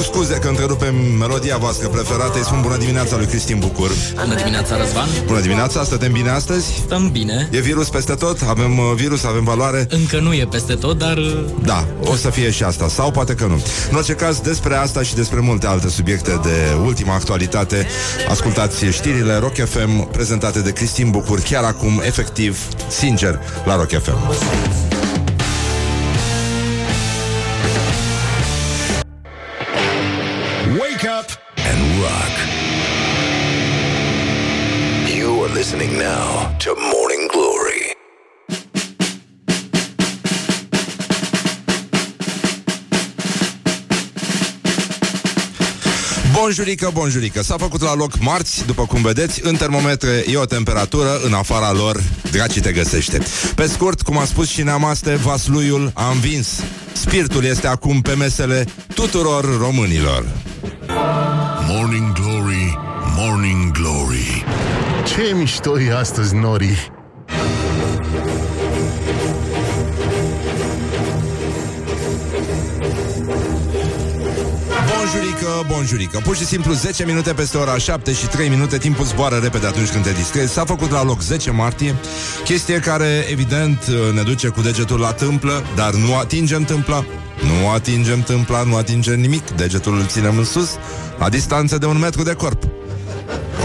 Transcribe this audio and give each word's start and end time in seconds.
cu 0.00 0.06
scuze 0.06 0.34
că 0.34 0.48
întrerupem 0.48 0.94
melodia 1.18 1.56
voastră 1.56 1.88
preferată 1.88 2.38
Îi 2.38 2.44
spun 2.44 2.60
bună 2.62 2.76
dimineața 2.76 3.16
lui 3.16 3.26
Cristin 3.26 3.58
Bucur 3.58 3.90
Bună 4.14 4.34
dimineața, 4.34 4.76
Răzvan 4.76 5.08
Bună 5.26 5.40
dimineața, 5.40 5.84
stătem 5.84 6.12
bine 6.12 6.30
astăzi? 6.30 6.66
Stăm 6.84 7.10
bine 7.10 7.48
E 7.50 7.60
virus 7.60 7.88
peste 7.88 8.14
tot? 8.14 8.38
Avem 8.48 8.78
uh, 8.78 8.84
virus, 8.94 9.24
avem 9.24 9.44
valoare? 9.44 9.86
Încă 9.90 10.18
nu 10.18 10.32
e 10.32 10.46
peste 10.50 10.74
tot, 10.74 10.98
dar... 10.98 11.16
uh, 11.16 11.44
Da, 11.64 11.86
o 12.04 12.14
să 12.14 12.30
fie 12.30 12.50
și 12.50 12.62
asta 12.62 12.88
Sau 12.88 13.10
poate 13.10 13.34
că 13.34 13.46
nu 13.46 13.62
În 13.90 13.96
orice 13.96 14.12
caz, 14.12 14.38
despre 14.38 14.74
asta 14.74 15.02
și 15.02 15.14
despre 15.14 15.40
multe 15.40 15.66
alte 15.66 15.88
subiecte 15.88 16.40
De 16.42 16.76
ultima 16.84 17.14
actualitate 17.14 17.86
Ascultați 18.28 18.84
știrile 18.84 19.36
Rock 19.36 19.54
FM 19.54 20.10
Prezentate 20.10 20.60
de 20.60 20.70
Cristin 20.72 21.10
Bucur 21.10 21.40
Chiar 21.40 21.64
acum, 21.64 22.02
efectiv, 22.04 22.58
sincer, 22.88 23.40
la 23.64 23.76
Rock 23.76 24.02
FM 24.02 24.89
listening 35.80 35.98
now 35.98 36.56
to 36.58 36.70
Morning 36.92 37.30
Glory. 37.30 37.96
Bonjurică, 46.32 46.90
bonjurică 46.92 47.42
S-a 47.42 47.56
făcut 47.58 47.82
la 47.82 47.94
loc 47.94 48.18
marți, 48.18 48.66
după 48.66 48.86
cum 48.86 49.02
vedeți 49.02 49.40
În 49.44 49.56
termometre 49.56 50.24
e 50.30 50.36
o 50.36 50.44
temperatură 50.44 51.20
În 51.24 51.32
afara 51.32 51.72
lor, 51.72 52.02
dracii 52.30 52.60
te 52.60 52.72
găsește 52.72 53.22
Pe 53.54 53.66
scurt, 53.66 54.02
cum 54.02 54.18
a 54.18 54.24
spus 54.24 54.48
și 54.48 54.62
Neamaste 54.62 55.14
Vasluiul 55.14 55.90
a 55.94 56.10
învins 56.10 56.48
Spiritul 56.92 57.44
este 57.44 57.66
acum 57.66 58.00
pe 58.00 58.14
mesele 58.14 58.66
tuturor 58.94 59.58
românilor 59.58 60.24
Morning 60.88 60.92
Glory, 60.92 61.68
Morning 61.68 62.12
Glory. 62.12 62.19
Ce 65.04 65.34
mișto 65.34 65.80
e 65.80 65.96
astăzi, 65.96 66.34
Nori? 66.34 66.92
Bonjurică, 74.96 75.66
bonjurică. 75.72 76.20
Pur 76.24 76.36
și 76.36 76.44
simplu 76.44 76.72
10 76.72 77.04
minute 77.04 77.32
peste 77.32 77.56
ora 77.56 77.78
7 77.78 78.12
și 78.12 78.26
3 78.26 78.48
minute 78.48 78.78
Timpul 78.78 79.04
zboară 79.04 79.36
repede 79.36 79.66
atunci 79.66 79.88
când 79.88 80.04
te 80.04 80.12
distrezi. 80.12 80.52
S-a 80.52 80.64
făcut 80.64 80.90
la 80.90 81.04
loc 81.04 81.20
10 81.20 81.50
martie 81.50 81.94
Chestie 82.44 82.78
care, 82.78 83.26
evident, 83.30 83.84
ne 84.14 84.22
duce 84.22 84.48
cu 84.48 84.60
degetul 84.60 84.98
la 84.98 85.12
tâmplă 85.12 85.64
Dar 85.76 85.94
nu 85.94 86.16
atingem 86.16 86.64
tâmpla 86.64 87.04
Nu 87.42 87.70
atingem 87.70 88.22
tâmpla, 88.22 88.62
nu 88.62 88.76
atingem 88.76 89.20
nimic. 89.20 89.50
Degetul 89.50 89.98
îl 89.98 90.06
ținem 90.06 90.38
în 90.38 90.44
sus 90.44 90.70
La 91.18 91.28
distanță 91.28 91.78
de 91.78 91.86
un 91.86 91.98
metru 91.98 92.22
de 92.22 92.32
corp 92.32 92.62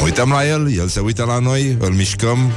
Uităm 0.06 0.30
la 0.30 0.48
el, 0.48 0.78
el 0.78 0.88
se 0.88 1.00
uită 1.00 1.23
la 1.23 1.39
noi 1.39 1.78
Îl 1.80 1.94
mișcăm 1.94 2.52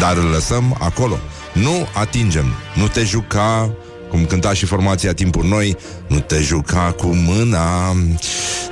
Dar 0.00 0.16
îl 0.16 0.24
lăsăm 0.24 0.76
acolo. 0.78 1.18
Nu 1.52 1.88
atingem, 1.94 2.44
nu 2.74 2.88
te 2.88 3.04
juca 3.04 3.74
cum 4.10 4.24
cânta 4.24 4.52
și 4.52 4.66
formația 4.66 5.12
Timpuri 5.12 5.48
Noi, 5.48 5.76
nu 6.06 6.20
te 6.20 6.40
juca 6.40 6.94
cu 6.96 7.06
mâna. 7.06 7.96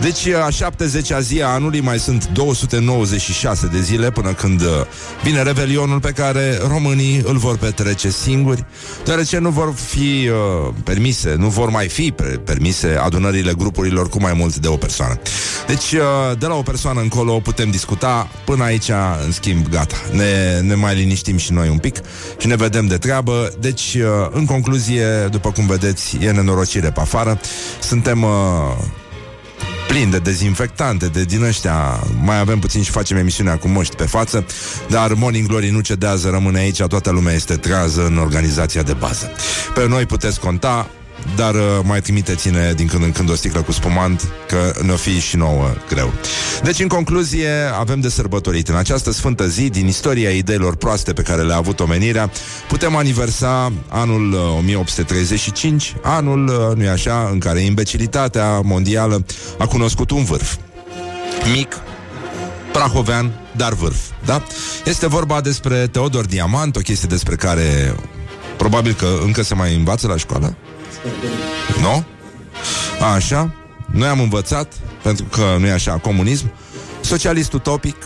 Deci, 0.01 0.27
a 0.27 0.49
70-a 0.49 1.21
zi 1.21 1.43
a 1.43 1.47
anului 1.47 1.81
mai 1.81 1.99
sunt 1.99 2.29
296 2.29 3.67
de 3.67 3.81
zile 3.81 4.11
până 4.11 4.33
când 4.33 4.61
uh, 4.61 4.69
vine 5.23 5.43
revelionul 5.43 6.01
pe 6.01 6.11
care 6.11 6.59
românii 6.69 7.23
îl 7.25 7.37
vor 7.37 7.57
petrece 7.57 8.11
singuri, 8.11 8.65
deoarece 9.05 9.39
nu 9.39 9.51
vor 9.51 9.75
fi 9.75 10.29
uh, 10.29 10.75
permise, 10.85 11.35
nu 11.39 11.49
vor 11.49 11.71
mai 11.71 11.89
fi 11.89 12.13
pre- 12.13 12.41
permise 12.45 12.99
adunările 13.03 13.53
grupurilor 13.53 14.09
cu 14.09 14.21
mai 14.21 14.33
mult 14.33 14.57
de 14.57 14.69
o 14.69 14.77
persoană. 14.77 15.21
Deci, 15.67 15.93
uh, 15.93 16.39
de 16.39 16.47
la 16.47 16.55
o 16.55 16.63
persoană 16.63 17.01
încolo 17.01 17.33
putem 17.33 17.71
discuta, 17.71 18.29
până 18.45 18.65
aici, 18.65 18.91
în 19.25 19.33
schimb, 19.33 19.69
gata. 19.69 19.97
Ne, 20.13 20.61
ne 20.61 20.75
mai 20.75 20.95
liniștim 20.95 21.37
și 21.37 21.53
noi 21.53 21.69
un 21.69 21.79
pic 21.79 22.01
și 22.39 22.47
ne 22.47 22.57
vedem 22.57 22.87
de 22.87 22.97
treabă. 22.97 23.53
Deci, 23.61 23.95
uh, 23.95 24.29
în 24.31 24.45
concluzie, 24.45 25.28
după 25.29 25.53
cum 25.53 25.67
vedeți, 25.67 26.17
e 26.21 26.31
nenorocire 26.31 26.91
pe 26.91 27.01
afară. 27.01 27.41
Suntem 27.81 28.23
uh, 28.23 28.31
plini 29.89 30.11
de 30.11 30.19
dezinfectante, 30.19 31.07
de 31.07 31.25
din 31.25 31.43
ăștia. 31.43 32.01
Mai 32.23 32.39
avem 32.39 32.59
puțin 32.59 32.83
și 32.83 32.91
facem 32.91 33.17
emisiunea 33.17 33.59
cu 33.59 33.69
moști 33.69 33.97
pe 33.97 34.05
față, 34.05 34.47
dar 34.89 35.13
Morning 35.13 35.49
Glory 35.49 35.71
nu 35.71 35.81
cedează, 35.81 36.29
rămâne 36.29 36.59
aici, 36.59 36.83
toată 36.83 37.11
lumea 37.11 37.35
este 37.35 37.57
trează 37.57 38.07
în 38.07 38.19
organizația 38.19 38.83
de 38.83 38.93
bază. 38.93 39.31
Pe 39.75 39.87
noi 39.89 40.07
puteți 40.07 40.41
conta, 40.41 40.91
dar 41.37 41.55
uh, 41.55 41.61
mai 41.83 42.01
trimiteți-ne 42.01 42.73
din 42.77 42.87
când 42.87 43.03
în 43.03 43.13
când 43.13 43.31
o 43.31 43.35
sticlă 43.35 43.63
cu 43.63 43.73
spumant, 43.73 44.29
că 44.49 44.73
ne-o 44.83 44.97
fi 44.97 45.21
și 45.21 45.37
nouă 45.37 45.75
greu. 45.89 46.13
Deci, 46.63 46.81
în 46.81 46.89
concluzie, 46.89 47.51
avem 47.79 48.01
de 48.01 48.09
sărbătorit. 48.09 48.69
În 48.69 48.77
această 48.77 49.13
sfântă 49.13 49.47
zi, 49.47 49.69
din 49.69 49.87
istoria 49.87 50.31
ideilor 50.31 50.77
proaste 50.77 51.13
pe 51.13 51.23
care 51.23 51.43
le-a 51.43 51.57
avut 51.57 51.81
omenirea, 51.81 52.31
putem 52.69 52.97
aniversa 52.97 53.73
anul 53.89 54.33
uh, 54.33 54.57
1835, 54.59 55.95
anul, 56.03 56.47
uh, 56.47 56.77
nu-i 56.77 56.89
așa, 56.89 57.29
în 57.33 57.39
care 57.39 57.61
imbecilitatea 57.61 58.61
mondială 58.61 59.25
a 59.59 59.67
cunoscut 59.67 60.11
un 60.11 60.25
vârf. 60.25 60.57
Mic, 61.53 61.77
prahovean, 62.73 63.33
dar 63.57 63.73
vârf, 63.73 63.99
da? 64.25 64.43
Este 64.85 65.07
vorba 65.07 65.41
despre 65.41 65.87
Teodor 65.87 66.27
Diamant, 66.27 66.77
o 66.77 66.81
chestie 66.81 67.09
despre 67.11 67.35
care 67.35 67.95
probabil 68.57 68.93
că 68.93 69.09
încă 69.25 69.43
se 69.43 69.55
mai 69.55 69.75
învață 69.75 70.07
la 70.07 70.17
școală. 70.17 70.57
Nu? 71.81 72.05
Așa. 73.15 73.53
Noi 73.93 74.09
am 74.09 74.21
învățat, 74.21 74.73
pentru 75.03 75.25
că 75.25 75.57
nu 75.59 75.67
e 75.67 75.73
așa, 75.73 75.93
comunism, 75.93 76.53
socialist 77.01 77.53
utopic, 77.53 77.97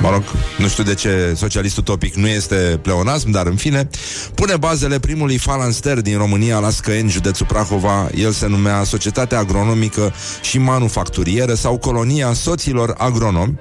mă 0.00 0.10
rog, 0.10 0.22
nu 0.58 0.68
știu 0.68 0.84
de 0.84 0.94
ce 0.94 1.32
socialist 1.36 1.76
utopic 1.76 2.14
nu 2.14 2.26
este 2.26 2.78
pleonasm, 2.82 3.30
dar 3.30 3.46
în 3.46 3.56
fine, 3.56 3.88
pune 4.34 4.56
bazele 4.56 4.98
primului 4.98 5.38
falanster 5.38 6.00
din 6.00 6.16
România 6.18 6.58
la 6.58 6.70
Scăeni, 6.70 7.10
județul 7.10 7.46
Prahova. 7.46 8.08
El 8.14 8.32
se 8.32 8.46
numea 8.46 8.84
Societatea 8.84 9.38
Agronomică 9.38 10.12
și 10.42 10.58
Manufacturieră 10.58 11.54
sau 11.54 11.78
Colonia 11.78 12.32
Soților 12.32 12.94
Agronomi. 12.98 13.58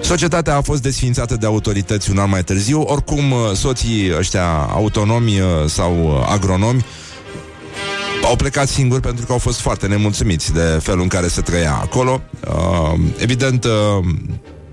Societatea 0.00 0.56
a 0.56 0.60
fost 0.60 0.82
desfințată 0.82 1.36
de 1.36 1.46
autorități 1.46 2.10
un 2.10 2.18
an 2.18 2.30
mai 2.30 2.44
târziu. 2.44 2.80
Oricum, 2.80 3.34
soții 3.54 4.12
ăștia 4.18 4.68
autonomi 4.72 5.40
uh, 5.40 5.46
sau 5.66 6.04
uh, 6.04 6.26
agronomi 6.28 6.84
au 8.34 8.40
plecat 8.40 8.68
singuri 8.68 9.00
pentru 9.00 9.26
că 9.26 9.32
au 9.32 9.38
fost 9.38 9.60
foarte 9.60 9.86
nemulțumiți 9.86 10.52
de 10.52 10.78
felul 10.82 11.02
în 11.02 11.08
care 11.08 11.28
se 11.28 11.40
trăia 11.40 11.74
acolo. 11.74 12.22
Uh, 12.48 13.00
evident, 13.16 13.64
uh, 13.64 14.04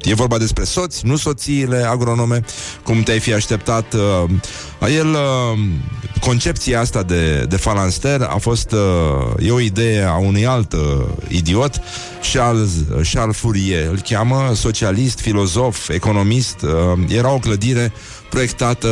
e 0.01 0.13
vorba 0.13 0.37
despre 0.37 0.63
soți, 0.63 1.05
nu 1.05 1.15
soțiile 1.15 1.87
agronome, 1.89 2.41
cum 2.83 3.03
te-ai 3.03 3.19
fi 3.19 3.33
așteptat. 3.33 3.93
Uh, 3.93 4.89
el, 4.97 5.07
uh, 5.07 5.59
concepția 6.19 6.79
asta 6.79 7.03
de, 7.03 7.45
de 7.49 7.55
falanster 7.55 8.21
a 8.21 8.37
fost, 8.37 8.71
uh, 8.71 9.47
e 9.47 9.51
o 9.51 9.59
idee 9.59 10.03
a 10.03 10.17
unui 10.17 10.45
alt 10.45 10.73
uh, 10.73 10.79
idiot, 11.27 11.81
Charles, 12.33 12.71
Charles 13.13 13.35
Fourier, 13.35 13.87
îl 13.89 13.99
cheamă, 13.99 14.51
socialist, 14.55 15.19
filozof, 15.19 15.89
economist. 15.89 16.61
Uh, 16.61 16.99
era 17.07 17.31
o 17.31 17.39
clădire 17.39 17.93
proiectată 18.31 18.87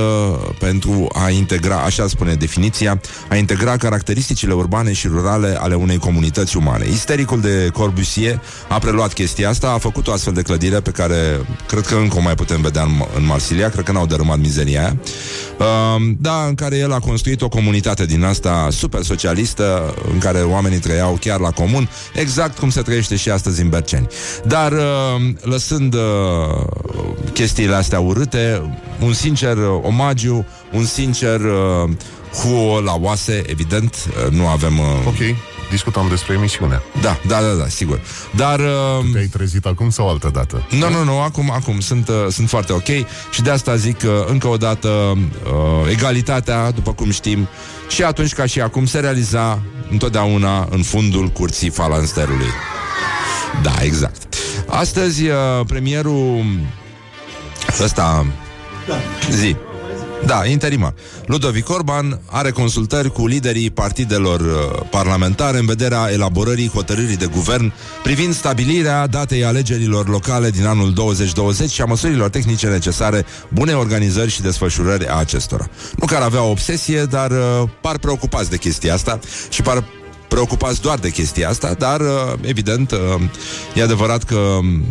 pentru 0.59 1.07
a 1.13 1.29
integra, 1.29 1.77
așa 1.77 2.07
spune 2.07 2.33
definiția, 2.33 3.01
a 3.29 3.35
integra 3.35 3.77
caracteristicile 3.77 4.53
urbane 4.53 4.93
și 4.93 5.07
rurale 5.07 5.57
ale 5.59 5.75
unei 5.75 5.97
comunități 5.97 6.57
umane. 6.57 6.87
Istericul 6.87 7.41
de 7.41 7.69
Corbusier 7.73 8.41
a 8.67 8.79
preluat 8.79 9.13
chestia 9.13 9.49
asta, 9.49 9.71
a 9.71 9.77
făcut 9.77 10.07
o 10.07 10.11
astfel 10.11 10.33
de 10.33 10.41
clădire 10.41 10.79
pe 10.79 10.91
care 10.91 11.45
cred 11.67 11.85
că 11.85 11.95
încă 11.95 12.17
o 12.17 12.21
mai 12.21 12.35
putem 12.35 12.61
vedea 12.61 12.83
în, 12.83 12.91
în 13.15 13.25
Marsilia, 13.25 13.69
cred 13.69 13.85
că 13.85 13.91
n-au 13.91 14.05
dărâmat 14.05 14.39
mizeria 14.39 14.79
aia. 14.79 14.97
Uh, 15.59 16.15
da, 16.19 16.45
în 16.47 16.55
care 16.55 16.77
el 16.77 16.93
a 16.93 16.99
construit 16.99 17.41
o 17.41 17.49
comunitate 17.49 18.05
din 18.05 18.23
asta 18.23 18.67
super 18.71 19.01
socialistă, 19.01 19.93
în 20.11 20.17
care 20.17 20.39
oamenii 20.39 20.79
trăiau 20.79 21.17
chiar 21.21 21.39
la 21.39 21.51
comun, 21.51 21.89
exact 22.13 22.57
cum 22.57 22.69
se 22.69 22.81
trăiește 22.81 23.15
și 23.15 23.29
astăzi 23.29 23.61
în 23.61 23.69
Berceni. 23.69 24.07
Dar, 24.45 24.71
uh, 24.71 25.31
lăsând 25.41 25.93
uh, 25.93 26.01
chestiile 27.33 27.75
astea 27.75 27.99
urâte, 27.99 28.61
un 28.99 29.13
sincer 29.29 29.57
uh, 29.57 29.79
omagiu, 29.81 30.45
un 30.71 30.85
sincer 30.85 31.39
uh, 31.39 31.89
huo 32.41 32.79
la 32.79 32.95
oase, 32.99 33.43
evident, 33.47 33.95
uh, 34.25 34.31
nu 34.31 34.47
avem... 34.47 34.79
Uh, 34.79 34.85
Ok, 35.07 35.35
discutam 35.69 36.07
despre 36.09 36.33
emisiune. 36.33 36.81
Da, 37.01 37.17
da, 37.27 37.41
da, 37.41 37.53
da, 37.53 37.67
sigur. 37.67 38.01
Dar... 38.35 38.59
Uh, 38.59 39.05
Te-ai 39.13 39.25
trezit 39.25 39.65
acum 39.65 39.89
sau 39.89 40.09
altă 40.09 40.29
dată? 40.33 40.65
nu, 40.69 40.89
nu, 40.89 41.03
nu, 41.03 41.19
acum, 41.21 41.51
acum 41.51 41.79
sunt, 41.79 42.07
uh, 42.07 42.15
sunt 42.29 42.49
foarte 42.49 42.73
ok 42.73 42.87
și 43.31 43.41
de 43.41 43.49
asta 43.49 43.75
zic 43.75 43.97
că 43.97 44.25
încă 44.29 44.47
o 44.47 44.57
dată 44.57 44.87
uh, 44.87 45.91
egalitatea, 45.91 46.71
după 46.71 46.93
cum 46.93 47.11
știm, 47.11 47.47
și 47.89 48.03
atunci 48.03 48.33
ca 48.33 48.45
și 48.45 48.61
acum 48.61 48.85
se 48.85 48.99
realiza 48.99 49.61
întotdeauna 49.91 50.67
în 50.69 50.81
fundul 50.81 51.27
curții 51.27 51.69
falansterului. 51.69 52.49
Da, 53.61 53.73
exact. 53.81 54.35
Astăzi 54.67 55.27
uh, 55.27 55.35
premierul 55.67 56.45
ăsta 57.83 58.25
zi. 59.31 59.55
Da, 60.25 60.45
interimar. 60.45 60.93
Ludovic 61.25 61.69
Orban 61.69 62.21
are 62.25 62.51
consultări 62.51 63.11
cu 63.11 63.27
liderii 63.27 63.69
partidelor 63.69 64.39
uh, 64.39 64.85
parlamentare 64.89 65.57
în 65.57 65.65
vederea 65.65 66.09
elaborării 66.11 66.69
hotărârii 66.73 67.17
de 67.17 67.25
guvern 67.25 67.73
privind 68.03 68.33
stabilirea 68.33 69.07
datei 69.07 69.45
alegerilor 69.45 70.07
locale 70.07 70.49
din 70.49 70.65
anul 70.65 70.93
2020 70.93 71.71
și 71.71 71.81
a 71.81 71.85
măsurilor 71.85 72.29
tehnice 72.29 72.67
necesare 72.67 73.25
bune 73.49 73.73
organizări 73.73 74.29
și 74.29 74.41
desfășurări 74.41 75.07
a 75.07 75.15
acestora. 75.15 75.69
Nu 75.95 76.05
că 76.05 76.15
ar 76.15 76.21
avea 76.21 76.41
o 76.41 76.49
obsesie, 76.49 77.03
dar 77.03 77.31
uh, 77.31 77.69
par 77.81 77.97
preocupați 77.97 78.49
de 78.49 78.57
chestia 78.57 78.93
asta 78.93 79.19
și 79.49 79.61
par 79.61 79.83
preocupați 80.27 80.81
doar 80.81 80.97
de 80.97 81.09
chestia 81.09 81.49
asta, 81.49 81.73
dar, 81.73 81.99
uh, 81.99 82.07
evident, 82.41 82.91
uh, 82.91 82.99
e 83.75 83.81
adevărat 83.81 84.23
că 84.23 84.35
um, 84.35 84.83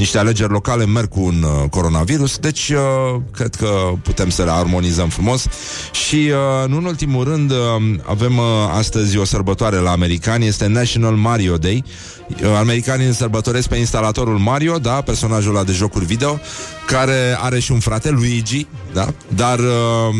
niște 0.00 0.18
alegeri 0.18 0.52
locale 0.52 0.86
merg 0.86 1.08
cu 1.08 1.20
un 1.20 1.42
uh, 1.42 1.68
coronavirus, 1.70 2.38
deci 2.38 2.68
uh, 2.68 3.20
cred 3.32 3.54
că 3.54 3.68
putem 4.02 4.30
să 4.30 4.44
le 4.44 4.50
armonizăm 4.50 5.08
frumos. 5.08 5.46
Și, 5.92 6.16
uh, 6.16 6.68
nu 6.68 6.76
în 6.76 6.84
ultimul 6.84 7.24
rând, 7.24 7.50
uh, 7.50 7.56
avem 8.02 8.38
uh, 8.38 8.44
astăzi 8.72 9.16
o 9.16 9.24
sărbătoare 9.24 9.76
la 9.76 9.90
americani, 9.90 10.46
este 10.46 10.66
National 10.66 11.14
Mario 11.14 11.56
Day. 11.56 11.84
Uh, 12.28 12.56
americanii 12.58 13.06
îl 13.06 13.12
sărbătoresc 13.12 13.68
pe 13.68 13.76
instalatorul 13.76 14.38
Mario, 14.38 14.78
da, 14.78 15.00
personajul 15.00 15.54
ăla 15.54 15.64
de 15.64 15.72
jocuri 15.72 16.04
video, 16.04 16.40
care 16.86 17.36
are 17.40 17.58
și 17.58 17.72
un 17.72 17.80
frate, 17.80 18.10
Luigi, 18.10 18.66
da, 18.92 19.08
dar... 19.34 19.58
Uh, 19.58 20.14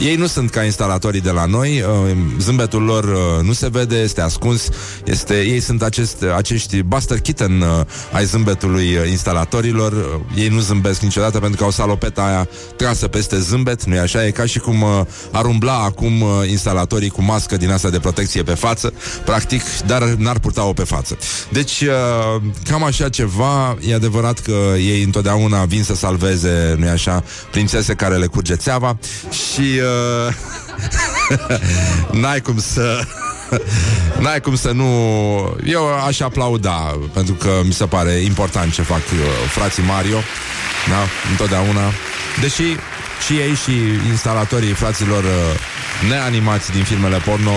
ei 0.00 0.14
nu 0.16 0.26
sunt 0.26 0.50
ca 0.50 0.62
instalatorii 0.62 1.20
de 1.20 1.30
la 1.30 1.44
noi, 1.44 1.80
uh, 1.80 2.16
zâmbetul 2.38 2.82
lor 2.82 3.04
uh, 3.04 3.44
nu 3.44 3.52
se 3.52 3.68
vede, 3.68 3.96
este 3.96 4.20
ascuns, 4.20 4.68
este, 5.04 5.34
ei 5.34 5.60
sunt 5.60 5.82
acest, 5.82 6.24
acești 6.36 6.82
Buster 6.82 7.20
Kitten 7.20 7.60
uh, 7.60 7.80
ai 8.12 8.24
zâmbetului 8.24 8.96
uh, 8.96 9.08
instalatorilor, 9.10 9.92
uh, 9.92 10.20
ei 10.36 10.48
nu 10.48 10.60
zâmbesc 10.60 11.00
niciodată 11.00 11.38
pentru 11.38 11.58
că 11.58 11.64
au 11.64 11.70
salopeta 11.70 12.22
aia 12.22 12.48
trasă 12.76 13.08
peste 13.08 13.38
zâmbet, 13.38 13.84
nu-i 13.84 13.98
așa? 13.98 14.26
E 14.26 14.30
ca 14.30 14.46
și 14.46 14.58
cum 14.58 14.82
uh, 14.82 14.88
ar 15.30 15.44
umbla 15.44 15.82
acum 15.82 16.20
uh, 16.20 16.28
instalatorii 16.50 17.08
cu 17.08 17.22
mască 17.22 17.56
din 17.56 17.70
asta 17.70 17.90
de 17.90 17.98
protecție 17.98 18.42
pe 18.42 18.54
față, 18.54 18.92
practic, 19.24 19.62
dar 19.86 20.02
n-ar 20.02 20.38
purta-o 20.38 20.72
pe 20.72 20.84
față. 20.84 21.18
Deci, 21.52 21.80
uh, 21.80 22.42
cam 22.70 22.84
așa 22.84 23.08
ceva, 23.08 23.78
e 23.88 23.94
adevărat 23.94 24.38
că 24.38 24.56
ei 24.76 25.02
întotdeauna 25.02 25.64
vin 25.64 25.82
să 25.82 25.94
salveze, 25.94 26.74
nu-i 26.78 26.88
așa, 26.88 27.24
prințese 27.50 27.94
care 27.94 28.16
le 28.16 28.26
curge 28.26 28.54
țeava 28.54 28.98
și 29.30 29.80
uh, 30.26 30.34
n-ai 32.20 32.40
cum 32.40 32.58
să 32.58 33.00
N-ai 34.22 34.40
cum 34.40 34.56
să 34.56 34.70
nu 34.70 34.86
Eu 35.64 35.94
aș 36.06 36.20
aplauda 36.20 36.98
Pentru 37.12 37.34
că 37.34 37.50
mi 37.64 37.72
se 37.72 37.84
pare 37.84 38.12
important 38.12 38.72
ce 38.72 38.82
fac 38.82 38.98
uh, 38.98 39.48
Frații 39.48 39.82
Mario 39.82 40.18
da? 40.88 41.30
Întotdeauna 41.30 41.92
Deși 42.40 42.76
și 43.26 43.32
ei 43.32 43.54
și 43.54 43.72
instalatorii 44.08 44.72
fraților 44.72 45.22
uh, 45.24 46.08
neanimați 46.08 46.70
din 46.70 46.82
filmele 46.82 47.16
porno, 47.16 47.50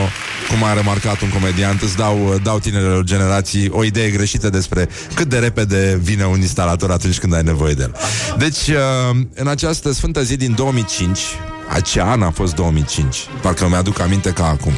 cum 0.49 0.63
a 0.63 0.73
remarcat 0.73 1.21
un 1.21 1.29
comediant, 1.29 1.81
îți 1.81 1.95
dau, 1.95 2.27
uh, 2.27 2.35
dau 2.43 2.59
tinerelor 2.59 3.03
generații 3.03 3.69
o 3.69 3.83
idee 3.83 4.09
greșită 4.09 4.49
despre 4.49 4.89
cât 5.13 5.27
de 5.27 5.37
repede 5.37 5.99
vine 6.01 6.25
un 6.25 6.41
instalator 6.41 6.91
atunci 6.91 7.19
când 7.19 7.33
ai 7.33 7.43
nevoie 7.43 7.73
de 7.73 7.81
el. 7.81 7.95
Deci, 8.37 8.67
uh, 8.67 9.17
în 9.35 9.47
această 9.47 9.93
sfântă 9.93 10.23
zi 10.23 10.35
din 10.35 10.53
2005, 10.55 11.19
acea 11.69 12.11
an 12.11 12.21
a 12.21 12.31
fost 12.31 12.55
2005, 12.55 13.17
parcă 13.41 13.67
mi-aduc 13.67 13.99
aminte 13.99 14.31
ca 14.31 14.47
acum, 14.47 14.73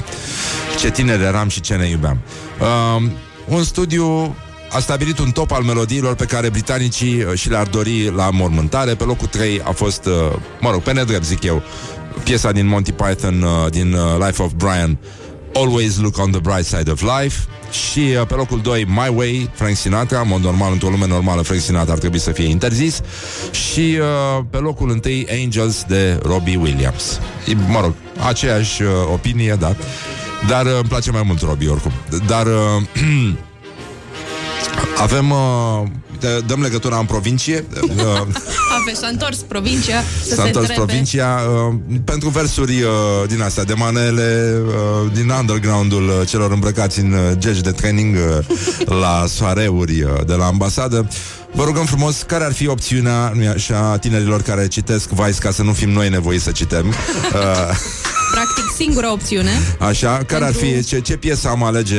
ce 0.79 0.91
tineri 0.91 1.23
eram 1.23 1.47
și 1.47 1.61
ce 1.61 1.75
ne 1.75 1.87
iubeam. 1.87 2.19
Uh, 2.59 3.09
un 3.47 3.63
studiu 3.63 4.35
a 4.71 4.79
stabilit 4.79 5.19
un 5.19 5.31
top 5.31 5.51
al 5.51 5.63
melodiilor 5.63 6.15
pe 6.15 6.25
care 6.25 6.49
britanicii 6.49 7.23
uh, 7.23 7.33
și 7.33 7.49
le-ar 7.49 7.67
dori 7.67 8.11
la 8.15 8.29
mormântare. 8.29 8.95
Pe 8.95 9.03
locul 9.03 9.27
3 9.27 9.61
a 9.61 9.71
fost, 9.71 10.05
uh, 10.05 10.13
mă 10.61 10.71
rog, 10.71 10.81
pe 10.81 10.93
nedrept 10.93 11.25
zic 11.25 11.43
eu, 11.43 11.63
piesa 12.23 12.51
din 12.51 12.67
Monty 12.67 12.91
Python, 12.91 13.41
uh, 13.41 13.71
din 13.71 13.93
uh, 13.93 14.25
Life 14.25 14.41
of 14.41 14.51
Brian, 14.51 14.97
Always 15.55 15.99
Look 15.99 16.17
on 16.17 16.31
the 16.31 16.39
Bright 16.39 16.65
Side 16.65 16.91
of 16.91 17.01
Life. 17.01 17.47
Și 17.71 17.99
uh, 17.99 18.27
pe 18.27 18.33
locul 18.33 18.61
2, 18.61 18.85
My 18.87 19.13
Way, 19.15 19.49
Frank 19.53 19.75
Sinatra. 19.75 20.19
În 20.19 20.27
mod 20.27 20.41
normal, 20.41 20.71
într-o 20.71 20.89
lume 20.89 21.07
normală, 21.07 21.41
Frank 21.41 21.61
Sinatra 21.61 21.93
ar 21.93 21.99
trebui 21.99 22.19
să 22.19 22.31
fie 22.31 22.45
interzis. 22.45 23.01
Și 23.51 23.97
uh, 23.99 24.43
pe 24.49 24.57
locul 24.57 24.89
1, 24.89 24.99
Angels 25.43 25.83
de 25.83 26.19
Robbie 26.23 26.57
Williams. 26.57 27.19
E, 27.47 27.53
mă 27.67 27.79
rog, 27.81 27.93
aceeași 28.27 28.81
uh, 28.81 28.89
opinie, 29.13 29.55
da. 29.59 29.75
Dar 30.47 30.65
uh, 30.65 30.77
îmi 30.79 30.89
place 30.89 31.11
mai 31.11 31.23
mult 31.25 31.41
Robbie 31.41 31.69
oricum. 31.69 31.91
Dar... 32.27 32.45
Uh, 32.45 33.31
Avem, 34.97 35.31
uh, 35.31 35.83
uite, 35.87 36.04
dăm 36.45 36.61
legătura 36.61 36.97
în 36.97 37.05
provincie 37.05 37.65
uh, 37.81 38.21
Ave, 38.79 38.93
s-a 38.93 39.07
întors 39.07 39.37
provincia 39.37 40.03
să 40.23 40.35
S-a 40.35 40.41
se 40.41 40.47
întors 40.47 40.67
întrebe. 40.67 40.85
provincia 40.85 41.39
uh, 41.69 41.75
Pentru 42.03 42.29
versuri 42.29 42.81
uh, 42.81 42.89
din 43.27 43.41
astea 43.41 43.63
De 43.63 43.73
manele 43.73 44.53
uh, 44.65 45.11
din 45.13 45.29
undergroundul 45.29 46.03
uh, 46.07 46.27
Celor 46.27 46.51
îmbrăcați 46.51 46.99
în 46.99 47.11
uh, 47.11 47.19
geci 47.37 47.61
de 47.61 47.71
training 47.71 48.15
uh, 48.15 48.45
La 49.01 49.25
soareuri 49.27 50.01
uh, 50.03 50.25
De 50.25 50.33
la 50.33 50.45
ambasadă 50.45 51.07
Vă 51.51 51.63
rugăm 51.63 51.85
frumos, 51.85 52.21
care 52.21 52.43
ar 52.43 52.53
fi 52.53 52.67
opțiunea, 52.67 53.31
nu 53.35 53.49
așa, 53.49 53.97
tinerilor 53.97 54.41
care 54.41 54.67
citesc 54.67 55.09
Vice 55.09 55.39
ca 55.39 55.51
să 55.51 55.63
nu 55.63 55.73
fim 55.73 55.89
noi 55.89 56.09
nevoiți 56.09 56.43
să 56.43 56.51
citem? 56.51 56.93
Uh, 58.75 58.81
Practic 58.81 58.93
singura 58.93 59.11
opțiune 59.11 59.49
așa, 59.79 60.17
care 60.27 60.45
ar 60.45 60.53
fi, 60.53 60.65
Pentru- 60.65 60.87
ce, 60.89 60.99
ce 60.99 61.17
piesă 61.17 61.47
am 61.47 61.63
alege 61.63 61.97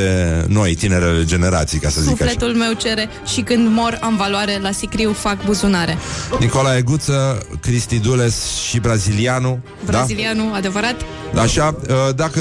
noi, 0.49 0.75
tinerele 0.75 1.25
generații, 1.25 1.79
ca 1.79 1.89
să 1.89 2.01
zic 2.01 2.23
așa? 2.23 2.31
Sufletul 2.31 2.55
meu 2.55 2.73
cere 2.73 3.09
și 3.27 3.41
când 3.41 3.69
mor 3.71 3.99
am 4.01 4.17
valoare 4.17 4.59
La 4.63 4.71
sicriu 4.71 5.13
fac 5.13 5.45
buzunare 5.45 5.99
Nicola 6.39 6.77
Eguță, 6.77 7.47
Cristi 7.61 7.99
Dules 7.99 8.45
și 8.69 8.79
Brazilianu 8.81 9.61
Brazilianul, 9.85 10.55
adevărat? 10.55 10.95
da? 11.35 11.43
Așa, 11.43 11.77
uh, 11.89 12.15
dacă 12.15 12.41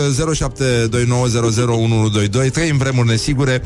0729001122 2.48 2.52
Trăim 2.52 2.78
vremuri 2.78 3.08
nesigure 3.08 3.62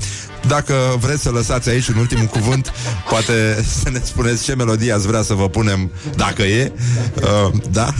Dacă 0.47 0.73
vreți 0.99 1.21
să 1.21 1.29
lăsați 1.29 1.69
aici 1.69 1.87
un 1.87 1.95
ultim 1.97 2.25
cuvânt 2.25 2.71
Poate 3.09 3.63
să 3.83 3.89
ne 3.89 3.99
spuneți 4.03 4.43
ce 4.43 4.55
melodie 4.55 4.93
ați 4.93 5.07
vrea 5.07 5.21
să 5.21 5.33
vă 5.33 5.49
punem 5.49 5.91
Dacă 6.15 6.41
e 6.41 6.71
uh, 7.15 7.51
Da? 7.71 7.93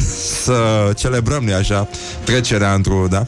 Să 0.44 0.92
celebrăm, 0.95 1.44
nu 1.44 1.54
așa 1.54 1.88
Trecerea 2.24 2.58
într-o, 2.67 3.06
da? 3.09 3.25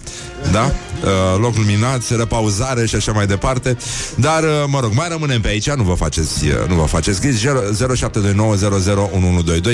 Da? 0.52 0.72
Uh, 1.04 1.08
loc 1.42 1.56
luminat, 1.56 2.18
repauzare 2.18 2.86
și 2.86 2.96
așa 2.96 3.12
mai 3.12 3.28
departe 3.28 3.78
Dar, 4.16 4.44
uh, 4.44 4.50
mă 4.68 4.80
rog, 4.80 4.92
mai 4.94 5.08
rămânem 5.10 5.42
pe 5.42 5.48
aici 5.48 5.70
Nu 5.70 5.84
vă 5.84 5.94
faceți, 5.94 6.48
uh, 6.48 6.54
nu 6.68 6.76
vă 6.76 6.86
faceți 6.86 7.22
griji 7.22 7.48
0729001122 7.48 7.52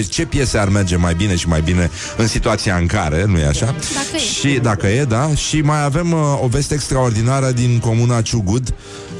Ce 0.10 0.26
piese 0.26 0.58
ar 0.58 0.70
merge 0.70 0.96
mai 0.96 1.14
bine 1.14 1.36
și 1.36 1.48
mai 1.48 1.62
bine 1.62 1.90
În 2.18 2.28
situația 2.28 2.76
în 2.76 2.86
care, 2.86 3.26
nu 3.28 3.38
e 3.38 3.46
așa? 3.46 3.66
Dacă 3.66 4.16
e. 4.16 4.20
Și 4.20 4.60
dacă 4.62 4.88
e, 4.88 5.04
da 5.04 5.36
Și 5.36 5.62
mai 5.62 5.84
avem 5.84 6.12
uh, 6.12 6.20
o 6.42 6.48
veste 6.48 6.74
extraordinară 6.74 7.52
Din 7.52 7.80
comuna 7.80 8.22
Ciugud 8.22 8.74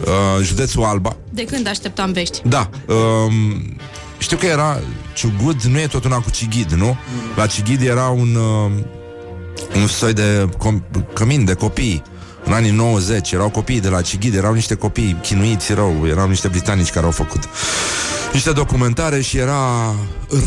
uh, 0.04 0.44
Județul 0.44 0.84
Alba 0.84 1.16
De 1.30 1.44
când 1.44 1.68
așteptam 1.68 2.12
vești? 2.12 2.42
da. 2.46 2.70
Um, 2.88 3.76
știu 4.18 4.38
că 4.38 4.46
era 4.46 4.80
Ciugud, 5.14 5.62
nu 5.62 5.80
e 5.80 5.88
tot 5.88 6.06
una 6.06 6.18
cu 6.18 6.30
Cigid, 6.30 6.72
nu? 6.72 6.98
La 7.36 7.46
Cigid 7.46 7.82
era 7.82 8.08
un 8.08 8.36
uh, 8.36 8.72
un 9.76 9.88
soi 9.88 10.14
de 10.14 10.50
com- 10.58 11.14
cămin 11.14 11.46
de 11.46 11.54
copii 11.54 12.04
în 12.46 12.54
anii 12.54 12.72
90, 12.72 13.32
erau 13.32 13.50
copii 13.50 13.80
de 13.80 13.90
la 13.90 14.02
Cigid, 14.02 14.36
erau 14.36 14.54
niște 14.54 14.76
copii 14.76 15.20
chinuiți 15.22 15.74
rău, 15.74 16.08
erau 16.08 16.28
niște 16.28 16.48
britanici 16.48 16.90
care 16.90 17.06
au 17.06 17.12
făcut 17.12 17.40
niște 18.34 18.52
documentare 18.52 19.22
și 19.22 19.38
era 19.38 19.94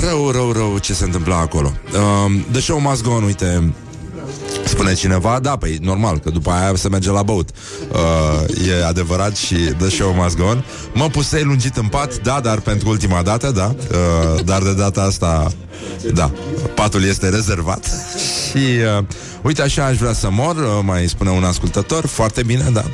rău, 0.00 0.30
rău, 0.30 0.52
rău 0.52 0.78
ce 0.78 0.94
se 0.94 1.04
întâmpla 1.04 1.36
acolo. 1.38 1.72
Um, 2.24 2.44
The 2.52 2.60
show 2.60 2.78
must 2.78 3.02
go 3.02 3.10
on, 3.10 3.22
uite, 3.22 3.72
Spune 4.64 4.94
cineva, 4.94 5.38
da, 5.42 5.56
păi 5.56 5.78
normal, 5.82 6.18
că 6.18 6.30
după 6.30 6.50
aia 6.50 6.72
se 6.74 6.88
merge 6.88 7.10
la 7.10 7.22
băut. 7.22 7.48
Uh, 7.92 8.68
E 8.68 8.84
adevărat 8.86 9.36
și 9.36 9.54
the 9.54 9.88
show 9.88 10.14
must 10.14 10.36
go 10.36 10.44
on. 10.44 10.64
Mă 10.94 11.08
pusei 11.08 11.42
lungit 11.42 11.76
în 11.76 11.86
pat, 11.86 12.18
da, 12.22 12.40
dar 12.42 12.60
pentru 12.60 12.88
ultima 12.88 13.22
dată, 13.22 13.50
da. 13.50 13.74
Uh, 13.90 14.44
Dar 14.44 14.62
de 14.62 14.74
data 14.74 15.02
asta, 15.02 15.52
da, 16.14 16.30
patul 16.74 17.04
este 17.04 17.28
rezervat. 17.28 17.90
Și 18.50 18.56
uh, 18.98 19.04
uite 19.42 19.62
așa 19.62 19.84
aș 19.84 19.96
vrea 19.96 20.12
să 20.12 20.30
mor, 20.30 20.56
uh, 20.56 20.80
mai 20.82 21.08
spune 21.08 21.30
un 21.30 21.44
ascultător 21.44 22.06
Foarte 22.06 22.42
bine, 22.42 22.68
da. 22.72 22.84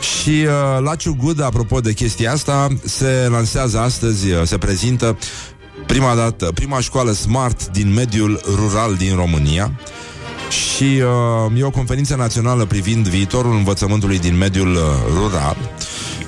Și 0.00 0.30
uh, 0.30 0.82
la 0.82 0.94
Ciugud, 0.94 1.42
apropo 1.42 1.80
de 1.80 1.92
chestia 1.92 2.32
asta 2.32 2.68
Se 2.84 3.26
lansează 3.30 3.78
astăzi, 3.78 4.30
uh, 4.30 4.42
se 4.44 4.58
prezintă 4.58 5.16
Prima 5.86 6.14
dată, 6.14 6.50
prima 6.54 6.80
școală 6.80 7.12
smart 7.12 7.66
din 7.66 7.92
mediul 7.92 8.40
rural 8.54 8.94
din 8.94 9.14
România 9.14 9.72
și 10.48 11.02
uh, 11.52 11.60
e 11.60 11.64
o 11.64 11.70
conferință 11.70 12.14
națională 12.16 12.64
privind 12.64 13.08
viitorul 13.08 13.52
învățământului 13.52 14.18
din 14.18 14.36
mediul 14.36 14.74
uh, 14.74 14.80
rural. 15.14 15.56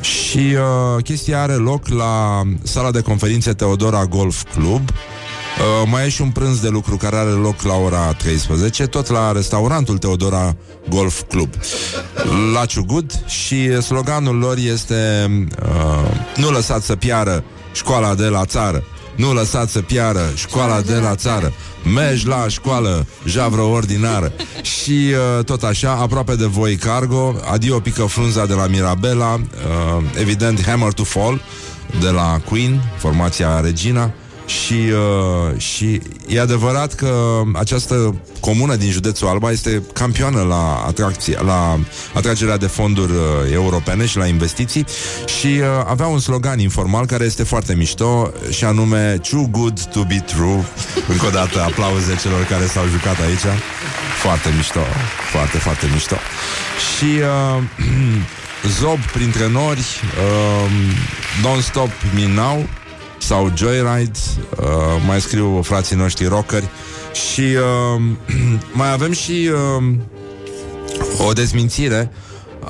Și 0.00 0.38
uh, 0.38 1.02
chestia 1.02 1.42
are 1.42 1.52
loc 1.52 1.88
la 1.88 2.42
sala 2.62 2.90
de 2.90 3.00
conferințe 3.00 3.52
Teodora 3.52 4.04
Golf 4.04 4.42
Club. 4.54 4.88
Uh, 4.88 5.88
mai 5.90 6.06
e 6.06 6.08
și 6.08 6.22
un 6.22 6.30
prânz 6.30 6.60
de 6.60 6.68
lucru 6.68 6.96
care 6.96 7.16
are 7.16 7.30
loc 7.30 7.62
la 7.62 7.74
ora 7.74 8.12
13, 8.12 8.86
tot 8.86 9.08
la 9.08 9.32
restaurantul 9.32 9.98
Teodora 9.98 10.56
Golf 10.88 11.22
Club, 11.28 11.48
la 12.54 12.64
Ciugud 12.64 13.24
și 13.26 13.82
sloganul 13.82 14.36
lor 14.36 14.56
este 14.56 15.30
uh, 15.62 16.36
Nu 16.36 16.50
lăsați 16.50 16.86
să 16.86 16.96
piară 16.96 17.44
școala 17.72 18.14
de 18.14 18.26
la 18.26 18.44
țară, 18.44 18.84
nu 19.18 19.32
lăsați 19.32 19.72
să 19.72 19.80
piară 19.80 20.32
școala 20.34 20.80
de 20.80 20.94
la 20.94 21.14
țară. 21.14 21.52
Mergi 21.94 22.26
la 22.26 22.48
școală, 22.48 23.06
javră 23.24 23.60
ordinară. 23.60 24.32
Și 24.62 25.12
uh, 25.38 25.44
tot 25.44 25.62
așa, 25.62 25.90
aproape 25.90 26.34
de 26.34 26.44
voi 26.44 26.76
Cargo, 26.76 27.34
adio 27.50 27.80
pică 27.80 28.04
frunza 28.04 28.46
de 28.46 28.54
la 28.54 28.66
Mirabela, 28.66 29.34
uh, 29.34 30.04
evident 30.20 30.64
Hammer 30.66 30.92
to 30.92 31.04
Fall 31.04 31.40
de 32.00 32.08
la 32.08 32.40
Queen, 32.44 32.82
formația 32.96 33.60
Regina. 33.60 34.12
Și, 34.48 34.74
uh, 34.74 35.60
și 35.60 36.00
e 36.26 36.40
adevărat 36.40 36.94
că 36.94 37.42
această 37.52 38.14
comună 38.40 38.76
din 38.76 38.90
județul 38.90 39.28
Alba 39.28 39.50
este 39.50 39.82
campioană 39.92 40.42
la, 40.42 40.84
atracție, 40.86 41.38
la 41.44 41.78
atragerea 42.14 42.56
de 42.56 42.66
fonduri 42.66 43.12
uh, 43.12 43.18
europene 43.52 44.06
și 44.06 44.16
la 44.16 44.26
investiții 44.26 44.84
și 45.38 45.46
uh, 45.46 45.66
avea 45.86 46.06
un 46.06 46.18
slogan 46.18 46.58
informal 46.58 47.06
care 47.06 47.24
este 47.24 47.42
foarte 47.42 47.74
mișto 47.74 48.32
și 48.50 48.64
anume 48.64 49.20
Too 49.30 49.46
good 49.50 49.84
to 49.84 50.02
be 50.02 50.24
true. 50.26 50.64
Încă 51.12 51.26
o 51.26 51.30
dată 51.30 51.60
aplauze 51.60 52.16
celor 52.22 52.44
care 52.44 52.66
s-au 52.66 52.86
jucat 52.86 53.20
aici. 53.20 53.60
Foarte 54.22 54.48
mișto, 54.56 54.80
foarte, 55.30 55.58
foarte 55.58 55.86
mișto. 55.92 56.16
Și 56.96 57.04
uh, 57.04 57.62
Zob 58.80 58.98
printre 59.12 59.48
nori, 59.48 59.80
uh, 59.80 60.70
Don't 61.42 61.62
Stop 61.62 61.90
Me 62.14 62.26
Now, 62.34 62.68
sau 63.18 63.52
Joyride, 63.56 64.18
uh, 64.60 64.66
mai 65.06 65.20
scriu 65.20 65.62
frații 65.62 65.96
noștri 65.96 66.26
rockeri. 66.26 66.68
Și 67.12 67.40
uh, 67.40 68.02
mai 68.80 68.92
avem 68.92 69.12
și 69.12 69.50
uh, 69.78 71.26
o 71.26 71.32
dezmințire. 71.32 72.10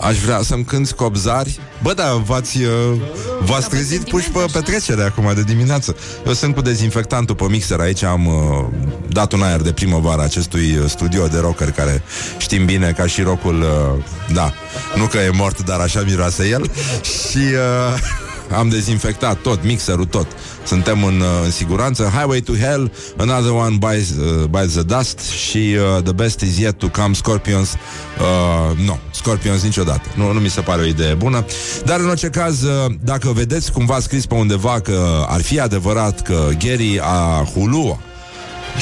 Aș 0.00 0.19
vrea 0.19 0.40
să-mi 0.43 0.64
cânti 0.64 0.93
copzari. 0.93 1.61
Bă, 1.83 1.93
da, 1.93 2.23
v-ați, 2.26 2.62
uh, 2.62 3.00
v-ați 3.45 3.69
trezit 3.69 4.09
puși 4.09 4.31
pe 4.31 4.45
petrecere 4.52 5.02
acum 5.02 5.33
de 5.35 5.43
dimineață. 5.43 5.97
Eu 6.26 6.33
sunt 6.33 6.55
cu 6.55 6.61
dezinfectantul 6.61 7.35
pe 7.35 7.45
mixer 7.49 7.81
Aici 7.81 8.02
am 8.02 8.26
uh, 8.26 8.64
dat 9.09 9.33
un 9.33 9.43
aer 9.43 9.61
de 9.61 9.73
primăvară 9.73 10.23
Acestui 10.23 10.76
uh, 10.76 10.88
studio 10.88 11.26
de 11.26 11.38
rocker 11.38 11.71
Care 11.71 12.02
știm 12.38 12.64
bine 12.64 12.93
ca 12.97 13.07
și 13.07 13.23
rockul 13.23 13.61
uh, 13.61 14.05
Da, 14.35 14.52
nu 14.95 15.05
că 15.05 15.17
e 15.19 15.31
mort 15.31 15.64
Dar 15.64 15.81
așa 15.81 16.02
miroase 16.07 16.49
el. 16.49 16.71
Și... 17.02 17.38
Uh, 17.38 18.26
am 18.57 18.69
dezinfectat 18.69 19.37
tot, 19.37 19.64
mixerul, 19.64 20.05
tot. 20.05 20.26
Suntem 20.64 21.05
în, 21.05 21.21
uh, 21.21 21.26
în 21.45 21.50
siguranță. 21.50 22.02
Highway 22.02 22.40
to 22.40 22.52
Hell, 22.52 22.93
Another 23.17 23.50
One 23.50 23.76
Bites, 23.76 24.11
uh, 24.11 24.45
bites 24.45 24.73
the 24.73 24.83
Dust 24.83 25.21
și 25.21 25.76
uh, 25.97 26.02
The 26.02 26.12
Best 26.12 26.40
Is 26.40 26.59
Yet 26.59 26.78
to 26.78 26.88
Come, 26.88 27.14
Scorpions. 27.14 27.73
Uh, 27.73 28.76
nu, 28.78 28.85
no, 28.85 28.97
Scorpions 29.11 29.62
niciodată. 29.62 30.09
Nu, 30.14 30.33
nu 30.33 30.40
mi 30.40 30.49
se 30.49 30.61
pare 30.61 30.83
o 30.83 30.85
idee 30.85 31.14
bună. 31.14 31.45
Dar 31.85 32.00
în 32.00 32.09
orice 32.09 32.28
caz, 32.28 32.62
uh, 32.62 32.95
dacă 33.05 33.33
vedeți 33.33 33.73
cumva 33.73 34.00
scris 34.00 34.26
pe 34.26 34.35
undeva 34.35 34.81
că 34.81 35.25
ar 35.28 35.40
fi 35.40 35.61
adevărat 35.61 36.23
că 36.23 36.49
Gary 36.59 37.00
Ahulua, 37.02 37.99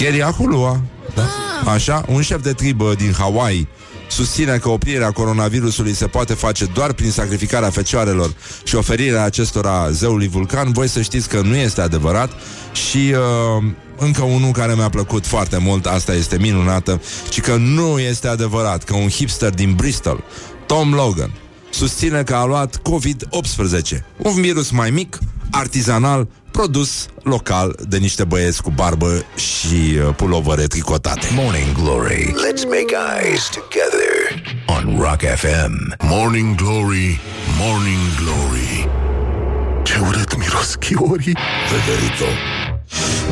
Gary 0.03 0.23
Ahulua, 0.23 0.81
da? 1.15 1.23
Așa, 1.73 2.05
un 2.09 2.23
șef 2.23 2.43
de 2.43 2.53
tribă 2.53 2.95
din 2.97 3.15
Hawaii 3.19 3.69
susține 4.09 4.57
că 4.57 4.69
oprirea 4.69 5.11
coronavirusului 5.11 5.95
se 5.95 6.07
poate 6.07 6.35
face 6.35 6.65
doar 6.65 6.93
prin 6.93 7.11
sacrificarea 7.11 7.71
fecioarelor 7.71 8.35
și 8.65 8.75
oferirea 8.75 9.25
acestora 9.25 9.91
zeului 9.91 10.29
vulcan, 10.29 10.73
voi 10.73 10.89
să 10.89 11.03
știți 11.03 11.29
că 11.29 11.41
nu 11.41 11.57
este 11.57 11.81
adevărat 11.81 12.31
și 12.73 12.99
uh, 12.99 13.65
încă 13.99 14.23
unul 14.23 14.53
care 14.53 14.75
mi-a 14.75 14.89
plăcut 14.89 15.27
foarte 15.27 15.59
mult, 15.59 15.87
asta 15.87 16.15
este 16.15 16.39
minunată, 16.39 17.01
și 17.31 17.41
că 17.41 17.57
nu 17.57 17.99
este 17.99 18.29
adevărat 18.29 18.85
că 18.85 18.95
un 18.95 19.09
hipster 19.09 19.51
din 19.51 19.75
Bristol, 19.75 20.25
Tom 20.67 20.95
Logan, 20.95 21.31
susține 21.71 22.23
că 22.23 22.35
a 22.35 22.45
luat 22.45 22.77
COVID-18, 22.77 24.03
un 24.17 24.41
virus 24.41 24.71
mai 24.71 24.91
mic, 24.91 25.19
artizanal, 25.51 26.29
produs 26.51 27.07
local 27.23 27.77
de 27.89 27.97
niște 27.97 28.25
băieți 28.25 28.63
cu 28.63 28.71
barbă 28.71 29.25
și 29.35 29.99
uh, 29.99 30.15
pulovere 30.17 30.67
tricotate. 30.67 31.29
Morning 31.35 31.73
Glory. 31.83 32.25
Let's 32.25 32.65
make 32.65 32.95
eyes 33.21 33.49
together 33.49 33.96
on 34.76 34.99
Rock 34.99 35.23
FM. 35.23 35.95
Morning 36.04 36.56
Glory, 36.56 37.18
Morning 37.56 38.14
Glory 38.16 38.87
Ce 39.85 39.99
urât 39.99 40.37
miros 40.37 40.76
chiorii 40.80 41.35
Veverito. 41.71 42.75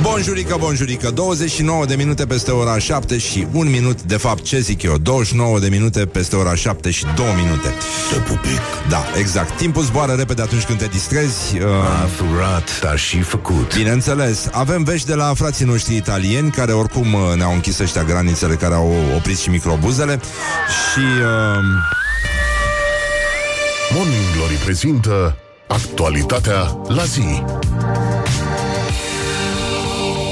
Bonjurică, 0.01 0.57
bonjurică 0.59 1.11
29 1.11 1.85
de 1.85 1.95
minute 1.95 2.27
peste 2.27 2.51
ora 2.51 2.79
7 2.79 3.19
și 3.19 3.47
1 3.53 3.71
minut. 3.71 4.03
De 4.03 4.17
fapt, 4.17 4.43
ce 4.43 4.61
zic 4.61 4.83
eu? 4.83 4.99
29 4.99 5.59
de 5.59 5.69
minute 5.69 6.07
peste 6.07 6.37
ora 6.37 6.55
7 6.55 6.91
și 6.91 7.05
2 7.17 7.27
minute. 7.43 7.75
Te 8.13 8.19
pupic. 8.19 8.61
Da, 8.89 9.05
exact. 9.19 9.57
Timpul 9.57 9.83
zboară 9.83 10.13
repede 10.13 10.43
atunci 10.43 10.63
când 10.63 10.79
te 10.79 10.87
distrezi 10.87 11.59
uh, 11.59 11.67
A 12.03 12.07
furat, 12.07 12.81
dar 12.81 12.99
și 12.99 13.21
făcut. 13.21 13.75
Bineînțeles, 13.75 14.49
avem 14.53 14.83
vești 14.83 15.07
de 15.07 15.15
la 15.15 15.35
frații 15.35 15.65
noștri 15.65 15.97
italieni 15.97 16.51
Care 16.51 16.73
oricum 16.73 17.13
uh, 17.13 17.21
ne-au 17.37 17.53
închis 17.53 17.79
ăștia 17.79 18.03
granițele 18.03 18.55
Care 18.55 18.75
au 18.75 18.95
oprit 19.17 19.39
și 19.39 19.51
microbuzele. 19.51 20.21
Și... 20.93 21.01
Uh, 21.01 21.65
Morning 23.95 24.25
Glory 24.37 24.55
prezintă 24.55 25.37
actualitatea 25.69 26.77
la 26.89 27.05
zi 27.05 27.43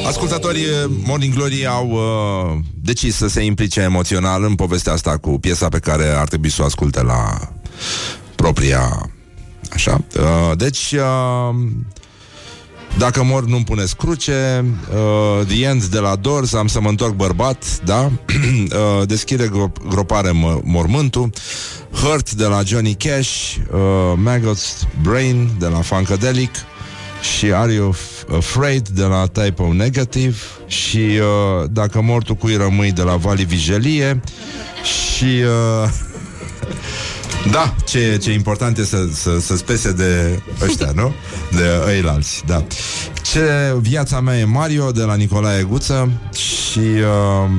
Ascultătorii 0.06 0.66
Morning 1.04 1.34
Glory 1.34 1.66
au 1.66 1.90
uh, 1.90 2.58
decis 2.74 3.16
să 3.16 3.28
se 3.28 3.44
implice 3.44 3.80
emoțional 3.80 4.44
în 4.44 4.54
povestea 4.54 4.92
asta 4.92 5.16
cu 5.16 5.38
piesa 5.38 5.68
pe 5.68 5.78
care 5.78 6.08
ar 6.08 6.28
trebui 6.28 6.50
să 6.50 6.62
o 6.62 6.64
asculte 6.64 7.02
la 7.02 7.38
propria... 8.34 9.10
Așa. 9.72 10.04
Uh, 10.16 10.56
deci, 10.56 10.92
uh, 10.92 11.56
dacă 12.98 13.22
mor, 13.24 13.44
nu-mi 13.44 13.64
puneți 13.64 13.96
cruce 13.96 14.64
uh, 14.90 15.46
The 15.46 15.64
End 15.64 15.84
de 15.84 15.98
la 15.98 16.16
Doors 16.16 16.52
Am 16.52 16.66
să 16.66 16.80
mă 16.80 16.88
întorc 16.88 17.14
bărbat, 17.14 17.80
da? 17.84 18.10
uh, 18.10 19.06
deschide 19.12 19.48
gro- 19.48 19.88
gropare 19.88 20.30
mă- 20.30 20.60
mormântul 20.64 21.30
Hurt 21.92 22.32
de 22.32 22.44
la 22.44 22.62
Johnny 22.64 22.94
Cash 22.94 23.54
uh, 23.72 23.78
Maggots 24.16 24.86
Brain 25.02 25.50
de 25.58 25.66
la 25.66 25.80
Funkadelic 25.80 26.50
și 27.22 27.52
Are 27.52 27.72
You 27.72 27.94
F- 27.94 28.36
Afraid 28.36 28.88
de 28.88 29.02
la 29.02 29.26
Typo 29.26 29.72
Negative 29.72 30.36
și 30.66 30.96
uh, 30.98 31.68
Dacă 31.70 32.00
mortul 32.00 32.34
cui 32.34 32.56
rămâi 32.56 32.92
de 32.92 33.02
la 33.02 33.16
Vali 33.16 33.44
Vigelie 33.44 34.20
și 34.82 35.24
uh, 35.24 35.88
da, 37.52 37.74
ce, 37.84 38.18
ce 38.22 38.32
important 38.32 38.78
e 38.78 38.84
să, 38.84 39.08
să, 39.12 39.40
să 39.40 39.56
spese 39.56 39.92
de 39.92 40.40
ăștia, 40.62 40.90
nu? 40.94 41.12
De 41.50 41.82
ăilalți, 41.86 42.42
da. 42.46 42.64
Ce 43.22 43.76
viața 43.80 44.20
mea 44.20 44.38
e 44.38 44.44
Mario 44.44 44.90
de 44.90 45.02
la 45.02 45.14
Nicolae 45.14 45.62
Guță 45.62 46.10
și 46.32 46.78
uh, 46.78 47.50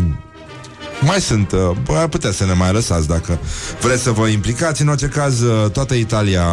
mai 1.05 1.21
sunt, 1.21 1.51
uh, 1.51 1.59
bă, 1.83 1.93
ar 1.93 2.07
putea 2.07 2.31
să 2.31 2.45
ne 2.45 2.53
mai 2.53 2.71
lăsați 2.71 3.07
dacă 3.07 3.39
vreți 3.81 4.01
să 4.01 4.11
vă 4.11 4.27
implicați. 4.27 4.81
În 4.81 4.87
orice 4.87 5.07
caz, 5.07 5.41
uh, 5.41 5.69
toată 5.71 5.93
Italia 5.93 6.45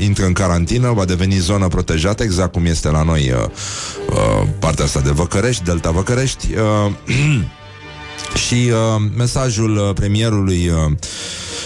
intră 0.00 0.24
în 0.24 0.32
carantină, 0.32 0.92
va 0.92 1.04
deveni 1.04 1.36
zonă 1.36 1.68
protejată, 1.68 2.22
exact 2.22 2.52
cum 2.52 2.64
este 2.64 2.90
la 2.90 3.02
noi 3.02 3.32
uh, 3.32 3.48
uh, 4.10 4.48
partea 4.58 4.84
asta 4.84 5.00
de 5.00 5.10
Văcărești, 5.10 5.64
Delta 5.64 5.90
Văcărești. 5.90 6.46
Uh, 6.54 6.92
și 8.46 8.70
uh, 8.70 9.10
mesajul 9.16 9.76
uh, 9.76 9.94
premierului 9.94 10.68
uh, 10.68 10.92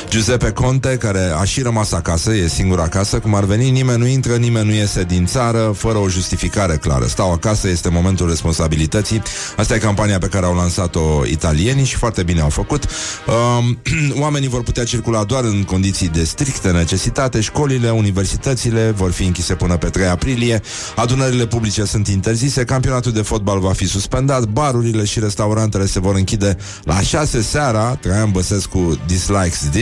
Giuseppe 0.09 0.51
Conte, 0.51 0.97
care 0.97 1.33
a 1.41 1.45
și 1.45 1.63
rămas 1.63 1.93
acasă, 1.93 2.35
e 2.35 2.49
singur 2.49 2.81
acasă, 2.81 3.19
cum 3.19 3.35
ar 3.35 3.45
veni, 3.45 3.71
nimeni 3.71 3.99
nu 3.99 4.07
intră, 4.07 4.37
nimeni 4.37 4.67
nu 4.67 4.73
iese 4.73 5.03
din 5.03 5.27
țară, 5.27 5.73
fără 5.77 5.99
o 5.99 6.09
justificare 6.09 6.77
clară. 6.77 7.07
Stau 7.07 7.33
acasă, 7.33 7.69
este 7.69 7.89
momentul 7.89 8.29
responsabilității. 8.29 9.23
Asta 9.57 9.75
e 9.75 9.79
campania 9.79 10.19
pe 10.19 10.27
care 10.27 10.47
au 10.47 10.55
lansat-o 10.55 11.27
italienii 11.27 11.85
și 11.85 11.97
foarte 11.97 12.23
bine 12.23 12.41
au 12.41 12.49
făcut. 12.49 12.85
Um, 13.27 13.79
oamenii 14.23 14.49
vor 14.49 14.63
putea 14.63 14.85
circula 14.85 15.25
doar 15.25 15.45
în 15.45 15.63
condiții 15.63 16.09
de 16.09 16.25
strictă 16.25 16.73
necesitate, 16.73 17.41
școlile, 17.41 17.91
universitățile 17.91 18.91
vor 18.97 19.11
fi 19.11 19.25
închise 19.25 19.55
până 19.55 19.77
pe 19.77 19.89
3 19.89 20.07
aprilie, 20.07 20.61
adunările 20.97 21.47
publice 21.47 21.85
sunt 21.85 22.09
interzise, 22.09 22.65
campionatul 22.65 23.13
de 23.13 23.23
fotbal 23.23 23.59
va 23.59 23.73
fi 23.73 23.87
suspendat, 23.87 24.45
barurile 24.45 25.05
și 25.05 25.21
restaurantele 25.21 25.87
se 25.87 26.01
vor 26.01 26.15
închide 26.15 26.57
la 26.85 27.01
6 27.01 27.43
seara, 27.43 27.95
Traian 27.95 28.31
Băsescu 28.31 28.99
dislikes 29.07 29.69
this, 29.71 29.82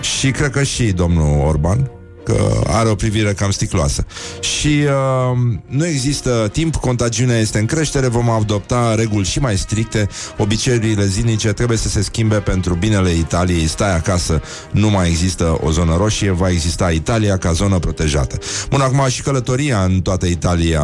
și 0.00 0.30
cred 0.30 0.50
că 0.50 0.62
și 0.62 0.92
domnul 0.92 1.46
Orban 1.46 1.90
că 2.26 2.60
are 2.66 2.88
o 2.88 2.94
privire 2.94 3.32
cam 3.32 3.50
sticloasă. 3.50 4.06
Și 4.40 4.82
uh, 4.84 5.38
nu 5.66 5.86
există 5.86 6.48
timp, 6.52 6.76
contagiunea 6.76 7.38
este 7.38 7.58
în 7.58 7.66
creștere, 7.66 8.06
vom 8.06 8.30
adopta 8.30 8.94
reguli 8.94 9.26
și 9.26 9.38
mai 9.38 9.56
stricte, 9.56 10.08
obiceiurile 10.38 11.06
zilnice 11.06 11.52
trebuie 11.52 11.78
să 11.78 11.88
se 11.88 12.02
schimbe 12.02 12.36
pentru 12.36 12.74
binele 12.74 13.10
Italiei. 13.10 13.66
Stai 13.66 13.94
acasă, 13.94 14.42
nu 14.70 14.90
mai 14.90 15.08
există 15.08 15.58
o 15.62 15.70
zonă 15.70 15.96
roșie, 15.96 16.30
va 16.30 16.50
exista 16.50 16.90
Italia 16.90 17.38
ca 17.38 17.52
zonă 17.52 17.78
protejată. 17.78 18.38
Bun, 18.70 18.80
acum 18.80 19.08
și 19.08 19.22
călătoria 19.22 19.82
în 19.82 20.00
toată 20.00 20.26
Italia 20.26 20.82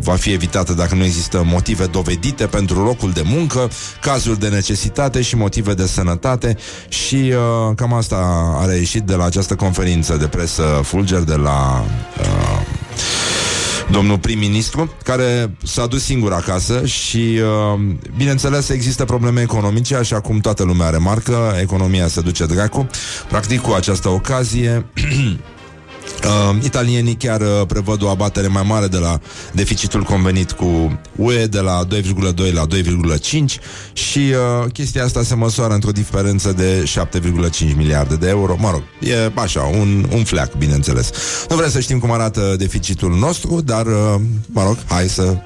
va 0.00 0.14
fi 0.14 0.32
evitată 0.32 0.72
dacă 0.72 0.94
nu 0.94 1.04
există 1.04 1.42
motive 1.46 1.86
dovedite 1.86 2.46
pentru 2.46 2.82
locul 2.82 3.10
de 3.10 3.22
muncă, 3.24 3.70
cazuri 4.00 4.40
de 4.40 4.48
necesitate 4.48 5.22
și 5.22 5.36
motive 5.36 5.74
de 5.74 5.86
sănătate 5.86 6.56
și 6.88 7.14
uh, 7.14 7.74
cam 7.76 7.92
asta 7.92 8.16
a 8.60 8.66
reieșit 8.66 9.02
de 9.02 9.14
la 9.14 9.24
această 9.24 9.54
conferință 9.54 10.16
de 10.16 10.26
presă 10.26 10.81
Fulger 10.82 11.20
de 11.20 11.34
la 11.34 11.84
uh, 12.20 12.60
domnul 13.90 14.18
prim-ministru, 14.18 14.92
care 15.04 15.56
s-a 15.62 15.86
dus 15.86 16.04
singur 16.04 16.32
acasă 16.32 16.86
și, 16.86 17.40
uh, 17.74 17.80
bineînțeles, 18.16 18.68
există 18.68 19.04
probleme 19.04 19.40
economice, 19.40 19.96
așa 19.96 20.20
cum 20.20 20.38
toată 20.38 20.64
lumea 20.64 20.90
remarcă, 20.90 21.56
economia 21.60 22.08
se 22.08 22.20
duce 22.20 22.46
dracu. 22.46 22.86
Practic, 23.28 23.60
cu 23.60 23.72
această 23.72 24.08
ocazie, 24.08 24.84
Uh, 26.24 26.56
italienii 26.64 27.14
chiar 27.14 27.40
uh, 27.40 27.66
prevăd 27.66 28.02
o 28.02 28.08
abatere 28.08 28.46
mai 28.46 28.62
mare 28.66 28.86
de 28.86 28.98
la 28.98 29.20
deficitul 29.52 30.02
convenit 30.02 30.52
cu 30.52 31.00
UE 31.16 31.46
de 31.46 31.60
la 31.60 31.86
2,2 31.86 32.52
la 32.52 32.66
2,5 32.66 33.44
și 33.92 34.18
uh, 34.18 34.72
chestia 34.72 35.04
asta 35.04 35.22
se 35.22 35.34
măsoară 35.34 35.74
într-o 35.74 35.90
diferență 35.90 36.52
de 36.52 36.92
7,5 37.70 37.76
miliarde 37.76 38.16
de 38.16 38.28
euro. 38.28 38.56
Mă 38.58 38.70
rog, 38.70 38.82
e 39.00 39.32
așa, 39.34 39.60
un, 39.60 40.06
un 40.12 40.24
fleac, 40.24 40.54
bineînțeles. 40.54 41.10
Nu 41.48 41.56
vrem 41.56 41.70
să 41.70 41.80
știm 41.80 41.98
cum 41.98 42.10
arată 42.10 42.54
deficitul 42.58 43.18
nostru, 43.18 43.60
dar, 43.60 43.86
uh, 43.86 44.14
mă 44.46 44.62
rog, 44.62 44.76
hai 44.88 45.08
să 45.08 45.36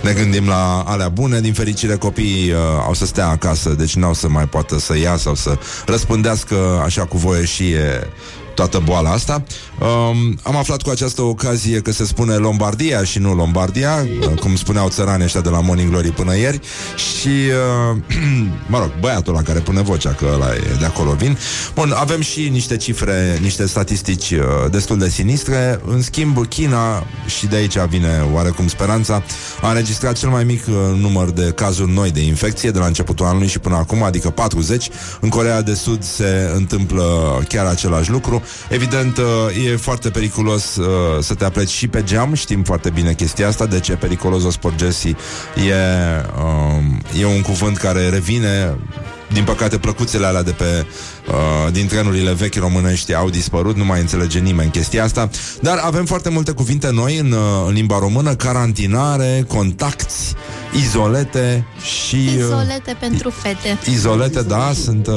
ne 0.00 0.12
gândim 0.12 0.46
la 0.46 0.84
alea 0.86 1.08
bune. 1.08 1.40
Din 1.40 1.52
fericire, 1.52 1.96
copiii 1.96 2.50
uh, 2.50 2.58
au 2.86 2.94
să 2.94 3.06
stea 3.06 3.28
acasă, 3.28 3.70
deci 3.70 3.94
n-au 3.94 4.14
să 4.14 4.28
mai 4.28 4.46
poată 4.46 4.78
să 4.78 4.98
ia 4.98 5.16
sau 5.16 5.34
să 5.34 5.58
răspândească 5.86 6.82
așa 6.84 7.04
cu 7.04 7.16
voie 7.16 7.44
și 7.44 7.70
e 7.70 8.08
toată 8.54 8.82
boala 8.84 9.10
asta. 9.10 9.42
Um, 9.84 10.38
am 10.42 10.56
aflat 10.56 10.82
cu 10.82 10.90
această 10.90 11.22
ocazie 11.22 11.80
că 11.80 11.92
se 11.92 12.04
spune 12.04 12.34
Lombardia 12.34 13.04
și 13.04 13.18
nu 13.18 13.34
Lombardia, 13.34 14.06
cum 14.40 14.56
spuneau 14.56 14.88
țăranii 14.88 15.24
ăștia 15.24 15.40
de 15.40 15.48
la 15.48 15.60
Morning 15.60 15.90
Glory 15.90 16.10
până 16.10 16.36
ieri. 16.36 16.60
Și, 16.96 17.28
uh, 17.28 17.96
mă 18.72 18.78
rog, 18.78 18.90
băiatul 19.00 19.34
la 19.34 19.42
care 19.42 19.58
pune 19.58 19.82
vocea, 19.82 20.10
că 20.10 20.26
ăla 20.34 20.54
e 20.54 20.76
de 20.78 20.84
acolo 20.84 21.12
vin. 21.12 21.38
Bun, 21.74 21.92
avem 21.96 22.20
și 22.20 22.48
niște 22.48 22.76
cifre, 22.76 23.38
niște 23.40 23.66
statistici 23.66 24.30
uh, 24.30 24.40
destul 24.70 24.98
de 24.98 25.08
sinistre. 25.08 25.80
În 25.86 26.02
schimb, 26.02 26.46
China, 26.46 27.06
și 27.38 27.46
de 27.46 27.56
aici 27.56 27.78
vine 27.78 28.28
oarecum 28.32 28.68
speranța, 28.68 29.22
a 29.62 29.68
înregistrat 29.68 30.18
cel 30.18 30.28
mai 30.28 30.44
mic 30.44 30.66
uh, 30.66 30.74
număr 31.00 31.30
de 31.30 31.52
cazuri 31.54 31.92
noi 31.92 32.10
de 32.10 32.20
infecție 32.20 32.70
de 32.70 32.78
la 32.78 32.86
începutul 32.86 33.26
anului 33.26 33.48
și 33.48 33.58
până 33.58 33.76
acum, 33.76 34.02
adică 34.02 34.30
40. 34.30 34.88
În 35.20 35.28
Corea 35.28 35.62
de 35.62 35.74
Sud 35.74 36.02
se 36.02 36.50
întâmplă 36.54 37.04
chiar 37.48 37.66
același 37.66 38.10
lucru. 38.10 38.42
Evident, 38.68 39.16
uh, 39.16 39.24
e 39.72 39.73
foarte 39.76 40.10
periculos 40.10 40.76
uh, 40.76 40.86
să 41.20 41.34
te 41.34 41.44
apleci 41.44 41.70
și 41.70 41.88
pe 41.88 42.02
geam, 42.02 42.34
știm 42.34 42.62
foarte 42.62 42.90
bine 42.90 43.12
chestia 43.12 43.48
asta, 43.48 43.66
de 43.66 43.80
ce 43.80 43.92
periculos 43.92 44.44
o 44.44 44.50
sporgesi 44.50 45.08
e, 45.08 45.16
um, 46.42 47.00
e 47.20 47.24
un 47.26 47.42
cuvânt 47.42 47.76
care 47.76 48.08
revine 48.08 48.76
din 49.32 49.44
păcate, 49.44 49.78
plăcuțele 49.78 50.26
alea 50.26 50.42
de 50.42 50.50
pe 50.50 50.86
uh, 51.28 51.72
din 51.72 51.86
trenurile 51.86 52.32
vechi 52.32 52.54
românești 52.54 53.14
au 53.14 53.30
dispărut, 53.30 53.76
nu 53.76 53.84
mai 53.84 54.00
înțelege 54.00 54.38
nimeni 54.38 54.70
chestia 54.70 55.04
asta, 55.04 55.30
dar 55.60 55.78
avem 55.78 56.04
foarte 56.04 56.28
multe 56.28 56.52
cuvinte 56.52 56.90
noi 56.90 57.18
în, 57.18 57.32
uh, 57.32 57.38
în 57.66 57.72
limba 57.72 57.98
română, 57.98 58.34
carantinare, 58.34 59.44
contacti, 59.48 60.12
izolete 60.84 61.66
și... 62.06 62.16
Uh, 62.16 62.34
Izolete 62.36 62.96
pentru 63.00 63.30
fete. 63.30 63.90
Izolete, 63.90 64.42
da, 64.42 64.72
sunt, 64.74 65.06
uh, 65.06 65.14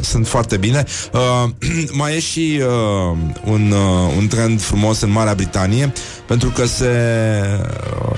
sunt 0.00 0.26
foarte 0.26 0.56
bine. 0.56 0.84
Uh, 1.12 1.50
mai 2.00 2.14
e 2.14 2.20
și 2.20 2.60
uh, 2.60 3.16
un, 3.44 3.70
uh, 3.70 4.14
un 4.16 4.26
trend 4.26 4.60
frumos 4.60 5.00
în 5.00 5.10
Marea 5.10 5.34
Britanie, 5.34 5.92
pentru 6.26 6.48
că 6.48 6.66
se, 6.66 6.92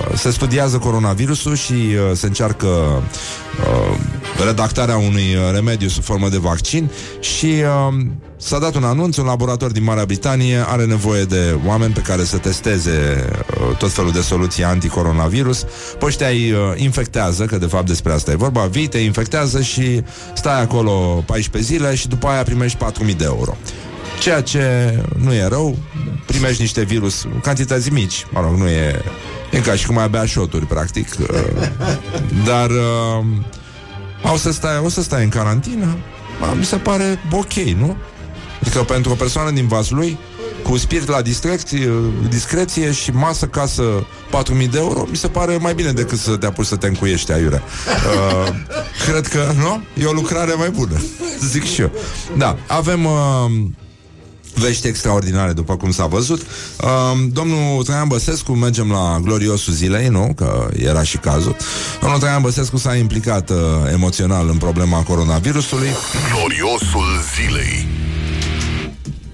uh, 0.09 0.17
se 0.17 0.31
studiază 0.31 0.77
coronavirusul 0.77 1.55
și 1.55 1.73
uh, 1.73 2.15
se 2.15 2.25
încearcă 2.25 2.67
uh, 2.67 3.97
redactarea 4.45 4.97
unui 4.97 5.35
uh, 5.35 5.51
remediu 5.53 5.87
sub 5.87 6.03
formă 6.03 6.29
de 6.29 6.37
vaccin 6.37 6.89
și 7.19 7.45
uh, 7.45 8.05
s-a 8.37 8.59
dat 8.59 8.75
un 8.75 8.83
anunț, 8.83 9.17
un 9.17 9.25
laborator 9.25 9.71
din 9.71 9.83
Marea 9.83 10.05
Britanie 10.05 10.63
are 10.67 10.85
nevoie 10.85 11.23
de 11.23 11.57
oameni 11.65 11.93
pe 11.93 11.99
care 11.99 12.23
să 12.23 12.37
testeze 12.37 13.25
uh, 13.69 13.77
tot 13.77 13.91
felul 13.91 14.11
de 14.11 14.21
soluții 14.21 14.63
anticoronavirus. 14.63 15.65
Pe 15.99 16.05
ăștia 16.05 16.27
îi 16.27 16.51
uh, 16.51 16.59
infectează, 16.75 17.45
că 17.45 17.57
de 17.57 17.65
fapt 17.65 17.87
despre 17.87 18.13
asta 18.13 18.31
e 18.31 18.35
vorba, 18.35 18.65
vii, 18.65 18.87
te 18.87 18.97
infectează 18.97 19.61
și 19.61 20.03
stai 20.33 20.61
acolo 20.61 21.23
14 21.25 21.73
zile 21.73 21.95
și 21.95 22.07
după 22.07 22.27
aia 22.27 22.43
primești 22.43 22.77
4.000 23.07 23.15
de 23.17 23.23
euro. 23.23 23.57
Ceea 24.19 24.41
ce 24.41 24.63
nu 25.17 25.33
e 25.33 25.47
rău, 25.47 25.77
primești 26.25 26.61
niște 26.61 26.83
virus, 26.83 27.27
cantități 27.41 27.91
mici, 27.91 28.25
mă 28.31 28.41
rog, 28.41 28.57
nu 28.57 28.67
e... 28.67 29.01
E 29.51 29.59
ca 29.59 29.73
și 29.73 29.85
cum 29.85 29.97
ai 29.97 30.09
bea 30.09 30.25
șoturi, 30.25 30.65
practic. 30.65 31.07
Uh, 31.19 31.27
dar 32.45 32.69
uh, 32.69 33.25
au 34.23 34.37
să 34.37 34.51
stai, 34.51 34.81
o 34.83 34.89
să 34.89 35.01
stai 35.01 35.23
în 35.23 35.29
carantină. 35.29 35.97
Ba, 36.39 36.53
mi 36.53 36.65
se 36.65 36.75
pare 36.75 37.19
ok, 37.31 37.53
nu? 37.53 37.97
Adică 38.61 38.79
pentru 38.79 39.11
o 39.11 39.15
persoană 39.15 39.51
din 39.51 39.67
Vaslui, 39.67 40.17
cu 40.63 40.77
spirit 40.77 41.07
la 41.07 41.21
discreție, 41.21 41.91
discreție 42.29 42.91
și 42.91 43.11
masă, 43.11 43.45
casă, 43.45 43.83
4.000 44.61 44.69
de 44.69 44.77
euro, 44.77 45.05
mi 45.09 45.15
se 45.15 45.27
pare 45.27 45.57
mai 45.57 45.73
bine 45.73 45.91
decât 45.91 46.19
să 46.19 46.37
te 46.37 46.45
apuci 46.45 46.65
să 46.65 46.75
te 46.75 46.87
încuiești 46.87 47.31
aiurea. 47.31 47.63
Uh, 47.65 48.53
cred 49.05 49.27
că, 49.27 49.53
nu? 49.57 49.83
E 50.03 50.05
o 50.05 50.11
lucrare 50.11 50.53
mai 50.53 50.69
bună, 50.69 51.01
zic 51.39 51.63
și 51.63 51.81
eu. 51.81 51.91
Da, 52.37 52.57
avem... 52.67 53.05
Uh, 53.05 53.51
vești 54.57 54.87
extraordinare, 54.87 55.51
după 55.53 55.77
cum 55.77 55.91
s-a 55.91 56.05
văzut. 56.05 56.41
Uh, 56.41 56.87
domnul 57.31 57.83
Traian 57.83 58.07
Băsescu, 58.07 58.51
mergem 58.51 58.91
la 58.91 59.19
gloriosul 59.23 59.73
zilei, 59.73 60.07
nu? 60.07 60.33
Că 60.35 60.69
era 60.75 61.03
și 61.03 61.17
cazul. 61.17 61.55
Domnul 62.01 62.19
Traian 62.19 62.41
Băsescu 62.41 62.77
s-a 62.77 62.95
implicat 62.95 63.49
uh, 63.49 63.55
emoțional 63.91 64.49
în 64.49 64.57
problema 64.57 65.03
coronavirusului. 65.03 65.87
Gloriosul 66.33 67.05
zilei. 67.35 67.87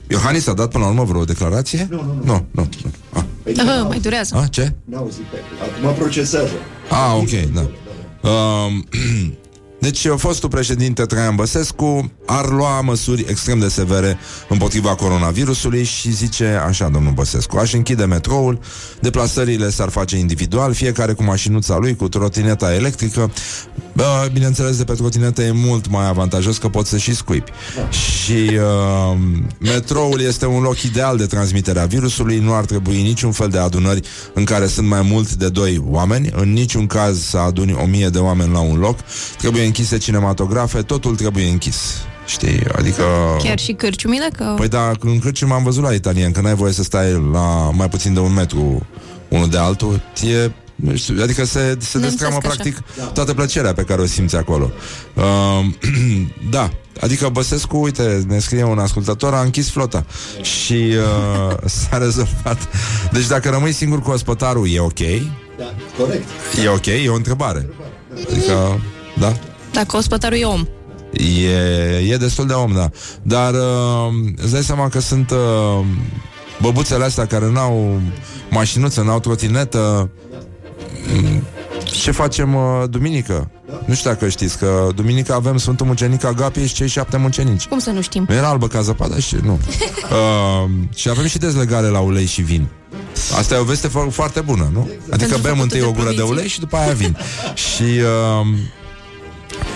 Iohannis 0.08 0.48
a 0.48 0.54
dat 0.54 0.70
până 0.70 0.84
la 0.84 0.90
urmă 0.90 1.04
vreo 1.04 1.24
declarație? 1.24 1.88
Nu, 1.90 1.96
nu, 2.04 2.14
nu. 2.14 2.24
Nu, 2.24 2.48
nu. 2.52 2.68
nu. 2.84 2.92
Ah. 3.14 3.24
Păi, 3.44 3.54
Uh, 3.58 3.86
mai 3.88 4.00
durează. 4.00 4.36
A, 4.44 4.48
ce? 4.48 4.74
N-au 4.86 5.08
zis 5.12 5.22
pe 5.32 5.38
Acum 5.62 6.04
procesează. 6.04 6.52
Ah, 6.90 7.16
ok, 7.18 7.30
da. 7.54 7.70
Um, 8.30 8.86
deci, 9.84 10.08
fostul 10.08 10.50
președinte 10.50 11.06
Traian 11.06 11.36
Băsescu 11.36 12.12
ar 12.26 12.50
lua 12.50 12.82
măsuri 12.82 13.26
extrem 13.28 13.60
de 13.60 13.68
severe 13.68 14.18
împotriva 14.50 14.96
coronavirusului 14.96 15.84
și 15.84 16.12
zice 16.12 16.62
așa, 16.68 16.90
domnul 16.90 17.12
Băsescu, 17.12 17.58
aș 17.58 17.74
închide 17.74 18.06
metroul, 18.06 18.60
deplasările 19.00 19.70
s-ar 19.70 19.90
face 19.90 20.18
individual, 20.18 20.74
fiecare 20.74 21.14
cu 21.14 21.24
mașinuța 21.24 21.78
lui, 21.78 21.96
cu 21.96 22.10
trotineta 22.10 22.74
electrică. 22.74 23.32
Bă, 23.94 24.30
bineînțeles, 24.32 24.78
de 24.78 24.84
pe 24.84 24.94
trotinetă 24.94 25.42
e 25.42 25.52
mult 25.52 25.90
mai 25.90 26.08
avantajos 26.08 26.58
că 26.58 26.70
poți 26.70 26.90
să 26.90 26.98
și 26.98 27.16
scuipi. 27.16 27.52
Și 27.90 28.50
uh, 28.54 29.18
metroul 29.60 30.22
este 30.22 30.46
un 30.46 30.62
loc 30.62 30.82
ideal 30.82 31.18
de 31.18 31.26
transmitere 31.26 31.80
a 31.80 31.86
virusului, 31.86 32.40
nu 32.40 32.54
ar 32.54 32.66
trebui 32.66 33.02
niciun 33.02 33.32
fel 33.32 33.50
de 33.50 33.58
adunări 33.58 34.02
în 34.34 34.44
care 34.44 34.68
sunt 34.68 34.88
mai 34.88 35.02
mult 35.02 35.34
de 35.34 35.50
doi 35.50 35.84
oameni, 35.86 36.30
în 36.36 36.54
niciun 36.54 36.88
caz 36.88 37.22
să 37.22 37.38
aduni 37.38 37.74
o 37.74 37.86
mie 37.86 38.08
de 38.08 38.18
oameni 38.18 38.52
la 38.52 38.60
un 38.60 38.80
loc, 38.80 39.00
trebuie 39.38 39.66
închise 39.66 39.98
cinematografe, 39.98 40.82
totul 40.82 41.16
trebuie 41.16 41.48
închis. 41.48 41.78
Știi? 42.26 42.64
Adică... 42.78 43.04
Chiar 43.44 43.60
și 43.60 43.72
cârciumile? 43.72 44.30
Că... 44.38 44.54
Păi 44.58 44.68
da, 44.68 44.92
în 45.00 45.20
cârcium 45.20 45.52
am 45.52 45.64
văzut 45.64 45.84
la 45.84 45.94
italien 45.94 46.32
Că 46.32 46.42
n-ai 46.42 46.56
voie 46.56 46.74
să 46.74 46.84
stai 46.84 47.30
la 47.32 47.72
mai 47.72 47.90
puțin 47.90 48.14
de 48.14 48.20
un 48.20 48.34
metru 48.34 48.86
Unul 49.28 49.50
de 49.50 49.58
altul 49.58 50.02
E 50.22 50.36
nu 50.38 50.50
știu, 50.50 50.63
adică 51.22 51.46
se, 51.46 51.60
se 51.60 51.60
Nemțesc 51.60 52.02
destramă 52.02 52.36
așa. 52.36 52.48
practic 52.48 52.78
toată 53.14 53.34
plăcerea 53.34 53.74
pe 53.74 53.84
care 53.84 54.02
o 54.02 54.06
simți 54.06 54.36
acolo. 54.36 54.72
Uh, 55.14 55.66
da, 56.56 56.70
adică 57.00 57.30
Băsescu, 57.30 57.78
uite, 57.78 58.24
ne 58.28 58.40
scrie 58.40 58.64
un 58.64 58.80
ascultător, 58.80 59.34
a 59.34 59.42
închis 59.42 59.70
flota 59.70 60.06
și 60.42 60.74
uh, 60.74 61.56
s-a 61.90 61.98
rezolvat. 61.98 62.58
Deci 63.12 63.28
dacă 63.28 63.50
rămâi 63.50 63.72
singur 63.72 64.02
cu 64.02 64.10
ospătarul, 64.12 64.68
e 64.72 64.80
ok? 64.80 65.00
E 65.00 65.22
Da, 65.58 65.74
corect. 65.98 66.28
ok? 66.74 66.86
E 66.86 67.10
o 67.10 67.16
întrebare. 67.16 67.70
Adică, 68.32 68.82
da? 69.20 69.34
Dacă 69.74 69.98
ospătarul 69.98 70.38
e 70.38 70.44
om. 70.44 70.66
E, 71.14 71.98
e 71.98 72.18
destul 72.18 72.48
de 72.48 72.54
om, 72.54 72.74
da. 72.74 72.90
Dar 73.22 73.54
uh, 73.54 74.14
îți 74.36 74.52
dai 74.52 74.64
seama 74.64 74.90
că 74.90 75.00
sunt 75.00 75.32
uh, 75.32 75.86
băbuțele 76.62 77.04
astea 77.04 77.26
care 77.26 77.50
n-au 77.52 78.02
mașinuță, 78.50 79.02
n-au 79.02 79.20
trotinetă. 79.20 80.10
Mm, 81.08 81.44
Ce 81.86 82.12
facem 82.12 82.56
uh, 82.56 82.62
duminică? 82.90 83.50
Nu 83.86 83.94
știu 83.94 84.10
dacă 84.10 84.30
știți 84.30 84.58
că 84.58 84.88
duminică 84.96 85.34
avem 85.34 85.58
Sfântul 85.58 85.86
Mucenic 85.86 86.24
Agapie 86.24 86.66
și 86.66 86.74
cei 86.74 86.88
șapte 86.88 87.18
mucenici. 87.18 87.66
Cum 87.66 87.80
să 87.80 87.90
nu 87.90 88.02
știm? 88.02 88.26
Nu 88.30 88.36
era 88.36 88.48
albă 88.48 88.68
ca 88.68 88.82
zăpada 88.82 89.18
și 89.18 89.36
nu. 89.44 89.60
Uh, 90.04 90.70
și 90.96 91.10
avem 91.10 91.26
și 91.28 91.38
dezlegare 91.38 91.88
la 91.88 92.00
ulei 92.00 92.26
și 92.26 92.42
vin. 92.42 92.68
Asta 93.38 93.56
e 93.56 93.58
o 93.58 93.64
veste 93.64 93.88
fo- 93.88 94.10
foarte 94.12 94.42
bună, 94.42 94.70
nu? 94.74 94.80
Adică 94.90 95.08
Pentru 95.10 95.28
bem 95.28 95.42
făcutul 95.42 95.62
întâi 95.64 95.80
de 95.80 95.86
o 95.86 95.92
gură 95.92 96.04
de 96.10 96.14
provincii. 96.16 96.34
ulei 96.36 96.48
și 96.48 96.60
după 96.60 96.76
aia 96.78 96.92
vin. 96.94 97.18
și 97.66 97.84
uh, 97.84 98.48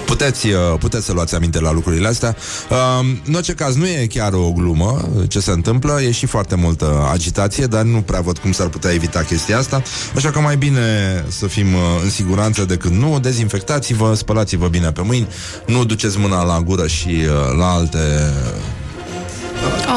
Puteți, 0.07 0.47
uh, 0.47 0.53
puteți 0.79 1.05
să 1.05 1.13
luați 1.13 1.35
aminte 1.35 1.59
la 1.59 1.71
lucrurile 1.71 2.07
astea. 2.07 2.35
Uh, 2.69 2.77
în 3.25 3.33
orice 3.33 3.53
caz, 3.53 3.75
nu 3.75 3.87
e 3.87 4.07
chiar 4.09 4.33
o 4.33 4.51
glumă 4.51 5.09
ce 5.27 5.39
se 5.39 5.51
întâmplă, 5.51 6.01
e 6.01 6.11
și 6.11 6.25
foarte 6.25 6.55
multă 6.55 7.09
agitație, 7.11 7.65
dar 7.65 7.83
nu 7.83 8.01
prea 8.01 8.21
văd 8.21 8.37
cum 8.37 8.51
s-ar 8.51 8.67
putea 8.67 8.93
evita 8.93 9.21
chestia 9.21 9.57
asta. 9.57 9.81
Așa 10.15 10.31
că 10.31 10.39
mai 10.39 10.57
bine 10.57 10.79
să 11.27 11.47
fim 11.47 11.73
uh, 11.73 11.79
în 12.03 12.09
siguranță 12.09 12.65
decât 12.65 12.91
nu. 12.91 13.19
Dezinfectați-vă, 13.19 14.13
spălați-vă 14.13 14.67
bine 14.67 14.91
pe 14.91 15.01
mâini, 15.01 15.27
nu 15.65 15.85
duceți 15.85 16.17
mâna 16.17 16.43
la 16.43 16.61
gură 16.61 16.87
și 16.87 17.07
uh, 17.07 17.57
la 17.57 17.71
alte 17.71 17.99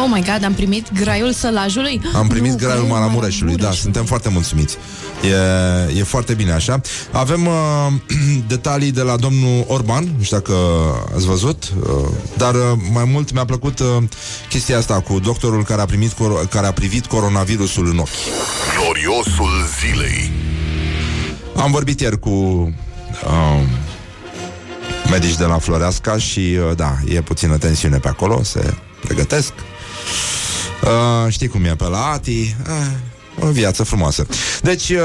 Oh 0.02 0.08
my 0.12 0.20
god, 0.20 0.44
am 0.44 0.54
primit 0.54 0.92
graiul 0.92 1.32
sălajului? 1.32 2.00
Am 2.14 2.26
primit 2.26 2.50
Nu, 2.50 2.56
graiul 2.56 2.84
Maramureșului, 2.84 3.56
da, 3.56 3.70
suntem 3.70 4.04
foarte 4.04 4.28
mulțumiți. 4.28 4.76
E, 5.92 5.98
e 5.98 6.02
foarte 6.02 6.34
bine 6.34 6.52
așa. 6.52 6.80
Avem 7.12 7.46
uh, 7.46 7.52
detalii 8.48 8.90
de 8.90 9.02
la 9.02 9.16
domnul 9.16 9.64
Orban, 9.66 10.04
nu 10.16 10.22
știu 10.22 10.36
dacă 10.36 10.54
ați 11.14 11.26
văzut, 11.26 11.72
uh, 11.82 11.88
dar 12.36 12.54
uh, 12.54 12.60
mai 12.92 13.04
mult 13.04 13.32
mi-a 13.32 13.44
plăcut 13.44 13.78
uh, 13.78 13.86
chestia 14.48 14.78
asta 14.78 15.00
cu 15.00 15.18
doctorul 15.18 15.64
care 15.64 15.80
a, 15.80 15.84
primit 15.84 16.12
cor- 16.12 16.48
care 16.50 16.66
a 16.66 16.72
privit 16.72 17.06
coronavirusul 17.06 17.86
în 17.86 17.98
ochi. 17.98 18.08
Gloriosul 18.80 19.50
zilei. 19.80 20.30
Am 21.56 21.70
vorbit 21.70 22.00
ieri 22.00 22.18
cu 22.18 22.30
uh, 22.30 23.62
medici 25.10 25.36
de 25.36 25.44
la 25.44 25.58
Floreasca 25.58 26.18
și 26.18 26.38
uh, 26.38 26.76
da, 26.76 26.96
e 27.08 27.20
puțină 27.20 27.56
tensiune 27.58 27.96
pe 27.98 28.08
acolo, 28.08 28.42
se 28.42 28.74
pregătesc. 29.00 29.52
Uh, 30.82 31.32
știi 31.32 31.48
cum 31.48 31.64
e 31.64 31.74
pe 31.74 31.84
la 31.84 32.04
ATI? 32.04 32.56
Uh, 32.68 32.86
o 33.42 33.50
viață 33.50 33.82
frumoasă. 33.84 34.26
Deci, 34.62 34.88
uh, 34.88 34.98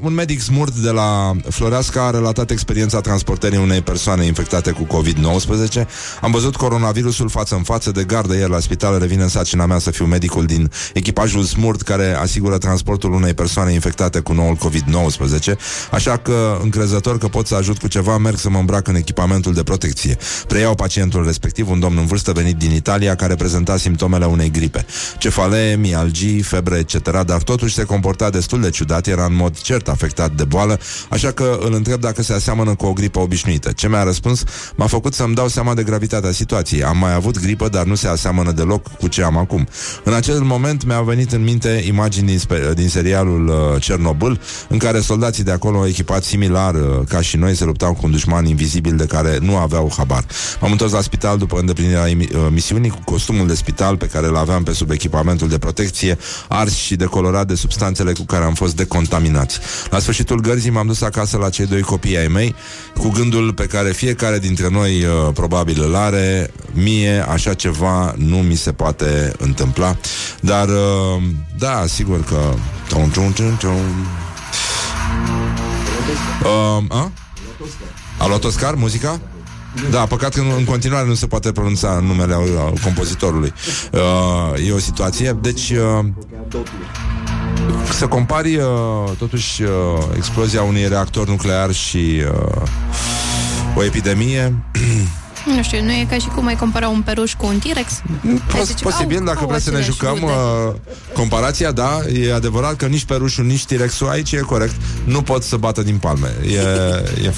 un 0.00 0.12
medic 0.12 0.40
smurt 0.40 0.74
de 0.74 0.90
la 0.90 1.32
Floreasca 1.48 2.06
a 2.06 2.10
relatat 2.10 2.50
experiența 2.50 3.00
transportării 3.00 3.58
unei 3.58 3.80
persoane 3.80 4.24
infectate 4.24 4.70
cu 4.70 4.86
COVID-19. 4.86 5.86
Am 6.20 6.30
văzut 6.30 6.56
coronavirusul 6.56 7.28
față 7.28 7.54
în 7.54 7.62
față 7.62 7.90
de 7.90 8.04
gardă 8.04 8.34
ieri 8.34 8.50
la 8.50 8.60
spital. 8.60 8.98
Revine 8.98 9.22
în 9.22 9.28
sacina 9.28 9.66
mea 9.66 9.78
să 9.78 9.90
fiu 9.90 10.04
medicul 10.04 10.46
din 10.46 10.70
echipajul 10.94 11.42
smurt 11.42 11.82
care 11.82 12.14
asigură 12.14 12.58
transportul 12.58 13.12
unei 13.12 13.34
persoane 13.34 13.72
infectate 13.72 14.20
cu 14.20 14.32
noul 14.32 14.56
COVID-19. 14.56 15.56
Așa 15.90 16.16
că, 16.16 16.58
încrezător 16.62 17.18
că 17.18 17.28
pot 17.28 17.46
să 17.46 17.54
ajut 17.54 17.78
cu 17.78 17.88
ceva, 17.88 18.18
merg 18.18 18.38
să 18.38 18.50
mă 18.50 18.58
îmbrac 18.58 18.88
în 18.88 18.94
echipamentul 18.94 19.52
de 19.52 19.62
protecție. 19.62 20.18
Preiau 20.46 20.74
pacientul 20.74 21.24
respectiv, 21.24 21.70
un 21.70 21.80
domn 21.80 21.98
în 21.98 22.06
vârstă 22.06 22.32
venit 22.32 22.56
din 22.56 22.70
Italia, 22.70 23.14
care 23.14 23.34
prezenta 23.34 23.76
simptomele 23.76 24.24
unei 24.24 24.50
gripe. 24.50 24.86
Cefalee, 25.18 25.76
mialgii, 25.76 26.42
febre, 26.42 26.76
etc., 26.76 27.22
dar 27.24 27.42
totuși 27.42 27.74
se 27.80 27.86
comporta 27.86 28.30
destul 28.30 28.60
de 28.60 28.70
ciudat, 28.70 29.06
era 29.06 29.24
în 29.24 29.34
mod 29.34 29.58
cert 29.58 29.88
afectat 29.88 30.32
de 30.32 30.44
boală, 30.44 30.78
așa 31.10 31.30
că 31.30 31.58
îl 31.62 31.74
întreb 31.74 32.00
dacă 32.00 32.22
se 32.22 32.32
aseamănă 32.32 32.74
cu 32.74 32.86
o 32.86 32.92
gripă 32.92 33.18
obișnuită. 33.18 33.72
Ce 33.72 33.88
mi-a 33.88 34.02
răspuns 34.02 34.42
m-a 34.74 34.86
făcut 34.86 35.14
să-mi 35.14 35.34
dau 35.34 35.48
seama 35.48 35.74
de 35.74 35.82
gravitatea 35.82 36.32
situației. 36.32 36.82
Am 36.82 36.98
mai 36.98 37.14
avut 37.14 37.40
gripă, 37.40 37.68
dar 37.68 37.84
nu 37.84 37.94
se 37.94 38.08
aseamănă 38.08 38.52
deloc 38.52 38.88
cu 38.88 39.08
ce 39.08 39.22
am 39.22 39.36
acum. 39.36 39.68
În 40.04 40.12
acel 40.12 40.40
moment 40.40 40.84
mi-au 40.84 41.04
venit 41.04 41.32
în 41.32 41.42
minte 41.42 41.84
imagini 41.86 42.26
din, 42.26 42.38
spe- 42.38 42.72
din 42.74 42.88
serialul 42.88 43.48
uh, 43.48 43.82
Cernobâl, 43.82 44.40
în 44.68 44.78
care 44.78 45.00
soldații 45.00 45.44
de 45.44 45.50
acolo, 45.50 45.86
echipați 45.86 46.28
similar 46.28 46.74
uh, 46.74 46.80
ca 47.08 47.20
și 47.20 47.36
noi, 47.36 47.54
se 47.54 47.64
luptau 47.64 47.92
cu 47.92 48.00
un 48.02 48.10
dușman 48.10 48.46
invizibil 48.46 48.96
de 48.96 49.06
care 49.06 49.38
nu 49.40 49.56
aveau 49.56 49.92
habar. 49.96 50.24
M-am 50.60 50.70
întors 50.70 50.92
la 50.92 51.00
spital 51.00 51.38
după 51.38 51.58
îndeplinirea 51.58 52.06
imi- 52.08 52.34
uh, 52.34 52.46
misiunii 52.50 52.90
cu 52.90 53.00
costumul 53.04 53.46
de 53.46 53.54
spital 53.54 53.96
pe 53.96 54.06
care 54.06 54.26
îl 54.26 54.36
aveam 54.36 54.62
pe 54.62 54.72
sub 54.72 54.90
echipamentul 54.90 55.48
de 55.48 55.58
protecție, 55.58 56.18
ars 56.48 56.74
și 56.74 56.96
decolorat 56.96 57.46
de 57.46 57.54
substanțele 57.70 58.12
cu 58.12 58.22
care 58.22 58.44
am 58.44 58.54
fost 58.54 58.76
decontaminați. 58.76 59.58
La 59.90 59.98
sfârșitul 59.98 60.40
gărzii 60.40 60.70
m-am 60.70 60.86
dus 60.86 61.00
acasă 61.00 61.36
la 61.36 61.50
cei 61.50 61.66
doi 61.66 61.80
copii 61.80 62.18
ai 62.18 62.26
mei, 62.26 62.54
cu 62.98 63.08
gândul 63.08 63.52
pe 63.52 63.66
care 63.66 63.92
fiecare 63.92 64.38
dintre 64.38 64.68
noi 64.70 65.04
uh, 65.04 65.32
probabil 65.34 65.82
îl 65.82 65.94
are, 65.94 66.50
mie 66.72 67.24
așa 67.28 67.54
ceva 67.54 68.14
nu 68.16 68.36
mi 68.36 68.54
se 68.54 68.72
poate 68.72 69.32
întâmpla, 69.38 69.96
dar 70.40 70.68
uh, 70.68 71.22
da, 71.58 71.84
sigur 71.86 72.24
că... 72.24 72.54
Tum, 72.88 73.10
tum, 73.10 73.32
tum, 73.32 73.56
tum. 73.56 73.80
Uh, 76.42 76.84
a? 76.88 77.12
A 78.18 78.26
luat 78.26 78.44
Oscar 78.44 78.74
muzica? 78.74 79.20
Da, 79.90 80.06
păcat 80.06 80.34
că 80.34 80.40
nu, 80.40 80.56
în 80.56 80.64
continuare 80.64 81.06
nu 81.06 81.14
se 81.14 81.26
poate 81.26 81.52
pronunța 81.52 82.00
numele 82.02 82.36
uh, 82.36 82.80
compozitorului. 82.82 83.52
Uh, 83.92 84.68
e 84.68 84.72
o 84.72 84.78
situație. 84.78 85.38
Deci, 85.40 85.70
uh, 85.70 86.04
să 87.92 88.06
compari 88.06 88.56
uh, 88.56 88.64
totuși 89.18 89.62
uh, 89.62 89.68
explozia 90.16 90.62
unui 90.62 90.88
reactor 90.88 91.28
nuclear 91.28 91.72
și 91.72 92.22
uh, 92.32 92.62
o 93.76 93.84
epidemie, 93.84 94.54
Nu 95.56 95.62
știu, 95.62 95.82
nu 95.84 95.90
e 95.90 96.06
ca 96.10 96.16
și 96.18 96.28
cum 96.28 96.46
ai 96.46 96.56
compara 96.56 96.88
un 96.88 97.02
peruș 97.02 97.34
cu 97.34 97.46
un 97.46 97.58
T-Rex? 97.58 97.92
Ai 98.26 98.40
pos- 98.56 98.66
zice, 98.66 98.82
posibil, 98.84 99.18
au- 99.18 99.24
dacă 99.24 99.38
au 99.40 99.46
vreți 99.46 99.64
să 99.64 99.70
ne 99.70 99.76
aceleași 99.76 99.98
jucăm 100.00 100.18
rude. 100.18 100.32
uh, 100.68 100.74
comparația, 101.14 101.72
da, 101.72 101.98
e 102.14 102.32
adevărat 102.34 102.76
că 102.76 102.86
nici 102.86 103.04
perușul, 103.04 103.44
nici 103.44 103.64
T-Rexul 103.64 104.08
aici 104.08 104.32
e 104.32 104.36
corect, 104.38 104.74
nu 105.04 105.22
pot 105.22 105.42
să 105.42 105.56
bată 105.56 105.82
din 105.82 105.96
palme. 105.96 106.34
E, 106.46 106.54
e, 107.24 107.32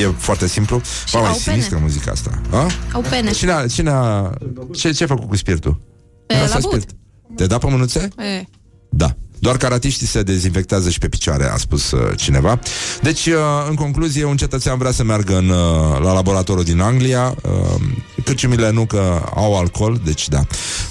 e 0.00 0.06
foarte 0.16 0.46
simplu. 0.46 0.80
Mamă, 1.12 1.26
e 1.26 1.28
au 1.28 1.34
pene. 1.34 1.52
sinistră 1.54 1.78
muzica 1.82 2.10
asta. 2.10 2.30
A? 2.50 2.66
Au 2.92 3.00
pene. 3.00 3.30
Cine 3.30 3.52
a, 3.52 3.66
cine 3.66 3.90
a, 3.90 4.30
ce, 4.74 4.90
ce 4.90 5.04
a 5.04 5.06
făcut 5.06 5.28
cu 5.28 5.36
spiritul? 5.36 5.80
Pe 6.26 6.34
Nu 6.34 6.40
la 6.40 6.46
lăsa 6.46 6.58
but. 6.60 6.70
spirit. 6.70 6.90
Te 7.36 7.46
da 7.46 7.58
pe 7.58 7.66
mânuțe? 7.70 8.08
E. 8.18 8.44
Da. 8.90 9.14
Doar 9.48 9.60
caratiștii 9.60 10.06
se 10.06 10.22
dezinfectează 10.22 10.90
și 10.90 10.98
pe 10.98 11.08
picioare, 11.08 11.44
a 11.44 11.56
spus 11.56 11.90
uh, 11.90 12.00
cineva. 12.16 12.58
Deci, 13.02 13.26
uh, 13.26 13.34
în 13.68 13.74
concluzie, 13.74 14.24
un 14.24 14.36
cetățean 14.36 14.78
vrea 14.78 14.90
să 14.90 15.04
meargă 15.04 15.36
în, 15.36 15.48
uh, 15.48 16.00
la 16.02 16.12
laboratorul 16.12 16.64
din 16.64 16.80
Anglia. 16.80 17.34
Uh, 17.42 17.80
cârciumile 18.24 18.70
nu 18.70 18.84
că 18.84 19.22
au 19.34 19.58
alcool, 19.58 20.00
deci 20.04 20.28
da. 20.28 20.40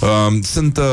Uh, 0.00 0.08
sunt 0.42 0.76
uh, 0.76 0.84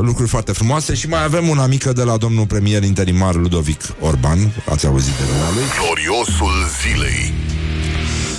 lucruri 0.00 0.28
foarte 0.28 0.52
frumoase 0.52 0.94
și 0.94 1.08
mai 1.08 1.24
avem 1.24 1.48
una 1.48 1.66
mică 1.66 1.92
de 1.92 2.02
la 2.02 2.16
domnul 2.16 2.46
premier 2.46 2.82
interimar 2.82 3.34
Ludovic 3.34 3.80
Orban. 4.00 4.62
Ați 4.70 4.86
auzit 4.86 5.12
de 5.12 5.22
numele 5.22 5.50
lui? 5.54 5.64
Gloriosul 5.78 6.52
zilei. 6.82 7.32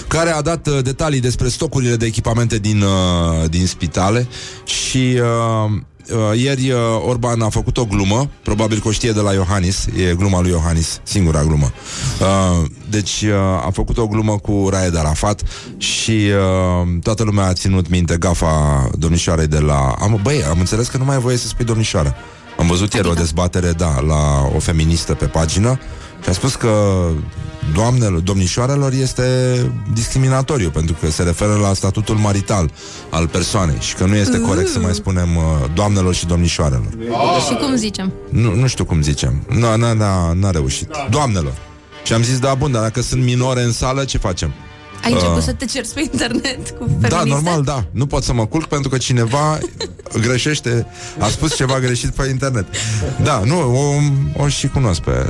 care 0.07 0.29
a 0.29 0.41
dat 0.41 0.67
uh, 0.67 0.83
detalii 0.83 1.19
despre 1.19 1.47
stocurile 1.47 1.95
de 1.95 2.05
echipamente 2.05 2.57
din, 2.57 2.81
uh, 2.81 3.49
din 3.49 3.67
spitale 3.67 4.27
și 4.65 5.19
uh, 5.21 5.81
uh, 6.11 6.39
ieri 6.41 6.71
uh, 6.71 6.79
Orban 7.07 7.41
a 7.41 7.49
făcut 7.49 7.77
o 7.77 7.85
glumă, 7.85 8.29
probabil 8.43 8.79
că 8.79 8.87
o 8.87 8.91
știe 8.91 9.11
de 9.11 9.19
la 9.19 9.33
Iohannis, 9.33 9.85
e 9.85 10.15
gluma 10.15 10.41
lui 10.41 10.49
Iohannis, 10.49 10.99
singura 11.03 11.43
glumă. 11.43 11.71
Uh, 12.19 12.65
deci 12.89 13.21
uh, 13.21 13.65
a 13.65 13.69
făcut 13.73 13.97
o 13.97 14.07
glumă 14.07 14.37
cu 14.37 14.67
Raed 14.71 14.97
Arafat 14.97 15.41
și 15.77 16.11
uh, 16.11 16.87
toată 17.03 17.23
lumea 17.23 17.45
a 17.45 17.53
ținut 17.53 17.89
minte 17.89 18.17
gafa 18.17 18.89
domnișoarei 18.97 19.47
de 19.47 19.59
la... 19.59 19.95
Am, 19.99 20.19
băi, 20.23 20.43
am 20.43 20.59
înțeles 20.59 20.87
că 20.87 20.97
nu 20.97 21.05
mai 21.05 21.15
e 21.15 21.19
voie 21.19 21.37
să 21.37 21.47
spui 21.47 21.65
domnișoară. 21.65 22.15
Am 22.57 22.67
văzut 22.67 22.93
ieri 22.93 23.07
o 23.07 23.13
dezbatere, 23.13 23.71
da, 23.71 23.99
la 23.99 24.51
o 24.55 24.59
feministă 24.59 25.13
pe 25.13 25.25
pagină 25.25 25.79
și 26.23 26.29
a 26.29 26.33
spus 26.33 26.55
că 26.55 27.05
doamnelor, 27.73 28.19
domnișoarelor 28.19 28.93
este 28.93 29.23
discriminatoriu 29.93 30.69
pentru 30.69 30.95
că 30.99 31.09
se 31.09 31.23
referă 31.23 31.55
la 31.55 31.73
statutul 31.73 32.15
marital 32.15 32.71
al 33.09 33.27
persoanei 33.27 33.77
și 33.79 33.95
că 33.95 34.05
nu 34.05 34.15
este 34.15 34.39
corect 34.39 34.69
să 34.69 34.79
mai 34.79 34.93
spunem 34.93 35.35
uh, 35.35 35.43
doamnelor 35.73 36.13
și 36.13 36.25
domnișoarelor. 36.25 36.89
Și 37.47 37.55
cum 37.55 37.75
zicem? 37.75 38.13
Nu, 38.29 38.55
nu 38.55 38.67
știu 38.67 38.85
cum 38.85 39.01
zicem. 39.01 39.45
Nu, 39.49 39.75
n-a, 39.75 39.93
n-a, 39.93 40.33
n-a 40.33 40.49
reușit. 40.49 40.89
Doamnelor. 41.09 41.53
Și 42.03 42.13
am 42.13 42.23
zis, 42.23 42.39
da, 42.39 42.53
bun, 42.53 42.71
dar 42.71 42.81
dacă 42.81 43.01
sunt 43.01 43.23
minore 43.23 43.61
în 43.61 43.71
sală, 43.71 44.03
ce 44.03 44.17
facem? 44.17 44.53
Ai 45.05 45.11
început 45.13 45.35
Uh. 45.37 45.43
să 45.43 45.53
te 45.53 45.65
cerți 45.65 45.93
pe 45.93 45.99
internet 46.01 46.69
cu 46.69 46.77
feministe? 46.83 47.07
Da, 47.07 47.23
normal, 47.23 47.61
da. 47.63 47.85
Nu 47.91 48.05
pot 48.05 48.23
să 48.23 48.33
mă 48.33 48.45
culc 48.45 48.65
pentru 48.65 48.89
că 48.89 48.97
cineva 48.97 49.57
greșește, 50.21 50.87
a 51.19 51.27
spus 51.27 51.55
ceva 51.55 51.79
greșit 51.79 52.09
pe 52.09 52.27
internet. 52.29 52.65
Da, 53.23 53.41
nu, 53.45 53.59
o, 53.59 53.93
o 54.43 54.47
și 54.47 54.67
cunosc 54.67 55.01
pe 55.01 55.25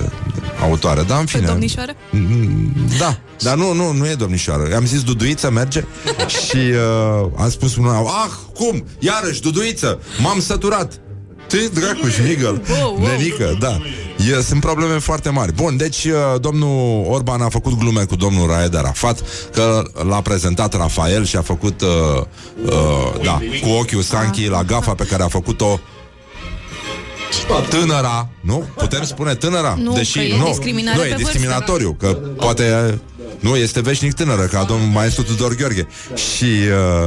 autoare, 0.61 1.03
dar 1.07 1.19
în 1.19 1.25
Pe 1.25 1.31
fine. 1.37 1.47
domnișoară? 1.47 1.91
Mm, 2.11 2.73
Da, 2.99 3.17
dar 3.39 3.55
nu, 3.55 3.73
nu, 3.73 3.91
nu 3.91 4.07
e 4.07 4.13
domnișoară. 4.13 4.75
Am 4.75 4.85
zis 4.85 5.03
Duduiță 5.03 5.51
merge 5.51 5.83
și 6.47 6.57
uh, 6.57 7.27
a 7.35 7.47
spus 7.49 7.75
una, 7.75 7.97
ah, 7.97 8.31
cum? 8.53 8.85
Iarăși, 8.99 9.41
Duduiță, 9.41 9.99
m-am 10.21 10.39
săturat. 10.39 10.99
Te 11.47 11.57
dracu 11.73 12.07
și 12.07 12.21
Nigel. 12.21 12.61
Wow, 12.69 12.97
wow. 12.97 13.07
Nenică, 13.07 13.55
da. 13.59 13.77
E, 14.37 14.41
sunt 14.41 14.61
probleme 14.61 14.97
foarte 14.99 15.29
mari. 15.29 15.53
Bun, 15.53 15.77
deci 15.77 16.03
uh, 16.03 16.39
domnul 16.41 17.05
Orban 17.09 17.41
a 17.41 17.49
făcut 17.49 17.77
glume 17.77 18.03
cu 18.03 18.15
domnul 18.15 18.47
Raed 18.47 18.75
Arafat, 18.75 19.21
că 19.53 19.83
l-a 20.07 20.21
prezentat 20.21 20.73
Rafael 20.73 21.25
și 21.25 21.35
a 21.35 21.41
făcut, 21.41 21.81
uh, 21.81 21.87
uh, 22.65 23.23
da, 23.23 23.39
cu 23.61 23.69
ochiul 23.69 24.01
Sanchi 24.01 24.47
la 24.47 24.63
gafa 24.63 24.93
pe 24.93 25.03
care 25.03 25.23
a 25.23 25.27
făcut-o 25.27 25.79
tânăra, 27.69 28.29
nu? 28.41 28.67
Putem 28.75 29.03
spune 29.03 29.35
tânăra? 29.35 29.77
Nu, 29.81 29.93
Deși, 29.93 30.17
că 30.19 30.23
e 30.23 30.37
nu, 30.37 30.45
discriminare 30.45 30.97
nu, 30.97 31.03
pe 31.03 31.07
e 31.07 31.11
vârstă. 31.11 31.31
discriminatoriu, 31.31 31.95
că 31.99 32.07
poate 32.37 32.99
nu, 33.39 33.55
este 33.55 33.81
veșnic 33.81 34.13
tânără, 34.13 34.41
ca 34.41 34.63
domnul 34.63 34.87
maestru 34.87 35.23
Tudor 35.23 35.55
Gheorghe. 35.55 35.87
Și 36.15 36.45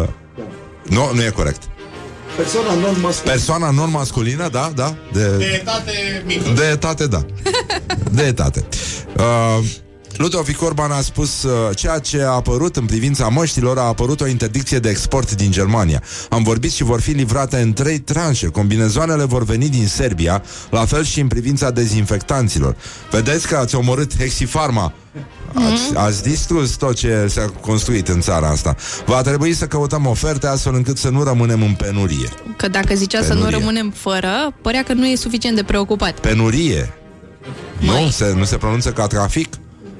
uh, 0.01 0.09
nu, 0.83 1.11
nu 1.14 1.22
e 1.22 1.29
corect. 1.29 1.62
Persoana 2.38 2.74
non-masculină. 2.74 3.33
Persoana 3.35 3.70
non-masculină, 3.70 4.48
da, 4.48 4.72
da, 4.74 4.96
de, 5.12 5.37
De 5.37 5.44
etate 5.44 6.22
mică. 6.27 6.51
de 6.55 6.64
etate, 6.72 7.07
da. 7.07 7.27
De 8.12 8.22
etate. 8.22 8.64
Uh, 9.16 9.64
Ludovic 10.18 10.62
Orban 10.62 10.90
a 10.90 11.00
spus 11.00 11.42
uh, 11.42 11.76
ceea 11.76 11.98
ce 11.98 12.22
a 12.22 12.28
apărut 12.31 12.76
în 12.76 12.85
privința 12.85 13.28
măștilor 13.28 13.78
a 13.78 13.83
apărut 13.83 14.20
o 14.20 14.26
interdicție 14.26 14.78
de 14.78 14.88
export 14.88 15.35
din 15.35 15.50
Germania. 15.50 16.02
Am 16.31 16.42
vorbit 16.42 16.72
și 16.72 16.83
vor 16.83 17.00
fi 17.00 17.11
livrate 17.11 17.57
în 17.61 17.72
trei 17.72 17.98
tranșe. 17.98 18.46
Combinezoanele 18.46 19.24
vor 19.24 19.44
veni 19.44 19.68
din 19.68 19.87
Serbia, 19.87 20.42
la 20.70 20.85
fel 20.85 21.04
și 21.04 21.20
în 21.20 21.26
privința 21.28 21.70
dezinfectanților. 21.70 22.76
Vedeți 23.11 23.48
că 23.48 23.57
ați 23.57 23.74
omorât 23.74 24.16
Hexifarma. 24.16 24.92
Ați, 25.54 25.96
ați 25.96 26.22
distrus 26.22 26.70
tot 26.70 26.94
ce 26.94 27.26
s-a 27.28 27.52
construit 27.61 28.09
în 28.09 28.20
țara 28.20 28.48
asta. 28.48 28.76
Va 29.07 29.20
trebui 29.20 29.52
să 29.52 29.66
căutăm 29.66 30.07
oferte 30.07 30.46
astfel 30.46 30.74
încât 30.74 30.98
să 30.98 31.09
nu 31.09 31.22
rămânem 31.22 31.62
în 31.62 31.74
penurie. 31.74 32.28
Că 32.57 32.68
dacă 32.68 32.94
zicea 32.94 33.22
să 33.22 33.33
nu 33.33 33.38
Penurie. 33.38 33.59
rămânem 33.59 33.90
fără, 33.96 34.54
părea 34.62 34.83
că 34.83 34.92
nu 34.92 35.07
e 35.07 35.16
suficient 35.16 35.57
de 35.57 35.62
preocupat. 35.62 36.18
Penurie. 36.20 36.92
Nu? 37.78 38.09
Se, 38.11 38.35
nu 38.37 38.44
se 38.44 38.57
pronunță 38.57 38.92
ca 38.92 39.07
trafic? 39.07 39.48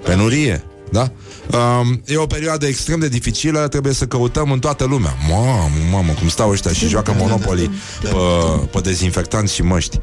Penurie. 0.03 0.65
Da? 0.91 1.11
Um, 1.53 2.03
e 2.07 2.17
o 2.17 2.27
perioadă 2.27 2.67
extrem 2.67 2.99
de 2.99 3.09
dificilă, 3.09 3.69
trebuie 3.69 3.93
să 3.93 4.07
căutăm 4.07 4.51
în 4.51 4.59
toată 4.59 4.85
lumea. 4.85 5.17
Mamă, 5.29 5.71
mamă, 5.91 6.13
cum 6.13 6.29
stau 6.29 6.51
ăștia 6.51 6.73
și 6.73 6.89
joacă 6.89 7.15
Monopoly 7.19 7.71
pe, 8.03 8.09
pe 8.71 8.81
dezinfectanți 8.81 9.55
și 9.55 9.63
măști. 9.63 10.01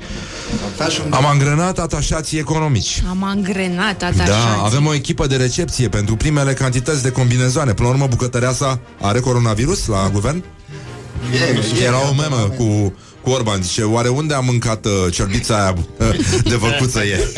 Am 1.09 1.25
angrenat 1.25 1.79
atașații 1.79 2.39
economici. 2.39 3.03
Am 3.09 3.23
angrenat 3.23 4.03
atașați. 4.03 4.29
Da, 4.29 4.61
avem 4.63 4.85
o 4.85 4.93
echipă 4.93 5.27
de 5.27 5.35
recepție 5.35 5.89
pentru 5.89 6.15
primele 6.15 6.53
cantități 6.53 7.03
de 7.03 7.09
combinezoane. 7.09 7.73
Până 7.73 7.87
la 7.87 7.93
urmă, 7.93 8.07
bucătăreasa 8.07 8.79
are 9.01 9.19
coronavirus 9.19 9.85
la 9.85 10.09
guvern? 10.13 10.43
Era 11.85 12.09
o 12.09 12.13
memă 12.13 12.53
cu, 12.57 12.93
cu 13.25 13.31
Orban. 13.31 13.61
Zice, 13.61 13.83
oare 13.83 14.07
unde 14.07 14.33
a 14.33 14.39
mâncat 14.39 14.85
uh, 14.85 14.91
ciorbița 15.11 15.55
aia 15.61 15.73
uh, 15.99 16.07
de 16.43 16.55
văcuță 16.55 17.05
ieri? 17.05 17.31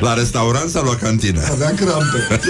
La 0.00 0.14
restaurant 0.14 0.68
sau 0.70 0.84
la 0.84 0.94
cantină? 0.94 1.40
Avea 1.50 1.74
crampe. 1.74 2.40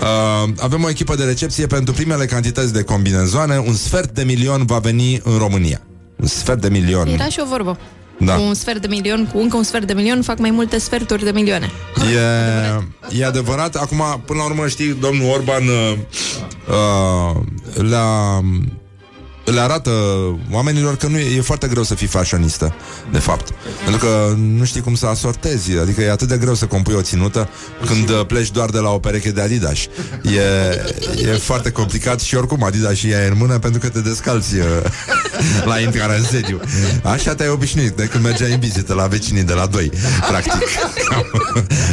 Uh, 0.00 0.54
avem 0.58 0.84
o 0.84 0.88
echipă 0.88 1.14
de 1.14 1.24
recepție 1.24 1.66
pentru 1.66 1.92
primele 1.92 2.24
cantități 2.24 2.72
de 2.72 2.82
combinezoane. 2.82 3.56
Un 3.56 3.74
sfert 3.74 4.14
de 4.14 4.22
milion 4.22 4.66
va 4.66 4.78
veni 4.78 5.20
în 5.24 5.38
România. 5.38 5.80
Un 6.16 6.26
sfert 6.26 6.60
de 6.60 6.68
milion. 6.68 7.08
Era 7.08 7.28
și 7.28 7.40
o 7.42 7.46
vorbă. 7.46 7.78
Da. 8.20 8.34
Cu 8.34 8.42
un 8.42 8.54
sfert 8.54 8.80
de 8.80 8.86
milion, 8.86 9.30
cu 9.32 9.38
încă 9.38 9.56
un 9.56 9.62
sfert 9.62 9.86
de 9.86 9.92
milion, 9.92 10.22
fac 10.22 10.38
mai 10.38 10.50
multe 10.50 10.78
sferturi 10.78 11.24
de 11.24 11.30
milioane. 11.30 11.70
E, 13.12 13.18
e 13.18 13.24
adevărat. 13.24 13.74
Acum, 13.74 14.22
până 14.24 14.38
la 14.38 14.44
urmă, 14.44 14.66
știi, 14.66 14.96
domnul 15.00 15.30
Orban 15.30 15.62
uh, 15.62 15.96
uh, 16.68 17.36
le-a, 17.88 18.42
le 19.50 19.60
arată 19.60 19.90
oamenilor 20.50 20.96
că 20.96 21.06
nu 21.06 21.18
e, 21.18 21.36
e 21.36 21.40
foarte 21.40 21.66
greu 21.66 21.82
să 21.82 21.94
fii 21.94 22.06
fashionistă, 22.06 22.74
de 23.12 23.18
fapt. 23.18 23.48
Pentru 23.84 24.06
că 24.06 24.34
nu 24.36 24.64
știi 24.64 24.80
cum 24.80 24.94
să 24.94 25.06
asortezi. 25.06 25.78
Adică 25.78 26.02
e 26.02 26.10
atât 26.10 26.28
de 26.28 26.36
greu 26.36 26.54
să 26.54 26.66
compui 26.66 26.94
o 26.94 27.02
ținută 27.02 27.48
când 27.86 28.08
uh, 28.08 28.26
pleci 28.26 28.50
doar 28.50 28.70
de 28.70 28.78
la 28.78 28.90
o 28.90 28.98
pereche 28.98 29.30
de 29.30 29.40
Adidas. 29.40 29.78
E, 30.22 30.40
e 31.28 31.32
foarte 31.32 31.70
complicat 31.70 32.20
și 32.20 32.34
oricum 32.34 32.64
Adidas 32.64 32.94
și 32.94 33.10
ea 33.10 33.24
e 33.24 33.28
în 33.28 33.36
mână 33.36 33.58
pentru 33.58 33.80
că 33.80 33.88
te 33.88 34.00
descalți 34.00 34.54
uh, 34.54 34.64
la 35.70 35.78
intrarea 35.78 36.16
în 36.16 36.24
sediu. 36.24 36.60
Așa 37.02 37.34
te-ai 37.34 37.48
obișnuit 37.48 37.90
de 37.90 38.04
când 38.04 38.24
mergeai 38.24 38.52
în 38.52 38.60
vizită 38.60 38.94
la 38.94 39.06
vecinii 39.06 39.42
de 39.42 39.52
la 39.52 39.66
2, 39.66 39.90
practic. 40.28 40.52
Cam, 41.08 41.24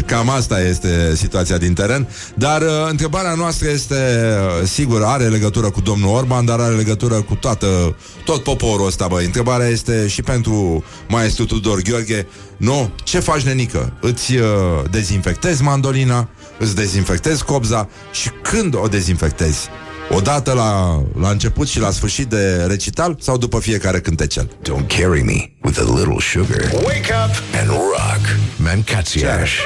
cam 0.06 0.30
asta 0.30 0.62
este 0.62 1.16
situația 1.16 1.58
din 1.58 1.74
teren. 1.74 2.08
Dar 2.36 2.62
uh, 2.62 2.68
întrebarea 2.90 3.34
noastră 3.34 3.70
este, 3.70 3.96
uh, 3.96 4.68
sigur, 4.68 5.04
are 5.04 5.28
legătură 5.28 5.70
cu 5.70 5.82
domnul 5.82 6.16
Orban, 6.16 6.46
dar 6.46 6.60
are 6.60 6.76
legătură 6.76 7.22
cu 7.22 7.36
toată, 7.46 7.96
tot 8.24 8.44
poporul 8.44 8.86
ăsta, 8.86 9.08
băi. 9.08 9.26
Întrebarea 9.26 9.68
este 9.68 10.08
și 10.08 10.22
pentru 10.22 10.84
maestru 11.08 11.46
Tudor 11.46 11.82
Gheorghe. 11.82 12.28
Nu, 12.58 12.92
ce 13.04 13.20
faci, 13.20 13.42
nenică? 13.42 13.94
Îți 14.02 14.36
uh, 14.36 14.44
dezinfectezi 14.92 15.64
mandolina, 15.64 16.30
îți 16.60 16.76
dezinfectezi 16.76 17.44
copza 17.44 17.90
și 18.12 18.30
când 18.42 18.76
o 18.76 18.88
dezinfectezi? 18.88 19.68
Odată 20.10 20.54
la, 20.54 21.02
la 21.20 21.30
început 21.30 21.68
și 21.68 21.80
la 21.80 21.92
sfârșit 21.92 22.26
de 22.26 22.66
recital 22.68 23.18
sau 23.20 23.38
după 23.38 23.60
fiecare 23.60 24.00
cântecel? 24.00 24.50
Don't 24.70 24.88
carry 24.88 25.22
me 25.22 25.50
with 25.62 25.80
a 25.80 25.94
little 25.98 26.20
sugar. 26.20 26.72
Wake 26.74 27.14
up 27.26 27.36
and 27.60 27.70
rock. 27.70 28.22
Mancațiaș. 28.58 29.60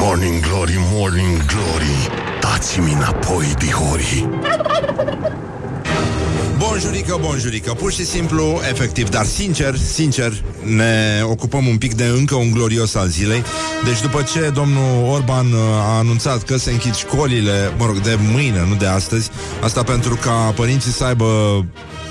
Morning 0.00 0.40
Glory, 0.40 0.76
Morning 0.92 1.44
Glory 1.46 2.22
Dați-mi 2.42 2.92
înapoi, 2.92 3.54
dihori 3.58 4.28
Bonjurică, 6.68 7.18
bonjurică, 7.20 7.72
pur 7.72 7.92
și 7.92 8.04
simplu, 8.04 8.60
efectiv, 8.70 9.08
dar 9.08 9.24
sincer, 9.24 9.76
sincer, 9.76 10.32
ne 10.64 11.20
ocupăm 11.22 11.66
un 11.66 11.78
pic 11.78 11.94
de 11.94 12.04
încă 12.04 12.34
un 12.34 12.50
glorios 12.50 12.94
al 12.94 13.08
zilei. 13.08 13.42
Deci 13.84 14.00
după 14.00 14.22
ce 14.22 14.50
domnul 14.54 15.08
Orban 15.10 15.52
uh, 15.52 15.58
a 15.60 15.98
anunțat 15.98 16.42
că 16.42 16.56
se 16.56 16.70
închid 16.70 16.94
școlile, 16.94 17.72
mă 17.78 17.86
rog, 17.86 18.00
de 18.00 18.18
mâine, 18.32 18.64
nu 18.68 18.74
de 18.74 18.86
astăzi, 18.86 19.30
asta 19.62 19.82
pentru 19.82 20.14
ca 20.14 20.52
părinții 20.56 20.90
să 20.90 21.04
aibă 21.04 21.64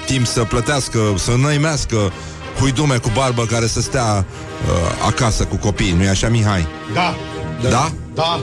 timp 0.05 0.25
să 0.25 0.43
plătească, 0.43 0.99
să 1.17 1.35
năimească 1.41 2.11
huidume 2.59 2.97
cu 2.97 3.11
barbă 3.13 3.45
care 3.45 3.67
să 3.67 3.81
stea 3.81 4.25
uh, 4.25 5.05
acasă 5.07 5.43
cu 5.43 5.55
copiii, 5.55 5.93
nu-i 5.93 6.07
așa, 6.07 6.29
Mihai? 6.29 6.67
Da. 6.93 7.15
Da? 7.69 7.91
Da. 8.13 8.41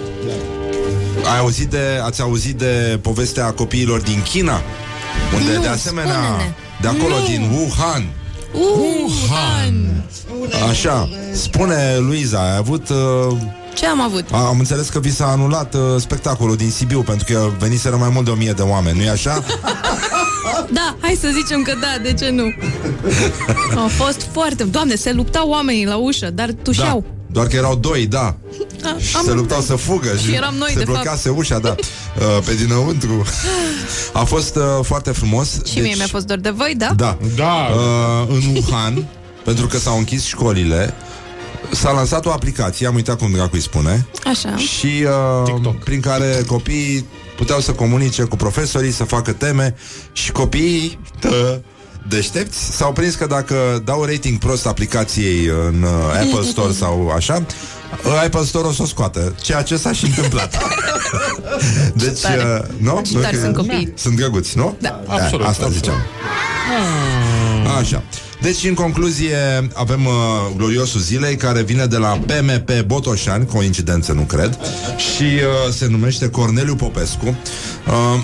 Ai 1.33 1.39
auzit 1.39 1.71
de, 1.71 2.01
ați 2.05 2.21
auzit 2.21 2.55
de 2.55 2.99
povestea 3.03 3.53
copiilor 3.53 4.01
din 4.01 4.23
China? 4.23 4.63
Unde 5.35 5.53
Nu, 5.55 5.61
de 5.61 5.67
asemenea, 5.69 6.13
spune-ne. 6.15 6.53
de 6.81 6.89
acolo 6.89 7.19
Nu. 7.19 7.27
din 7.27 7.51
Wuhan, 7.53 8.07
Wuhan! 8.55 10.05
Așa, 10.71 11.09
spune 11.33 11.97
Luiza, 11.99 12.39
ai 12.51 12.57
avut... 12.57 12.89
Uh, 12.89 13.37
Ce 13.75 13.87
am 13.87 14.01
avut? 14.01 14.25
a- 14.33 14.47
am 14.47 14.59
înțeles 14.59 14.89
că 14.89 15.01
vi 15.01 15.13
s-a 15.13 15.27
anulat 15.27 15.75
uh, 15.75 15.81
spectacolul 15.99 16.57
din 16.57 16.71
Sibiu 16.71 17.01
Pentru 17.03 17.27
că 17.33 17.49
veniseră 17.59 17.97
mai 17.97 18.09
mult 18.13 18.25
de 18.25 18.31
o 18.31 18.35
mie 18.35 18.53
de 18.53 18.63
oameni, 18.63 18.99
nu-i 18.99 19.09
așa? 19.09 19.43
Da, 20.73 20.97
hai 21.01 21.17
să 21.21 21.29
zicem 21.33 21.63
că 21.63 21.73
da, 21.81 22.03
de 22.03 22.13
ce 22.13 22.31
nu? 22.31 22.43
Au 23.83 23.89
fost 23.89 24.27
foarte... 24.33 24.65
Doamne, 24.65 24.95
se 24.95 25.13
luptau 25.13 25.49
oamenii 25.49 25.87
la 25.87 25.97
ușă, 25.97 26.31
dar 26.31 26.51
Da, 26.51 26.61
tușeau. 26.63 27.05
Doar 27.31 27.47
că 27.47 27.57
erau 27.57 27.75
doi, 27.77 28.07
da 28.07 28.37
Da. 28.83 28.97
Și 28.99 29.17
Am 29.17 29.25
se 29.25 29.33
luptau 29.33 29.61
să 29.61 29.77
fugă 29.77 30.17
Și 30.17 30.35
eram 30.35 30.55
noi, 30.55 30.71
Se 30.73 30.79
de 30.79 30.85
blocase 30.85 31.29
ușa, 31.29 31.59
da 31.59 31.75
uh, 31.79 32.45
Pe 32.45 32.55
dinăuntru 32.55 33.25
A 34.13 34.25
fost 34.25 34.57
uh, 34.57 34.63
foarte 34.83 35.11
frumos 35.11 35.65
Și 35.65 35.79
mie 35.79 35.95
mi-a 35.97 36.07
fost 36.07 36.27
dor 36.27 36.39
de 36.39 36.51
voi, 36.51 36.75
da? 36.77 36.93
Da, 36.97 37.19
Da. 37.37 37.69
Uh, 37.75 38.29
În 38.29 38.57
Wuhan 38.57 39.07
Pentru 39.45 39.67
că 39.67 39.79
s-au 39.79 39.99
închis 39.99 40.25
școlile 40.25 40.95
S-a 41.71 41.91
lansat 41.93 42.27
o 42.27 42.31
aplicație, 42.31 42.87
am 42.87 42.95
uitat 42.95 43.19
cum 43.19 43.33
dracu 43.33 43.51
îi 43.53 43.61
spune 43.61 44.07
Așa. 44.25 44.57
și 44.57 45.05
uh, 45.65 45.73
prin 45.85 46.01
care 46.01 46.43
copiii 46.47 47.07
puteau 47.37 47.61
să 47.61 47.73
comunice 47.73 48.23
cu 48.23 48.37
profesorii, 48.37 48.91
să 48.93 49.05
facă 49.05 49.33
teme 49.33 49.75
și 50.13 50.33
copiii 50.33 50.99
tă, 51.21 51.63
deștepți 52.09 52.77
s-au 52.77 52.93
prins 52.93 53.15
că 53.15 53.27
dacă 53.27 53.83
dau 53.85 54.05
rating 54.05 54.39
prost 54.39 54.67
aplicației 54.67 55.47
în 55.47 55.83
uh, 55.83 55.91
Apple 56.23 56.49
Store 56.51 56.73
sau 56.73 57.09
așa, 57.17 57.47
uh, 58.05 58.23
Apple 58.25 58.45
Store 58.45 58.67
o 58.67 58.73
să 58.73 58.83
o 58.83 58.87
scoată, 58.87 59.35
ceea 59.41 59.63
ce 59.63 59.77
s-a 59.77 59.93
și 59.93 60.05
întâmplat. 60.05 60.59
deci, 61.95 62.21
tare. 62.21 62.43
uh, 62.43 62.75
nu? 62.77 63.03
Ce 63.07 63.19
tare 63.19 63.39
sunt 63.39 63.57
copiii. 63.57 63.93
Sunt 63.97 64.17
drăguți, 64.17 64.57
nu? 64.57 64.77
Da. 64.81 65.01
Absolut, 65.07 65.47
Asta 65.47 65.49
absolut. 65.49 65.75
ziceam. 65.75 65.97
Așa. 67.81 68.03
Deci, 68.41 68.65
în 68.65 68.75
concluzie, 68.75 69.37
avem 69.75 70.05
uh, 70.05 70.13
gloriosul 70.57 71.01
zilei 71.01 71.37
care 71.37 71.63
vine 71.63 71.87
de 71.87 71.97
la 71.97 72.09
PMP 72.27 72.71
Botoșani, 72.87 73.47
coincidență, 73.47 74.13
nu 74.13 74.23
cred, 74.23 74.59
și 74.97 75.23
uh, 75.23 75.73
se 75.73 75.87
numește 75.87 76.31
Corneliu 76.31 76.75
Popescu. 76.75 77.27
Uh, 77.27 78.23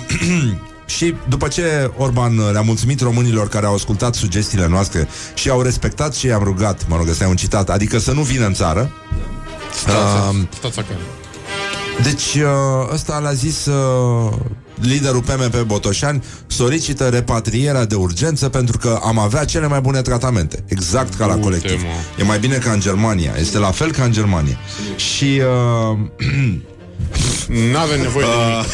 și 0.85 1.13
după 1.29 1.47
ce 1.47 1.91
Orban 1.97 2.37
uh, 2.37 2.49
le-a 2.51 2.61
mulțumit 2.61 3.01
românilor 3.01 3.49
care 3.49 3.65
au 3.65 3.73
ascultat 3.75 4.15
sugestiile 4.15 4.67
noastre 4.67 5.07
și 5.33 5.49
au 5.49 5.61
respectat 5.61 6.13
ce 6.17 6.27
i-am 6.27 6.43
rugat, 6.43 6.85
mă 6.87 6.95
rog, 6.97 7.07
ăsta 7.09 7.23
e 7.23 7.27
un 7.27 7.35
citat, 7.35 7.69
adică 7.69 7.99
să 7.99 8.11
nu 8.11 8.21
vină 8.21 8.45
în 8.45 8.53
țară, 8.53 8.91
Stați, 9.73 10.47
stați 10.57 10.79
acolo. 10.79 10.97
deci 12.03 12.33
uh, 12.43 12.93
ăsta 12.93 13.19
l-a 13.19 13.33
zis 13.33 13.65
uh, 13.65 14.33
liderul 14.81 15.21
PMP 15.21 15.61
Botoșani 15.61 16.23
solicită 16.47 17.07
repatrierea 17.09 17.85
de 17.85 17.95
urgență 17.95 18.49
pentru 18.49 18.77
că 18.77 18.99
am 19.03 19.19
avea 19.19 19.45
cele 19.45 19.67
mai 19.67 19.81
bune 19.81 20.01
tratamente. 20.01 20.63
Exact 20.67 21.13
ca 21.13 21.25
la 21.25 21.31
Uite, 21.33 21.43
colectiv. 21.45 21.81
mă. 21.81 21.87
E 22.19 22.23
mai 22.23 22.39
bine 22.39 22.55
ca 22.57 22.71
în 22.71 22.79
Germania. 22.79 23.33
Este 23.39 23.57
la 23.57 23.71
fel 23.71 23.91
ca 23.91 24.03
în 24.03 24.11
Germania. 24.11 24.57
Și 24.95 25.41
uh, 25.91 25.97
N-avem 27.71 28.01
nevoie 28.01 28.25
de 28.25 28.31
nimic. 28.51 28.65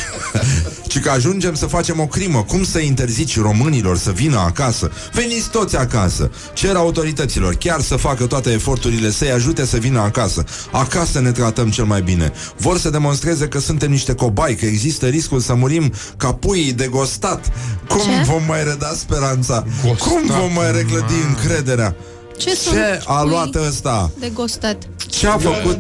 Ci 0.92 1.00
că 1.00 1.10
ajungem 1.10 1.56
să 1.56 1.66
facem 1.66 2.00
o 2.00 2.06
crimă. 2.08 2.44
Cum 2.44 2.64
să 2.64 2.80
interzici 2.80 3.40
românilor 3.40 3.98
să 3.98 4.12
vină 4.12 4.38
acasă? 4.38 4.92
Veniți 5.14 5.50
toți 5.50 5.78
acasă. 5.78 6.32
Cer 6.54 6.76
autorităților 6.76 7.54
chiar 7.56 7.82
să 7.82 7.96
facă 7.96 8.26
toate 8.26 8.52
eforturile 8.52 9.12
să-i 9.12 9.32
ajute 9.32 9.66
să 9.66 9.78
vină 9.78 10.00
acasă. 10.00 10.44
Acasă 10.72 11.20
ne 11.20 11.32
tratăm 11.32 11.70
cel 11.70 11.84
mai 11.84 12.02
bine. 12.02 12.32
Vor 12.58 12.78
să 12.78 12.90
demonstreze 12.90 13.48
că 13.48 13.60
suntem 13.60 13.92
niște 13.92 14.14
cobai, 14.14 14.56
că 14.56 14.66
există 14.66 15.08
riscul 15.08 15.40
să 15.40 15.54
murim 15.54 15.94
ca 16.18 16.34
puii 16.34 16.74
de 16.74 16.88
gostat. 16.88 17.52
Cum 17.88 18.00
Ce? 18.00 18.24
vom 18.26 18.42
mai 18.48 18.64
reda 18.64 18.94
speranța? 18.96 19.66
Gostat, 19.86 20.08
Cum 20.08 20.22
vom 20.28 20.54
mai 20.54 20.72
reclădi 20.72 21.14
man. 21.14 21.28
încrederea? 21.36 21.96
Ce, 22.38 22.56
sunt 22.56 22.76
Ce 22.76 23.02
a 23.06 23.14
pui 23.14 23.30
luat 23.30 23.56
ăsta? 23.56 24.12
De 24.20 24.30
gostat. 24.34 24.78
Ce 25.10 25.28
a 25.28 25.38
făcut? 25.38 25.78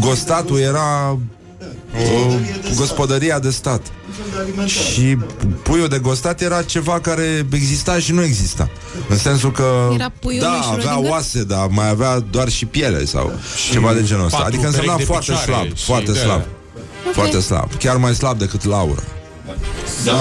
Gostatul 0.00 0.58
era 0.58 1.18
o 1.94 2.34
gospodăria 2.76 3.38
de 3.38 3.50
stat. 3.50 3.80
Și 4.66 5.16
puiul 5.62 5.88
de 5.88 5.98
gostat 5.98 6.40
era 6.40 6.62
ceva 6.62 7.00
care 7.00 7.46
exista 7.52 7.98
și 7.98 8.12
nu 8.12 8.22
exista. 8.22 8.70
În 9.08 9.18
sensul 9.18 9.52
că 9.52 9.88
Era 9.94 10.12
puiul 10.20 10.40
da, 10.42 10.48
lui 10.50 10.60
avea 10.86 11.00
Schrödinger? 11.00 11.10
oase, 11.10 11.42
dar 11.44 11.66
mai 11.70 11.88
avea 11.88 12.18
doar 12.18 12.48
și 12.48 12.66
piele 12.66 13.04
sau 13.04 13.32
ceva 13.70 13.92
de 13.92 14.02
genul 14.02 14.24
ăsta. 14.24 14.36
patru 14.36 14.52
Adică 14.54 14.66
însemna 14.66 14.92
perechi 14.92 15.06
de 15.06 15.12
foarte 15.12 15.32
picioare 15.32 15.52
slab, 15.62 15.76
și 15.76 15.84
foarte 15.84 16.12
de- 16.12 16.18
slab. 16.18 16.42
Foarte 17.12 17.40
slab. 17.40 17.76
Chiar 17.78 17.96
mai 17.96 18.14
slab 18.14 18.38
decât 18.38 18.64
Laura. 18.64 19.02
Da. 20.04 20.12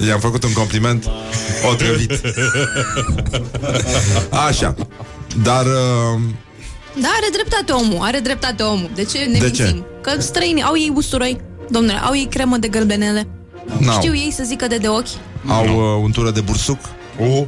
E, 0.00 0.06
i-am 0.06 0.20
făcut 0.20 0.44
un 0.44 0.52
compliment 0.52 1.10
otrăvit. 1.72 2.20
Așa. 4.48 4.74
Dar 5.42 5.64
uh, 5.66 6.20
Da, 7.00 7.08
are 7.16 7.28
dreptate 7.32 7.72
omul, 7.72 7.98
are 8.00 8.18
dreptate 8.18 8.62
omul. 8.62 8.90
De 8.94 9.04
ce 9.04 9.18
ne 9.18 9.38
De 9.38 9.44
mințim? 9.44 9.64
ce? 9.64 9.82
Că 10.00 10.20
străinii 10.20 10.62
au 10.62 10.76
ei 10.76 10.92
usturoi, 10.94 11.40
domnule, 11.72 11.98
au 11.98 12.14
ei 12.16 12.26
cremă 12.30 12.56
de 12.56 12.68
gălbenele. 12.68 13.26
n-au. 13.78 14.00
Știu 14.00 14.14
ei 14.14 14.32
să 14.36 14.42
zică 14.46 14.66
de 14.66 14.76
de 14.76 14.88
ochi. 14.88 15.06
Au 15.46 15.64
uh, 15.64 16.02
untură 16.02 16.30
de 16.30 16.40
bursuc? 16.40 16.78
O, 17.20 17.44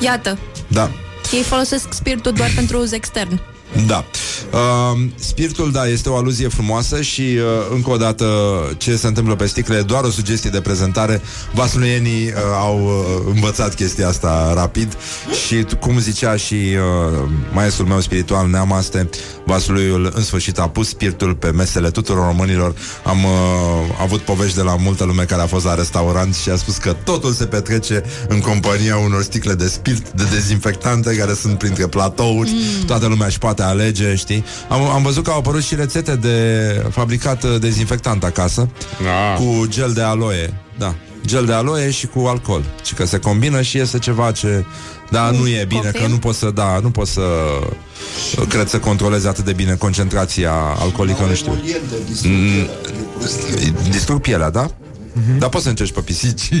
Iată, 0.00 0.38
Da. 0.68 0.90
ei 1.32 1.42
folosesc 1.42 1.92
spiritul 1.92 2.32
doar 2.32 2.50
pentru 2.54 2.78
uz 2.80 2.92
extern. 2.92 3.40
Da. 3.86 4.04
Uh, 4.52 5.00
spiritul, 5.14 5.72
da, 5.72 5.86
este 5.86 6.08
o 6.08 6.16
aluzie 6.16 6.48
frumoasă 6.48 7.00
și 7.02 7.20
uh, 7.20 7.42
încă 7.74 7.90
o 7.90 7.96
dată 7.96 8.26
ce 8.78 8.96
se 8.96 9.06
întâmplă 9.06 9.34
pe 9.36 9.46
sticle 9.46 9.76
e 9.76 9.80
doar 9.82 10.04
o 10.04 10.10
sugestie 10.10 10.50
de 10.50 10.60
prezentare. 10.60 11.20
Vasluienii 11.54 12.26
uh, 12.26 12.32
au 12.60 12.84
uh, 12.84 13.32
învățat 13.34 13.74
chestia 13.74 14.08
asta 14.08 14.52
rapid 14.54 14.96
și 15.46 15.66
cum 15.80 15.98
zicea 15.98 16.36
și 16.36 16.54
uh, 16.54 17.28
maestrul 17.52 17.86
meu 17.86 18.00
spiritual 18.00 18.48
Neamaste, 18.48 19.08
Vasluiul 19.52 20.12
în 20.14 20.22
sfârșit 20.22 20.58
a 20.58 20.68
pus 20.68 20.88
spiritul 20.88 21.34
pe 21.34 21.50
mesele 21.50 21.90
tuturor 21.90 22.26
românilor. 22.26 22.74
Am 23.04 23.24
uh, 23.24 23.30
avut 24.00 24.20
povești 24.20 24.56
de 24.56 24.62
la 24.62 24.76
multă 24.76 25.04
lume 25.04 25.22
care 25.22 25.42
a 25.42 25.46
fost 25.46 25.64
la 25.64 25.74
restaurant 25.74 26.34
și 26.34 26.50
a 26.50 26.56
spus 26.56 26.76
că 26.76 26.96
totul 27.04 27.32
se 27.32 27.46
petrece 27.46 28.02
în 28.28 28.40
compania 28.40 28.96
unor 28.96 29.22
sticle 29.22 29.54
de 29.54 29.66
spirit, 29.66 30.08
de 30.08 30.24
dezinfectante 30.30 31.16
care 31.16 31.34
sunt 31.34 31.58
printre 31.58 31.86
platouri. 31.86 32.50
Mm. 32.50 32.84
Toată 32.86 33.06
lumea 33.06 33.26
își 33.26 33.38
poate 33.38 33.62
alege, 33.62 34.14
știi? 34.14 34.44
Am, 34.68 34.82
am 34.82 35.02
văzut 35.02 35.24
că 35.24 35.30
au 35.30 35.38
apărut 35.38 35.62
și 35.62 35.74
rețete 35.74 36.16
de 36.16 36.36
fabricat 36.90 37.42
uh, 37.42 37.60
dezinfectant 37.60 38.24
acasă 38.24 38.68
Da. 39.02 39.42
cu 39.44 39.66
gel 39.68 39.92
de 39.92 40.02
aloe. 40.02 40.54
Da, 40.78 40.94
gel 41.26 41.44
de 41.44 41.52
aloe 41.52 41.90
și 41.90 42.06
cu 42.06 42.18
alcool. 42.18 42.64
Și 42.84 42.94
că 42.94 43.06
se 43.06 43.18
combină 43.18 43.62
și 43.62 43.76
iese 43.76 43.98
ceva 43.98 44.30
ce 44.30 44.64
da, 45.10 45.30
nu 45.30 45.48
e 45.48 45.64
bine, 45.68 45.80
Cofein? 45.80 46.04
că 46.04 46.10
nu 46.10 46.18
poți 46.18 46.38
să, 46.38 46.50
da, 46.50 46.78
nu 46.82 46.90
poți 46.90 47.12
să 47.12 47.22
cred 48.48 48.68
să 48.68 48.78
controlezi 48.78 49.26
atât 49.26 49.44
de 49.44 49.52
bine 49.52 49.74
concentrația 49.74 50.52
alcoolică, 50.78 51.24
nu 51.24 51.34
știu. 51.34 51.62
Mm, 52.24 52.68
Distrug 53.90 54.20
pielea, 54.20 54.50
da? 54.50 54.70
Dar 55.38 55.48
poți 55.48 55.62
să 55.62 55.68
încerci 55.68 55.92
pe 55.92 56.00
pisici 56.00 56.48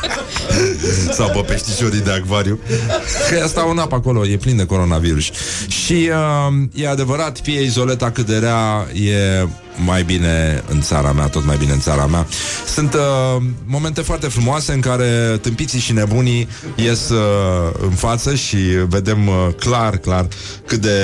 Sau 1.16 1.30
pe 1.30 1.40
peștișorii 1.46 2.00
de 2.00 2.12
acvariu. 2.12 2.58
Că 3.28 3.34
ea 3.34 3.46
stau 3.46 3.70
în 3.70 3.78
apă 3.78 3.94
acolo 3.94 4.26
E 4.26 4.36
plin 4.36 4.56
de 4.56 4.64
coronavirus. 4.64 5.30
Și 5.68 6.10
uh, 6.10 6.82
e 6.82 6.88
adevărat 6.88 7.38
Fie 7.42 7.60
izoleta 7.62 8.10
cât 8.10 8.26
de 8.26 8.38
rea 8.38 8.86
E 8.92 9.46
mai 9.84 10.02
bine 10.02 10.64
în 10.68 10.80
țara 10.80 11.12
mea 11.12 11.26
Tot 11.26 11.44
mai 11.44 11.56
bine 11.56 11.72
în 11.72 11.80
țara 11.80 12.06
mea. 12.06 12.26
Sunt 12.66 12.94
uh, 12.94 13.42
momente 13.66 14.00
foarte 14.00 14.26
frumoase 14.26 14.72
În 14.72 14.80
care 14.80 15.38
tâmpiții 15.40 15.80
și 15.80 15.92
nebunii 15.92 16.48
Ies 16.76 17.08
uh, 17.08 17.18
în 17.82 17.90
față 17.90 18.34
Și 18.34 18.56
vedem 18.88 19.26
uh, 19.26 19.48
clar, 19.58 19.96
clar 19.96 20.26
Cât 20.66 20.80
de, 20.80 20.98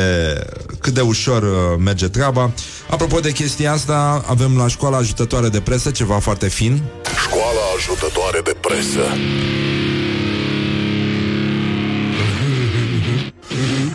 cât 0.79 0.95
de 0.95 1.01
ușor 1.01 1.43
uh, 1.43 1.49
merge 1.85 2.09
treaba. 2.09 2.51
Apropo 2.91 3.21
de 3.21 3.33
chestia 3.33 3.73
asta 3.73 4.25
Avem 4.29 4.57
la 4.57 4.69
școala 4.69 4.97
ajutătoare 4.97 5.49
de 5.49 5.61
presă 5.61 5.91
Ceva 5.91 6.19
foarte 6.19 6.49
fin 6.49 6.83
Școala 7.29 7.61
ajutătoare 7.77 8.41
de 8.45 8.57
presă. 8.61 9.01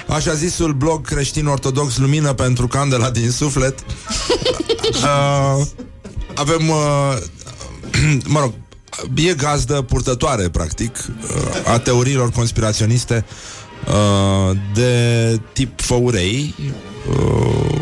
Așa 0.07 0.33
zisul 0.33 0.73
blog 0.73 1.05
creștin-ortodox 1.05 1.97
Lumină 1.97 2.33
pentru 2.33 2.67
candela 2.67 3.09
din 3.09 3.31
suflet 3.31 3.79
uh, 5.03 5.65
Avem 6.35 6.69
uh, 6.69 7.17
Mă 8.33 8.39
rog 8.39 8.53
E 9.15 9.33
gazdă 9.33 9.81
purtătoare 9.81 10.49
Practic 10.49 10.95
uh, 10.95 11.71
A 11.71 11.79
teoriilor 11.79 12.29
conspiraționiste 12.29 13.25
uh, 13.87 14.57
De 14.73 15.39
tip 15.53 15.81
făurei 15.81 16.55
uh, 17.09 17.79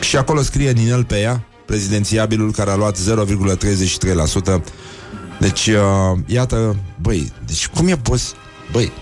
Și 0.00 0.16
acolo 0.16 0.42
scrie 0.42 0.70
Ninel 0.70 1.04
pe 1.04 1.20
ea 1.20 1.46
Prezidențiabilul 1.72 2.52
care 2.52 2.70
a 2.70 2.76
luat 2.76 2.98
0,33% 2.98 4.62
Deci, 5.40 5.66
uh, 5.66 6.18
iată, 6.26 6.76
băi, 7.00 7.32
deci 7.46 7.68
cum 7.68 7.88
e 7.88 7.96
pos... 7.96 8.34
Băi, 8.72 8.92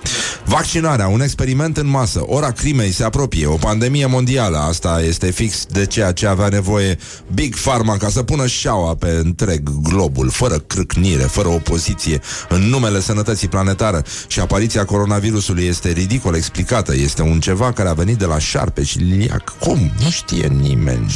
vaccinarea, 0.45 1.09
un 1.09 1.21
experiment 1.21 1.77
în 1.77 1.87
masă, 1.87 2.23
ora 2.27 2.51
crimei 2.51 2.91
se 2.91 3.05
apropie, 3.05 3.47
o 3.47 3.55
pandemie 3.55 4.07
mondială, 4.07 4.59
asta 4.59 5.03
este 5.07 5.31
fix 5.31 5.65
de 5.67 5.87
ceea 5.87 6.13
ce 6.13 6.27
avea 6.27 6.49
nevoie 6.49 6.99
Big 7.35 7.57
Pharma 7.57 7.97
ca 7.97 8.09
să 8.09 8.23
pună 8.23 8.47
șaua 8.47 8.95
pe 8.95 9.21
întreg 9.25 9.71
globul, 9.83 10.31
fără 10.31 10.59
crâcnire, 10.59 11.23
fără 11.23 11.49
opoziție, 11.49 12.21
în 12.49 12.61
numele 12.61 13.01
sănătății 13.01 13.49
planetare 13.49 14.03
și 14.27 14.41
apariția 14.41 14.85
coronavirusului 14.85 15.65
este 15.65 15.91
ridicol 15.91 16.35
explicată, 16.35 16.95
este 16.97 17.23
un 17.23 17.41
ceva 17.41 17.73
care 17.73 17.89
a 17.89 17.93
venit 17.93 18.19
de 18.19 18.27
la 18.27 18.39
șarpe 18.39 18.83
și 18.83 18.99
liliac. 18.99 19.59
Cum? 19.59 19.91
Nu 20.03 20.11
știe 20.11 20.47
nimeni. 20.47 21.13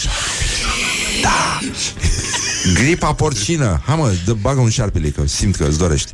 Da. 1.22 1.58
Gripa 2.74 3.12
porcină. 3.14 3.82
Ha 3.86 3.94
mă, 3.94 4.12
dă, 4.24 4.32
bagă 4.32 4.60
un 4.60 4.70
șarpele, 4.70 5.08
că 5.08 5.22
simt 5.26 5.56
că 5.56 5.64
îți 5.64 5.78
dorești. 5.78 6.12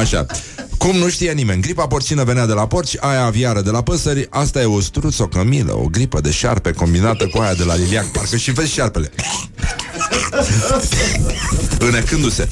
Așa. 0.00 0.26
Cum 0.78 0.96
nu 0.96 1.08
știe 1.08 1.32
nimeni, 1.32 1.62
gripa 1.62 1.86
porcină 1.86 2.24
venea 2.24 2.46
de 2.46 2.52
la 2.52 2.66
porci, 2.66 2.96
aia 3.00 3.24
aviară 3.24 3.60
de 3.60 3.70
la 3.70 3.82
păsări, 3.82 4.26
asta 4.30 4.60
e 4.60 4.64
o 4.64 4.80
struț, 4.80 5.18
o 5.18 5.26
cămilă, 5.26 5.76
o 5.76 5.86
gripă 5.90 6.20
de 6.20 6.30
șarpe 6.30 6.72
combinată 6.72 7.26
cu 7.26 7.38
aia 7.38 7.54
de 7.54 7.64
la 7.64 7.76
liliac, 7.76 8.06
parcă 8.06 8.36
și 8.36 8.50
vezi 8.50 8.72
șarpele. 8.72 9.10
Înecându-se. 11.88 12.48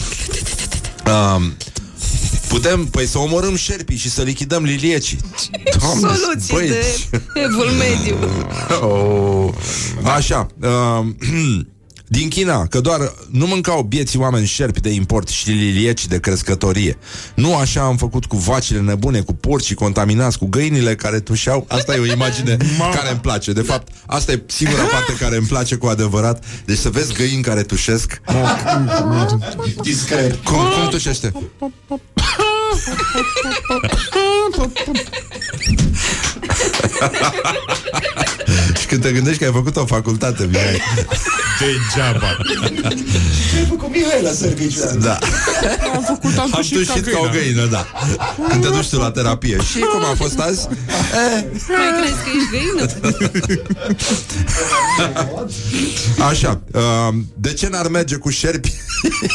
Um, 1.07 1.57
putem, 2.57 2.87
păi 2.87 3.07
să 3.07 3.19
omorâm 3.19 3.57
șerpii 3.57 3.97
și 3.97 4.11
să 4.11 4.23
lichidăm 4.23 4.65
liliecii. 4.65 5.19
Doamne, 5.79 6.19
Soluții 6.19 6.55
băi, 6.55 6.69
de 6.69 6.85
evul 7.35 7.71
mediu. 7.71 8.17
Oh. 8.81 9.53
Așa. 10.03 10.47
Uh, 10.61 11.07
din 12.09 12.29
China, 12.29 12.67
că 12.67 12.81
doar 12.81 13.15
nu 13.31 13.47
mâncau 13.47 13.83
bieții 13.83 14.19
oameni 14.19 14.47
șerpi 14.47 14.81
de 14.81 14.91
import 14.91 15.29
și 15.29 15.51
lilieci 15.51 16.07
de 16.07 16.21
crescătorie. 16.21 16.99
Nu 17.35 17.57
așa 17.57 17.83
am 17.83 17.97
făcut 17.97 18.25
cu 18.25 18.37
vacile 18.37 18.81
nebune, 18.81 19.21
cu 19.21 19.33
porcii 19.33 19.75
contaminați, 19.75 20.39
cu 20.39 20.47
găinile 20.47 20.95
care 20.95 21.21
tușeau. 21.21 21.65
Asta 21.69 21.95
e 21.95 21.99
o 21.99 22.05
imagine 22.05 22.57
care 22.97 23.11
îmi 23.11 23.21
place. 23.21 23.53
De 23.53 23.61
fapt, 23.61 23.93
asta 24.07 24.33
e 24.33 24.43
singura 24.47 24.83
parte 24.83 25.13
care 25.19 25.37
îmi 25.37 25.47
place 25.47 25.75
cu 25.75 25.87
adevărat. 25.87 26.45
Deci 26.65 26.79
să 26.79 26.91
vezi 26.91 27.13
găini 27.13 27.43
care 27.43 27.63
tușesc. 27.63 28.21
Discret. 29.83 30.35
Cum, 30.45 30.57
cum 30.57 30.89
tușește? 30.91 31.33
Și 38.81 38.87
când 38.87 39.03
te 39.03 39.13
gândești 39.13 39.39
că 39.39 39.45
ai 39.45 39.53
făcut 39.53 39.77
o 39.77 39.87
facultate, 39.87 40.47
Mihai, 40.51 40.81
Degeaba. 41.59 42.37
Cu 43.79 43.89
Mihai 43.93 44.23
la 44.23 44.31
serviciu. 44.31 44.81
Da. 45.01 45.19
Am 45.95 46.03
făcut, 46.07 46.39
am 46.39 46.51
Am 46.55 46.61
tușit 46.71 47.07
ca 47.07 47.19
o 47.19 47.29
găină, 47.33 47.65
da. 47.67 47.87
Când 48.49 48.63
te 48.63 48.69
duci 48.69 48.89
tu 48.89 48.97
la 48.99 49.11
terapie. 49.11 49.59
Și 49.71 49.79
cum 49.79 50.05
a 50.05 50.15
fost 50.17 50.39
azi? 50.39 50.69
Eh, 50.69 51.45
Mai 51.69 52.01
crezi 52.01 52.15
că 52.23 52.31
ești 52.37 52.51
găină? 52.51 52.87
așa. 56.29 56.61
Uh, 56.73 57.15
de 57.35 57.53
ce 57.53 57.69
n-ar 57.69 57.89
merge 57.89 58.17
cu 58.17 58.31
șerpi? 58.31 58.73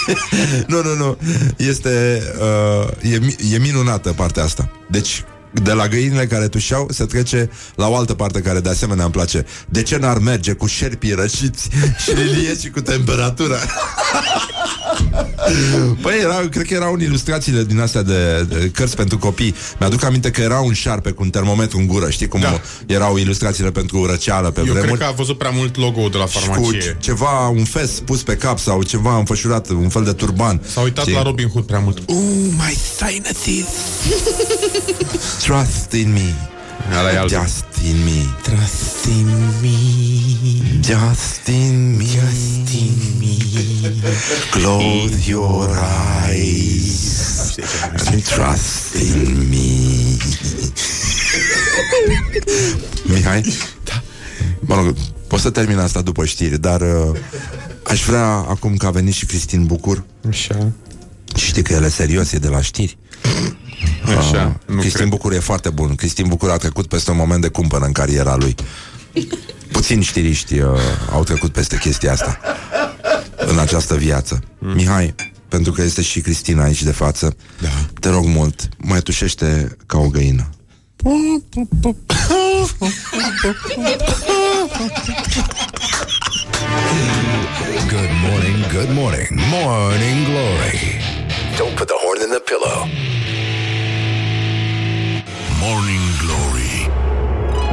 nu, 0.67 0.81
nu, 0.83 0.95
nu. 0.95 1.17
Este... 1.57 2.21
Uh, 2.39 3.11
e, 3.13 3.17
mi- 3.17 3.30
e 3.53 3.57
minunată 3.57 4.13
partea 4.13 4.43
asta. 4.43 4.71
Deci, 4.89 5.23
de 5.53 5.71
la 5.71 5.87
găinile 5.87 6.27
care 6.27 6.47
tușeau 6.47 6.87
se 6.91 7.05
trece 7.05 7.49
la 7.75 7.87
o 7.87 7.95
altă 7.95 8.13
parte 8.13 8.39
care 8.41 8.59
de 8.59 8.69
asemenea 8.69 9.03
îmi 9.03 9.13
place. 9.13 9.45
De 9.69 9.83
ce 9.83 9.97
n-ar 9.97 10.17
merge 10.17 10.51
cu 10.53 10.65
șerpii 10.67 11.11
răciți 11.13 11.69
și 12.03 12.11
lilieci 12.11 12.69
cu 12.69 12.81
temperatură? 12.81 13.57
Păi, 16.01 16.13
era, 16.21 16.35
cred 16.51 16.65
că 16.67 16.73
erau 16.73 16.93
în 16.93 16.99
ilustrațiile 17.01 17.63
din 17.63 17.79
astea 17.79 18.01
de, 18.01 18.45
de 18.49 18.71
cărți 18.73 18.95
pentru 18.95 19.17
copii. 19.17 19.55
Mi-aduc 19.79 20.03
aminte 20.03 20.31
că 20.31 20.41
era 20.41 20.59
un 20.59 20.73
șarpe 20.73 21.11
cu 21.11 21.23
un 21.23 21.29
termometru 21.29 21.77
în 21.77 21.87
gură. 21.87 22.09
Știi 22.09 22.27
cum 22.27 22.39
Da. 22.39 22.61
erau 22.85 23.17
ilustrațiile 23.17 23.71
pentru 23.71 24.05
răceală 24.05 24.49
pe 24.51 24.59
Eu 24.59 24.65
cred 24.65 24.77
vremuri? 24.77 24.99
că 24.99 25.05
a 25.05 25.11
văzut 25.11 25.37
prea 25.37 25.49
mult 25.49 25.77
logo 25.77 26.07
de 26.09 26.17
la 26.17 26.25
Și 26.27 26.33
cu 26.37 26.43
farmacie. 26.45 26.97
ceva, 26.99 27.47
un 27.47 27.63
fes 27.63 27.89
pus 28.05 28.23
pe 28.23 28.35
cap 28.35 28.59
sau 28.59 28.83
ceva 28.83 29.17
înfășurat, 29.17 29.69
un 29.69 29.89
fel 29.89 30.03
de 30.03 30.11
turban. 30.13 30.61
S-a 30.73 30.81
uitat 30.81 31.03
Știi? 31.03 31.15
la 31.15 31.21
Robin 31.21 31.47
Hood 31.47 31.65
prea 31.65 31.79
mult. 31.79 31.97
Oh, 32.05 32.15
my 32.57 32.77
sinuses. 32.97 33.73
Trust 35.43 35.91
in 35.93 36.11
me. 36.11 36.35
Ăla 36.99 37.11
e 37.13 37.17
altul. 37.17 37.37
Just 37.41 37.65
in 37.85 38.03
me. 38.03 38.35
Trust 38.41 39.05
in 39.05 39.27
me. 39.61 39.77
Just 40.81 41.47
in 41.47 41.95
me. 41.97 42.05
Just 42.05 42.73
in 42.73 43.17
me. 43.19 43.37
Close 44.51 45.29
your 45.29 45.69
eyes 46.29 47.57
and 48.05 48.23
trust 48.23 48.95
in 48.95 49.49
me. 49.49 50.17
Mihai? 53.03 53.41
Da. 53.83 54.03
Mă 54.59 54.75
rog, 54.75 54.95
poți 55.27 55.41
să 55.41 55.49
termin 55.49 55.77
asta 55.77 56.01
după 56.01 56.25
știri, 56.25 56.59
dar 56.59 56.81
uh, 56.81 57.19
aș 57.83 58.03
vrea, 58.03 58.25
acum 58.25 58.75
că 58.75 58.85
a 58.85 58.91
venit 58.91 59.13
și 59.13 59.25
Cristin 59.25 59.65
Bucur, 59.65 60.03
Așa. 60.29 60.71
și 61.35 61.45
știi 61.45 61.63
că 61.63 61.73
el 61.73 61.83
e 61.83 61.89
serios, 61.89 62.31
e 62.31 62.37
de 62.37 62.47
la 62.47 62.61
știri. 62.61 62.97
Așa. 64.17 64.59
Nu 64.65 64.79
Cristin 64.79 64.91
cred. 64.99 65.09
Bucur 65.09 65.33
e 65.33 65.39
foarte 65.39 65.69
bun. 65.69 65.95
Cristin 65.95 66.27
Bucur 66.27 66.49
a 66.49 66.57
trecut 66.57 66.87
peste 66.87 67.11
un 67.11 67.17
moment 67.17 67.41
de 67.41 67.47
cumpănă 67.47 67.85
în 67.85 67.91
cariera 67.91 68.35
lui. 68.35 68.55
Puțini 69.71 70.03
știriști 70.03 70.59
uh, 70.59 70.69
au 71.11 71.23
trecut 71.23 71.51
peste 71.51 71.77
chestia 71.77 72.11
asta 72.11 72.39
în 73.35 73.59
această 73.59 73.95
viață. 73.95 74.43
Mm. 74.57 74.73
Mihai, 74.73 75.15
pentru 75.47 75.71
că 75.71 75.81
este 75.81 76.01
și 76.01 76.19
Cristina 76.21 76.63
aici 76.63 76.83
de 76.83 76.91
față, 76.91 77.35
Da. 77.59 77.69
te 77.99 78.09
rog 78.09 78.25
mult, 78.25 78.69
mai 78.77 78.99
tușește 79.01 79.77
ca 79.85 79.97
o 79.97 80.07
găină. 80.07 80.49
Good 87.89 88.11
morning, 88.25 88.59
good 88.71 88.89
morning, 88.89 89.27
morning 89.51 90.25
glory. 90.25 90.79
Don't 91.57 91.75
put 91.75 91.87
the 91.87 91.97
horn 92.03 92.21
in 92.21 92.29
the 92.29 92.41
pillow. 92.49 92.87
Morning 95.61 96.01
Glory. 96.17 96.89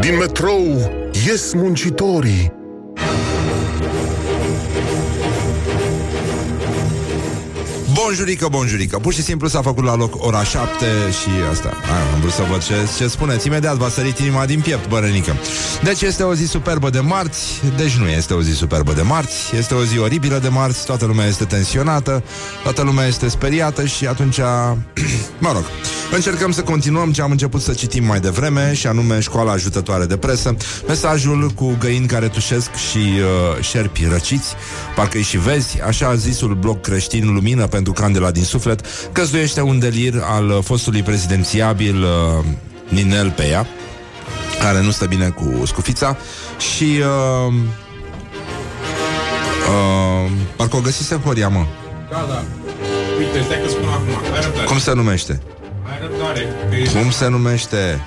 Din 0.00 0.16
metrou 0.16 0.64
ies 1.12 1.52
muncitorii 1.54 2.57
Bonjurică, 8.04 8.48
bonjurică. 8.50 8.98
Pur 8.98 9.12
și 9.12 9.22
simplu 9.22 9.48
s-a 9.48 9.62
făcut 9.62 9.84
la 9.84 9.96
loc 9.96 10.24
ora 10.26 10.44
7 10.44 10.68
Și 11.10 11.28
asta, 11.50 11.68
Aia, 11.68 12.12
am 12.14 12.20
vrut 12.20 12.32
să 12.32 12.42
văd 12.50 12.64
ce, 12.64 12.74
ce 12.96 13.06
spuneți. 13.06 13.46
Imediat 13.46 13.76
v-a 13.76 13.88
sărit 13.88 14.18
inima 14.18 14.46
din 14.46 14.60
piept, 14.60 14.88
bărănică. 14.88 15.36
Deci 15.82 16.00
este 16.00 16.22
o 16.22 16.34
zi 16.34 16.46
superbă 16.46 16.90
de 16.90 17.00
marți. 17.00 17.60
Deci 17.76 17.96
nu 17.96 18.08
este 18.08 18.34
o 18.34 18.42
zi 18.42 18.52
superbă 18.52 18.92
de 18.92 19.02
marți. 19.02 19.56
Este 19.56 19.74
o 19.74 19.84
zi 19.84 19.98
oribilă 19.98 20.38
de 20.38 20.48
marți. 20.48 20.84
Toată 20.84 21.04
lumea 21.04 21.26
este 21.26 21.44
tensionată. 21.44 22.22
Toată 22.62 22.82
lumea 22.82 23.06
este 23.06 23.28
speriată 23.28 23.86
Și 23.86 24.06
atunci, 24.06 24.36
mă 25.44 25.52
rog 25.52 25.64
Încercăm 26.12 26.52
să 26.52 26.62
continuăm 26.62 27.12
ce 27.12 27.22
am 27.22 27.30
început 27.30 27.60
să 27.60 27.72
citim 27.72 28.04
mai 28.04 28.20
devreme 28.20 28.74
Și 28.74 28.86
anume 28.86 29.20
școala 29.20 29.52
ajutătoare 29.52 30.04
de 30.04 30.16
presă. 30.16 30.56
Mesajul 30.86 31.50
cu 31.54 31.76
găini 31.78 32.06
care 32.06 32.28
tușesc 32.28 32.74
Și 32.74 32.98
uh, 32.98 33.64
șerpi 33.64 34.06
răciți. 34.10 34.54
Parcă-i 34.96 35.22
și 35.22 35.38
vezi. 35.38 35.80
Așa 35.80 36.14
zisul 36.14 36.54
bloc 36.54 36.80
creștin 36.80 37.32
Lumină 37.34 37.66
pentru 37.66 37.87
candela 37.92 38.30
din 38.30 38.44
suflet 38.44 38.80
Căzduiește 39.12 39.60
un 39.60 39.78
delir 39.78 40.22
al 40.24 40.48
uh, 40.48 40.58
fostului 40.62 41.02
prezidențiabil 41.02 42.02
uh, 42.02 42.44
Ninel 42.88 43.30
Peia 43.30 43.66
Care 44.60 44.82
nu 44.82 44.90
stă 44.90 45.06
bine 45.06 45.28
cu 45.28 45.62
scufița 45.66 46.16
Și 46.58 46.84
uh, 46.84 47.52
uh, 49.68 50.30
Parcă 50.56 50.76
o 50.76 50.80
găsise 50.80 51.20
Horia, 51.24 51.48
mă 51.48 51.64
Da, 52.10 52.26
da. 52.28 52.44
Uite, 53.18 53.42
stai 53.44 53.60
că 53.62 53.68
spun 53.68 53.88
acum. 53.88 54.32
Ai 54.34 54.40
răbdare. 54.42 54.64
Cum 54.66 54.78
se 54.78 54.92
numește? 54.92 55.40
Ai 55.90 55.98
răbdare. 56.00 56.46
Cum 57.00 57.10
se 57.10 57.28
numește? 57.28 58.00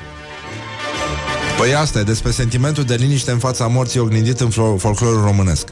Păi 1.57 1.75
asta 1.75 1.99
e 1.99 2.03
despre 2.03 2.31
sentimentul 2.31 2.83
de 2.83 2.95
liniște 2.95 3.31
în 3.31 3.37
fața 3.37 3.67
morții 3.67 3.99
oglindit 3.99 4.39
în 4.39 4.49
flo- 4.49 4.77
folclorul 4.77 5.21
românesc. 5.23 5.67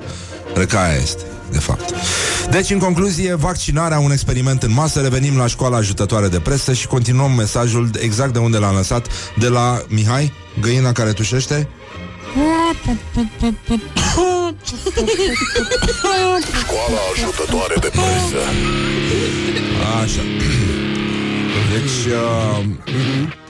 Răcaia 0.54 0.96
este, 1.02 1.24
de 1.52 1.60
fapt. 1.60 1.94
Deci, 2.52 2.70
în 2.70 2.80
concluzie, 2.80 3.34
vaccinarea, 3.34 4.00
un 4.00 4.12
experiment 4.12 4.64
în 4.64 4.74
masă, 4.74 5.02
revenim 5.02 5.38
la 5.38 5.48
școala 5.48 5.78
ajutătoare 5.78 6.28
de 6.28 6.40
presă 6.40 6.74
și 6.74 6.88
continuăm 6.88 7.32
mesajul 7.32 7.90
exact 8.00 8.34
de 8.34 8.40
unde 8.40 8.58
l-am 8.58 8.76
lăsat, 8.76 9.08
de 9.38 9.48
la 9.48 9.82
Mihai, 9.88 10.34
găina 10.62 10.92
care 10.92 11.14
tușește. 11.14 11.70
Școala 16.60 17.00
ajutătoare 17.14 17.76
de 17.80 17.90
presă. 17.92 18.42
Așa. 20.04 20.22
Deci, 21.72 22.14
uh, 22.14 22.66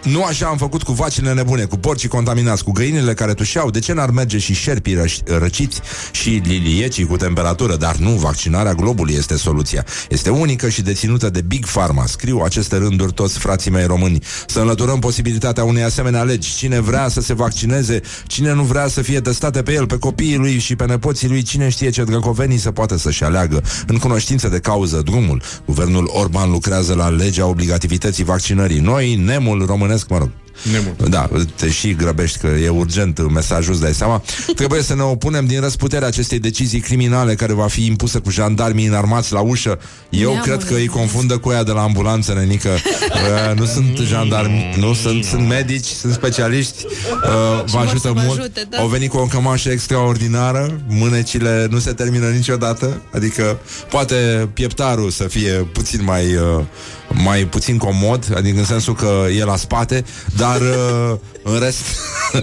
nu 0.04 0.24
așa 0.24 0.46
am 0.46 0.58
făcut 0.58 0.84
cu 0.84 0.92
vacile 0.92 1.34
nebune, 1.34 1.64
cu 1.64 1.78
porcii 1.78 2.08
contaminați, 2.10 2.64
cu 2.64 2.72
găinile 2.72 3.14
care 3.14 3.34
tușeau. 3.34 3.70
De 3.70 3.80
ce 3.80 3.94
n-ar 3.94 4.10
merge 4.10 4.38
și 4.38 4.54
șerpii 4.54 4.96
răș- 4.96 5.38
răciți 5.40 5.82
și 6.12 6.42
liliecii 6.46 7.06
cu 7.06 7.18
temperatură? 7.18 7.76
Dar 7.76 7.96
nu, 7.96 8.10
vaccinarea 8.10 8.74
globului 8.74 9.14
este 9.14 9.38
soluția. 9.38 9.86
Este 10.10 10.30
unică 10.30 10.70
și 10.70 10.82
deținută 10.82 11.30
de 11.30 11.42
Big 11.42 11.66
Pharma. 11.66 12.06
Scriu 12.06 12.40
aceste 12.40 12.78
rânduri 12.78 13.14
toți 13.14 13.40
frații 13.40 13.72
mei 13.72 13.86
români. 13.86 14.24
Să 14.48 14.60
înlăturăm 14.60 15.00
posibilitatea 15.00 15.64
unei 15.64 15.84
asemenea 15.84 16.24
legi. 16.24 16.56
Cine 16.56 16.80
vrea 16.80 17.08
să 17.08 17.22
se 17.22 17.34
vaccineze, 17.34 18.02
cine 18.28 18.54
nu 18.54 18.64
vrea 18.64 18.88
să 18.88 19.02
fie 19.02 19.22
testate 19.22 19.62
pe 19.62 19.74
el, 19.74 19.86
pe 19.86 19.98
copiii 19.98 20.36
lui 20.38 20.60
și 20.60 20.76
pe 20.76 20.86
nepoții 20.86 21.28
lui, 21.28 21.42
cine 21.42 21.70
știe 21.70 21.90
ce 21.90 22.04
drăcovenii 22.04 22.58
să 22.58 22.72
poată 22.72 22.98
să-și 22.98 23.24
aleagă 23.24 23.64
în 23.88 23.98
cunoștință 23.98 24.48
de 24.48 24.60
cauză 24.60 25.02
drumul. 25.06 25.42
Guvernul 25.66 26.10
Orban 26.14 26.52
lucrează 26.52 26.94
la 26.94 27.08
legea 27.10 27.46
obligativității 27.46 28.24
vaccinării. 28.24 28.80
Noi, 28.80 29.16
nemul 29.16 29.66
românesc, 29.90 30.10
mă 30.10 30.18
rog, 30.18 30.30
Nemul. 30.72 30.96
da, 31.10 31.30
te 31.56 31.70
și 31.70 31.94
grăbești 31.96 32.38
că 32.38 32.48
e 32.48 32.70
urgent 32.70 33.32
mesajul, 33.32 33.74
îți 33.74 33.82
dai 33.82 33.94
seama. 33.94 34.24
Trebuie 34.56 34.82
să 34.82 34.96
ne 34.96 35.02
opunem 35.02 35.46
din 35.46 35.60
răsputerea 35.60 36.08
acestei 36.08 36.40
decizii 36.40 36.80
criminale 36.80 37.36
care 37.36 37.54
va 37.54 37.68
fi 37.68 37.86
impusă 37.86 38.20
cu 38.20 38.30
jandarmii 38.30 38.86
înarmați 38.86 39.34
la 39.34 39.40
ușă. 39.40 39.80
Eu 40.10 40.22
Neamul 40.22 40.42
cred 40.42 40.58
că 40.58 40.74
îi 40.74 40.86
românesc. 40.86 40.92
confundă 40.92 41.38
cu 41.38 41.50
aia 41.50 41.64
de 41.64 41.72
la 41.72 41.82
ambulanță, 41.82 42.34
nenică. 42.34 42.70
Uh, 43.10 43.58
nu 43.58 43.66
sunt 43.66 43.98
jandarmi, 43.98 44.76
nu 44.78 44.94
sunt, 44.94 45.24
sunt 45.24 45.48
medici, 45.48 45.86
sunt 45.86 46.14
specialiști. 46.14 46.86
Uh, 46.86 47.22
vă 47.24 47.64
vor 47.66 47.82
ajută 47.82 48.00
să 48.00 48.12
vă 48.12 48.22
mult. 48.26 48.40
ajute, 48.40 48.68
da. 48.70 48.78
Au 48.78 48.88
venit 48.88 49.10
cu 49.10 49.18
o 49.18 49.26
cămașă 49.26 49.70
extraordinară, 49.70 50.82
mânecile 50.88 51.68
nu 51.70 51.80
se 51.80 51.92
termină 51.92 52.28
niciodată, 52.28 53.02
adică 53.14 53.60
poate 53.90 54.50
pieptarul 54.54 55.10
să 55.10 55.24
fie 55.24 55.52
puțin 55.52 56.04
mai 56.04 56.36
uh, 56.36 56.64
mai 57.14 57.46
puțin 57.46 57.78
comod, 57.78 58.34
adică 58.36 58.60
în 58.60 58.66
sensul 58.66 58.96
că 58.96 59.26
e 59.38 59.44
la 59.44 59.56
spate, 59.56 60.04
dar 60.38 60.62
uh, 60.62 61.16
în 61.44 61.60
rest 61.60 61.84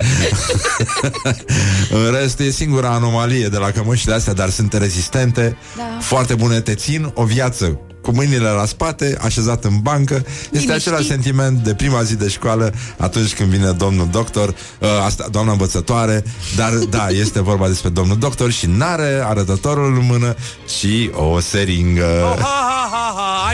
în 2.05 2.17
rest 2.21 2.41
e 2.41 2.51
singura 2.51 2.89
anomalie 2.89 3.49
de 3.49 3.57
la 3.57 3.71
cămășile 3.71 4.15
astea, 4.15 4.33
dar 4.33 4.51
sunt 4.51 4.73
rezistente, 4.73 5.57
Da. 5.77 5.99
foarte 6.01 6.35
bune, 6.35 6.61
te 6.61 6.75
țin 6.75 7.11
o 7.15 7.25
viață 7.25 7.81
cu 8.07 8.13
mâinile 8.15 8.49
la 8.49 8.65
spate, 8.65 9.19
așezat 9.21 9.65
în 9.65 9.79
bancă. 9.83 10.15
Este 10.15 10.49
Liniștit. 10.51 10.75
același 10.75 11.07
sentiment 11.07 11.59
de 11.59 11.75
prima 11.75 12.03
zi 12.03 12.17
de 12.17 12.29
școală 12.29 12.73
atunci 12.99 13.35
când 13.35 13.49
vine 13.49 13.71
domnul 13.71 14.09
doctor, 14.11 14.49
uh, 14.49 14.89
asta, 15.05 15.27
doamna 15.31 15.53
învățătoare, 15.53 16.25
dar 16.57 16.73
da, 16.73 17.07
este 17.25 17.43
vorba 17.43 17.67
despre 17.69 17.89
domnul 17.89 18.19
doctor 18.19 18.51
și 18.51 18.67
n-are 18.67 19.23
arătătorul 19.25 19.95
în 19.99 20.07
mână, 20.07 20.35
ci 20.67 21.11
o 21.13 21.41
seringă. 21.41 22.37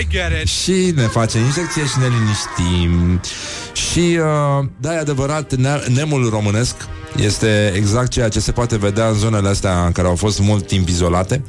I 0.00 0.07
get 0.09 0.40
it. 0.42 0.48
Și 0.48 0.92
ne 0.94 1.07
face 1.07 1.38
injecție 1.38 1.82
și 1.84 1.98
ne 1.98 2.07
liniștim. 2.07 3.20
Și 3.72 4.18
uh, 4.18 4.66
da, 4.80 4.94
e 4.94 4.98
adevărat, 4.98 5.55
ne- 5.55 5.82
nemul 5.94 6.28
românesc 6.30 6.74
este 7.16 7.72
exact 7.76 8.11
ceea 8.11 8.28
ce 8.28 8.40
se 8.40 8.53
poate 8.53 8.76
vedea 8.76 9.09
în 9.09 9.14
zonele 9.14 9.48
astea 9.48 9.84
în 9.84 9.92
care 9.92 10.09
au 10.09 10.14
fost 10.16 10.40
mult 10.40 10.66
timp 10.66 10.88
izolate 10.88 11.44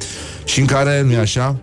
și 0.45 0.59
în 0.59 0.65
care, 0.65 1.01
nu-i 1.01 1.15
așa, 1.15 1.61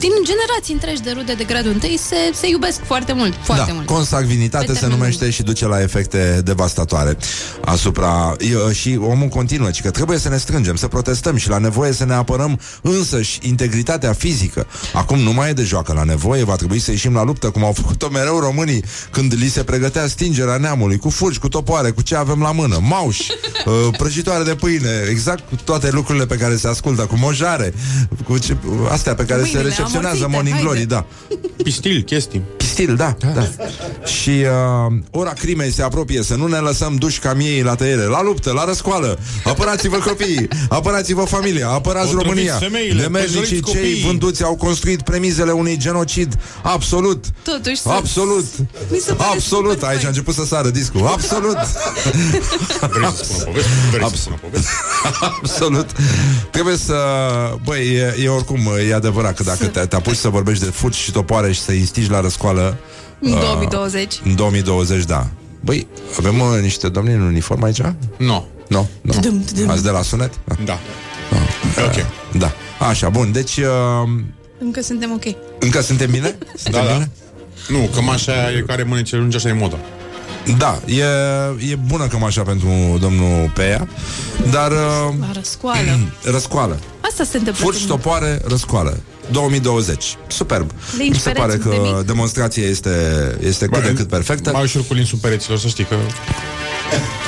din 0.00 0.10
generații 0.24 0.74
întregi 0.74 1.02
de 1.02 1.10
rude 1.10 1.32
de 1.32 1.44
gradul 1.44 1.70
întâi 1.70 1.98
se, 1.98 2.16
se 2.34 2.48
iubesc 2.48 2.80
foarte 2.84 3.12
mult, 3.12 3.34
foarte 3.42 3.64
da, 3.66 3.72
mult. 3.72 3.86
consacvinitate 3.86 4.64
Pe 4.64 4.72
se 4.72 4.78
termen 4.78 4.98
numește 4.98 5.22
lung. 5.22 5.34
și 5.34 5.42
duce 5.42 5.66
la 5.66 5.82
efecte 5.82 6.40
devastatoare 6.44 7.16
asupra 7.64 8.36
e, 8.38 8.72
și 8.72 8.98
omul 9.00 9.28
continuă, 9.28 9.70
ci 9.70 9.82
că 9.82 9.90
trebuie 9.90 10.18
să 10.18 10.28
ne 10.28 10.36
strângem, 10.36 10.76
să 10.76 10.88
protestăm 10.88 11.36
și 11.36 11.48
la 11.48 11.58
nevoie 11.58 11.92
să 11.92 12.04
ne 12.04 12.14
apărăm 12.14 12.60
însăși 12.82 13.38
integritatea 13.42 14.12
fizică. 14.12 14.66
Acum 14.92 15.18
nu 15.18 15.32
mai 15.32 15.50
e 15.50 15.52
de 15.52 15.62
joacă 15.62 15.92
la 15.92 16.02
nevoie, 16.02 16.44
va 16.44 16.56
trebui 16.56 16.78
să 16.78 16.90
ieșim 16.90 17.14
la 17.14 17.24
luptă, 17.24 17.50
cum 17.50 17.64
au 17.64 17.72
făcut-o 17.80 18.08
mereu 18.08 18.38
românii 18.38 18.84
când 19.10 19.34
li 19.34 19.48
se 19.48 19.62
pregătea 19.62 20.06
stingerea 20.06 20.56
neamului, 20.56 20.98
cu 20.98 21.10
fulgi, 21.10 21.38
cu 21.38 21.48
topoare, 21.48 21.90
cu 21.90 22.02
ce 22.02 22.16
avem 22.16 22.40
la 22.40 22.52
mână, 22.52 22.78
mauși, 22.82 23.30
uh, 23.66 23.96
prăjitoare 23.96 24.44
de 24.44 24.54
pâine, 24.54 25.04
exact 25.10 25.48
cu 25.48 25.56
toate 25.64 25.90
lucrurile 25.90 26.26
pe 26.26 26.36
care 26.36 26.56
se 26.56 26.68
ascultă, 26.68 27.02
cu 27.02 27.16
mojare, 27.16 27.74
cu 28.24 28.38
ce, 28.38 28.56
astea 28.90 29.14
pe 29.14 29.24
care 29.24 29.42
se 29.42 29.48
Mâinile 29.48 29.62
recepționează 29.62 29.89
amorțite, 29.98 30.26
Morning 30.26 30.54
haide. 30.54 30.68
Glory, 30.68 30.84
da. 30.86 31.04
Pistil, 31.62 32.02
chestii. 32.02 32.42
Stil, 32.56 32.94
da, 32.96 33.16
da. 33.34 33.48
Și 34.06 34.30
uh, 34.30 34.92
ora 35.10 35.30
crimei 35.32 35.70
se 35.72 35.82
apropie 35.82 36.22
Să 36.22 36.34
nu 36.34 36.46
ne 36.46 36.56
lăsăm 36.58 36.94
duși 36.96 37.18
ca 37.18 37.32
miei 37.34 37.62
la 37.62 37.74
tăiere 37.74 38.02
La 38.04 38.22
luptă, 38.22 38.52
la 38.52 38.64
răscoală 38.64 39.18
Apărați-vă 39.44 39.96
copiii, 39.96 40.48
apărați-vă 40.68 41.24
familia 41.24 41.68
Apărați 41.68 42.06
Otrăviți 42.14 42.28
România 42.28 42.54
femeile, 42.54 43.02
Nemernicii 43.02 43.38
păzoriți 43.40 43.70
cei 43.70 43.74
copiii. 43.74 44.02
vânduți 44.06 44.44
Au 44.44 44.56
construit 44.56 45.02
premizele 45.02 45.50
unui 45.50 45.76
genocid 45.78 46.38
Absolut 46.62 47.24
Totuși 47.42 47.76
să- 47.80 47.88
Absolut 47.88 48.44
Mi 48.90 48.98
se 48.98 49.12
pare 49.12 49.30
Absolut, 49.34 49.70
super 49.72 49.88
aici 49.88 49.96
fain. 49.96 50.04
a 50.04 50.08
început 50.08 50.34
să 50.34 50.44
sară 50.44 50.68
discul 50.70 51.06
Absolut 51.06 51.56
Vrei 52.92 53.10
să 53.16 53.24
spun 53.24 53.36
o 53.40 53.44
poveste? 53.44 53.70
Vrei 53.90 54.08
să 54.08 54.16
spun 54.16 54.32
o 54.32 54.46
poveste? 54.46 54.70
Absolut 55.40 55.86
Trebuie 56.50 56.76
să... 56.76 56.94
Băi, 57.64 57.86
e, 57.94 58.16
e 58.22 58.28
oricum 58.28 58.58
E 58.88 58.94
adevărat 58.94 59.34
că 59.34 59.42
dacă 59.42 59.66
te, 59.66 59.79
te 59.86 59.96
apuci 59.96 60.16
să 60.16 60.28
vorbești 60.28 60.64
de 60.64 60.70
fuci 60.70 60.94
și 60.94 61.12
topoare 61.12 61.52
Și 61.52 61.60
să 61.60 61.72
instigi 61.72 62.10
la 62.10 62.20
răscoală 62.20 62.76
În 63.20 63.30
2020. 63.30 64.20
În 64.24 64.34
2020, 64.34 65.04
da. 65.04 65.26
Băi, 65.60 65.86
avem 66.18 66.40
uh, 66.40 66.46
niște 66.60 66.88
domni 66.88 67.12
în 67.12 67.20
uniformă 67.20 67.66
aici? 67.66 67.80
Nu. 68.16 68.46
Nu, 68.68 68.88
nu. 69.00 69.12
Tudum, 69.12 69.44
tudum. 69.44 69.70
Ați 69.70 69.82
de 69.82 69.90
la 69.90 70.02
sunet? 70.02 70.32
Da. 70.64 70.78
Ok. 71.84 72.06
Da. 72.38 72.52
Așa, 72.88 73.08
bun. 73.08 73.32
Deci, 73.32 73.56
uh, 73.56 74.08
Încă 74.58 74.80
suntem 74.82 75.10
ok. 75.12 75.24
încă 75.58 75.80
suntem 75.80 76.10
bine? 76.10 76.38
Suntem 76.56 76.82
Da, 76.82 76.86
da. 76.88 76.92
bine? 76.92 77.10
Nu, 77.68 77.88
cămașa 77.94 78.32
aia 78.32 78.56
e 78.56 78.60
care 78.66 78.82
mânece 78.82 79.16
lungi, 79.16 79.36
așa 79.36 79.48
e 79.48 79.52
moda. 79.52 79.76
Da, 80.58 80.80
e, 80.86 81.04
e 81.70 81.74
bună 81.86 82.06
cămașa 82.06 82.42
pentru 82.42 82.98
domnul 83.00 83.50
Peia, 83.54 83.88
dar 84.50 84.70
uh, 84.70 85.14
La 85.20 85.30
răscoală. 85.32 85.98
răscoală. 86.34 86.78
Asta 87.00 87.24
se 87.24 87.36
întâmplă. 87.36 87.64
Furci, 87.64 87.76
cu 87.76 87.82
mine. 87.84 87.94
topoare, 87.96 88.40
răscoală. 88.46 89.00
2020. 89.30 90.16
Superb. 90.26 90.70
Linci 90.98 91.12
Mi 91.12 91.18
se 91.20 91.30
pare 91.30 91.46
pereți 91.46 91.68
de 91.68 91.76
că 91.76 91.96
mic. 91.96 92.06
demonstrația 92.06 92.62
este, 92.62 92.90
este 93.42 93.66
cât 93.66 93.82
de 93.82 93.92
cât 93.92 94.08
perfectă. 94.08 94.50
Mai 94.50 94.62
ușor 94.62 94.84
cu 94.86 94.94
linsul 94.94 95.18
pereților, 95.18 95.58
să 95.58 95.68
știi 95.68 95.84
că... 95.84 95.94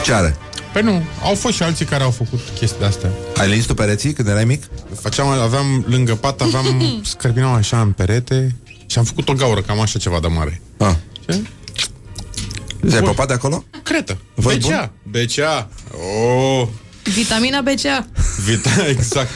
Ce 0.04 0.12
are? 0.12 0.36
Păi 0.72 0.82
nu, 0.82 1.02
au 1.22 1.34
fost 1.34 1.54
și 1.54 1.62
alții 1.62 1.84
care 1.84 2.02
au 2.02 2.10
făcut 2.10 2.40
chestii 2.58 2.78
de-astea. 2.78 3.10
Ai 3.40 3.48
lins 3.48 3.64
tu 3.64 3.74
pereții 3.74 4.12
când 4.12 4.28
erai 4.28 4.44
mic? 4.44 4.62
Făceam, 5.00 5.28
aveam 5.28 5.84
lângă 5.88 6.14
pat, 6.14 6.40
aveam 6.40 6.82
scărpinau 7.04 7.52
așa 7.54 7.80
în 7.80 7.90
perete 7.92 8.54
și 8.86 8.98
am 8.98 9.04
făcut 9.04 9.28
o 9.28 9.32
gaură, 9.32 9.60
cam 9.60 9.80
așa 9.80 9.98
ceva 9.98 10.18
de 10.20 10.26
mare. 10.26 10.60
Ah. 10.78 10.94
Ce? 11.26 11.42
Ți-ai 12.88 13.02
păpat 13.02 13.26
de 13.28 13.32
acolo? 13.34 13.64
Cretă. 13.82 14.16
Văd 14.34 14.56
BCA. 14.66 14.92
BCA. 15.02 15.68
Oh, 16.60 16.68
Vitamina 17.14 17.60
BCA. 17.60 18.06
vita, 18.44 18.70
exact. 18.96 19.30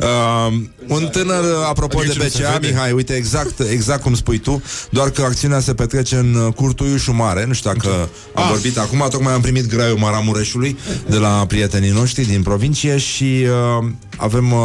Uh, 0.00 0.52
un 0.96 1.08
tânăr, 1.12 1.44
apropo 1.68 1.98
Adică 1.98 2.12
de 2.12 2.18
ce 2.18 2.24
nu 2.24 2.28
se 2.28 2.38
BCA, 2.42 2.52
vede? 2.58 2.72
Mihai, 2.72 2.92
uite, 2.92 3.14
exact, 3.14 3.60
exact 3.70 4.02
cum 4.02 4.14
spui 4.14 4.38
tu, 4.38 4.62
doar 4.90 5.10
că 5.10 5.22
acțiunea 5.22 5.60
se 5.60 5.74
petrece 5.74 6.16
în 6.16 6.34
uh, 6.34 6.52
Curtuiușul 6.54 7.14
Mare, 7.14 7.44
nu 7.44 7.52
știu 7.52 7.72
dacă 7.72 8.08
am 8.34 8.42
Ah. 8.42 8.48
vorbit 8.48 8.78
acum, 8.78 9.06
tocmai 9.10 9.32
am 9.32 9.40
primit 9.40 9.66
graiul 9.66 9.98
Maramureșului 9.98 10.78
de 11.08 11.16
la 11.16 11.44
prietenii 11.48 11.90
noștri 11.90 12.24
din 12.24 12.42
provincie 12.42 12.98
și 12.98 13.46
uh, 13.80 13.86
avem 14.16 14.52
uh, 14.52 14.58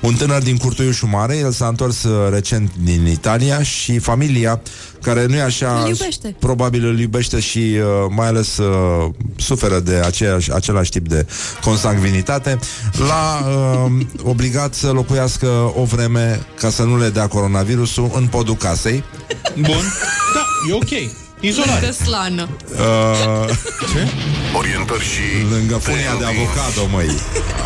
un 0.00 0.14
tânăr 0.14 0.42
din 0.42 0.56
Curtuiușul 0.56 1.08
Mare, 1.08 1.36
el 1.36 1.50
s-a 1.52 1.66
întors 1.66 2.02
uh, 2.02 2.28
recent 2.32 2.70
din 2.82 3.06
Italia 3.06 3.62
și 3.62 3.98
familia 3.98 4.60
care 5.04 5.26
nu 5.26 5.34
e 5.34 5.40
așa 5.42 5.80
Îl 5.82 5.88
iubește. 5.88 6.36
probabil 6.38 6.86
îl 6.86 6.98
iubește 7.00 7.40
și 7.40 7.58
uh, 7.58 7.84
mai 8.10 8.26
ales 8.26 8.56
uh, 8.56 9.10
suferă 9.36 9.80
de 9.80 9.94
aceeași, 9.94 10.52
același 10.52 10.90
tip 10.90 11.08
de 11.08 11.26
consanguinitate, 11.60 12.58
l-a 12.98 13.46
uh, 13.48 14.00
obligat 14.22 14.74
să 14.74 14.90
locuiască 14.90 15.72
o 15.76 15.84
vreme 15.84 16.46
ca 16.60 16.70
să 16.70 16.82
nu 16.82 16.98
le 16.98 17.08
dea 17.08 17.26
coronavirusul 17.28 18.10
în 18.14 18.26
podul 18.26 18.54
casei. 18.56 19.04
Bun. 19.54 19.82
Da, 20.34 20.44
e 20.70 20.72
ok. 20.74 21.23
Izolare. 21.46 21.86
Că 21.86 21.92
slană. 21.92 22.48
Uh, 22.72 23.56
Ce? 23.92 24.08
Orientări 24.56 25.02
și 25.02 25.20
lângă 25.50 25.76
funia 25.76 26.14
de 26.18 26.24
avocado, 26.24 26.88
măi. 26.92 27.10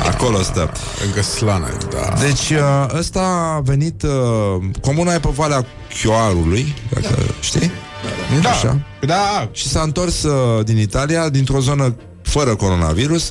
Acolo 0.07 0.43
stă. 0.43 0.73
Încă 1.07 1.23
slană, 1.23 1.77
da. 1.91 2.15
Deci 2.21 2.51
uh, 2.51 2.99
ăsta 2.99 3.53
a 3.57 3.61
venit 3.61 4.03
uh, 4.03 4.11
Comuna 4.81 5.15
e 5.15 5.19
pe 5.19 5.29
Valea 5.35 5.67
Chioarului 6.01 6.75
Dacă 6.93 7.19
știi 7.41 7.71
Da, 8.43 8.51
Așa. 8.51 8.79
da, 9.01 9.49
Și 9.53 9.69
s-a 9.69 9.81
întors 9.81 10.23
uh, 10.23 10.65
din 10.65 10.79
Italia 10.79 11.29
Dintr-o 11.29 11.61
zonă 11.61 11.97
fără 12.23 12.55
coronavirus 12.55 13.31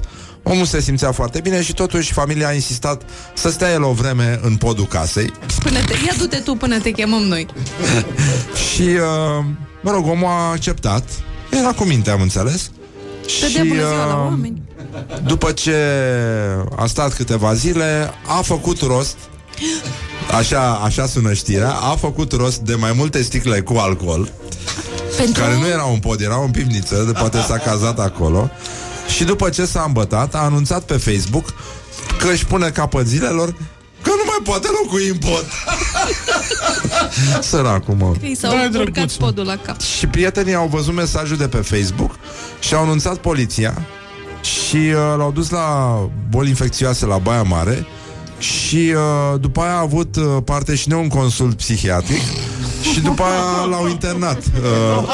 Omul 0.49 0.65
se 0.65 0.81
simțea 0.81 1.11
foarte 1.11 1.39
bine 1.39 1.61
și 1.61 1.73
totuși 1.73 2.13
familia 2.13 2.47
a 2.47 2.53
insistat 2.53 3.01
să 3.33 3.49
stea 3.49 3.71
el 3.71 3.83
o 3.83 3.91
vreme 3.91 4.39
în 4.41 4.55
podul 4.55 4.85
casei 4.85 5.31
Până 5.63 5.79
te, 5.79 5.93
ia 6.05 6.13
du-te 6.17 6.37
tu 6.37 6.55
până 6.55 6.79
te 6.79 6.91
chemăm 6.91 7.21
noi. 7.21 7.45
și, 8.71 8.81
uh, 8.81 9.45
mă 9.81 9.91
rog, 9.91 10.07
omul 10.07 10.27
a 10.27 10.49
acceptat. 10.51 11.03
Era 11.49 11.71
cu 11.71 11.83
minte, 11.83 12.09
am 12.09 12.21
înțeles. 12.21 12.71
Te 13.39 13.47
dea 13.53 13.63
bună 13.63 13.79
ziua 13.79 14.05
la 14.05 14.15
uh, 14.15 14.25
oameni. 14.25 14.61
după 15.25 15.51
ce 15.51 15.75
a 16.75 16.85
stat 16.85 17.13
câteva 17.13 17.53
zile, 17.53 18.11
a 18.27 18.41
făcut 18.41 18.81
rost 18.81 19.17
Așa, 20.37 20.73
așa 20.73 21.05
sună 21.05 21.33
știrea 21.33 21.71
A 21.71 21.95
făcut 21.95 22.31
rost 22.31 22.57
de 22.57 22.75
mai 22.75 22.91
multe 22.95 23.21
sticle 23.21 23.61
cu 23.61 23.73
alcool 23.73 24.31
Pentru... 25.17 25.41
Care 25.41 25.57
nu 25.57 25.67
erau 25.67 25.93
în 25.93 25.99
pod, 25.99 26.21
erau 26.21 26.43
în 26.43 26.51
pivniță 26.51 27.03
de 27.03 27.11
Poate 27.11 27.37
s-a 27.41 27.57
cazat 27.57 27.99
acolo 27.99 28.51
Și 29.07 29.23
după 29.23 29.49
ce 29.49 29.65
s-a 29.65 29.83
îmbătat 29.87 30.35
A 30.35 30.37
anunțat 30.37 30.83
pe 30.83 30.97
Facebook 30.97 31.53
Că 32.19 32.27
își 32.31 32.45
pune 32.45 32.69
capăt 32.69 33.07
zilelor 33.07 33.51
Că 34.01 34.09
nu 34.09 34.23
mai 34.25 34.37
poate 34.43 34.67
locui 34.83 35.07
în 35.07 35.17
pod 35.17 35.45
Săracul 37.41 37.95
mă 37.95 38.13
I 38.21 38.35
s-au 38.35 38.51
Da, 38.51 38.57
urcat 38.57 38.71
drăguțul. 38.71 39.19
podul 39.19 39.45
la 39.45 39.57
cap. 39.57 39.81
și 39.81 40.07
prietenii 40.07 40.53
au 40.55 40.67
văzut 40.67 40.93
mesajul 40.93 41.37
de 41.37 41.47
pe 41.47 41.57
Facebook 41.57 42.15
și 42.59 42.73
au 42.73 42.83
anunțat 42.83 43.17
poliția 43.17 43.85
și 44.41 44.75
uh, 44.75 44.93
l-au 45.17 45.31
dus 45.31 45.49
la 45.49 45.99
boli 46.29 46.49
infecțioase 46.49 47.05
la 47.05 47.17
Baia 47.17 47.41
Mare 47.43 47.85
și 48.39 48.93
uh, 48.95 49.39
după 49.39 49.61
aia 49.61 49.73
a 49.73 49.79
avut 49.79 50.15
uh, 50.15 50.23
parte 50.45 50.75
și 50.75 50.87
de 50.87 50.95
un 50.95 51.07
consult 51.07 51.57
psihiatric 51.57 52.21
și 52.81 52.99
după 52.99 53.23
aia 53.23 53.65
l-au 53.69 53.87
internat. 53.87 54.37
Uh, 54.37 55.09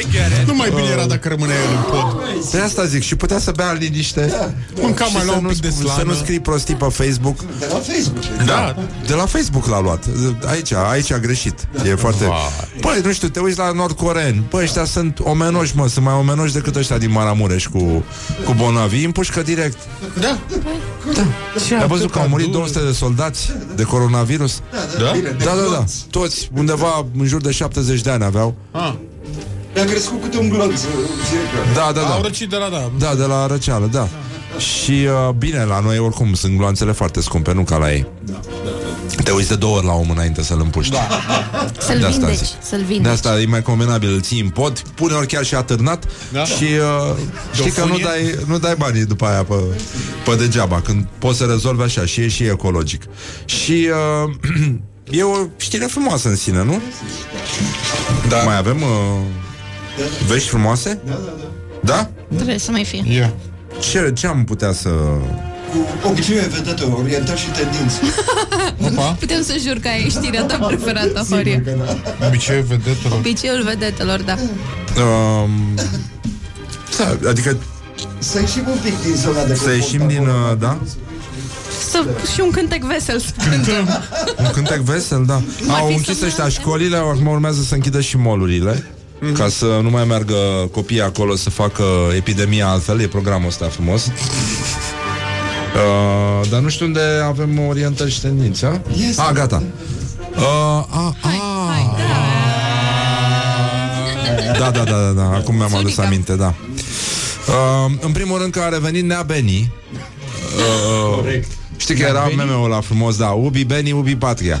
I 0.00 0.06
get 0.10 0.40
it. 0.40 0.46
Nu 0.48 0.54
mai 0.54 0.70
bine 0.74 0.88
era 0.92 1.04
dacă 1.06 1.28
rămânea 1.28 1.54
el 1.54 1.70
în 1.76 1.82
pod. 1.90 2.22
de 2.50 2.58
asta 2.60 2.84
zic, 2.84 3.02
și 3.02 3.16
putea 3.16 3.38
să 3.38 3.52
bea 3.56 3.70
în 3.70 3.76
liniște 3.80 4.54
Mânca 4.80 5.04
și 5.04 5.14
mai 5.14 5.24
la 5.26 5.30
să 5.32 5.36
un 5.38 5.42
nu, 5.44 5.48
pic 5.48 5.60
de 5.60 5.68
sc- 5.68 5.70
să 5.76 5.82
slană. 5.82 6.02
nu 6.02 6.14
scrii 6.14 6.40
prostii 6.40 6.74
pe 6.74 6.84
Facebook. 6.90 7.36
De 7.58 7.66
la 7.72 7.78
Facebook. 7.78 8.24
Da, 8.46 8.74
De 9.06 9.14
la 9.14 9.26
Facebook 9.26 9.66
l-a 9.66 9.80
luat. 9.80 10.04
Aici, 10.46 10.72
aici 10.72 11.12
a 11.12 11.18
greșit. 11.18 11.68
E 11.84 11.94
foarte... 11.94 12.24
Vai. 12.24 12.36
Păi, 12.80 13.00
nu 13.04 13.12
știu, 13.12 13.28
te 13.28 13.40
uiți 13.40 13.58
la 13.58 13.70
nordcoreeni. 13.72 14.38
Păi, 14.50 14.62
ăștia 14.62 14.84
sunt 14.84 15.18
omenoși, 15.22 15.76
mă. 15.76 15.88
Sunt 15.88 16.04
mai 16.04 16.14
omenoși 16.14 16.52
decât 16.52 16.76
ăștia 16.76 16.98
din 16.98 17.10
Maramureș 17.12 17.66
cu, 17.66 18.04
cu 18.44 18.54
Bonavi. 18.56 18.96
Îi 18.96 19.04
împușcă 19.04 19.42
direct. 19.42 19.78
da. 20.20 20.36
Ai 21.80 21.86
văzut 21.86 22.10
că 22.10 22.18
au 22.18 22.28
murit 22.28 22.50
200 22.50 22.78
de 22.86 22.92
soldați 22.92 23.52
de 23.74 23.82
coronavirus? 23.82 24.60
Da? 24.98 25.04
Da, 25.44 25.44
da, 25.44 25.70
da. 25.72 25.84
Toți, 26.10 26.48
undeva 26.56 27.06
în 27.18 27.26
jur 27.26 27.40
de 27.40 27.50
70 27.50 28.00
de 28.00 28.10
ani 28.10 28.24
aveau. 28.24 28.54
Ah. 28.70 28.92
Mi-a 29.74 29.84
crescut 29.84 30.22
câte 30.22 30.38
un 30.38 30.48
glonț 30.48 30.82
uh, 30.82 30.88
fiecare. 31.28 31.72
Da, 31.74 32.00
da, 32.00 32.06
Au 32.06 32.20
da. 32.20 32.26
răcit 32.26 32.48
de 32.48 32.56
la 32.56 32.68
da. 32.68 32.90
Da, 32.98 33.14
de 33.14 33.24
la 33.24 33.46
răceală, 33.46 33.88
da. 33.92 34.08
Și 34.58 34.90
uh, 35.28 35.34
bine, 35.38 35.64
la 35.64 35.80
noi 35.80 35.98
oricum 35.98 36.34
sunt 36.34 36.56
gloanțele 36.56 36.92
foarte 36.92 37.20
scumpe, 37.20 37.52
nu 37.52 37.62
ca 37.62 37.76
la 37.76 37.92
ei. 37.92 38.06
Te 39.24 39.30
uiți 39.30 39.48
de 39.48 39.54
două 39.56 39.76
ori 39.76 39.86
la 39.86 39.92
om 39.92 40.10
înainte 40.10 40.42
să-l 40.42 40.60
împuști. 40.60 40.92
Da. 40.92 41.08
Să-l 41.78 41.98
De 41.98 42.04
asta 42.06 42.18
vindeci, 42.26 42.36
zic. 42.46 42.56
să-l 42.62 42.78
De 42.78 42.84
vindeci. 42.84 43.12
asta 43.12 43.40
e 43.40 43.46
mai 43.46 43.62
convenabil, 43.62 44.12
îl 44.12 44.20
ții 44.20 44.40
în 44.40 44.48
pod, 44.48 44.78
pune 44.94 45.14
ori 45.14 45.26
chiar 45.26 45.44
și 45.44 45.54
atârnat 45.54 46.04
Da. 46.32 46.44
și 46.44 46.64
uh, 46.64 47.16
știi 47.52 47.70
că 47.70 47.80
nu 47.80 47.86
funie? 47.86 48.04
dai, 48.04 48.34
nu 48.46 48.58
dai 48.58 48.74
banii 48.78 49.04
după 49.04 49.26
aia 49.26 49.44
pe, 49.44 49.54
pe 50.24 50.34
degeaba, 50.36 50.80
când 50.80 51.06
poți 51.18 51.38
să 51.38 51.44
rezolvi 51.44 51.82
așa 51.82 52.04
și 52.04 52.20
e 52.20 52.28
și 52.28 52.42
ecologic. 52.44 53.02
Și 53.44 53.88
uh, 54.26 54.34
e 55.10 55.22
o 55.22 55.46
știre 55.56 55.84
frumoasă 55.84 56.28
în 56.28 56.36
sine, 56.36 56.62
nu? 56.64 56.80
Da. 58.28 58.42
Mai 58.42 58.56
avem 58.56 58.82
uh, 58.82 59.20
vești 60.26 60.48
frumoase? 60.48 61.00
Da, 61.04 61.12
da, 61.12 61.18
da. 61.38 61.50
Da? 61.80 62.10
Trebuie 62.34 62.58
să 62.58 62.70
mai 62.70 62.84
fie. 62.84 63.02
Yeah. 63.06 63.30
Ce, 63.90 64.12
ce 64.14 64.26
am 64.26 64.44
putea 64.44 64.72
să... 64.72 64.88
cu 66.02 66.08
obiceiul 66.08 66.48
vedetelor, 66.48 66.98
orientări 66.98 67.40
și 67.40 67.46
tendințe. 67.46 68.00
Opa, 68.86 69.12
Putem 69.18 69.42
să 69.42 69.56
jur 69.66 69.78
că 69.78 69.88
e 69.88 70.08
știrea 70.08 70.44
ta 70.44 70.56
preferată, 70.66 71.26
Horia. 71.30 71.62
Sigur 71.64 71.84
că 71.84 71.94
da. 72.18 72.26
obiceiul 72.26 72.64
vedetelor. 72.64 73.18
Obiceiul 73.18 73.62
vedetelor, 73.62 74.22
da. 74.22 74.36
Um, 75.02 75.50
da, 76.98 77.28
adică 77.28 77.56
Să 78.18 78.40
ieșim 78.40 78.64
un 78.68 78.78
pic 78.82 79.02
din 79.02 79.14
zona 79.14 79.44
de 79.44 79.54
Să 79.54 79.70
ieșim 79.70 80.06
din, 80.06 80.26
uh, 80.26 80.58
da? 80.58 80.78
Să, 81.90 82.04
și 82.34 82.40
un 82.40 82.50
cântec 82.50 82.82
vesel 82.82 83.18
să 83.18 83.32
cântăm. 83.50 83.88
un 84.38 84.50
cântec 84.52 84.78
vesel, 84.80 85.24
da. 85.26 85.42
Au 85.68 85.86
fi 85.86 85.94
închis 85.94 86.18
să 86.18 86.24
ăștia 86.26 86.48
școlile, 86.48 86.96
acum 86.96 87.26
urmează 87.26 87.62
să 87.62 87.74
închidă 87.74 88.00
și 88.00 88.16
molurile. 88.16 88.86
Ca 89.34 89.48
să 89.48 89.78
nu 89.82 89.90
mai 89.90 90.04
meargă 90.04 90.34
copiii 90.72 91.00
acolo 91.00 91.36
să 91.36 91.50
facă 91.50 91.84
epidemia 92.14 92.68
altfel 92.68 93.00
E 93.00 93.06
programul 93.06 93.46
ăsta 93.48 93.68
frumos 93.68 94.06
uh, 94.06 94.10
Dar 96.50 96.60
nu 96.60 96.68
știu 96.68 96.86
unde 96.86 97.00
avem 97.26 97.60
orientări 97.68 98.10
și 98.10 98.20
tendințe 98.20 98.66
a? 98.66 98.80
Este. 99.08 99.20
Ah, 99.22 99.30
gata 99.32 99.62
uh, 100.36 100.42
a, 100.42 100.86
a, 100.90 101.14
Hai, 101.20 101.94
da. 101.96 102.04
Da, 104.58 104.70
da, 104.70 104.84
da, 104.84 105.00
da, 105.00 105.10
da. 105.10 105.36
Acum 105.36 105.54
mi-am 105.54 105.74
adus 105.74 105.94
Sunica. 105.94 106.02
aminte, 106.02 106.34
da. 106.34 106.54
Uh, 107.48 107.92
în 108.00 108.12
primul 108.12 108.38
rând 108.38 108.52
că 108.52 108.60
a 108.60 108.68
revenit 108.68 109.04
Nea 109.04 109.22
Beni. 109.22 109.72
Uh, 111.22 111.42
știi 111.76 111.94
că 111.94 112.02
era 112.02 112.30
meme-ul 112.36 112.64
ăla 112.64 112.80
frumos, 112.80 113.16
da, 113.16 113.28
Ubi 113.28 113.64
Beni, 113.64 113.92
Ubi 113.92 114.16
Patria. 114.16 114.60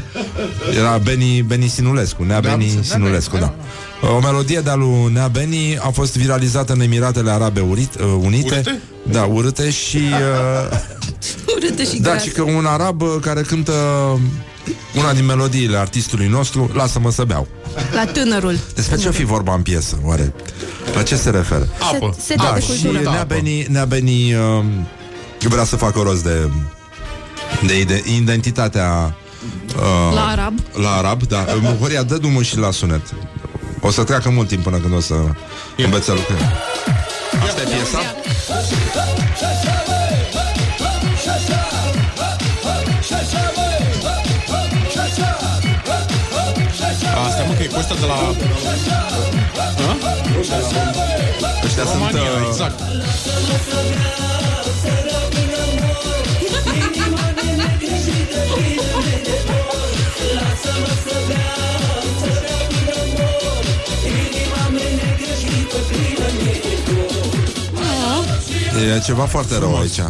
Era 0.78 0.98
Beni, 0.98 1.42
Beni 1.42 1.68
Sinulescu, 1.68 2.22
Nea 2.22 2.40
Beni 2.40 2.78
Sinulescu, 2.82 3.36
da. 3.36 3.54
O 4.16 4.20
melodie 4.20 4.60
de-a 4.60 4.74
lui 4.74 5.10
Nea 5.12 5.28
Beni 5.28 5.78
a 5.78 5.90
fost 5.90 6.16
viralizată 6.16 6.72
în 6.72 6.80
Emiratele 6.80 7.30
Arabe 7.30 7.60
Urit, 7.60 7.94
uh, 7.94 8.04
Unite. 8.20 8.54
Urâte? 8.54 8.80
Da, 9.10 9.22
urâte 9.22 9.70
și... 9.70 9.96
Uh, 9.96 10.78
Urâtă 11.56 11.82
și 11.82 12.00
da, 12.00 12.10
gras. 12.10 12.22
și 12.22 12.30
că 12.30 12.42
un 12.42 12.66
arab 12.66 13.00
uh, 13.00 13.08
care 13.20 13.40
cântă 13.40 13.72
una 14.96 15.12
din 15.12 15.24
melodiile 15.24 15.76
artistului 15.76 16.26
nostru, 16.26 16.70
Lasă-mă 16.74 17.10
să 17.10 17.24
beau. 17.24 17.46
La 17.94 18.04
tânărul. 18.04 18.58
Despre 18.74 18.96
ce 18.96 19.08
o 19.08 19.10
fi 19.10 19.24
vorba 19.24 19.54
în 19.54 19.62
piesă, 19.62 19.98
oare? 20.04 20.34
La 20.94 21.02
ce 21.02 21.16
se 21.16 21.30
referă? 21.30 21.68
Apă. 21.92 22.14
Se, 22.16 22.22
seta 22.22 22.42
Da, 22.42 22.54
de 22.54 22.60
și 22.60 22.82
cultură. 22.82 23.10
Nea 23.10 23.24
Beni, 23.24 23.66
Nea 23.68 23.84
Beni 23.84 24.34
uh, 24.34 24.64
vrea 25.48 25.64
să 25.64 25.76
facă 25.76 26.00
rost 26.00 26.22
de, 26.22 26.50
de 27.66 27.78
ide- 27.78 28.02
identitatea 28.16 29.16
uh, 29.76 30.14
La 30.14 30.26
arab. 30.26 30.58
la 30.72 30.90
arab, 30.96 31.22
da. 31.22 31.44
Uh, 31.62 31.76
Horia, 31.80 32.02
dă 32.02 32.16
drumul 32.16 32.42
și 32.42 32.58
la 32.58 32.70
sunet. 32.70 33.02
O 33.80 33.90
să 33.90 34.04
treacă 34.04 34.30
mult 34.30 34.48
timp 34.48 34.62
până 34.62 34.76
când 34.76 34.94
o 34.94 35.00
să 35.00 35.14
înveți 35.76 36.04
să 36.04 36.12
lucrezi. 36.12 36.42
Asta 37.46 37.60
e 37.60 37.64
piesa? 37.64 37.98
Asta 47.26 47.42
mă, 47.48 47.52
că 47.56 47.62
e 47.62 47.66
cu 47.66 47.78
ăsta 47.78 47.94
de 47.94 48.06
la 48.06 48.14
Ăștia 51.64 51.84
sunt... 51.84 51.98
România, 52.00 52.30
Uh, 52.40 52.46
exact. 52.48 52.80
E 68.96 69.00
ceva 69.00 69.26
foarte 69.26 69.58
rău 69.58 69.76
aici. 69.76 70.00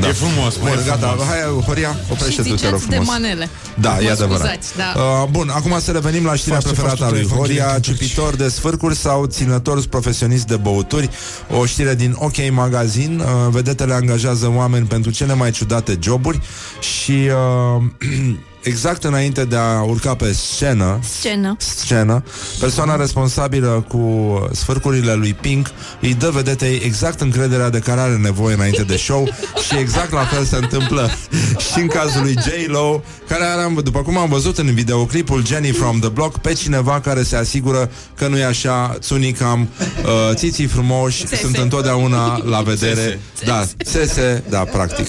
Da. 0.00 0.08
E 0.08 0.12
frumos, 0.12 0.56
mă, 0.56 0.68
Bun, 0.68 0.78
e 0.78 0.82
gata, 0.86 1.06
frumos. 1.06 1.26
hai, 1.26 1.38
Horia, 1.66 1.90
Și 2.06 2.12
oprește-te, 2.12 2.42
te 2.42 2.48
rog 2.48 2.58
ziceți 2.58 2.88
de 2.88 2.94
frumos. 2.94 3.06
manele. 3.06 3.48
Da, 3.80 3.98
e 4.00 4.02
Mă 4.04 4.10
adevărat. 4.10 4.38
scuzați, 4.40 4.76
da. 4.76 5.00
Uh, 5.00 5.28
bun, 5.30 5.48
acum 5.48 5.80
să 5.80 5.90
revenim 5.90 6.24
la 6.24 6.34
știrea 6.34 6.58
Face 6.58 6.68
preferată 6.72 7.02
a 7.02 7.06
faptul 7.06 7.18
lui 7.18 7.28
de 7.28 7.34
Horia, 7.34 7.54
Evanghelie 7.64 7.80
cipitor 7.94 8.36
de 8.36 8.48
sfârcuri 8.48 8.96
sau 8.96 9.24
ținător 9.24 9.86
profesionist 9.86 10.46
de 10.46 10.56
băuturi. 10.56 11.10
O 11.58 11.66
știre 11.66 11.94
din 11.94 12.14
OK 12.18 12.50
Magazin. 12.50 13.18
Uh, 13.18 13.26
vedetele 13.50 13.94
angajează 13.94 14.52
oameni 14.56 14.86
pentru 14.86 15.10
cele 15.10 15.34
mai 15.34 15.50
ciudate 15.50 15.98
joburi 16.02 16.40
și 16.80 17.28
uh, 17.76 17.82
exact 18.62 19.04
înainte 19.04 19.44
de 19.44 19.56
a 19.56 19.82
urca 19.82 20.14
pe 20.14 20.32
scenă, 20.32 20.98
Scenă. 21.18 21.56
scenă, 21.58 22.22
persoana 22.60 22.96
responsabilă 22.96 23.84
cu 23.88 24.02
sfârcurile 24.52 25.14
lui 25.14 25.34
Pink 25.34 25.66
îi 26.00 26.14
dă 26.14 26.30
vedetei 26.30 26.80
exact 26.84 27.20
încrederea 27.20 27.70
de 27.70 27.78
care 27.78 28.00
are 28.00 28.16
nevoie 28.16 28.54
înainte 28.54 28.82
de 28.82 28.96
show 28.96 29.28
și 29.68 29.78
exact 29.78 30.12
la 30.12 30.24
fel 30.24 30.44
se 30.44 30.56
întâmplă 30.56 31.10
și 31.72 31.80
în 31.80 31.86
cazul 31.86 32.22
lui 32.22 32.34
J-Lo, 32.38 33.02
care 33.28 33.44
are, 33.44 33.74
după 33.82 34.02
cum 34.02 34.16
am 34.18 34.28
văzut 34.28 34.58
în 34.58 34.74
videoclipul 34.74 35.46
Jenny 35.46 35.70
from 35.70 35.98
the 35.98 36.08
Block, 36.08 36.38
pe 36.38 36.52
cineva 36.52 37.00
care 37.00 37.22
se 37.22 37.36
asigură 37.36 37.90
că 38.16 38.26
nu 38.28 38.38
e 38.38 38.44
așa, 38.44 38.96
țunicam, 38.98 39.68
uh, 39.80 40.34
țiții 40.34 40.66
frumoși, 40.66 41.26
Țese. 41.26 41.42
sunt 41.42 41.56
întotdeauna 41.56 42.42
la 42.44 42.60
vedere. 42.60 43.18
Țese. 43.36 43.44
Da, 43.44 43.64
țese, 43.84 44.44
da, 44.48 44.58
practic. 44.58 45.06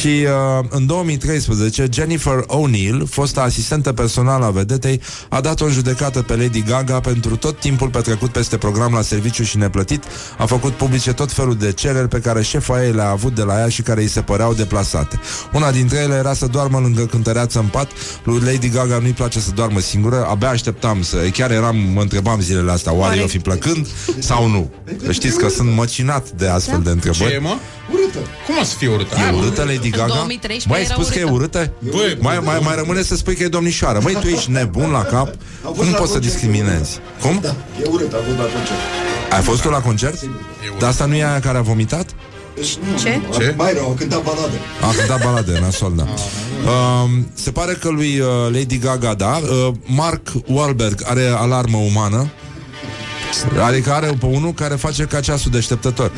Și 0.00 0.06
uh, 0.06 0.64
în 0.70 0.86
2013, 0.86 1.88
Jennifer 1.92 2.42
O'Neill, 2.76 3.06
fosta 3.08 3.42
asistentă 3.42 3.92
personală 3.92 4.44
a 4.44 4.50
vedetei, 4.50 5.00
a 5.28 5.40
dat 5.40 5.60
o 5.60 5.68
judecată 5.68 6.22
pe 6.22 6.36
Lady 6.36 6.62
Gaga 6.62 7.00
pentru 7.00 7.36
tot 7.36 7.60
timpul 7.60 7.88
petrecut 7.88 8.30
peste 8.30 8.56
program 8.56 8.92
la 8.92 9.02
serviciu 9.02 9.42
și 9.42 9.56
neplătit. 9.56 10.02
A 10.38 10.46
făcut 10.46 10.72
publice 10.72 11.12
tot 11.12 11.32
felul 11.32 11.54
de 11.54 11.72
cereri 11.72 12.08
pe 12.08 12.18
care 12.18 12.42
șefa 12.42 12.84
ei 12.84 12.92
le-a 12.92 13.08
avut 13.08 13.34
de 13.34 13.42
la 13.42 13.58
ea 13.58 13.68
și 13.68 13.82
care 13.82 14.00
îi 14.00 14.08
se 14.08 14.20
păreau 14.20 14.54
deplasate. 14.54 15.20
Una 15.52 15.70
dintre 15.70 15.98
ele 15.98 16.14
era 16.14 16.34
să 16.34 16.46
doarmă 16.46 16.78
lângă 16.78 17.06
cântăreață 17.06 17.58
în 17.58 17.66
pat. 17.66 17.90
Lui 18.24 18.40
Lady 18.40 18.68
Gaga 18.68 18.98
nu-i 18.98 19.12
place 19.12 19.40
să 19.40 19.50
doarmă 19.54 19.80
singură. 19.80 20.26
Abia 20.28 20.48
așteptam 20.48 21.02
să... 21.02 21.16
Chiar 21.16 21.50
eram, 21.50 21.76
mă 21.76 22.00
întrebam 22.00 22.40
zilele 22.40 22.70
astea, 22.70 22.92
oare 22.92 23.04
Oare- 23.04 23.20
eu 23.20 23.26
fi 23.26 23.38
plăcând 23.38 23.86
sau 24.18 24.48
nu? 24.48 24.70
Știți 25.10 25.38
că 25.38 25.48
sunt 25.48 25.72
măcinat 25.74 26.30
de 26.30 26.48
astfel 26.48 26.80
de 26.82 26.90
întrebări. 26.90 27.28
Ce 27.28 27.34
e, 27.34 27.38
mă? 27.38 27.56
Urâtă. 27.92 28.18
Cum 28.46 28.54
o 28.60 28.64
să 28.64 28.74
fie 28.76 28.88
urâtă? 28.88 29.14
E 29.18 29.20
Hai, 29.20 29.30
mă. 29.30 29.36
urâtă 29.36 29.62
Lady 29.62 29.90
Gaga? 29.90 30.14
2013 30.14 30.68
Mai 30.68 30.78
ai 30.78 30.84
era 30.84 30.94
spus 30.94 31.08
că 31.08 31.18
e 31.18 31.24
urâtă? 31.24 31.72
Băi, 31.90 32.16
mai, 32.20 32.38
mai, 32.44 32.58
mai 32.62 32.74
rămâne 32.76 33.02
să 33.02 33.16
spui 33.16 33.34
că 33.34 33.42
e 33.42 33.48
domnișoară. 33.48 33.98
Băi, 34.02 34.16
tu 34.20 34.26
ești 34.26 34.50
nebun 34.50 34.90
la 34.90 35.02
cap? 35.02 35.34
Cum 35.62 35.72
la 35.72 35.72
poți 35.72 35.88
să 35.90 35.96
concert, 35.96 36.22
discriminezi? 36.22 36.98
Cum? 37.20 37.38
Da, 37.42 37.54
e 37.82 37.88
urât, 37.90 38.12
a 38.12 38.16
fost 38.26 38.36
la 38.36 38.42
concert. 38.44 38.80
Ai 39.30 39.42
fost 39.42 39.62
tu 39.62 39.68
la 39.68 39.80
concert? 39.80 40.20
Dar 40.78 40.88
asta 40.88 41.04
nu 41.06 41.14
e 41.14 41.24
aia 41.24 41.40
care 41.40 41.58
a 41.58 41.62
vomitat? 41.62 42.10
Ce? 43.02 43.20
Ce? 43.38 43.54
Mai 43.56 43.72
rău, 43.72 43.90
a 43.90 43.94
cântat 43.98 44.22
balade. 44.22 44.56
A 44.80 44.94
cântat 44.98 45.22
balade, 45.24 45.58
nasol, 45.64 45.92
da. 45.96 46.02
Um, 46.02 47.30
se 47.34 47.50
pare 47.50 47.72
că 47.72 47.88
lui 47.88 48.18
uh, 48.18 48.26
Lady 48.52 48.78
Gaga, 48.78 49.14
da, 49.14 49.40
uh, 49.42 49.74
Mark 49.84 50.28
Wahlberg 50.46 51.02
are 51.04 51.26
alarmă 51.36 51.76
umană. 51.78 52.30
Adică 53.66 53.92
are 53.92 54.16
pe 54.20 54.26
unul 54.26 54.52
care 54.52 54.74
face 54.74 55.02
ca 55.04 55.20
ceasul 55.20 55.50
deșteptător. 55.50 56.10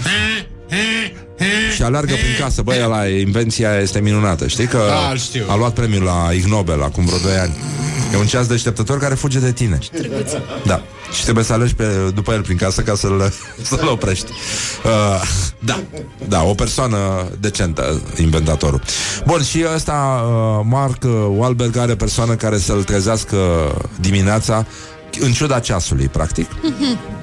Și 1.74 1.82
alergă 1.82 2.12
prin 2.14 2.36
casă. 2.40 2.62
Băi, 2.62 2.86
la 2.88 3.06
invenția 3.06 3.70
aia 3.70 3.80
este 3.80 4.00
minunată. 4.00 4.46
Știi 4.46 4.66
că 4.66 4.78
Da, 4.88 5.10
îl 5.10 5.18
știu. 5.18 5.44
a 5.48 5.56
luat 5.56 5.72
premiul 5.72 6.02
la 6.02 6.28
Ig 6.32 6.44
Nobel 6.44 6.82
Acum 6.82 7.04
vreo 7.04 7.18
2 7.18 7.36
ani. 7.36 7.56
E 8.12 8.16
un 8.16 8.26
ceas 8.26 8.46
deșteptător 8.46 8.98
care 8.98 9.14
fuge 9.14 9.38
de 9.38 9.52
tine. 9.52 9.78
Da. 10.64 10.82
Și 11.16 11.22
trebuie 11.22 11.44
să 11.44 11.52
alegi 11.52 11.74
pe, 11.74 11.84
după 12.14 12.32
el 12.32 12.42
prin 12.42 12.56
casă 12.56 12.82
Ca 12.82 12.94
să-l, 12.94 13.32
să-l 13.62 13.88
oprești. 13.88 14.30
Uh, 14.84 15.22
Da, 15.58 15.80
da, 16.28 16.42
o 16.42 16.54
persoană 16.54 17.28
decentă 17.40 18.02
Inventatorul. 18.20 18.82
Bun, 19.26 19.42
și 19.42 19.64
ăsta 19.74 20.24
uh, 20.26 20.66
Mark 20.70 21.02
Wahlberg 21.36 21.76
are 21.76 21.94
persoană 21.94 22.34
care 22.34 22.58
să-l 22.58 22.82
trezească 22.82 23.36
Dimineața 24.00 24.66
În 25.20 25.32
ciuda 25.32 25.58
ceasului, 25.58 26.08
practic 26.08 26.48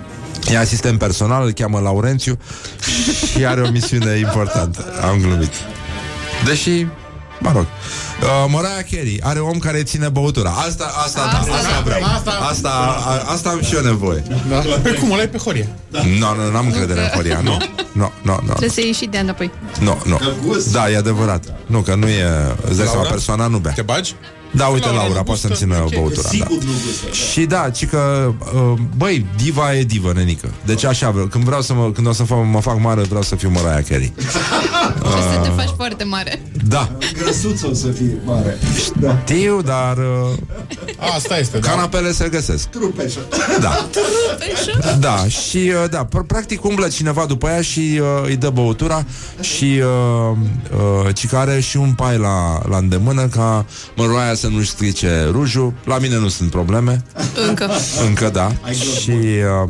E 0.51 0.57
asistent 0.57 0.99
personal, 0.99 1.45
îl 1.45 1.51
cheamă 1.51 1.79
Laurențiu 1.79 2.37
și 3.31 3.45
are 3.45 3.61
o 3.61 3.69
misiune 3.69 4.17
importantă. 4.17 4.85
Am 5.09 5.19
glumit. 5.21 5.51
Deși, 6.45 6.85
mă 7.39 7.51
rog, 7.53 7.65
uh, 7.65 8.51
Mariah 8.51 8.85
Carey 8.91 9.19
are 9.23 9.39
om 9.39 9.57
care 9.57 9.83
ține 9.83 10.09
băutura. 10.09 10.49
Asta, 10.49 10.91
asta, 11.03 11.21
asta, 11.21 11.51
da, 11.51 11.55
asta 11.55 11.81
vreau. 11.85 12.03
Asta, 12.03 12.31
asta, 12.49 12.69
a, 13.05 13.31
asta 13.31 13.49
am 13.49 13.61
și 13.61 13.75
eu 13.75 13.81
nevoie. 13.81 14.23
Da. 14.49 14.55
Păi 14.81 14.93
cum, 14.93 15.11
ăla 15.11 15.21
e 15.21 15.27
pe 15.27 15.37
Horia. 15.37 15.67
Nu, 15.89 16.35
nu, 16.35 16.51
n-am 16.51 16.65
încredere 16.65 17.01
în 17.01 17.07
Horia. 17.07 17.39
Nu, 17.43 17.57
nu, 17.91 18.11
nu, 18.21 18.39
nu. 18.41 18.47
Trebuie 18.47 18.69
să 18.69 18.81
ieși 18.81 18.99
și 18.99 19.05
de 19.05 19.17
înapoi. 19.17 19.51
Nu, 19.79 20.01
nu. 20.05 20.19
gust. 20.45 20.71
Da, 20.71 20.89
e 20.89 20.97
adevărat. 20.97 21.43
Nu, 21.65 21.79
că 21.79 21.95
nu 21.95 22.07
e... 22.07 22.23
Îți 22.55 22.77
dai 22.77 22.85
seama, 22.85 22.93
Laura? 22.93 23.09
persoana 23.09 23.47
nu 23.47 23.57
bea. 23.57 23.71
Te 23.71 23.81
bagi? 23.81 24.15
Da, 24.51 24.65
uite, 24.65 24.85
Laura 24.85 25.01
Laura, 25.01 25.17
nu 25.17 25.23
poate 25.23 25.39
să-mi 25.39 25.53
gustă? 25.53 25.65
țină 25.65 25.81
Ok. 25.83 25.93
băutura. 25.93 26.21
Da. 26.21 26.29
Sigur 26.29 26.63
nu 26.63 26.71
gustă. 26.85 27.11
Și 27.31 27.45
da, 27.45 27.69
ci 27.69 27.85
că, 27.85 28.33
uh, 28.53 28.73
băi, 28.97 29.25
diva 29.37 29.75
e 29.75 29.83
divă, 29.83 30.11
nenică. 30.15 30.53
Deci 30.65 30.83
așa 30.83 31.09
vreau. 31.09 31.25
Când 31.25 31.43
vreau 31.43 31.61
să 31.61 31.73
mă, 31.73 31.91
când 31.91 32.07
o 32.07 32.11
să 32.11 32.23
fac, 32.23 32.37
mă 32.45 32.59
fac 32.61 32.79
mare, 32.79 33.01
vreau 33.01 33.21
să 33.21 33.35
fiu 33.35 33.49
Mariah 33.49 33.85
Carey. 33.89 34.13
Și 35.15 35.21
să 35.33 35.39
te 35.43 35.49
faci 35.49 35.69
foarte 35.75 36.03
mare. 36.03 36.41
Da, 36.67 36.91
Grăsuță 37.17 37.67
o 37.67 37.73
să 37.73 37.87
fie 37.87 38.17
mare. 38.23 38.57
Da. 38.99 39.21
știu, 39.25 39.61
dar 39.61 39.97
uh, 39.97 40.37
Asta 41.15 41.37
este, 41.37 41.57
da. 41.57 41.69
canapele 41.69 42.11
se 42.11 42.29
găsesc. 42.29 42.67
Trupeșă. 42.67 43.19
Da. 43.59 43.89
Da, 44.99 45.27
și 45.27 45.57
uh, 45.57 45.89
da, 45.89 46.07
pr- 46.07 46.25
practic 46.27 46.63
umblă 46.63 46.87
cineva 46.87 47.25
după 47.25 47.47
ea 47.47 47.61
și 47.61 47.99
uh, 48.01 48.07
îi 48.27 48.35
dă 48.35 48.49
băutura 48.49 49.05
și 49.39 49.81
uh, 49.81 50.37
uh, 51.05 51.13
ci 51.15 51.27
care 51.27 51.59
și 51.59 51.77
un 51.77 51.93
pai 51.93 52.17
la, 52.17 52.61
la 52.69 52.77
îndemână 52.77 53.27
ca 53.27 53.65
măroaia 53.95 54.33
să 54.33 54.47
nu-și 54.47 54.69
strice 54.69 55.27
rujul. 55.31 55.73
La 55.83 55.97
mine 55.97 56.17
nu 56.17 56.27
sunt 56.27 56.49
probleme, 56.49 57.03
Încă. 57.47 57.69
încă 58.07 58.29
da. 58.29 58.51
Și 59.01 59.11
uh, 59.11 59.69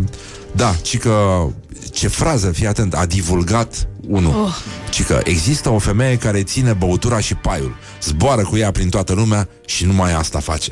da, 0.51 0.75
ci 0.81 0.97
că 0.97 1.45
ce 1.91 2.07
frază, 2.07 2.47
fii 2.51 2.67
atent, 2.67 2.93
a 2.93 3.05
divulgat 3.05 3.87
unul. 4.07 4.33
Oh. 4.43 4.55
Ci 4.89 5.03
că 5.03 5.21
există 5.23 5.69
o 5.69 5.77
femeie 5.79 6.17
care 6.17 6.43
ține 6.43 6.73
băutura 6.73 7.19
și 7.19 7.33
paiul, 7.35 7.75
zboară 8.01 8.41
cu 8.41 8.57
ea 8.57 8.71
prin 8.71 8.89
toată 8.89 9.13
lumea 9.13 9.47
și 9.65 9.85
numai 9.85 10.13
asta 10.13 10.39
face. 10.39 10.71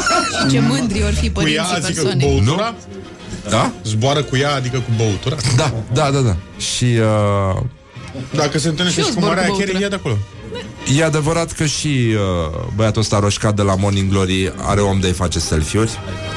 Ce 0.50 0.60
mândri 0.60 1.02
ori 1.02 1.14
fi 1.14 1.30
Cu 1.30 1.48
ea, 1.48 1.62
părinții 1.62 1.74
adică 1.86 2.00
cu 2.02 2.06
persoanei. 2.06 2.42
băutura? 2.44 2.74
Da? 3.48 3.72
Zboară 3.84 4.22
cu 4.22 4.36
ea, 4.36 4.54
adică 4.54 4.76
cu 4.78 4.90
băutura? 4.96 5.36
Da, 5.56 5.72
da, 5.92 6.10
da, 6.10 6.18
da. 6.18 6.36
Și 6.58 6.84
uh, 7.54 7.60
Dacă 8.34 8.58
se 8.58 8.68
întâlnește 8.68 9.00
Și 9.00 9.06
și, 9.06 9.12
eu 9.12 9.14
cu 9.14 9.20
zbor 9.20 9.34
cu 9.34 9.34
Maria 9.34 9.46
băutura. 9.46 9.66
Carey, 9.66 9.82
ia 9.82 9.88
de 9.88 9.94
acolo. 9.94 10.16
E 10.98 11.04
adevărat 11.04 11.52
că 11.52 11.64
și 11.66 11.86
uh, 11.86 12.66
băiatul 12.74 13.00
ăsta 13.00 13.18
roșcat 13.18 13.54
de 13.54 13.62
la 13.62 13.74
Morning 13.74 14.10
Glory 14.10 14.52
are 14.56 14.80
om 14.80 15.00
de-i 15.00 15.12
face 15.12 15.38
selfie-uri, 15.38 15.90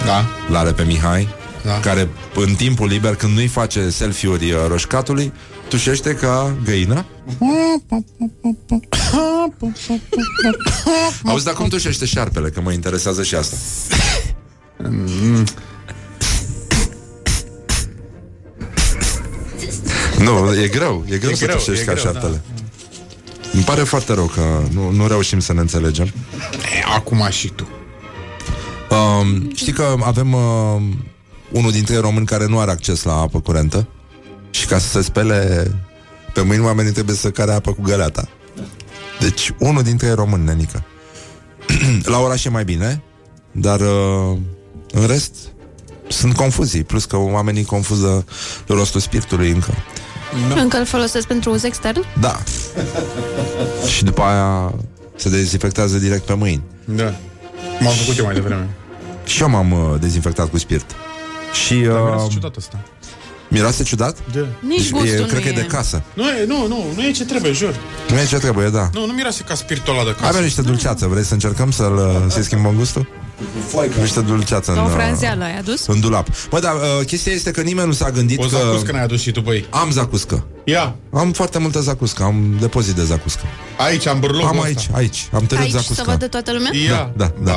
Da. 0.06 0.26
l-are 0.52 0.72
pe 0.72 0.84
Mihai, 0.84 1.28
Da. 1.66 1.80
care 1.80 2.10
în 2.36 2.54
timpul 2.54 2.88
liber, 2.88 3.16
când 3.16 3.34
nu-i 3.34 3.48
face 3.48 3.90
selfie-uri 3.90 4.52
uh, 4.52 4.58
roșcatului, 4.68 5.34
tușește 5.70 6.14
ca 6.14 6.58
găina. 6.64 7.06
Auzi, 11.24 11.46
dar 11.46 11.54
cum 11.54 11.68
tușește 11.68 12.06
șarpele? 12.06 12.50
Că 12.50 12.62
mă 12.62 12.72
interesează 12.72 13.24
și 13.24 13.36
asta. 13.36 13.56
Nu, 20.20 20.62
e 20.62 20.68
greu, 20.68 21.06
e 21.10 21.18
greu 21.18 21.32
E 21.32 21.36
să 21.36 21.46
greu, 21.46 21.58
tușești 21.58 21.82
e 21.82 21.86
ca 21.86 21.94
greu, 21.94 22.04
da. 22.04 22.12
șarpele. 22.12 22.42
Îmi 23.54 23.64
pare 23.64 23.84
foarte 23.84 24.14
rău 24.14 24.26
că 24.26 24.62
nu, 24.72 24.92
nu 24.92 25.08
reușim 25.08 25.40
să 25.40 25.54
ne 25.54 25.60
înțelegem. 25.60 26.06
E, 26.06 26.94
acum 26.96 27.28
și 27.30 27.48
tu. 27.48 27.68
Um, 28.90 29.52
știi 29.56 29.74
că 29.74 29.96
avem 30.04 30.34
uh, 30.34 30.82
unul 31.52 31.72
dintre 31.72 31.94
ei 31.94 32.02
români 32.02 32.26
care 32.26 32.48
nu 32.48 32.60
are 32.60 32.72
acces 32.72 33.04
la 33.04 33.14
apă 33.14 33.40
curentă 33.40 33.88
și 34.58 34.66
ca 34.66 34.78
să 34.78 34.88
se 34.88 35.02
spele 35.02 35.72
pe 36.34 36.42
mâini 36.42 36.64
oamenii 36.64 36.92
trebuie 36.92 37.16
să 37.16 37.30
care 37.30 37.52
apă 37.52 37.74
cu 37.74 37.82
găleata. 37.82 38.28
Deci 39.20 39.54
unul 39.60 39.84
dintre 39.84 40.08
ei 40.08 40.14
români, 40.14 40.44
nenică. 40.44 40.84
la 42.14 42.20
oraș 42.20 42.46
e 42.46 42.50
mai 42.50 42.64
bine, 42.64 43.04
dar 43.52 43.80
uh, 43.80 44.38
în 44.92 45.08
rest 45.08 45.36
sunt 46.08 46.36
confuzii, 46.36 46.84
plus 46.84 47.06
că 47.06 47.18
oamenii 47.18 47.64
confuză 47.64 48.26
rostul 48.68 49.00
spiritului 49.00 49.50
încă. 49.50 49.74
Încă 50.56 50.78
îl 50.78 50.86
folosesc 50.86 51.28
pentru 51.28 51.52
uz 51.52 51.64
extern? 51.64 52.06
Da. 52.20 52.40
și 53.94 54.04
după 54.04 54.22
aia 54.22 54.74
se 55.16 55.30
dezinfectează 55.30 55.98
direct 55.98 56.26
pe 56.26 56.34
mâini. 56.34 56.64
Da. 56.86 57.14
M-am 57.80 57.94
făcut 57.94 58.18
eu 58.18 58.26
mai 58.26 58.34
devreme. 58.34 58.70
Și 59.26 59.42
eu 59.42 59.50
m-am 59.50 59.72
uh, 59.72 60.00
dezinfectat 60.00 60.50
cu 60.50 60.58
spirit. 60.58 60.86
Și 61.66 61.74
Dar 61.74 61.94
uh, 61.94 62.04
miroase 62.04 62.28
ciudat 62.28 62.56
asta. 62.56 62.80
Miroase 63.48 63.84
ciudat? 63.84 64.18
Da. 64.34 64.40
Nici 64.68 64.78
Deci, 64.78 64.90
gustul 64.92 65.16
e, 65.16 65.20
nu 65.20 65.26
cred 65.26 65.42
că 65.42 65.48
e. 65.48 65.52
e 65.52 65.56
de 65.56 65.66
casă. 65.66 66.02
Nu, 66.14 66.28
e, 66.30 66.46
nu, 66.48 66.68
nu, 66.68 66.86
nu 66.96 67.04
e 67.04 67.12
ce 67.12 67.26
trebuie, 67.26 67.52
jur. 67.52 67.76
Nu 68.10 68.20
e 68.20 68.26
ce 68.26 68.38
trebuie, 68.38 68.70
da. 68.70 68.90
Nu, 68.94 69.06
nu 69.06 69.14
miroase 69.14 69.44
ca 69.48 69.56
spiritul 69.56 69.94
ăla 69.94 70.04
de 70.04 70.12
casă. 70.16 70.28
Avem 70.28 70.44
niște 70.44 70.62
dulceață, 70.62 71.08
vrei 71.08 71.24
să 71.24 71.34
încercăm 71.34 71.72
să-l, 71.72 72.26
să-i 72.30 72.44
schimbăm 72.44 72.76
gustul? 72.76 73.08
Niște 74.02 74.20
dulceață 74.22 74.72
în, 74.72 74.78
O 74.78 74.84
uh, 74.84 74.90
franzeală 74.94 75.44
ai 75.44 75.58
adus? 75.58 75.86
în 75.88 76.00
dulap. 76.00 76.28
Bă, 76.50 76.60
dar 76.60 76.74
uh, 76.76 77.06
chestia 77.06 77.32
este 77.34 77.52
că 77.52 77.62
nimeni 77.62 77.88
nu 77.88 77.94
s-a 77.94 78.10
gândit 78.10 78.40
O 78.40 78.42
că... 78.42 78.48
zacuscă 78.48 78.92
n-ai 78.92 79.04
adus 79.04 79.22
și 79.22 79.32
tu, 79.32 79.40
băi. 79.42 79.66
Am 79.70 79.92
zacuscă. 79.92 80.46
Ia, 80.64 80.96
Am 81.14 81.32
foarte 81.32 81.60
multă 81.60 81.80
zacuscă, 81.80 82.24
am 82.24 82.58
depozit 82.60 82.96
de 82.96 83.04
zacuscă. 83.04 83.42
aici 83.78 84.08
am 84.08 84.20
bârlogul 84.20 84.48
am 84.48 84.56
ăsta. 84.58 84.68
aici, 84.68 84.88
aici, 84.94 85.28
am 85.34 85.46
tăiat 85.46 85.64
Aici 85.64 85.72
să 85.72 85.78
zacusca. 85.78 86.04
vadă 86.04 86.28
toată 86.28 86.52
lumea? 86.54 86.72
Ia. 86.86 87.12
Da, 87.18 87.32
da. 87.44 87.54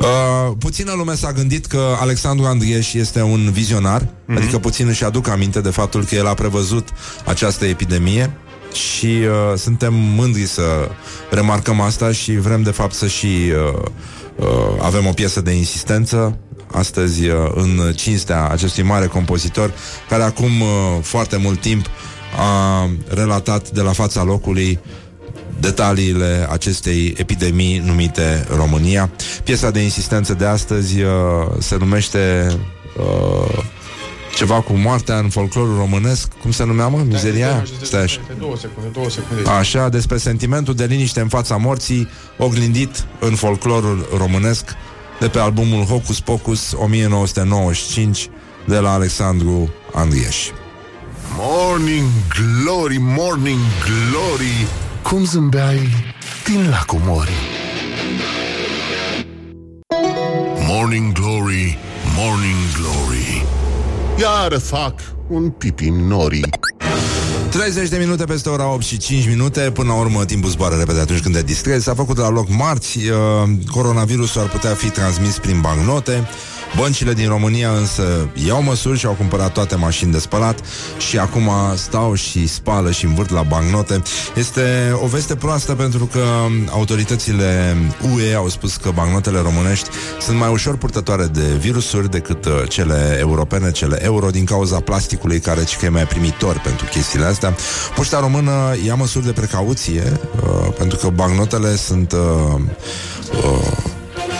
Uh, 0.00 0.52
puțină 0.58 0.92
lume 0.96 1.14
s-a 1.14 1.32
gândit 1.32 1.66
că 1.66 1.96
Alexandru 2.00 2.46
Andrieș 2.46 2.92
este 2.92 3.22
un 3.22 3.50
vizionar, 3.50 4.02
mm-hmm. 4.02 4.36
adică 4.36 4.58
puțin 4.58 4.88
își 4.88 5.04
aduc 5.04 5.28
aminte 5.28 5.60
de 5.60 5.70
faptul 5.70 6.04
că 6.04 6.14
el 6.14 6.26
a 6.26 6.34
prevăzut 6.34 6.88
această 7.24 7.64
epidemie 7.64 8.36
și 8.72 9.06
uh, 9.06 9.58
suntem 9.58 9.94
mândri 9.94 10.46
să 10.46 10.88
remarcăm 11.30 11.80
asta 11.80 12.12
și 12.12 12.32
vrem 12.36 12.62
de 12.62 12.70
fapt 12.70 12.94
să 12.94 13.06
și 13.06 13.26
uh, 13.26 13.82
uh, 14.36 14.46
avem 14.80 15.06
o 15.06 15.12
piesă 15.12 15.40
de 15.40 15.50
insistență 15.50 16.38
astăzi 16.72 17.28
uh, 17.28 17.36
în 17.54 17.92
cinstea 17.94 18.48
acestui 18.48 18.82
mare 18.82 19.06
compozitor 19.06 19.72
care 20.08 20.22
acum 20.22 20.60
uh, 20.60 20.68
foarte 21.02 21.36
mult 21.36 21.60
timp 21.60 21.86
a 22.36 22.88
relatat 23.08 23.70
de 23.70 23.80
la 23.80 23.92
fața 23.92 24.22
locului 24.22 24.78
detaliile 25.62 26.46
acestei 26.50 27.14
epidemii 27.16 27.78
numite 27.78 28.46
România. 28.56 29.10
Piesa 29.44 29.70
de 29.70 29.80
insistență 29.80 30.34
de 30.34 30.44
astăzi 30.44 31.02
uh, 31.02 31.10
se 31.58 31.76
numește 31.76 32.46
uh, 32.96 33.64
ceva 34.34 34.60
cu 34.60 34.72
moartea 34.72 35.18
în 35.18 35.28
folclorul 35.28 35.76
românesc. 35.76 36.32
Cum 36.32 36.50
se 36.50 36.64
numea, 36.64 36.88
mă? 36.88 37.02
Mizeria 37.06 37.46
aia? 37.46 37.64
Stai 37.82 38.02
așa. 38.02 38.20
Două 38.38 38.56
secunde, 38.56 38.88
două 38.92 39.10
secunde. 39.10 39.50
Așa, 39.50 39.88
despre 39.88 40.16
sentimentul 40.16 40.74
de 40.74 40.84
liniște 40.84 41.20
în 41.20 41.28
fața 41.28 41.56
morții, 41.56 42.08
oglindit 42.38 43.04
în 43.20 43.34
folclorul 43.34 44.08
românesc, 44.16 44.64
de 45.20 45.28
pe 45.28 45.38
albumul 45.38 45.84
Hocus 45.84 46.20
Pocus 46.20 46.72
1995 46.76 48.28
de 48.66 48.78
la 48.78 48.92
Alexandru 48.92 49.72
Andrieș. 49.92 50.36
Morning 51.36 52.08
Glory, 52.28 52.96
Morning 53.00 53.60
Glory 53.84 54.66
Cum 55.02 55.24
zâmbeai 55.24 55.88
din 56.44 56.68
lacul 56.70 57.00
mori? 57.04 57.32
Morning 60.68 61.12
Glory, 61.12 61.78
Morning 62.16 62.56
Glory. 62.76 63.46
Iară 64.20 64.58
fac 64.58 64.94
un 65.28 65.50
pipi 65.50 65.88
în 65.88 66.06
norii 66.06 66.44
30 67.50 67.88
de 67.88 67.96
minute 67.96 68.24
peste 68.24 68.48
ora 68.48 68.72
8 68.72 68.82
și 68.84 68.96
5 68.96 69.26
minute. 69.28 69.60
Până 69.60 69.88
la 69.88 69.98
urmă 69.98 70.24
timpul 70.24 70.50
zboară 70.50 70.74
repede 70.74 71.00
atunci 71.00 71.20
când 71.20 71.34
te 71.34 71.42
distrezi. 71.42 71.84
S-a 71.84 71.94
făcut 71.94 72.16
la 72.16 72.28
loc 72.28 72.48
marți. 72.48 72.98
Uh, 72.98 73.48
Coronavirusul 73.70 74.40
ar 74.40 74.48
putea 74.48 74.74
fi 74.74 74.90
transmis 74.90 75.38
prin 75.38 75.60
bancnote 75.60 76.28
Băncile 76.76 77.12
din 77.12 77.28
România 77.28 77.70
însă 77.70 78.28
iau 78.46 78.62
măsuri 78.62 78.98
și 78.98 79.06
au 79.06 79.12
cumpărat 79.12 79.52
toate 79.52 79.74
mașini 79.74 80.12
de 80.12 80.18
spălat 80.18 80.60
și 80.98 81.18
acum 81.18 81.50
stau 81.74 82.14
și 82.14 82.46
spală 82.46 82.90
și 82.90 83.04
învârt 83.04 83.30
la 83.30 83.42
bancnote. 83.42 84.02
Este 84.36 84.96
o 85.02 85.06
veste 85.06 85.36
proastă 85.36 85.74
pentru 85.74 86.06
că 86.06 86.22
autoritățile 86.70 87.76
UE 88.14 88.34
au 88.34 88.48
spus 88.48 88.76
că 88.76 88.90
bancnotele 88.94 89.40
românești 89.40 89.88
sunt 90.20 90.38
mai 90.38 90.50
ușor 90.52 90.76
purtătoare 90.76 91.24
de 91.24 91.42
virusuri 91.58 92.10
decât 92.10 92.44
uh, 92.44 92.52
cele 92.68 93.16
europene, 93.20 93.70
cele 93.70 94.04
euro, 94.04 94.30
din 94.30 94.44
cauza 94.44 94.80
plasticului 94.80 95.40
care 95.40 95.64
ci 95.64 95.76
că 95.76 95.84
e 95.84 95.88
mai 95.88 96.06
primitor 96.06 96.60
pentru 96.64 96.86
chestiile 96.86 97.24
astea. 97.24 97.54
Poșta 97.94 98.20
română 98.20 98.52
ia 98.86 98.94
măsuri 98.94 99.24
de 99.24 99.32
precauție 99.32 100.20
uh, 100.36 100.72
pentru 100.78 100.98
că 100.98 101.08
bancnotele 101.08 101.76
sunt 101.76 102.12
uh, 102.12 102.60
uh, 103.32 103.90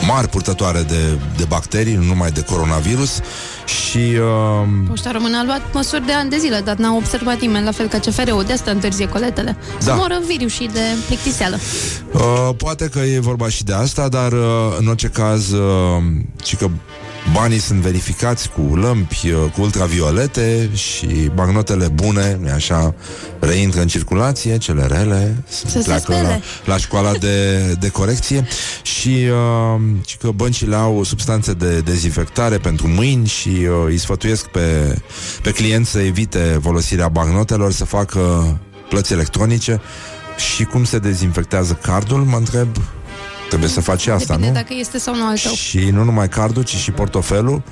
mari 0.06 0.28
purtătoare 0.28 0.82
de, 0.82 1.18
de 1.36 1.44
bacterii, 1.48 1.94
nu 1.94 2.02
numai 2.02 2.30
de 2.30 2.40
coronavirus 2.42 3.20
și 3.66 3.98
uh, 3.98 4.68
Poșta 4.88 5.10
Română 5.10 5.38
a 5.38 5.44
luat 5.44 5.62
măsuri 5.72 6.06
de 6.06 6.12
ani 6.12 6.30
de 6.30 6.36
zile, 6.38 6.60
dar 6.64 6.76
n-a 6.76 6.94
observat 6.94 7.40
nimeni, 7.40 7.64
la 7.64 7.70
fel 7.70 7.88
ca 7.88 7.98
CFR-ul, 7.98 8.44
de 8.46 8.52
asta 8.52 8.70
întârzie 8.70 9.08
coletele. 9.08 9.56
Să 9.78 9.86
Da. 9.88 9.94
moră 9.94 10.20
virusii 10.26 10.68
de 10.68 10.80
plictiseală. 11.06 11.58
uh, 12.12 12.50
poate 12.56 12.88
că 12.88 12.98
e 12.98 13.18
vorba 13.18 13.48
și 13.48 13.64
de 13.64 13.72
asta, 13.72 14.08
dar 14.08 14.32
uh, 14.32 14.38
în 14.78 14.86
orice 14.86 15.08
caz 15.08 15.50
uh, 15.50 16.02
ci 16.42 16.56
că 16.56 16.68
banii 17.32 17.58
sunt 17.58 17.80
verificați 17.80 18.50
cu 18.50 18.76
lămpi, 18.76 19.30
uh, 19.30 19.50
cu 19.54 19.60
ultraviolete 19.60 20.70
și 20.74 21.30
bancnotele 21.34 21.88
bune, 21.88 22.38
nu 22.40 22.50
așa, 22.52 22.94
reintră 23.38 23.80
în 23.80 23.86
circulație, 23.86 24.58
cele 24.58 24.86
rele 24.86 25.44
Să 25.48 25.68
se 25.68 25.78
pleacă 25.78 26.12
la, 26.12 26.18
spele. 26.18 26.42
la 26.64 26.76
școala 26.76 27.12
de, 27.12 27.56
de 27.80 27.88
corecție 27.88 28.46
și 28.82 29.08
uh, 29.08 29.80
ci 30.04 30.16
că 30.16 30.30
băncile 30.30 30.76
au 30.76 31.02
substanțe 31.02 31.52
de 31.52 31.80
dezinfectare 31.80 32.58
pentru 32.58 32.88
mâini 32.88 33.26
și 33.26 33.48
uh, 33.48 33.84
îi 33.86 33.98
sfătuiesc 33.98 34.46
pe, 34.46 34.96
pe 35.42 35.50
clienți 35.50 35.90
să 35.90 36.00
evite 36.00 36.58
folosirea 36.62 37.08
bancnotelor, 37.08 37.72
să 37.72 37.84
facă 37.84 38.20
plăți 38.88 39.12
electronice 39.12 39.80
și 40.36 40.64
cum 40.64 40.84
se 40.84 40.98
dezinfectează 40.98 41.78
cardul, 41.82 42.24
mă 42.24 42.36
întreb, 42.36 42.68
trebuie 43.52 43.70
să 43.70 43.80
faci 43.80 44.06
asta, 44.06 44.34
Depinde 44.34 44.48
nu? 44.48 44.54
dacă 44.54 44.74
este 44.78 44.98
sau 44.98 45.14
nu 45.14 45.26
al 45.26 45.38
tău. 45.38 45.52
Și 45.52 45.78
nu 45.78 46.04
numai 46.04 46.28
cardul, 46.28 46.62
ci 46.62 46.76
și 46.76 46.90
portofelul 46.90 47.62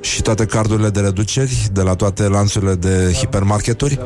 și 0.00 0.22
toate 0.22 0.46
cardurile 0.46 0.88
de 0.88 1.00
reduceri 1.00 1.68
de 1.72 1.80
la 1.80 1.94
toate 1.94 2.22
lanțurile 2.22 2.74
de 2.74 3.12
hipermarketuri. 3.18 3.98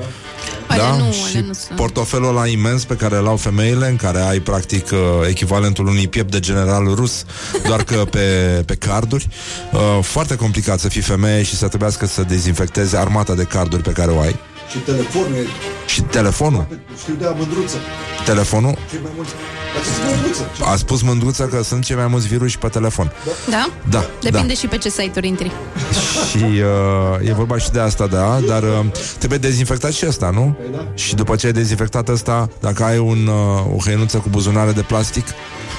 Alea 0.67 0.91
da? 0.91 0.97
nu, 0.97 1.13
și 1.13 1.37
alea 1.37 1.47
nu 1.47 1.53
sunt. 1.53 1.79
portofelul 1.79 2.29
ăla 2.29 2.47
imens 2.47 2.85
pe 2.85 2.95
care 2.95 3.17
l-au 3.17 3.37
femeile, 3.37 3.89
în 3.89 3.97
care 3.97 4.21
ai 4.21 4.41
practic 4.41 4.91
uh, 4.93 4.99
echivalentul 5.29 5.87
unui 5.87 6.09
piept 6.09 6.31
de 6.31 6.41
general 6.41 6.95
rus, 6.95 7.25
doar 7.67 7.83
că 7.83 8.05
pe, 8.11 8.19
pe 8.67 8.75
carduri. 8.75 9.29
Uh, 9.73 9.99
foarte 10.03 10.37
complicat 10.37 10.79
să 10.79 10.89
fii 10.89 11.01
femeie 11.01 11.43
și 11.43 11.57
să 11.57 11.69
trebuiască 11.69 12.07
să 12.07 12.23
dezinfectezi 12.23 12.97
armata 12.97 13.35
de 13.35 13.45
carduri 13.45 13.83
pe 13.83 13.93
care 13.93 14.11
o 14.11 14.21
ai. 14.21 14.37
Și 14.71 14.79
telefonul 14.79 15.35
e... 15.35 15.47
Și 15.87 16.03
telefonul. 16.03 16.67
Știu 17.01 17.15
de 17.15 17.27
a 17.27 17.31
mândruță. 17.31 17.77
Telefonul. 18.25 18.79
Cei 18.91 18.99
mai 19.03 19.13
mulți... 19.17 19.33
Dați-ți 19.75 20.01
mândruță. 20.11 20.71
A 20.73 20.77
spus 20.77 21.03
mândruță 21.03 21.45
că 21.45 21.63
sunt 21.63 21.85
cei 21.85 21.97
mai 21.97 22.07
mulți 22.07 22.29
virus 22.29 22.57
pe 22.57 22.69
telefon. 22.69 23.13
Da? 23.51 23.69
Da, 23.91 24.07
Depinde 24.21 24.53
da. 24.53 24.59
și 24.59 24.67
pe 24.67 24.79
ce 24.79 24.89
site-uri 24.89 25.27
intri. 25.27 25.51
Și 26.31 26.45
uh, 27.21 27.29
e 27.29 27.33
vorba 27.33 27.59
și 27.59 27.71
de 27.71 27.81
asta, 27.81 28.07
da, 28.07 28.39
dar 28.47 28.63
uh, 28.63 28.85
trebuie 29.19 29.39
dezinfectat 29.39 29.93
și 29.93 30.07
ăsta, 30.07 30.31
nu? 30.31 30.57
Și 30.95 31.15
după 31.15 31.37
ce 31.37 31.47
ai 31.47 31.53
dezinfectat 31.53 32.09
ăsta, 32.09 32.49
dacă 32.61 32.85
ai 32.85 32.99
un, 32.99 33.27
uh, 33.27 33.75
o 33.77 33.79
hăinuță 33.85 34.17
cu 34.17 34.29
buzunare 34.29 34.73
de 34.73 34.83
plastic, 34.83 35.27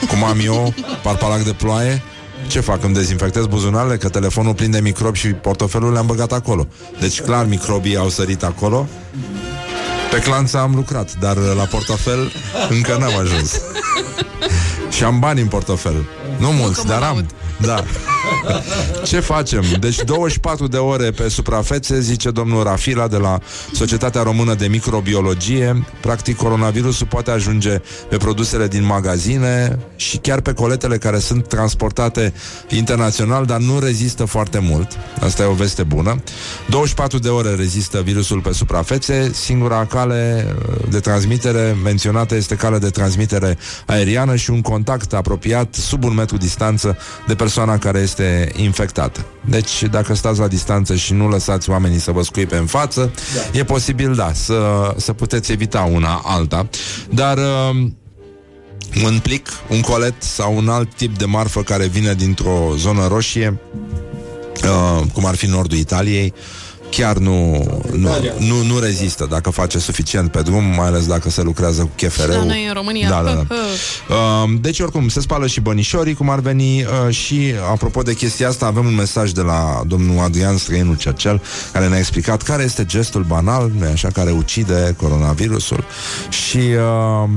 cum 0.08 0.24
am 0.24 0.40
eu, 0.44 0.74
parpalac 1.04 1.44
de 1.44 1.54
ploaie, 1.54 2.02
ce 2.48 2.60
fac? 2.60 2.84
Îmi 2.84 2.94
dezinfectez 2.94 3.46
buzunarele, 3.46 3.98
că 3.98 4.10
telefonul 4.10 4.54
plin 4.54 4.72
de 4.72 4.80
microbi 4.80 5.18
și 5.18 5.28
portofelul 5.28 5.92
le-am 5.92 6.06
băgat 6.06 6.32
acolo. 6.32 6.68
Deci, 7.00 7.22
clar, 7.22 7.46
microbii 7.46 7.98
au 7.98 8.10
sărit 8.10 8.44
acolo. 8.44 8.88
Pe 10.12 10.20
clanța 10.20 10.60
am 10.60 10.76
lucrat, 10.76 11.14
dar 11.20 11.38
uh, 11.38 11.54
la 11.56 11.64
portofel 11.64 12.32
încă 12.70 12.98
n-am 13.00 13.18
ajuns. 13.18 13.62
Și 14.96 15.04
am 15.04 15.20
bani 15.20 15.42
în 15.42 15.48
portofel. 15.48 16.06
Nu 16.38 16.52
mulți, 16.52 16.86
dar 16.86 17.02
am. 17.02 17.26
Da. 17.62 17.84
Ce 19.04 19.20
facem? 19.20 19.64
Deci 19.80 20.04
24 20.04 20.68
de 20.68 20.78
ore 20.78 21.12
pe 21.12 21.30
suprafețe, 21.30 22.00
zice 22.00 22.32
domnul 22.32 22.64
Rafila 22.64 23.08
de 23.08 23.18
la 23.18 23.40
Societatea 23.74 24.22
Română 24.22 24.54
de 24.54 24.68
Microbiologie. 24.68 25.86
Practic, 26.02 26.38
coronavirusul 26.38 27.08
poate 27.08 27.32
ajunge 27.32 27.82
pe 28.10 28.18
produsele 28.18 28.68
din 28.68 28.86
magazine 28.86 29.80
și 29.96 30.18
chiar 30.18 30.42
pe 30.42 30.54
coletele 30.54 30.98
care 30.98 31.20
sunt 31.20 31.48
transportate 31.48 32.34
internațional, 32.70 33.46
dar 33.46 33.60
nu 33.60 33.80
rezistă 33.80 34.26
foarte 34.26 34.60
mult. 34.60 34.92
Asta 35.20 35.44
e 35.44 35.46
o 35.46 35.54
veste 35.54 35.84
bună. 35.84 36.22
24 36.70 37.20
de 37.20 37.30
ore 37.30 37.56
rezistă 37.56 38.02
virusul 38.02 38.42
pe 38.42 38.52
suprafețe. 38.52 39.32
Singura 39.34 39.86
cale 39.86 40.46
uh, 40.48 40.76
de 40.90 41.00
transmitere 41.00 41.78
menționată 41.84 42.36
este 42.36 42.56
calea 42.56 42.80
de 42.80 42.90
transmitere 42.90 43.58
aeriană 43.86 44.36
și 44.36 44.50
un 44.50 44.62
contact 44.62 45.14
apropiat 45.14 45.76
sub 45.76 46.04
un 46.04 46.14
metru 46.14 46.38
distanță 46.38 46.98
de 47.28 47.36
persoana 47.50 47.78
care 47.78 48.00
este 48.00 48.52
infectată. 48.56 49.26
Deci, 49.46 49.84
dacă 49.84 50.16
stați 50.16 50.40
la 50.40 50.48
distanță 50.48 50.96
și 50.96 51.14
nu 51.14 51.28
lăsați 51.28 51.70
oamenii 51.70 52.00
să 52.00 52.12
vă 52.12 52.24
scuipe 52.24 52.56
în 52.56 52.66
față, 52.66 53.12
da. 53.36 53.60
e 53.60 53.64
posibil, 53.64 54.14
da, 54.14 54.32
să, 54.34 54.94
să 54.98 55.14
puteți 55.14 55.52
evita 55.52 55.82
una 55.82 56.22
alta. 56.26 56.70
Dar... 57.10 57.38
Uh, 57.38 57.88
un 59.06 59.20
plic, 59.20 59.48
un 59.70 59.82
colet 59.82 60.14
sau 60.18 60.58
un 60.58 60.70
alt 60.70 60.94
tip 60.96 61.18
de 61.18 61.26
marfă 61.26 61.62
care 61.62 61.88
vine 61.88 62.14
dintr-o 62.14 62.74
zonă 62.76 63.08
roșie, 63.08 63.60
uh, 64.64 65.06
cum 65.14 65.26
ar 65.26 65.36
fi 65.36 65.46
nordul 65.46 65.78
Italiei, 65.78 66.34
chiar 66.90 67.18
nu, 67.18 67.66
nu, 67.96 68.10
nu, 68.38 68.64
nu 68.64 68.80
rezistă 68.80 69.28
dacă 69.30 69.50
face 69.50 69.80
suficient 69.80 70.32
pe 70.32 70.42
drum, 70.42 70.64
mai 70.64 70.88
ales 70.88 71.08
dacă 71.08 71.30
se 71.30 71.42
lucrează 71.42 71.82
cu 71.82 71.92
chefereu. 71.96 72.32
Și 72.32 72.38
la 72.40 72.46
noi 72.46 72.66
în 72.68 72.74
România. 72.74 73.10
Da, 73.10 73.22
da, 73.24 73.32
da. 73.34 73.56
Uh, 74.16 74.50
deci, 74.62 74.80
oricum, 74.80 75.08
se 75.08 75.22
spală 75.22 75.48
și 75.48 75.62
bănișorii, 75.62 76.14
cum 76.14 76.30
ar 76.30 76.40
veni, 76.40 76.84
uh, 76.84 77.16
și, 77.16 77.54
apropo 77.72 78.02
de 78.02 78.14
chestia 78.14 78.48
asta, 78.48 78.66
avem 78.66 78.86
un 78.86 78.96
mesaj 78.96 79.32
de 79.32 79.42
la 79.42 79.82
domnul 79.88 80.24
Adrian 80.24 80.58
Străinu 80.58 80.94
Cercel, 80.94 81.42
care 81.72 81.88
ne-a 81.88 81.98
explicat 81.98 82.42
care 82.42 82.64
este 82.64 82.86
gestul 82.86 83.24
banal, 83.24 83.72
nu 83.80 83.86
așa, 83.92 84.08
care 84.08 84.32
ucide 84.32 84.96
coronavirusul 84.98 85.84
și... 86.30 86.58
Uh, 86.58 87.30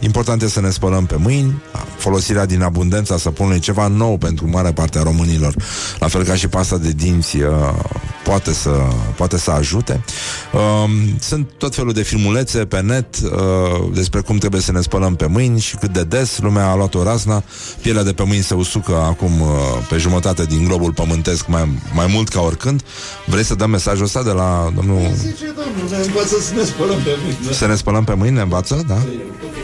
Important 0.00 0.42
este 0.42 0.54
să 0.54 0.60
ne 0.60 0.70
spălăm 0.70 1.06
pe 1.06 1.16
mâini 1.18 1.62
Folosirea 1.96 2.46
din 2.46 2.62
abundența 2.62 3.18
săpunului 3.18 3.58
Ceva 3.58 3.86
nou 3.86 4.16
pentru 4.18 4.48
mare 4.50 4.72
parte 4.72 4.98
a 4.98 5.02
românilor. 5.02 5.54
La 5.98 6.08
fel 6.08 6.24
ca 6.24 6.34
și 6.34 6.48
pasta 6.48 6.76
de 6.78 6.92
dinți 6.92 7.36
uh, 7.36 7.48
poate, 8.24 8.52
să, 8.52 8.70
poate 9.16 9.38
să 9.38 9.50
ajute. 9.50 10.04
Uh, 10.52 10.90
Sunt 11.20 11.50
tot 11.58 11.74
felul 11.74 11.92
de 11.92 12.02
filmulețe 12.02 12.64
pe 12.64 12.80
net 12.80 13.16
uh, 13.16 13.30
Despre 13.94 14.20
cum 14.20 14.36
trebuie 14.36 14.60
să 14.60 14.72
ne 14.72 14.80
spălăm 14.80 15.14
pe 15.14 15.26
mâini 15.26 15.60
Și 15.60 15.76
cât 15.76 15.92
de 15.92 16.04
des. 16.04 16.38
Lumea 16.38 16.70
a 16.70 16.76
luat 16.76 16.94
o 16.94 17.02
razna. 17.02 17.42
Pielea 17.82 18.02
de 18.02 18.12
pe 18.12 18.22
mâini 18.22 18.42
se 18.42 18.54
usucă 18.54 18.96
acum 18.96 19.40
uh, 19.40 19.48
Pe 19.88 19.96
jumătate 19.96 20.44
din 20.44 20.64
globul 20.64 20.92
pământesc 20.92 21.46
Mai, 21.46 21.78
mai 21.92 22.06
mult 22.12 22.28
ca 22.28 22.40
oricând. 22.40 22.82
Vrei 23.26 23.44
să 23.44 23.54
dăm 23.54 23.70
mesajul 23.70 24.04
ăsta 24.04 24.22
de 24.22 24.30
la 24.30 24.72
domnul 24.74 25.00
Zice, 25.14 25.44
domnul, 25.44 25.90
ne 25.90 25.96
învață 25.96 26.40
să 26.40 26.54
ne 26.54 26.64
spălăm 26.64 26.98
pe 27.04 27.16
mâini. 27.22 27.54
Să 27.54 27.66
ne 27.66 27.74
spălăm 27.74 28.04
pe 28.04 28.14
mâini, 28.14 28.34
ne 28.34 28.40
învață, 28.40 28.84
da? 28.86 28.98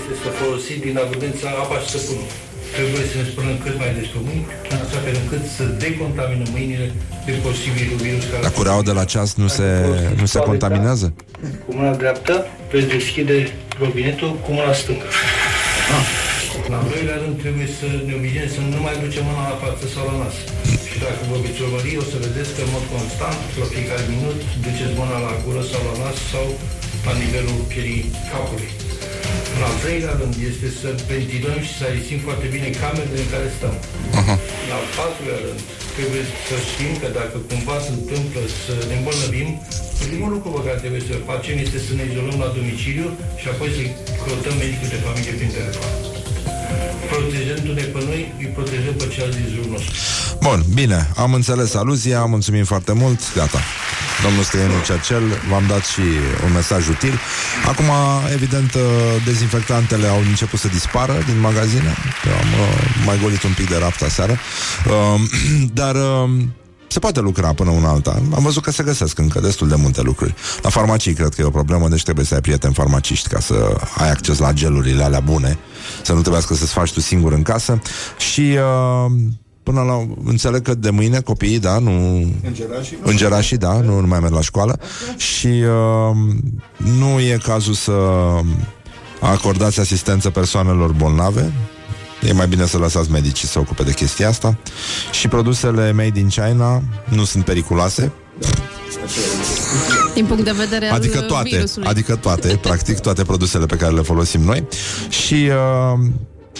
Este 0.02 0.14
să 0.24 0.30
folosim 0.42 0.78
din 0.86 0.94
abundența 1.04 1.48
apa 1.62 1.76
și 1.82 1.88
săpunul. 1.94 2.28
Trebuie 2.76 3.04
să 3.10 3.14
ne 3.20 3.24
spălăm 3.30 3.56
cât 3.64 3.76
mai 3.82 3.90
des 3.96 4.08
pe 4.14 4.20
mâini, 4.26 4.46
în 4.72 4.78
așa 4.84 4.98
fel 5.04 5.16
încât 5.22 5.44
să 5.56 5.64
decontaminăm 5.84 6.48
mâinile 6.56 6.86
de 7.26 7.32
posibilul 7.46 7.98
virus 8.06 8.24
care... 8.30 8.42
Dar 8.46 8.54
cureaua 8.58 8.84
de 8.90 8.94
la 8.98 9.04
ceas 9.12 9.30
nu 9.42 9.48
se, 9.56 9.68
nu 10.22 10.26
se 10.32 10.38
contaminează? 10.50 11.06
Cu 11.64 11.70
mâna 11.78 11.94
dreaptă 12.02 12.34
veți 12.72 12.88
deschide 12.96 13.36
robinetul 13.82 14.30
cu 14.44 14.50
mâna 14.56 14.72
stângă. 14.80 15.08
În 16.68 16.74
al 16.78 16.86
doilea 16.92 17.18
rând 17.22 17.36
trebuie 17.44 17.68
să 17.78 17.86
ne 18.06 18.12
obligăm 18.18 18.48
să 18.56 18.60
nu 18.72 18.78
mai 18.86 18.96
ducem 19.04 19.24
mâna 19.30 19.44
la 19.52 19.56
față 19.64 19.84
sau 19.94 20.02
la 20.10 20.16
nas. 20.22 20.36
Și 20.88 20.96
dacă 21.04 21.20
vă 21.30 21.36
veți 21.44 21.60
urmări, 21.64 22.00
o 22.02 22.04
să 22.10 22.16
vedeți 22.26 22.50
că 22.54 22.60
în 22.64 22.70
mod 22.74 22.84
constant, 22.94 23.40
la 23.60 23.66
fiecare 23.72 24.04
minut, 24.12 24.38
duceți 24.64 24.94
mâna 25.00 25.16
la 25.26 25.32
gură 25.42 25.62
sau 25.70 25.80
la 25.88 25.94
nas 26.02 26.16
sau 26.32 26.46
la 27.06 27.12
nivelul 27.22 27.58
pielii 27.70 28.04
capului. 28.32 28.70
În 29.56 29.62
al 29.68 29.76
treilea 29.82 30.14
rând 30.20 30.34
este 30.50 30.68
să 30.80 30.88
ventilăm 31.12 31.58
și 31.66 31.72
să 31.78 31.82
aerisim 31.84 32.18
foarte 32.26 32.46
bine 32.54 32.68
camerele 32.82 33.20
în 33.24 33.30
care 33.34 33.46
stăm. 33.56 33.74
Aha. 34.20 34.34
În 34.66 34.72
al 34.78 34.86
patrulea 34.96 35.38
rând, 35.44 35.60
trebuie 35.96 36.24
să 36.48 36.56
știm 36.70 36.92
că 37.02 37.08
dacă 37.20 37.36
cumva 37.50 37.76
se 37.86 37.90
întâmplă 37.98 38.42
să 38.64 38.74
ne 38.88 38.94
îmbolnăvim, 38.98 39.48
primul 40.04 40.30
lucru 40.34 40.48
pe 40.56 40.62
care 40.66 40.78
trebuie 40.84 41.04
să 41.10 41.26
facem 41.30 41.54
este 41.64 41.78
să 41.86 41.92
ne 41.94 42.04
izolăm 42.10 42.36
la 42.44 42.48
domiciliu 42.58 43.08
și 43.40 43.46
apoi 43.52 43.70
să 43.76 43.82
căutăm 44.24 44.54
medicul 44.62 44.88
de 44.94 44.98
familie 45.06 45.34
prin 45.38 45.52
telefon. 45.58 45.90
Protejându-ne 47.10 47.82
pe 47.82 48.00
noi, 48.04 48.34
îi 48.38 48.46
protejăm 48.54 48.94
pe 48.94 49.06
ceilalți 49.12 49.38
din 49.38 49.48
jurul 49.54 49.70
nostru. 49.70 49.92
Bun, 50.40 50.64
bine, 50.74 51.08
am 51.16 51.34
înțeles 51.34 51.74
aluzia, 51.74 52.24
mulțumim 52.24 52.64
foarte 52.64 52.92
mult, 52.92 53.34
gata. 53.34 53.60
Domnul 54.22 54.42
Străinu 54.42 54.72
Cercel, 54.84 55.22
v-am 55.50 55.64
dat 55.68 55.84
și 55.84 56.00
un 56.44 56.52
mesaj 56.52 56.88
util. 56.88 57.20
Acum, 57.66 57.84
evident, 58.32 58.74
uh, 58.74 58.82
dezinfectantele 59.24 60.06
au 60.06 60.18
început 60.18 60.58
să 60.58 60.68
dispară 60.68 61.22
din 61.26 61.40
magazine. 61.40 61.96
Eu 62.26 62.32
am 62.32 62.50
uh, 62.60 63.04
mai 63.06 63.18
golit 63.22 63.42
un 63.42 63.52
pic 63.52 63.68
de 63.68 63.76
raft 63.76 64.02
aseară. 64.02 64.38
Uh, 64.86 65.20
dar... 65.80 65.96
Uh, 66.92 66.98
se 66.98 66.98
poate 66.98 67.20
lucra 67.20 67.52
până 67.52 67.70
una 67.70 67.88
alta. 67.88 68.22
Am 68.34 68.42
văzut 68.42 68.62
că 68.62 68.70
se 68.70 68.82
găsesc 68.82 69.18
încă 69.18 69.40
destul 69.40 69.68
de 69.68 69.74
multe 69.74 70.00
lucruri. 70.02 70.34
La 70.62 70.70
farmacii 70.70 71.12
cred 71.12 71.34
că 71.34 71.40
e 71.40 71.44
o 71.44 71.50
problemă, 71.50 71.88
deci 71.88 72.02
trebuie 72.02 72.24
să 72.24 72.34
ai 72.34 72.40
prieteni 72.40 72.74
farmaciști 72.74 73.28
ca 73.28 73.40
să 73.40 73.76
ai 73.96 74.10
acces 74.10 74.38
la 74.38 74.52
gelurile 74.52 75.02
alea 75.02 75.20
bune, 75.20 75.58
să 76.02 76.12
nu 76.12 76.20
trebuiască 76.20 76.54
să-ți 76.54 76.72
faci 76.72 76.92
tu 76.92 77.00
singur 77.00 77.32
în 77.32 77.42
casă. 77.42 77.80
Și 78.18 78.40
uh, 78.40 79.12
până 79.62 79.80
la... 79.80 80.06
Înțeleg 80.24 80.62
că 80.62 80.74
de 80.74 80.90
mâine 80.90 81.20
copiii, 81.20 81.58
da, 81.58 81.78
nu... 81.78 81.90
Îngerașii, 82.46 82.98
nu? 83.02 83.10
Îngerașii, 83.10 83.56
da, 83.56 83.80
nu, 83.80 84.00
nu 84.00 84.06
mai 84.06 84.20
merg 84.20 84.32
la 84.32 84.40
școală. 84.40 84.78
Și 85.16 85.46
uh, 85.46 86.16
nu 86.76 87.20
e 87.20 87.38
cazul 87.42 87.74
să 87.74 87.92
acordați 89.20 89.80
asistență 89.80 90.30
persoanelor 90.30 90.92
bolnave. 90.92 91.52
E 92.26 92.32
mai 92.32 92.46
bine 92.46 92.66
să 92.66 92.78
lăsați 92.78 93.10
medicii 93.10 93.48
să 93.48 93.58
ocupe 93.58 93.82
de 93.82 93.92
chestia 93.92 94.28
asta. 94.28 94.56
Și 95.10 95.28
produsele 95.28 95.92
made 95.92 96.18
in 96.18 96.28
China 96.28 96.82
nu 97.08 97.24
sunt 97.24 97.44
periculoase, 97.44 98.12
Din 100.14 100.24
punct 100.26 100.44
de 100.44 100.50
vedere 100.52 100.86
Adică 100.88 101.18
al 101.18 101.24
toate, 101.24 101.48
virusului. 101.48 101.88
adică 101.88 102.16
toate, 102.16 102.48
practic 102.62 102.98
toate 102.98 103.22
produsele 103.24 103.66
pe 103.66 103.76
care 103.76 103.94
le 103.94 104.00
folosim 104.00 104.40
noi 104.40 104.66
și 105.08 105.34
uh, 105.34 105.98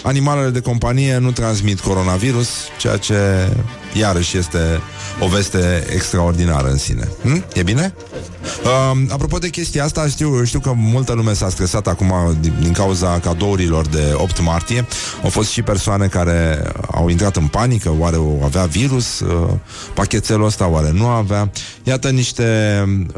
animalele 0.03 0.49
de 0.49 0.59
companie 0.59 1.17
nu 1.17 1.31
transmit 1.31 1.79
coronavirus, 1.79 2.47
ceea 2.77 2.97
ce 2.97 3.15
iarăși 3.93 4.37
este 4.37 4.81
o 5.19 5.27
veste 5.27 5.87
extraordinară 5.93 6.67
în 6.67 6.77
sine. 6.77 7.07
Hm? 7.21 7.45
E 7.53 7.63
bine? 7.63 7.93
Uh, 8.63 9.01
apropo 9.09 9.37
de 9.37 9.49
chestia 9.49 9.83
asta, 9.83 10.07
știu, 10.07 10.43
știu 10.43 10.59
că 10.59 10.73
multă 10.75 11.13
lume 11.13 11.33
s-a 11.33 11.49
stresat 11.49 11.87
acum 11.87 12.13
din, 12.39 12.53
din 12.59 12.71
cauza 12.71 13.19
cadourilor 13.19 13.87
de 13.87 14.13
8 14.15 14.41
martie. 14.41 14.85
Au 15.23 15.29
fost 15.29 15.49
și 15.49 15.61
persoane 15.61 16.07
care 16.07 16.63
au 16.91 17.09
intrat 17.09 17.35
în 17.35 17.47
panică, 17.47 17.95
oare 17.99 18.15
o 18.15 18.43
avea 18.43 18.65
virus, 18.65 19.19
uh, 19.19 19.49
pachetelul 19.93 20.45
ăsta 20.45 20.67
oare 20.67 20.91
nu 20.91 21.07
avea. 21.07 21.51
Iată 21.83 22.09
niște 22.09 22.43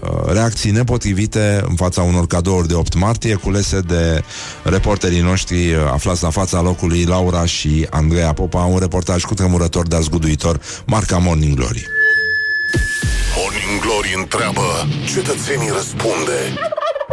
uh, 0.02 0.10
reacții 0.32 0.72
nepotrivite 0.72 1.64
în 1.68 1.76
fața 1.76 2.02
unor 2.02 2.28
cadouri 2.28 2.68
de 2.68 2.74
8 2.74 2.96
martie, 2.96 3.36
culese 3.36 3.80
de 3.80 4.24
reporterii 4.64 5.22
noștri 5.22 5.74
uh, 5.74 5.80
aflați 5.94 6.24
la 6.24 6.30
fața 6.30 6.62
locului, 6.62 7.04
Laura 7.04 7.46
și 7.46 7.88
Andreea 7.90 8.34
Popa, 8.34 8.64
un 8.64 8.78
reportaj 8.78 9.24
cu 9.24 9.34
tremurător, 9.34 9.88
dar 9.88 10.02
zguduitor, 10.02 10.60
marca 10.86 11.18
Morning 11.18 11.56
Glory. 11.56 11.88
Morning 13.38 13.82
Glory 13.82 14.14
întreabă, 14.18 14.62
cetățenii 15.14 15.70
răspunde. 15.74 16.38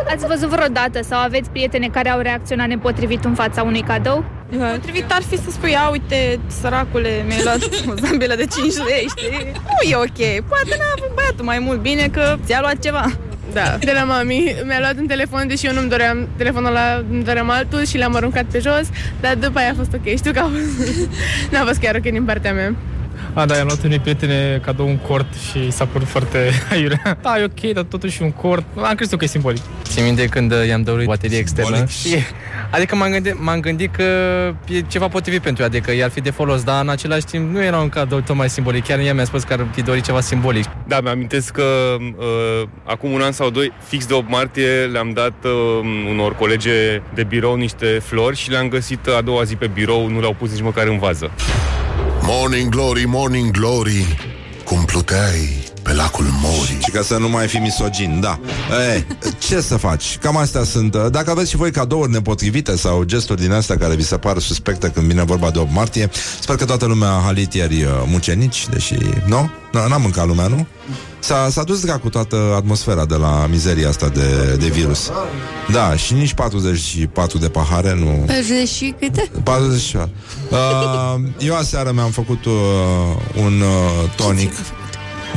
Ați 0.09 0.27
văzut 0.27 0.49
vreodată 0.49 1.03
sau 1.09 1.21
aveți 1.21 1.51
prietene 1.51 1.89
care 1.89 2.09
au 2.09 2.21
reacționat 2.21 2.69
nepotrivit 2.69 3.25
în 3.25 3.35
fața 3.35 3.63
unui 3.63 3.83
cadou? 3.83 4.25
Potrivit 4.73 5.13
ar 5.13 5.23
fi 5.29 5.37
să 5.37 5.51
spui, 5.51 5.71
ia 5.71 5.89
uite, 5.91 6.41
săracule, 6.61 7.25
mi-ai 7.27 7.43
luat 7.43 7.63
o 7.91 7.95
zambilă 8.07 8.35
de 8.35 8.45
5 8.45 8.75
lei, 8.89 9.07
știi? 9.17 9.53
Nu 9.53 9.91
e 9.91 9.97
ok. 9.97 10.47
Poate 10.49 10.77
n-a 10.79 10.93
avut 10.97 11.15
băiatul 11.15 11.45
mai 11.45 11.59
mult 11.59 11.81
bine 11.81 12.09
că 12.13 12.37
ți-a 12.45 12.61
luat 12.61 12.79
ceva. 12.79 13.13
Da. 13.53 13.77
De 13.81 13.93
la 13.93 14.05
mami 14.05 14.57
mi-a 14.67 14.79
luat 14.79 14.97
un 14.99 15.07
telefon, 15.07 15.49
deși 15.49 15.67
eu 15.67 15.73
nu-mi 15.73 15.89
doream 15.89 16.29
telefonul 16.37 16.69
ăla, 16.69 17.05
îmi 17.11 17.25
doream 17.25 17.51
altul 17.51 17.85
și 17.87 17.99
l-am 17.99 18.15
aruncat 18.15 18.45
pe 18.45 18.59
jos, 18.59 18.87
dar 19.21 19.35
după 19.35 19.59
aia 19.59 19.71
a 19.71 19.75
fost 19.77 19.93
ok. 19.95 20.17
Știu 20.17 20.33
că 20.33 20.39
a 20.39 20.51
fost, 20.53 21.09
n-a 21.53 21.65
fost 21.65 21.79
chiar 21.79 21.95
ok 21.95 22.03
din 22.03 22.25
partea 22.25 22.53
mea. 22.53 22.75
A, 23.35 23.47
da, 23.47 23.57
i-am 23.57 23.67
luat 23.67 23.85
unei 23.85 23.99
prietene 23.99 24.61
cadou 24.65 24.89
un 24.89 24.97
cort 24.97 25.35
și 25.51 25.71
s-a 25.71 25.85
părut 25.85 26.09
foarte 26.09 26.51
aiurea. 26.73 27.19
Da, 27.23 27.39
e 27.39 27.45
ok, 27.45 27.73
dar 27.73 27.85
totuși 27.85 28.23
un 28.23 28.31
cort. 28.31 28.65
Am 28.77 28.95
crezut 28.95 29.19
că 29.19 29.25
e 29.25 29.29
simbolic. 29.29 29.63
Țin 29.83 30.05
minte 30.05 30.27
când 30.27 30.53
uh, 30.53 30.67
i-am 30.67 30.83
dăruit 30.83 31.07
baterie 31.07 31.39
externă. 31.39 31.87
Și, 31.87 32.17
adică 32.71 32.97
m-am 32.97 33.11
gândit, 33.11 33.43
m-am 33.43 33.61
gândit 33.61 33.95
că 33.95 34.03
e 34.69 34.81
ceva 34.81 35.09
potrivit 35.09 35.43
pentru 35.43 35.63
ea, 35.63 35.69
adică 35.69 35.93
i-ar 35.93 36.11
fi 36.11 36.21
de 36.21 36.31
folos, 36.31 36.63
dar 36.63 36.83
în 36.83 36.89
același 36.89 37.25
timp 37.25 37.53
nu 37.53 37.63
era 37.63 37.79
un 37.79 37.89
cadou 37.89 38.21
tocmai 38.21 38.51
simbolic. 38.51 38.85
Chiar 38.85 38.99
ea 38.99 39.15
mi-a 39.15 39.25
spus 39.25 39.43
că 39.43 39.53
ar 39.53 39.67
fi 39.73 39.83
dorit 39.83 40.05
ceva 40.05 40.21
simbolic. 40.21 40.65
Da, 40.87 41.01
mi-amintesc 41.01 41.53
că 41.53 41.97
uh, 42.01 42.69
acum 42.85 43.13
un 43.13 43.21
an 43.21 43.33
sau 43.33 43.51
doi, 43.51 43.73
fix 43.87 44.07
de 44.07 44.15
8 44.15 44.29
martie, 44.29 44.69
le-am 44.93 45.11
dat 45.13 45.35
uh, 45.45 45.51
unor 46.11 46.35
colege 46.35 47.03
de 47.15 47.23
birou 47.23 47.55
niște 47.55 47.87
flori 47.87 48.37
și 48.37 48.51
le-am 48.51 48.69
găsit 48.69 49.07
a 49.19 49.21
doua 49.21 49.43
zi 49.43 49.55
pe 49.55 49.67
birou, 49.67 50.09
nu 50.09 50.21
le-au 50.21 50.35
pus 50.39 50.51
nici 50.51 50.63
măcar 50.63 50.87
în 50.87 50.99
vază. 50.99 51.31
Morning 52.25 52.69
Glory, 52.69 53.05
Morning 53.13 53.53
Glory 53.53 54.07
Cum 54.65 54.87
pluteai 54.89 55.62
pe 55.83 55.93
lacul 55.93 56.25
Mori 56.43 56.79
Și 56.85 56.91
ca 56.91 57.03
să 57.03 57.17
nu 57.17 57.29
mai 57.29 57.49
fi 57.49 57.57
misogin, 57.57 58.21
da 58.21 58.39
e, 58.95 59.05
Ce 59.39 59.61
să 59.61 59.77
faci? 59.77 60.19
Cam 60.19 60.37
astea 60.37 60.65
sunt 60.65 60.97
Dacă 60.97 61.31
aveți 61.31 61.51
și 61.51 61.57
voi 61.57 61.71
cadouri 61.71 62.11
nepotrivite 62.11 62.77
Sau 62.77 63.03
gesturi 63.03 63.41
din 63.41 63.53
astea 63.53 63.77
care 63.77 63.95
vi 63.95 64.05
se 64.05 64.17
par 64.17 64.39
suspecte 64.39 64.89
Când 64.89 65.07
vine 65.07 65.23
vorba 65.23 65.51
de 65.51 65.59
8 65.59 65.73
martie 65.73 66.11
Sper 66.41 66.57
că 66.57 66.65
toată 66.65 66.87
lumea 66.87 67.11
a 67.11 67.23
halit 67.25 67.55
ieri 67.55 67.83
uh, 67.83 67.91
mucenici 68.07 68.69
Deși, 68.69 68.97
nu? 69.27 69.51
N-a 69.73 69.97
mâncat 69.97 70.27
lumea, 70.27 70.47
nu? 70.47 70.67
S-a, 71.19 71.49
s-a 71.51 71.63
dus 71.63 71.81
dracu 71.81 72.09
toată 72.09 72.37
atmosfera 72.57 73.05
de 73.05 73.15
la 73.15 73.47
mizeria 73.51 73.89
asta 73.89 74.09
de, 74.09 74.57
de 74.61 74.69
virus 74.69 75.11
Da, 75.73 75.97
și 75.97 76.15
nici 76.15 76.33
44 76.33 77.39
de 77.39 77.49
pahare 77.49 77.95
nu... 77.95 78.25
40 78.27 78.69
și 78.69 78.95
câte? 78.99 79.31
40 79.43 79.95
uh, 79.95 80.01
Eu 81.39 81.57
aseară 81.57 81.93
mi-am 81.93 82.11
făcut 82.11 82.45
uh, 82.45 82.53
un 83.45 83.61
uh, 83.61 84.11
tonic 84.17 84.53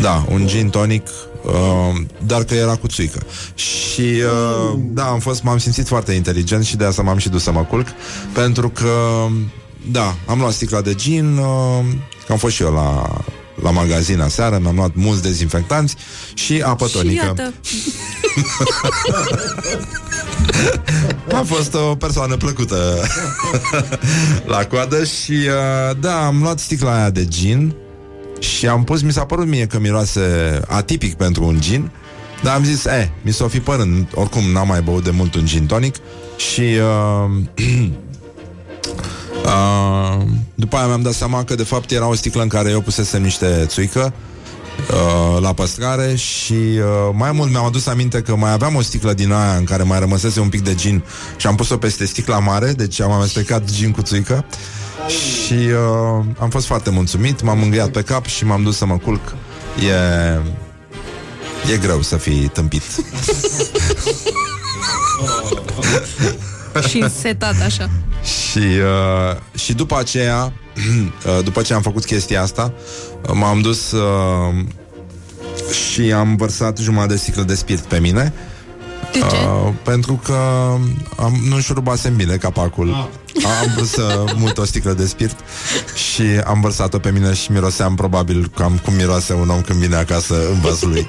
Da, 0.01 0.25
un 0.29 0.47
gin 0.47 0.69
tonic 0.69 1.07
Uh, 1.45 1.95
dar 2.25 2.43
că 2.43 2.53
era 2.53 2.75
cu 2.75 2.87
țuică 2.87 3.19
Și 3.55 4.01
uh, 4.01 4.77
da, 4.77 5.03
am 5.03 5.19
fost, 5.19 5.43
m-am 5.43 5.57
simțit 5.57 5.87
foarte 5.87 6.11
inteligent 6.11 6.65
Și 6.65 6.75
de 6.75 6.85
asta 6.85 7.01
m-am 7.01 7.17
și 7.17 7.29
dus 7.29 7.43
să 7.43 7.51
mă 7.51 7.63
culc 7.63 7.87
Pentru 8.33 8.69
că 8.69 9.25
Da, 9.91 10.15
am 10.25 10.39
luat 10.39 10.51
sticla 10.51 10.81
de 10.81 10.93
gin 10.93 11.37
uh, 11.37 11.85
Că 12.25 12.31
am 12.31 12.37
fost 12.37 12.55
și 12.55 12.63
eu 12.63 12.73
la 12.73 13.17
la 13.61 13.71
magazin 13.71 14.21
aseară, 14.21 14.59
mi-am 14.61 14.75
luat 14.75 14.91
mulți 14.93 15.21
dezinfectanți 15.21 15.95
și 16.33 16.61
apă 16.65 16.87
tonică. 16.87 17.33
a 21.39 21.43
fost 21.45 21.73
o 21.73 21.95
persoană 21.95 22.37
plăcută 22.37 23.07
la 24.53 24.65
coadă 24.65 25.03
și 25.03 25.31
uh, 25.31 25.97
da, 25.99 26.25
am 26.25 26.41
luat 26.41 26.59
sticla 26.59 26.95
aia 26.95 27.09
de 27.09 27.25
gin 27.25 27.75
și 28.45 28.67
am 28.67 28.83
pus, 28.83 29.01
mi 29.01 29.11
s-a 29.11 29.25
părut 29.25 29.47
mie 29.47 29.65
că 29.65 29.79
miroase 29.79 30.21
atipic 30.67 31.13
pentru 31.13 31.43
un 31.45 31.57
gin, 31.59 31.91
dar 32.43 32.55
am 32.55 32.63
zis, 32.63 32.85
eh, 32.85 33.07
mi 33.21 33.31
s-o 33.31 33.47
fi 33.47 33.59
părând, 33.59 34.07
oricum 34.13 34.43
n-am 34.51 34.67
mai 34.67 34.81
băut 34.81 35.03
de 35.03 35.11
mult 35.11 35.35
un 35.35 35.45
gin 35.45 35.65
tonic. 35.65 35.95
Și 36.37 36.61
uh, 36.61 37.65
Uh, 39.45 40.21
după 40.55 40.75
aia 40.75 40.85
mi-am 40.85 41.01
dat 41.01 41.13
seama 41.13 41.43
că 41.43 41.55
de 41.55 41.63
fapt 41.63 41.91
era 41.91 42.07
o 42.07 42.15
sticlă 42.15 42.41
în 42.41 42.47
care 42.47 42.69
eu 42.69 42.81
pusesem 42.81 43.21
niște 43.21 43.63
țuică 43.67 44.13
uh, 44.89 45.41
la 45.41 45.53
păstrare 45.53 46.15
și 46.15 46.53
uh, 46.53 47.09
mai 47.13 47.31
mult 47.31 47.51
mi-am 47.51 47.65
adus 47.65 47.85
aminte 47.85 48.21
că 48.21 48.35
mai 48.35 48.51
aveam 48.51 48.75
o 48.75 48.81
sticlă 48.81 49.13
din 49.13 49.31
aia 49.31 49.55
în 49.55 49.63
care 49.63 49.83
mai 49.83 49.99
rămăsese 49.99 50.39
un 50.39 50.49
pic 50.49 50.63
de 50.63 50.75
gin 50.75 51.03
și 51.37 51.47
am 51.47 51.55
pus-o 51.55 51.77
peste 51.77 52.05
sticla 52.05 52.39
mare, 52.39 52.71
deci 52.71 53.01
am 53.01 53.11
amestecat 53.11 53.71
gin 53.71 53.91
cu 53.91 54.01
țuică 54.01 54.45
și 55.07 55.53
uh, 55.53 56.25
am 56.39 56.49
fost 56.49 56.65
foarte 56.65 56.89
mulțumit, 56.89 57.41
m-am 57.41 57.61
îngriat 57.61 57.89
pe 57.89 58.01
cap 58.01 58.25
și 58.25 58.45
m-am 58.45 58.63
dus 58.63 58.77
să 58.77 58.85
mă 58.85 58.97
culc. 58.97 59.35
E... 59.79 59.93
E 61.73 61.77
greu 61.77 62.01
să 62.01 62.17
fii 62.17 62.47
tâmpit. 62.47 62.83
și 66.89 67.05
setat 67.19 67.61
așa. 67.65 67.89
Și, 68.23 68.57
uh, 68.57 69.37
și 69.59 69.73
după 69.73 69.97
aceea, 69.97 70.53
uh, 71.25 71.43
după 71.43 71.61
ce 71.61 71.73
am 71.73 71.81
făcut 71.81 72.05
chestia 72.05 72.41
asta, 72.41 72.73
uh, 73.21 73.31
m-am 73.33 73.61
dus 73.61 73.91
uh, 73.91 74.65
și 75.87 76.01
am 76.01 76.35
vărsat 76.35 76.77
jumătate 76.77 77.13
de 77.13 77.19
sticlă 77.19 77.43
de 77.43 77.55
spirit 77.55 77.83
pe 77.83 77.99
mine. 77.99 78.33
De 79.11 79.19
ce? 79.19 79.25
Uh, 79.25 79.73
pentru 79.83 80.19
că 80.23 80.37
am, 81.17 81.39
nu 81.49 81.59
șurubasem 81.59 82.15
bine 82.15 82.35
capacul. 82.35 82.93
Ah. 82.93 83.24
Am 83.43 83.71
vrut 83.75 83.87
să 83.87 84.23
mut 84.35 84.57
o 84.57 84.65
sticlă 84.65 84.93
de 84.93 85.05
spirit 85.05 85.35
și 85.95 86.21
am 86.45 86.61
vărsat-o 86.61 86.99
pe 86.99 87.11
mine 87.11 87.33
și 87.33 87.51
miroseam 87.51 87.95
probabil 87.95 88.51
cam 88.55 88.79
cum 88.83 88.93
miroase 88.93 89.33
un 89.33 89.49
om 89.49 89.61
când 89.61 89.79
vine 89.79 89.95
acasă 89.95 90.49
în 90.51 90.59
vasul 90.61 90.89
lui. 90.89 91.07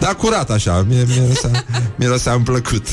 Dar 0.00 0.14
curat 0.14 0.50
așa, 0.50 0.86
mirosea, 0.88 1.64
miroseam 1.96 2.42
plăcut. 2.42 2.86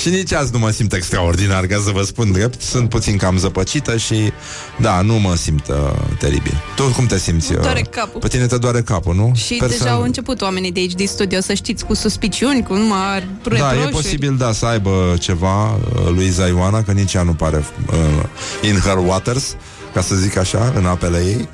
Și 0.00 0.08
nici 0.08 0.32
azi 0.32 0.52
nu 0.52 0.58
mă 0.58 0.70
simt 0.70 0.92
extraordinar, 0.92 1.66
ca 1.66 1.80
să 1.84 1.90
vă 1.90 2.02
spun 2.02 2.32
drept. 2.32 2.62
Sunt 2.62 2.88
puțin 2.88 3.16
cam 3.16 3.38
zăpăcită 3.38 3.96
și 3.96 4.32
da, 4.80 5.00
nu 5.00 5.14
mă 5.14 5.34
simt 5.36 5.68
uh, 5.68 5.76
teribil. 6.18 6.62
Tu 6.76 6.82
cum 6.82 7.06
te 7.06 7.18
simți? 7.18 7.52
Uh? 7.52 7.60
Doare 7.60 7.80
capul. 7.90 8.20
Pe 8.20 8.28
tine 8.28 8.46
te 8.46 8.58
doare 8.58 8.82
capul, 8.82 9.14
nu? 9.14 9.32
Și 9.34 9.62
Perso- 9.64 9.68
deja 9.68 9.90
au 9.90 10.02
început 10.02 10.40
oamenii 10.40 10.72
de 10.72 10.80
aici 10.80 10.94
din 10.94 11.06
studio 11.06 11.40
să 11.40 11.54
știți 11.54 11.84
cu 11.84 11.94
suspiciuni, 11.94 12.62
cu 12.62 12.74
numai 12.74 13.28
Da, 13.58 13.74
e 13.74 13.88
posibil, 13.90 14.36
da, 14.36 14.52
să 14.52 14.66
aibă 14.66 15.16
ceva 15.20 15.70
uh, 15.74 15.78
Luiza 16.08 16.46
Ioana, 16.46 16.82
că 16.82 16.92
nici 16.92 17.14
ea 17.14 17.22
nu 17.22 17.34
pare 17.34 17.64
uh, 17.92 18.68
in 18.68 18.78
her 18.78 18.96
waters, 19.06 19.56
ca 19.94 20.00
să 20.00 20.14
zic 20.14 20.36
așa, 20.36 20.72
în 20.76 20.86
apele 20.86 21.18
ei. 21.18 21.48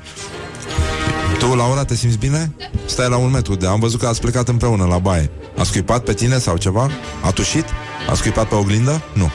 Tu, 1.39 1.55
Laura, 1.55 1.85
te 1.85 1.95
simți 1.95 2.17
bine? 2.17 2.55
Stai 2.85 3.09
la 3.09 3.17
un 3.17 3.31
metru 3.31 3.55
de... 3.55 3.67
Am 3.67 3.79
văzut 3.79 3.99
că 3.99 4.07
ați 4.07 4.21
plecat 4.21 4.47
împreună 4.47 4.85
la 4.85 4.97
baie. 4.97 5.29
A 5.57 5.63
scuipat 5.63 6.03
pe 6.03 6.13
tine 6.13 6.37
sau 6.37 6.57
ceva? 6.57 6.89
A 7.21 7.31
tușit? 7.31 7.65
A 8.09 8.13
scuipat 8.13 8.47
pe 8.47 8.55
oglindă? 8.55 9.01
Nu. 9.13 9.31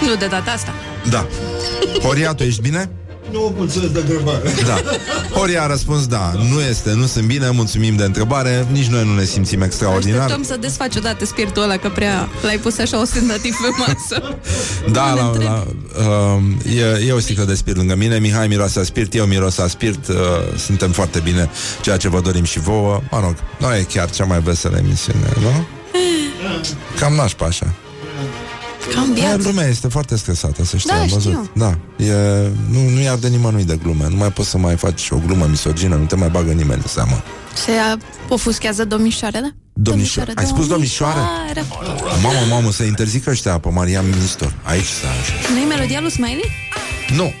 Nu 0.00 0.14
de 0.14 0.26
data 0.26 0.50
asta. 0.50 0.74
Da. 1.10 1.26
Horia, 2.02 2.34
tu 2.34 2.42
ești 2.42 2.60
bine? 2.60 2.90
Nu, 3.30 3.54
mulțumesc 3.56 3.92
de 3.92 3.98
întrebare. 3.98 4.50
Da. 4.66 4.80
Horia 5.38 5.62
a 5.62 5.66
răspuns 5.66 6.06
da. 6.06 6.32
Nu 6.50 6.60
este, 6.60 6.92
nu 6.92 7.06
sunt 7.06 7.24
bine, 7.24 7.50
mulțumim 7.50 7.96
de 7.96 8.04
întrebare. 8.04 8.66
Nici 8.70 8.86
noi 8.86 9.04
nu 9.04 9.14
ne 9.14 9.24
simțim 9.24 9.62
extraordinar. 9.62 10.20
Așteptăm 10.20 10.44
să 10.44 10.56
desfaci 10.60 10.96
odată 10.96 11.24
spiritul 11.24 11.62
ăla, 11.62 11.76
că 11.76 11.88
prea 11.88 12.28
l-ai 12.42 12.58
pus 12.58 12.78
așa 12.78 13.00
ostentativ 13.00 13.56
pe 13.56 13.68
masă. 13.78 14.36
Da, 14.90 15.14
la, 15.14 15.32
la, 15.38 15.66
uh, 15.98 16.76
e, 16.76 17.06
e 17.06 17.12
o 17.12 17.18
sticlă 17.18 17.44
de 17.44 17.54
spirit 17.54 17.78
lângă 17.78 17.94
mine. 17.94 18.18
Mihai 18.18 18.46
miroase 18.46 18.80
a 18.80 18.82
spirit, 18.82 19.14
eu 19.14 19.24
miros 19.24 19.58
a 19.58 19.68
spirit. 19.68 20.08
Uh, 20.08 20.16
suntem 20.56 20.90
foarte 20.90 21.20
bine, 21.20 21.50
ceea 21.82 21.96
ce 21.96 22.08
vă 22.08 22.20
dorim 22.20 22.44
și 22.44 22.58
vouă. 22.58 23.00
Mă 23.10 23.20
rog, 23.20 23.34
nu 23.58 23.74
e 23.74 23.86
chiar 23.92 24.10
cea 24.10 24.24
mai 24.24 24.40
veselă 24.40 24.76
emisiune, 24.76 25.28
nu? 25.40 25.66
Cam 26.98 27.14
nașpa 27.14 27.46
așa. 27.46 27.74
Cam 28.94 29.14
da, 29.14 29.36
lumea 29.36 29.66
este 29.66 29.88
foarte 29.88 30.16
stresată, 30.16 30.64
să 30.64 30.76
știi, 30.76 30.90
Da, 30.90 31.00
am 31.00 31.06
văzut. 31.06 31.20
știu. 31.32 31.50
Da, 31.54 31.78
e, 32.04 32.12
nu, 32.70 32.88
nu 32.88 33.00
i-ar 33.00 33.16
de 33.16 33.28
nimănui 33.28 33.64
de 33.64 33.78
glume. 33.82 34.06
Nu 34.08 34.16
mai 34.16 34.32
poți 34.32 34.48
să 34.48 34.58
mai 34.58 34.76
faci 34.76 35.08
o 35.10 35.16
glumă 35.26 35.46
misogină, 35.50 35.94
nu 35.96 36.04
te 36.04 36.16
mai 36.16 36.28
bagă 36.28 36.52
nimeni 36.52 36.80
în 36.82 36.88
seamă. 36.88 37.22
Se 37.54 37.72
ofuschează 38.28 38.84
domnișoarele? 38.84 39.56
Domnișoară. 39.72 40.30
Ai 40.34 40.46
spus 40.46 40.66
domnișoară? 40.66 41.28
Mamă, 42.22 42.38
mamă, 42.50 42.70
să 42.70 42.82
interzică 42.82 43.30
ăștia 43.30 43.58
pe 43.58 43.68
Maria 43.68 44.02
Ministor. 44.02 44.54
Aici 44.62 44.84
să 44.84 45.06
așa. 45.20 45.52
Nu-i 45.54 45.64
melodia 45.64 46.00
lui 46.00 46.10
Smiley? 46.10 46.50
Nu. 47.16 47.32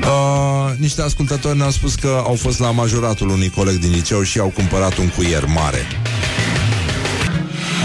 Uh, 0.00 0.78
niște 0.78 1.02
ascultători 1.02 1.56
ne-au 1.56 1.70
spus 1.70 1.94
că 1.94 2.22
au 2.26 2.34
fost 2.34 2.58
la 2.58 2.70
majoratul 2.70 3.28
unui 3.28 3.50
coleg 3.50 3.76
din 3.78 3.90
liceu 3.90 4.22
și 4.22 4.38
au 4.38 4.48
cumpărat 4.48 4.96
un 4.96 5.08
cuier 5.08 5.44
mare. 5.46 5.86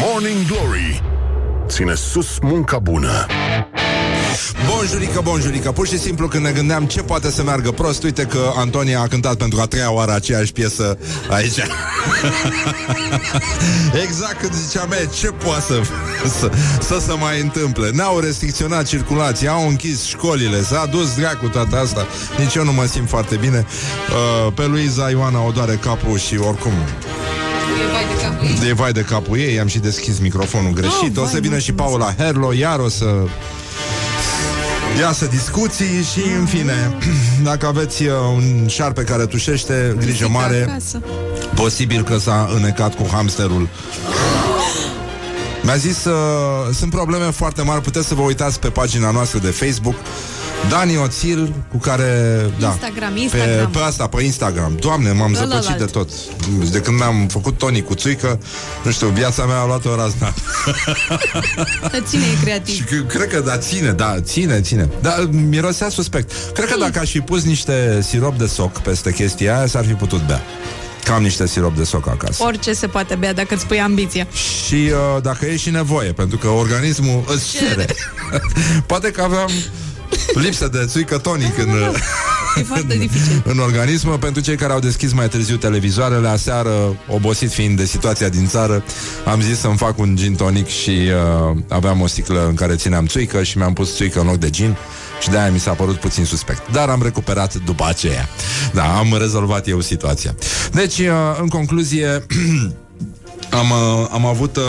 Morning 0.02 0.46
Glory 0.48 1.02
Ține 1.74 1.94
sus 1.96 2.28
munca 2.42 2.80
bună. 2.80 3.26
Bonjurică, 4.68 5.20
bonjurică. 5.24 5.72
Pur 5.72 5.88
și 5.88 6.00
simplu 6.00 6.28
când 6.28 6.46
ne 6.46 6.52
gândeam 6.52 6.86
ce 6.86 7.02
poate 7.02 7.32
să 7.32 7.44
meargă 7.44 7.72
prost 7.72 8.04
Uite 8.04 8.24
că 8.24 8.52
Antonia 8.56 9.00
a 9.00 9.08
cântat 9.08 9.36
pentru 9.36 9.62
a 9.62 9.66
treia 9.66 9.92
oară 9.92 10.12
aceeași 10.14 10.52
piesă 10.52 10.98
aici. 11.30 11.58
Exact 14.04 14.40
când 14.40 14.54
ziceam 14.54 14.92
"E, 14.92 15.10
Ce 15.20 15.28
poate 15.28 15.62
să, 15.62 15.82
să, 16.40 16.50
să 16.82 17.00
se 17.08 17.14
mai 17.14 17.42
întâmple? 17.42 17.90
Ne-au 17.90 18.20
restricționat 18.20 18.86
circulația 18.86 19.52
Au 19.52 19.68
închis 19.68 20.06
școlile. 20.06 20.64
S-a 20.64 20.86
dus 20.92 21.16
dracu 21.16 21.48
toată 21.48 21.78
asta. 21.78 22.08
Nici 22.38 22.56
eu 22.56 22.64
nu 22.64 22.74
mă 22.74 22.86
simt 22.86 23.10
foarte 23.10 23.36
bine. 23.36 23.66
Uh, 24.48 24.54
Pe 24.54 24.66
Luiza 24.66 25.10
Ioana 25.10 25.46
o 25.46 25.52
doare 25.52 25.76
capul 25.82 26.18
și 26.18 26.38
oricum 26.38 26.72
vai 27.92 28.06
de 28.16 28.22
capul 28.22 28.46
ei. 28.48 28.58
De 28.68 28.74
vai 28.74 28.92
de 28.92 29.02
capul 29.02 29.38
ei, 29.38 29.60
am 29.60 29.68
și 29.68 29.80
deschis 29.80 30.20
microfonul 30.20 30.72
greșit. 30.74 31.18
Oh, 31.18 31.24
o 31.24 31.26
să 31.26 31.32
vai, 31.32 31.42
vină 31.42 31.58
și 31.58 31.72
mulțumesc. 31.72 32.06
Paula 32.06 32.24
Herlo, 32.24 32.54
iar 32.54 32.80
o 32.80 32.90
să 32.90 33.06
iasă 35.00 35.26
discuții 35.26 36.04
și, 36.14 36.22
în 36.40 36.46
fine, 36.46 36.98
dacă 37.50 37.68
aveți 37.68 38.04
uh, 38.04 38.12
un 38.36 38.68
șarpe 38.68 39.04
care 39.04 39.26
tușește, 39.26 39.96
grijă 40.00 40.26
Fica 40.26 40.40
mare, 40.40 40.66
acasă. 40.70 41.02
posibil 41.56 42.04
că 42.04 42.18
s-a 42.18 42.50
înecat 42.56 42.96
cu 42.96 43.08
hamsterul. 43.12 43.68
Mi-a 45.64 45.76
zis, 45.76 46.06
uh, 46.06 46.14
sunt 46.74 46.92
probleme 46.92 47.26
foarte 47.26 47.62
mari, 47.62 47.82
puteți 47.82 48.08
să 48.08 48.14
vă 48.16 48.22
uitați 48.22 48.60
pe 48.60 48.68
pagina 48.68 49.12
noastră 49.12 49.40
de 49.40 49.48
Facebook. 49.50 49.96
Dani 50.70 50.98
Oțil, 50.98 51.54
cu 51.72 51.78
care... 51.78 52.40
Da, 52.60 52.68
Instagram, 52.68 53.14
pe, 53.14 53.20
Instagram. 53.20 53.70
pe 53.72 53.80
asta, 53.80 54.08
pe 54.08 54.24
Instagram. 54.24 54.76
Doamne, 54.80 55.12
m-am 55.12 55.36
Ălălalt. 55.36 55.64
zăpăcit 55.64 55.80
de 55.80 55.86
tot. 55.92 56.10
De 56.72 56.80
când 56.80 56.98
mi-am 56.98 57.28
făcut 57.28 57.58
Tony 57.58 57.82
cu 57.82 57.94
țuică, 57.94 58.40
nu 58.84 58.92
știu, 58.92 59.08
viața 59.08 59.46
mea 59.46 59.60
a 59.60 59.66
luat 59.66 59.86
o 59.86 59.96
razna. 59.96 60.34
Să 61.92 62.02
ține 62.08 62.24
e 62.24 62.44
creativ. 62.44 62.76
Și 62.76 62.84
c- 62.84 63.08
cred 63.08 63.28
că 63.28 63.40
da, 63.40 63.58
ține, 63.58 63.92
da, 63.92 64.16
ține, 64.22 64.62
ține. 64.62 64.90
Da, 65.02 65.16
mirosea 65.32 65.90
suspect. 65.90 66.32
Cred 66.54 66.70
că 66.70 66.78
dacă 66.80 67.00
aș 67.00 67.10
fi 67.10 67.20
pus 67.20 67.44
niște 67.44 68.00
sirop 68.02 68.38
de 68.38 68.46
soc 68.48 68.80
peste 68.80 69.14
chestia 69.14 69.58
aia, 69.58 69.68
s-ar 69.68 69.86
fi 69.86 69.94
putut 69.94 70.26
bea. 70.28 70.42
Cam 71.04 71.22
niște 71.24 71.48
sirop 71.48 71.76
de 71.78 71.84
soc 71.84 72.08
acasă. 72.08 72.44
Orice 72.44 72.74
se 72.74 72.88
poate 72.88 73.16
bea 73.16 73.34
dacă 73.34 73.54
îți 73.54 73.66
pui 73.66 73.80
ambiția. 73.82 74.28
Și 74.66 74.74
uh, 74.76 75.22
dacă 75.22 75.46
e 75.46 75.56
și 75.58 75.70
nevoie, 75.70 76.12
pentru 76.12 76.38
că 76.38 76.48
organismul 76.48 77.24
îți 77.28 77.52
cere. 77.58 77.86
Poate 78.86 79.12
că 79.12 79.22
aveam 79.22 79.50
lipsă 80.34 80.68
de 80.68 80.86
țuică 80.86 81.18
tonic 81.18 81.58
în, 81.58 81.70
E 82.58 82.64
foarte 82.74 82.96
dificil. 82.98 83.42
în 83.46 83.60
organism. 83.60 84.20
Pentru 84.20 84.42
cei 84.42 84.56
care 84.56 84.74
au 84.74 84.80
deschis 84.80 85.14
mai 85.14 85.28
târziu 85.28 85.56
televizoarele, 85.56 86.28
aseară, 86.28 86.98
obosit 87.08 87.52
fiind 87.52 87.78
de 87.78 87.86
situația 87.86 88.30
din 88.30 88.48
țară, 88.48 88.84
am 89.26 89.42
zis 89.42 89.60
să-mi 89.60 89.78
fac 89.78 89.98
un 90.00 90.16
gin 90.16 90.36
tonic 90.36 90.68
și 90.68 90.90
uh, 90.90 91.58
aveam 91.70 92.02
o 92.02 92.08
sticlă 92.08 92.46
în 92.48 92.54
care 92.56 92.76
țineam 92.76 93.06
țuică 93.06 93.44
și 93.44 93.58
mi-am 93.58 93.74
pus 93.74 93.96
țuică 93.96 94.20
în 94.20 94.26
loc 94.26 94.36
de 94.38 94.50
gin 94.50 94.76
și 95.22 95.30
de-aia 95.30 95.52
mi 95.52 95.60
s-a 95.60 95.72
părut 95.72 95.96
puțin 95.96 96.26
suspect. 96.26 96.72
Dar 96.72 96.90
am 96.90 97.02
recuperat 97.04 97.54
după 97.54 97.86
aceea. 97.88 98.30
Da, 98.74 98.98
am 98.98 99.16
rezolvat 99.20 99.68
eu 99.68 99.80
situația. 99.82 100.36
Deci, 100.72 100.98
uh, 100.98 101.08
în 101.42 101.48
concluzie, 101.48 102.08
am, 103.60 103.70
uh, 103.70 104.08
am 104.12 104.26
avut 104.26 104.56
uh, 104.56 104.64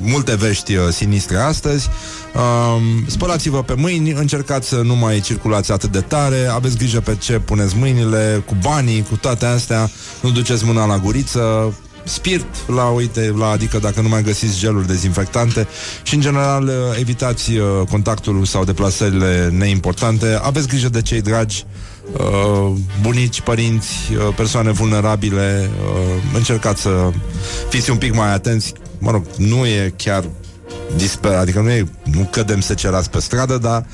multe 0.00 0.34
vești 0.36 0.74
uh, 0.74 0.88
sinistre 0.90 1.36
astăzi. 1.36 1.88
Uh, 2.34 2.82
spălați-vă 3.06 3.62
pe 3.62 3.74
mâini, 3.74 4.10
încercați 4.10 4.68
să 4.68 4.76
nu 4.76 4.96
mai 4.96 5.20
circulați 5.20 5.72
atât 5.72 5.92
de 5.92 6.00
tare, 6.00 6.46
aveți 6.46 6.76
grijă 6.76 7.00
pe 7.00 7.16
ce 7.16 7.38
puneți 7.38 7.76
mâinile, 7.76 8.42
cu 8.46 8.56
banii, 8.62 9.02
cu 9.02 9.16
toate 9.16 9.46
astea, 9.46 9.90
nu 10.20 10.30
duceți 10.30 10.64
mâna 10.64 10.86
la 10.86 10.98
guriță, 10.98 11.74
spirit 12.04 12.46
la, 12.66 12.84
uite, 12.84 13.34
la, 13.36 13.50
adică 13.50 13.78
dacă 13.78 14.00
nu 14.00 14.08
mai 14.08 14.22
găsiți 14.22 14.58
geluri 14.58 14.86
dezinfectante 14.86 15.66
și 16.02 16.14
în 16.14 16.20
general 16.20 16.64
uh, 16.64 16.98
evitați 16.98 17.52
uh, 17.52 17.64
contactul 17.90 18.44
sau 18.44 18.64
deplasările 18.64 19.48
neimportante, 19.52 20.38
aveți 20.42 20.68
grijă 20.68 20.88
de 20.88 21.02
cei 21.02 21.20
dragi, 21.20 21.64
uh, 22.12 22.72
bunici, 23.00 23.40
părinți, 23.40 23.94
uh, 24.12 24.34
persoane 24.36 24.70
vulnerabile, 24.70 25.70
uh, 25.82 26.34
încercați 26.34 26.80
să 26.80 27.10
fiți 27.68 27.90
un 27.90 27.96
pic 27.96 28.14
mai 28.14 28.32
atenți. 28.32 28.72
Mă 28.98 29.10
rog, 29.10 29.24
nu 29.36 29.66
e 29.66 29.94
chiar 29.96 30.24
disper, 30.96 31.32
adică 31.32 31.60
nu, 31.60 31.70
e, 31.70 31.86
nu 32.04 32.28
cădem 32.32 32.60
secerați 32.60 33.10
pe 33.10 33.20
stradă, 33.20 33.58
dar 33.58 33.84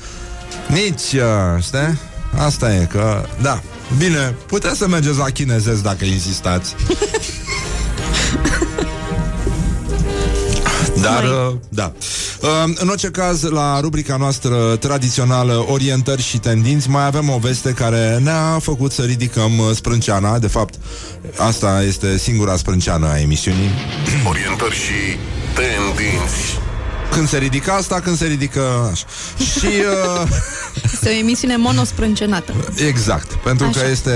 nici, 0.67 1.13
uh, 1.13 1.63
știi? 1.63 1.99
Asta 2.37 2.75
e 2.75 2.87
că, 2.91 3.25
da, 3.41 3.61
bine, 3.97 4.35
puteți 4.47 4.77
să 4.77 4.87
mergeți 4.87 5.17
la 5.17 5.25
chinezesc 5.25 5.83
dacă 5.83 6.05
insistați. 6.05 6.75
Dar, 11.01 11.23
uh, 11.23 11.55
da. 11.69 11.93
Uh, 12.41 12.73
În 12.75 12.87
orice 12.87 13.07
caz, 13.07 13.41
la 13.41 13.79
rubrica 13.79 14.15
noastră 14.15 14.75
tradițională 14.75 15.65
Orientări 15.67 16.21
și 16.21 16.37
tendinți, 16.37 16.89
mai 16.89 17.05
avem 17.05 17.29
o 17.29 17.37
veste 17.37 17.71
care 17.71 18.17
ne-a 18.23 18.59
făcut 18.61 18.91
să 18.91 19.01
ridicăm 19.01 19.57
uh, 19.57 19.65
sprânceana. 19.73 20.39
De 20.39 20.47
fapt, 20.47 20.73
asta 21.37 21.83
este 21.87 22.17
singura 22.17 22.55
sprânceană 22.55 23.07
a 23.07 23.19
emisiunii. 23.19 23.69
Orientări 24.27 24.75
și 24.75 25.17
tendinți. 25.53 26.64
Când 27.15 27.29
se 27.29 27.37
ridică 27.37 27.71
asta, 27.71 27.99
când 27.99 28.17
se 28.17 28.25
ridică 28.25 28.89
așa. 28.91 29.05
Și 29.43 29.65
uh, 30.21 30.27
Este 30.93 31.09
o 31.09 31.11
emisiune 31.11 31.57
monosprâncenată. 31.57 32.53
exact, 32.87 33.33
pentru 33.33 33.65
Așa. 33.65 33.79
că 33.79 33.87
este 33.91 34.11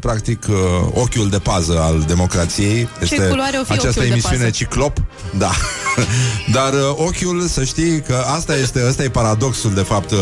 practic 0.00 0.44
uh, 0.48 0.56
ochiul 0.92 1.28
de 1.28 1.38
pază 1.38 1.80
al 1.80 2.04
democrației. 2.06 2.88
Ce 2.98 3.14
Este 3.14 3.26
culoare 3.28 3.56
o 3.60 3.64
fi 3.64 3.72
această 3.72 3.88
ochiul 3.88 4.02
de 4.02 4.08
emisiune 4.08 4.36
pază? 4.38 4.50
ciclop. 4.50 4.96
Da. 5.38 5.50
Dar 6.56 6.72
uh, 6.72 6.80
ochiul, 6.96 7.46
să 7.48 7.64
știi 7.64 8.00
că 8.02 8.24
asta 8.36 8.56
este, 8.56 8.80
asta 8.88 9.02
e 9.02 9.08
paradoxul 9.08 9.74
de 9.74 9.82
fapt 9.82 10.10
uh, 10.10 10.18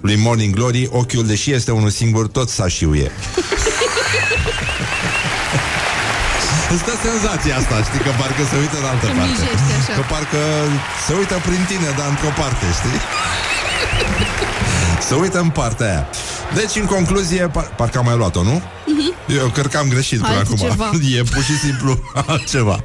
lui 0.00 0.16
Morning 0.16 0.54
Glory, 0.54 0.88
ochiul 0.92 1.26
deși 1.26 1.52
este 1.52 1.70
unul 1.70 1.90
singur, 1.90 2.26
tot 2.28 2.48
sașiuie. 2.48 3.10
Îți 6.72 6.84
dă 6.88 6.94
senzația 7.08 7.54
asta, 7.60 7.74
știi, 7.88 8.02
că 8.06 8.12
parcă 8.20 8.42
se 8.50 8.56
uită 8.64 8.76
în 8.82 8.86
altă 8.92 9.06
Că 9.06 9.12
parte. 9.18 9.30
mijește 9.32 9.72
așa. 9.80 9.92
Că 9.98 10.02
parcă 10.14 10.40
se 11.06 11.12
uită 11.20 11.36
prin 11.48 11.62
tine, 11.70 11.88
dar 11.98 12.08
într-o 12.14 12.32
parte, 12.40 12.66
știi? 12.78 12.98
Se 15.08 15.14
uită 15.24 15.38
în 15.46 15.50
partea 15.60 15.86
aia. 15.92 16.04
Deci, 16.54 16.76
în 16.80 16.84
concluzie, 16.86 17.48
par- 17.52 17.74
parcă 17.76 17.98
am 17.98 18.04
mai 18.04 18.16
luat-o, 18.16 18.42
nu? 18.42 18.62
Eu 19.40 19.46
cred 19.48 19.66
că 19.66 19.76
am 19.78 19.88
greșit 19.88 20.20
până 20.20 20.36
Altceva. 20.36 20.84
acum. 20.84 21.00
E 21.16 21.22
pur 21.22 21.42
și 21.42 21.58
simplu 21.58 21.98
altceva. 22.26 22.84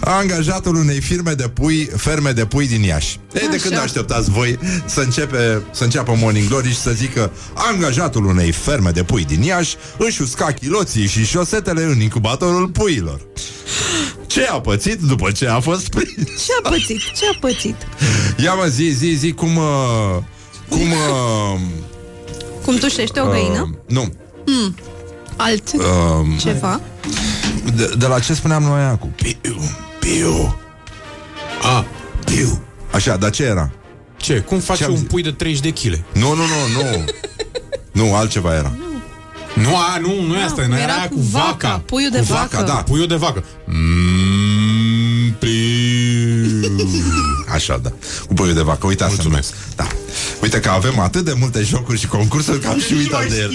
Angajatul 0.00 0.76
unei 0.76 1.00
firme 1.00 1.32
de 1.32 1.48
pui, 1.48 1.90
ferme 1.96 2.30
de 2.30 2.44
pui 2.44 2.66
din 2.68 2.82
Iași. 2.82 3.18
Ei, 3.34 3.48
de 3.48 3.54
Așa. 3.54 3.68
când 3.68 3.78
așteptați 3.78 4.30
voi 4.30 4.58
să, 4.86 5.00
începe, 5.00 5.62
să 5.70 5.84
înceapă 5.84 6.14
Morning 6.16 6.48
Glory 6.48 6.68
și 6.68 6.76
să 6.80 6.90
zică 6.90 7.30
angajatul 7.54 8.26
unei 8.26 8.52
ferme 8.52 8.90
de 8.90 9.02
pui 9.02 9.24
din 9.24 9.42
Iași 9.42 9.76
își 9.98 10.22
usca 10.22 10.52
chiloții 10.52 11.06
și 11.06 11.24
șosetele 11.24 11.82
în 11.82 12.00
incubatorul 12.00 12.68
puilor. 12.68 13.20
Ce 14.26 14.46
a 14.46 14.60
pățit 14.60 15.00
după 15.00 15.30
ce 15.30 15.46
a 15.48 15.60
fost 15.60 15.88
prins? 15.88 16.44
Ce 16.44 16.52
a 16.64 16.68
pățit? 16.68 16.98
Ce 16.98 17.24
a 17.34 17.36
pățit? 17.40 17.76
Ia 18.36 18.54
mă, 18.54 18.66
zi, 18.66 18.84
zi, 18.96 19.08
zi, 19.18 19.32
cum... 19.32 19.56
Uh, 19.56 20.16
cum... 20.68 20.80
Uh, 20.90 21.60
Cum 22.64 22.76
tușește 22.76 23.20
o 23.20 23.26
găină? 23.30 23.60
Uh, 23.72 23.78
nu. 23.86 24.12
Hmm. 24.46 24.74
Alt 25.36 25.72
Uh, 25.72 25.82
ceva? 26.40 26.80
de, 27.74 27.94
de 27.98 28.06
la 28.06 28.18
ce 28.18 28.34
spuneam 28.34 28.62
noi 28.62 28.82
acum? 28.82 29.12
Piu, 29.16 29.56
piu. 30.00 30.58
A, 31.62 31.84
piu. 32.24 32.60
Așa, 32.92 33.16
dar 33.16 33.30
ce 33.30 33.42
era? 33.42 33.70
Ce? 34.16 34.38
Cum 34.40 34.58
faci 34.58 34.76
Ce-am 34.76 34.90
un 34.90 34.96
zis? 34.98 35.06
pui 35.06 35.22
de 35.22 35.30
30 35.32 35.60
de 35.60 35.70
kg? 35.70 36.02
Nu, 36.12 36.28
nu, 36.34 36.34
nu, 36.34 36.82
nu. 36.82 37.04
nu, 37.92 38.14
altceva 38.14 38.54
era. 38.54 38.72
Nu, 39.54 39.76
a, 39.76 39.98
nu, 40.00 40.22
nu 40.26 40.34
e 40.36 40.42
asta, 40.42 40.66
nu 40.66 40.74
era 40.78 40.82
era, 40.82 41.08
cu 41.08 41.14
cu 41.14 41.20
vaca. 41.20 41.46
vaca, 41.50 41.82
puiul 41.86 42.10
de 42.10 42.18
Cu 42.18 42.24
vacă. 42.24 42.48
vaca, 42.52 42.66
da. 42.66 42.72
Puiul 42.74 43.06
de 43.06 43.14
vacă. 43.14 43.44
Mm, 43.64 45.32
piu. 45.38 46.88
Așa, 47.52 47.78
da. 47.82 47.90
Cu 48.26 48.34
puiul 48.34 48.54
de 48.54 48.60
vacă. 48.62 48.86
Uitați 48.86 49.12
Mulțumesc. 49.14 49.54
Da. 49.76 49.86
Uite 50.42 50.60
că 50.60 50.68
avem 50.68 50.98
atât 50.98 51.24
de 51.24 51.32
multe 51.38 51.62
jocuri 51.62 51.98
și 51.98 52.06
concursuri 52.06 52.60
că 52.60 52.68
am 52.68 52.80
și 52.80 52.92
uitat 52.92 53.28
de 53.28 53.36
el. 53.36 53.52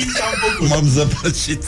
M-am 0.68 0.88
zăpăcit. 0.88 1.64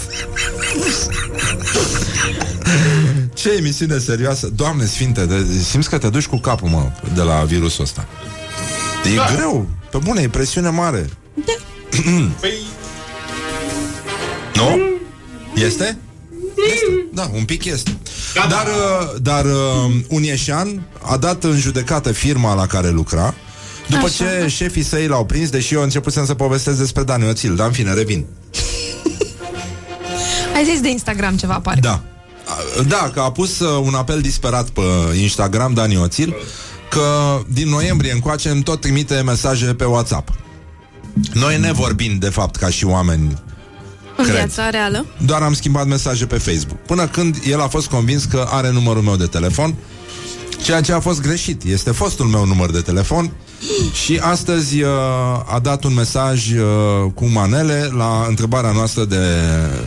Ce 3.34 3.49
emisiune 3.51 3.97
serioasă. 3.97 4.47
Doamne 4.47 4.86
sfinte, 4.86 5.26
de, 5.26 5.45
simți 5.63 5.89
că 5.89 5.97
te 5.97 6.09
duci 6.09 6.28
cu 6.28 6.38
capul, 6.38 6.70
mă, 6.70 6.91
de 7.13 7.22
la 7.22 7.43
virusul 7.43 7.84
ăsta. 7.84 8.07
E 9.13 9.16
Da. 9.16 9.30
greu. 9.36 9.68
Pe 9.91 9.97
bune, 9.97 10.22
e 10.22 10.30
presiune 10.30 10.70
mare. 10.70 11.09
Păi, 12.41 12.53
Nu? 14.55 14.80
Este? 15.55 15.97
Este. 16.74 17.07
Da, 17.13 17.30
un 17.34 17.43
pic 17.45 17.66
este. 17.66 17.97
Da, 18.34 18.47
Dar, 18.49 18.66
uh, 18.66 19.22
dar 19.22 19.45
uh, 19.45 19.95
un 20.07 20.24
ieșan 20.24 20.88
a 21.01 21.18
dat 21.18 21.43
în 21.43 21.59
judecată 21.59 22.11
firma 22.11 22.53
la 22.53 22.66
care 22.68 22.89
lucra 22.89 23.34
după 23.88 24.05
Așa. 24.05 24.25
ce 24.41 24.47
șefii 24.47 24.83
săi 24.83 25.07
l-au 25.07 25.25
prins, 25.25 25.49
deși 25.49 25.73
eu 25.73 25.81
începusem 25.81 26.25
să 26.25 26.33
povestesc 26.33 26.77
despre 26.77 27.03
Dani 27.03 27.27
Oțil, 27.27 27.55
dar 27.55 27.67
în 27.67 27.73
fine, 27.73 27.93
revin. 27.93 28.25
Ai 30.55 30.65
zis 30.65 30.79
de 30.81 30.89
Instagram 30.89 31.36
ceva, 31.38 31.59
pare. 31.59 31.79
Da. 31.79 32.01
A, 32.45 32.81
Da, 32.88 33.11
că 33.13 33.19
a 33.19 33.31
pus 33.31 33.59
uh, 33.59 33.81
un 33.86 33.93
apel 33.93 34.21
disperat 34.21 34.69
pe 34.69 34.81
Instagram, 35.21 35.73
Dani 35.73 35.97
Oțil, 35.97 36.36
că 36.89 37.39
din 37.47 37.69
noiembrie 37.69 38.11
încoace 38.11 38.49
îmi 38.49 38.63
tot 38.63 38.81
trimite 38.81 39.21
mesaje 39.25 39.65
pe 39.65 39.83
WhatsApp. 39.86 40.29
Noi 41.33 41.59
ne 41.59 41.71
vorbim, 41.71 42.17
de 42.19 42.29
fapt, 42.29 42.55
ca 42.55 42.69
și 42.69 42.86
oameni 42.86 43.41
În 44.17 44.23
Cred. 44.23 44.36
viața 44.36 44.69
reală? 44.69 45.05
doar 45.25 45.41
am 45.41 45.53
schimbat 45.53 45.86
mesaje 45.88 46.25
pe 46.25 46.38
Facebook. 46.38 46.79
Până 46.79 47.07
când 47.07 47.36
el 47.49 47.61
a 47.61 47.67
fost 47.67 47.88
convins 47.88 48.23
că 48.23 48.47
are 48.49 48.71
numărul 48.71 49.01
meu 49.01 49.15
de 49.15 49.25
telefon 49.25 49.75
Ceea 50.66 50.82
ce 50.82 50.91
a 50.93 50.99
fost 50.99 51.22
greșit. 51.22 51.63
Este 51.63 51.91
fostul 51.91 52.26
meu 52.26 52.45
număr 52.45 52.72
de 52.72 52.80
telefon 52.80 53.32
și 54.05 54.20
astăzi 54.22 54.82
uh, 54.82 54.89
a 55.45 55.59
dat 55.61 55.84
un 55.84 55.93
mesaj 55.93 56.51
uh, 56.51 57.11
cu 57.13 57.26
manele 57.26 57.89
la 57.97 58.26
întrebarea 58.28 58.72
noastră 58.72 59.05
de, 59.05 59.18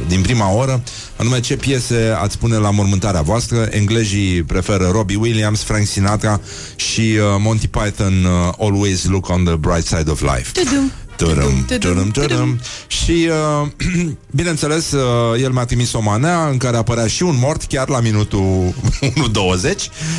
din 0.08 0.20
prima 0.20 0.52
oră, 0.52 0.82
anume 1.16 1.40
ce 1.40 1.56
piese 1.56 2.16
ați 2.18 2.32
spune 2.32 2.56
la 2.56 2.70
mormântarea 2.70 3.22
voastră. 3.22 3.68
Englezii 3.70 4.42
preferă 4.42 4.88
Robbie 4.92 5.16
Williams, 5.16 5.62
Frank 5.62 5.86
Sinatra 5.86 6.40
și 6.76 7.00
uh, 7.00 7.22
Monty 7.38 7.68
Python 7.68 8.24
uh, 8.24 8.52
Always 8.58 9.04
Look 9.04 9.28
on 9.28 9.44
the 9.44 9.56
Bright 9.56 9.86
Side 9.86 10.10
of 10.10 10.20
Life. 10.20 10.62
Tudum. 10.62 10.92
Tudum, 11.18 11.64
tudum, 11.78 12.10
tudum. 12.10 12.58
Și, 12.86 13.28
uh, 13.62 13.68
bineînțeles, 14.30 14.92
uh, 14.92 15.42
el 15.42 15.50
mi-a 15.50 15.64
trimis 15.64 15.92
o 15.92 16.00
manea 16.00 16.46
în 16.48 16.56
care 16.56 16.76
apărea 16.76 17.06
și 17.06 17.22
un 17.22 17.36
mort 17.38 17.62
chiar 17.64 17.88
la 17.88 18.00
minutul 18.00 18.74
1.20 19.02 19.08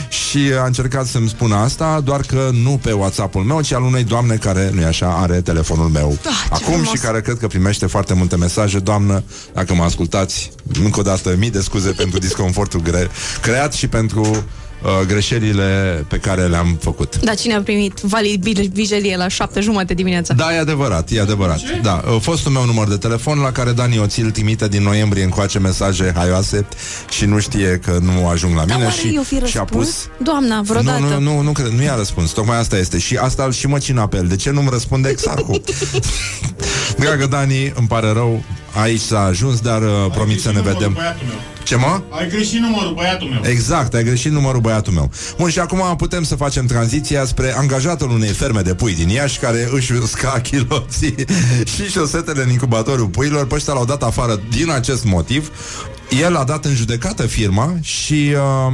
și 0.10 0.40
a 0.62 0.66
încercat 0.66 1.06
să-mi 1.06 1.30
spună 1.30 1.56
asta, 1.56 2.00
doar 2.04 2.22
că 2.22 2.50
nu 2.64 2.80
pe 2.84 2.92
WhatsApp-ul 2.92 3.44
meu, 3.44 3.62
ci 3.62 3.72
al 3.72 3.84
unei 3.84 4.04
doamne 4.04 4.36
care, 4.36 4.72
nu 4.74 4.86
așa, 4.86 5.18
are 5.22 5.42
telefonul 5.42 5.88
meu 5.90 6.18
Ah, 6.26 6.32
ce 6.48 6.54
acum 6.54 6.74
frumos. 6.74 6.88
și 6.90 6.98
care 6.98 7.22
cred 7.22 7.38
că 7.38 7.48
primește 7.48 7.86
foarte 7.86 8.14
multe 8.14 8.36
mesaje. 8.38 8.80
Doamnă, 8.80 9.24
dacă 9.54 9.74
mă 9.74 9.84
ascultați, 9.84 10.52
încă 10.84 11.00
o 11.00 11.04
dată 11.04 11.36
mii 11.38 11.52
de 11.52 11.62
scuze 11.62 11.92
pentru 11.92 12.20
disconfortul 12.20 12.82
gre- 12.82 13.10
creat 13.42 13.74
și 13.74 13.88
pentru 13.88 14.44
uh, 14.84 14.90
greșelile 15.08 16.06
pe 16.08 16.18
care 16.18 16.48
le-am 16.48 16.78
făcut. 16.82 17.20
Da, 17.22 17.34
cine 17.34 17.54
a 17.54 17.62
primit 17.62 18.00
valid 18.00 18.42
bil- 18.42 18.70
vijelie 18.74 19.18
la 19.18 19.28
șapte 19.28 19.60
jumate 19.60 19.94
dimineața? 19.94 20.34
Da, 20.34 20.56
e 20.56 20.60
adevărat, 20.60 21.12
e 21.12 21.20
adevărat. 21.22 21.60
Da, 21.82 22.04
uh, 22.14 22.22
fostul 22.22 22.52
meu 22.52 22.66
număr 22.66 22.88
de 22.88 22.98
telefon 22.98 23.40
la 23.40 23.52
care 23.52 23.72
Dani 23.72 24.00
Oțil 24.00 24.32
trimite 24.32 24.68
din 24.68 24.84
noiembrie 24.84 25.24
încoace 25.24 25.60
mesaje 25.60 26.14
haioase 26.16 26.68
și 27.10 27.26
nu 27.26 27.40
știe 27.40 27.80
că 27.86 27.98
nu 28.02 28.28
ajung 28.28 28.56
la 28.56 28.66
Dar 28.66 28.76
mine 28.76 28.88
oare 28.88 29.00
și, 29.08 29.16
eu 29.16 29.22
fi 29.24 29.36
și 29.36 29.58
a 29.58 29.60
răspuns? 29.62 29.88
pus 29.88 30.08
Doamna, 30.26 30.62
vreodată. 30.62 31.00
nu, 31.00 31.08
nu, 31.10 31.20
nu, 31.20 31.42
nu, 31.42 31.52
cred, 31.52 31.68
nu 31.68 31.82
i-a 31.84 31.96
răspuns. 31.96 32.32
Tocmai 32.32 32.58
asta 32.60 32.78
este. 32.78 32.98
Și 33.00 33.16
asta 33.16 33.52
și 33.52 33.68
mă 33.68 33.78
cina 33.78 34.08
pe 34.08 34.18
el. 34.18 34.28
De 34.28 34.36
ce 34.36 34.50
nu-mi 34.52 34.70
răspunde 34.70 35.10
exarhul? 35.10 35.62
Dragă 36.98 37.26
Dani, 37.26 37.74
îmi 37.76 37.88
pare 37.88 38.12
rău. 38.12 38.44
Aici 38.74 39.02
s-a 39.02 39.20
ajuns, 39.20 39.60
dar 39.60 39.82
uh, 39.82 40.12
promit 40.14 40.42
să 40.42 40.52
ne 40.52 40.62
vedem. 40.62 40.98
Ce 41.64 41.76
mă? 41.76 42.02
Ai 42.10 42.30
greșit 42.30 42.60
numărul 42.60 42.94
băiatul 42.94 43.28
meu. 43.28 43.42
Exact, 43.44 43.94
ai 43.94 44.04
greșit 44.04 44.32
numărul 44.32 44.62
băiatul 44.62 44.94
meu. 44.94 45.12
Bun, 45.38 45.50
și 45.50 45.60
acum 45.60 45.96
putem 45.98 46.24
să 46.24 46.36
facem 46.36 46.66
tranziția 46.66 47.26
spre 47.26 47.56
angajatul 47.58 48.10
unei 48.12 48.30
ferme 48.30 48.62
de 48.62 48.74
pui 48.74 48.96
din 48.96 49.10
Iași 49.10 49.40
care 49.40 49.70
își 49.72 49.92
usca 49.92 50.42
chiloții 50.42 51.16
și 51.76 51.90
șosetele 51.92 52.44
în 52.44 52.50
incubatorul 52.50 53.08
puilor. 53.08 53.48
Pe 53.48 53.56
ăștia 53.56 53.74
l-au 53.74 53.86
dat 53.86 54.04
afară 54.04 54.42
din 54.50 54.72
acest 54.72 55.06
motiv. 55.06 55.52
El 56.22 56.36
a 56.36 56.44
dat 56.44 56.66
în 56.66 56.76
judecată 56.76 57.28
firma 57.28 57.74
și 57.82 58.34
uh, 58.34 58.74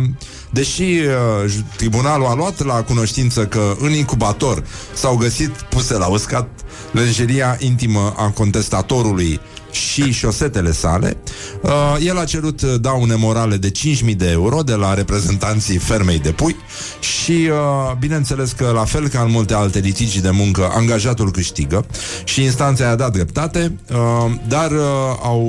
deși 0.56 0.82
uh, 0.82 1.48
ju- 1.48 1.66
tribunalul 1.78 2.26
a 2.26 2.34
luat 2.34 2.66
la 2.66 2.74
cunoștință 2.74 3.46
că 3.46 3.76
în 3.80 3.92
incubator 3.92 4.64
s-au 4.94 5.16
găsit 5.16 5.50
puse 5.50 5.98
la 5.98 6.06
uscat 6.06 6.48
lenjeria 6.92 7.58
intimă 7.60 8.14
a 8.18 8.30
contestatorului 8.30 9.40
și 9.72 10.12
șosetele 10.12 10.72
sale, 10.72 11.18
uh, 11.62 11.72
el 12.06 12.18
a 12.18 12.24
cerut 12.24 12.62
uh, 12.62 12.74
daune 12.82 13.16
morale 13.16 13.58
de 13.58 13.72
5.000 14.06 14.16
de 14.16 14.30
euro 14.30 14.62
de 14.62 14.74
la 14.74 14.94
reprezentanții 14.94 15.78
fermei 15.78 16.20
de 16.20 16.32
pui 16.32 16.56
și 17.00 17.32
uh, 17.32 17.98
bineînțeles 18.00 18.52
că 18.52 18.72
la 18.74 18.84
fel 18.86 19.08
ca 19.08 19.22
în 19.22 19.32
multe 19.32 19.54
alte 19.54 19.80
litigi 19.80 20.22
de 20.22 20.30
muncă, 20.30 20.72
angajatul 20.74 21.32
câștigă 21.32 21.86
și 22.24 22.44
instanța 22.44 22.84
i-a 22.84 22.96
dat 22.96 23.12
dreptate, 23.12 23.80
uh, 23.92 24.32
dar 24.48 24.72
uh, 24.72 24.80
au, 25.24 25.48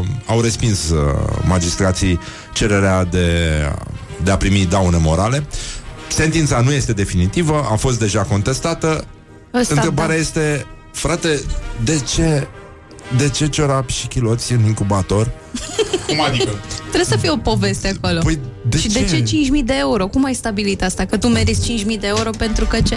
uh, 0.00 0.06
au 0.26 0.40
respins 0.40 0.90
uh, 0.90 0.98
magistrații 1.46 2.18
cererea 2.52 3.04
de, 3.04 3.26
de 4.24 4.30
a 4.30 4.36
primi 4.36 4.66
daune 4.70 4.96
morale. 4.96 5.46
Sentința 6.08 6.60
nu 6.60 6.72
este 6.72 6.92
definitivă, 6.92 7.66
a 7.70 7.74
fost 7.76 7.98
deja 7.98 8.22
contestată. 8.22 9.04
Ăsta, 9.54 9.74
Întrebarea 9.74 10.14
da. 10.14 10.20
este, 10.20 10.66
frate, 10.92 11.40
de 11.84 12.00
ce 12.14 12.46
de 13.16 13.28
ce 13.28 13.48
ciorapi 13.48 13.92
și 13.92 14.06
chiloți 14.06 14.52
în 14.52 14.64
incubator? 14.64 15.30
Cum 16.06 16.20
adică? 16.20 16.50
Trebuie 16.78 17.04
să 17.04 17.16
fie 17.16 17.30
o 17.30 17.36
poveste 17.36 17.98
acolo. 18.02 18.20
Păi, 18.22 18.38
de 18.68 18.78
și 18.78 18.88
ce? 18.88 19.00
de 19.00 19.22
ce 19.22 19.36
5.000 19.60 19.64
de 19.64 19.74
euro? 19.78 20.06
Cum 20.06 20.24
ai 20.24 20.34
stabilit 20.34 20.82
asta? 20.82 21.04
Că 21.04 21.16
tu 21.16 21.28
meriți 21.28 21.84
5.000 21.84 22.00
de 22.00 22.06
euro 22.06 22.30
pentru 22.30 22.64
că 22.64 22.80
ce? 22.80 22.96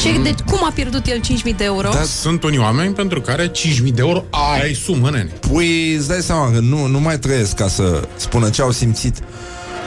ce 0.00 0.20
de, 0.22 0.34
cum 0.46 0.58
a 0.62 0.70
pierdut 0.74 1.06
el 1.06 1.20
5.000 1.20 1.56
de 1.56 1.64
euro? 1.64 1.88
Dar 1.92 2.04
sunt 2.04 2.42
unii 2.42 2.58
oameni 2.58 2.94
pentru 2.94 3.20
care 3.20 3.50
5.000 3.50 3.52
de 3.82 3.92
euro 3.96 4.24
ai 4.30 4.74
sumă, 4.74 5.10
nene. 5.10 5.30
Păi 5.52 5.94
îți 5.94 6.08
dai 6.08 6.20
seama 6.20 6.50
că 6.50 6.58
nu, 6.58 6.86
nu 6.86 7.00
mai 7.00 7.18
trăiesc 7.18 7.54
ca 7.54 7.68
să 7.68 8.08
spună 8.16 8.50
ce 8.50 8.62
au 8.62 8.70
simțit 8.70 9.16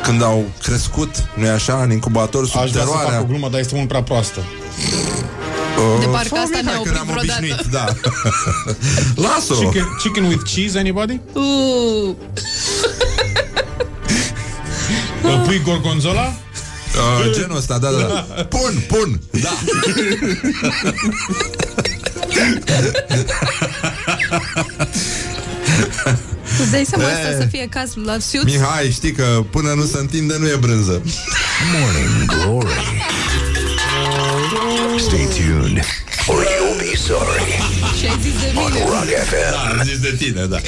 când 0.03 0.23
au 0.23 0.45
crescut, 0.63 1.09
nu-i 1.35 1.49
așa, 1.49 1.81
în 1.83 1.91
incubator 1.91 2.47
sub 2.47 2.59
Aș 2.61 2.69
vrea 2.71 2.83
să 2.83 2.87
teroarea. 2.89 3.11
fac 3.17 3.21
o 3.21 3.25
glumă, 3.27 3.49
dar 3.49 3.59
este 3.59 3.75
mult 3.75 3.87
prea 3.87 4.03
proastă. 4.03 4.39
Uh, 4.39 4.45
De 5.99 6.05
parcă 6.05 6.27
fă-o, 6.27 6.37
asta 6.39 6.59
Mihai, 6.61 6.63
ne-a 6.63 6.73
că 6.73 6.79
oprit 6.79 6.93
ne-am 6.93 7.05
vreodată. 7.05 7.39
obișnuit, 7.39 7.65
da. 7.71 7.85
Lasă-o! 9.27 9.55
Chicken, 9.55 9.87
chicken 10.01 10.23
with 10.23 10.43
cheese, 10.53 10.79
anybody? 10.79 11.19
Uh, 11.33 11.43
Uh, 15.23 15.41
Pui 15.45 15.61
gorgonzola? 15.65 16.21
Uh, 16.25 17.31
genul 17.33 17.57
ăsta, 17.57 17.77
da, 17.77 17.89
da, 17.89 17.97
da. 17.97 18.43
Pun, 18.43 18.83
pun, 18.87 19.21
da. 19.41 19.49
îți 26.61 26.71
dai 26.71 26.85
seama 26.89 27.03
Eh. 27.09 27.15
asta 27.15 27.37
să 27.41 27.47
fie 27.51 27.67
cazul 27.69 28.03
la 28.05 28.19
Siuț? 28.19 28.43
Mihai, 28.43 28.91
știi 28.91 29.11
că 29.11 29.43
până 29.49 29.73
nu 29.73 29.85
se 29.85 29.97
întinde 29.97 30.35
nu 30.39 30.47
e 30.47 30.55
brânză. 30.55 31.01
Morning 31.73 32.25
Glory. 32.25 33.01
Stay 34.99 35.27
tuned 35.35 35.83
or 36.27 36.43
you'll 36.43 36.77
be 36.77 36.95
sorry. 36.97 37.43
Și 37.99 38.05
ai 38.07 38.17
zis 38.21 38.33
de 38.41 38.51
On 38.59 38.63
mine. 38.71 38.79
Rock 38.85 39.09
FM. 39.29 39.77
Am 39.79 39.81
zis 39.85 39.99
de 39.99 40.15
tine, 40.17 40.45
da. 40.45 40.57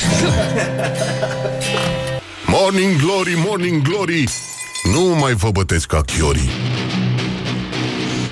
Morning 2.48 2.96
Glory, 3.02 3.34
Morning 3.46 3.82
Glory 3.82 4.24
Nu 4.94 5.02
mai 5.20 5.34
vă 5.34 5.50
bătesc 5.52 5.86
ca 5.88 6.02
chiorii 6.02 6.50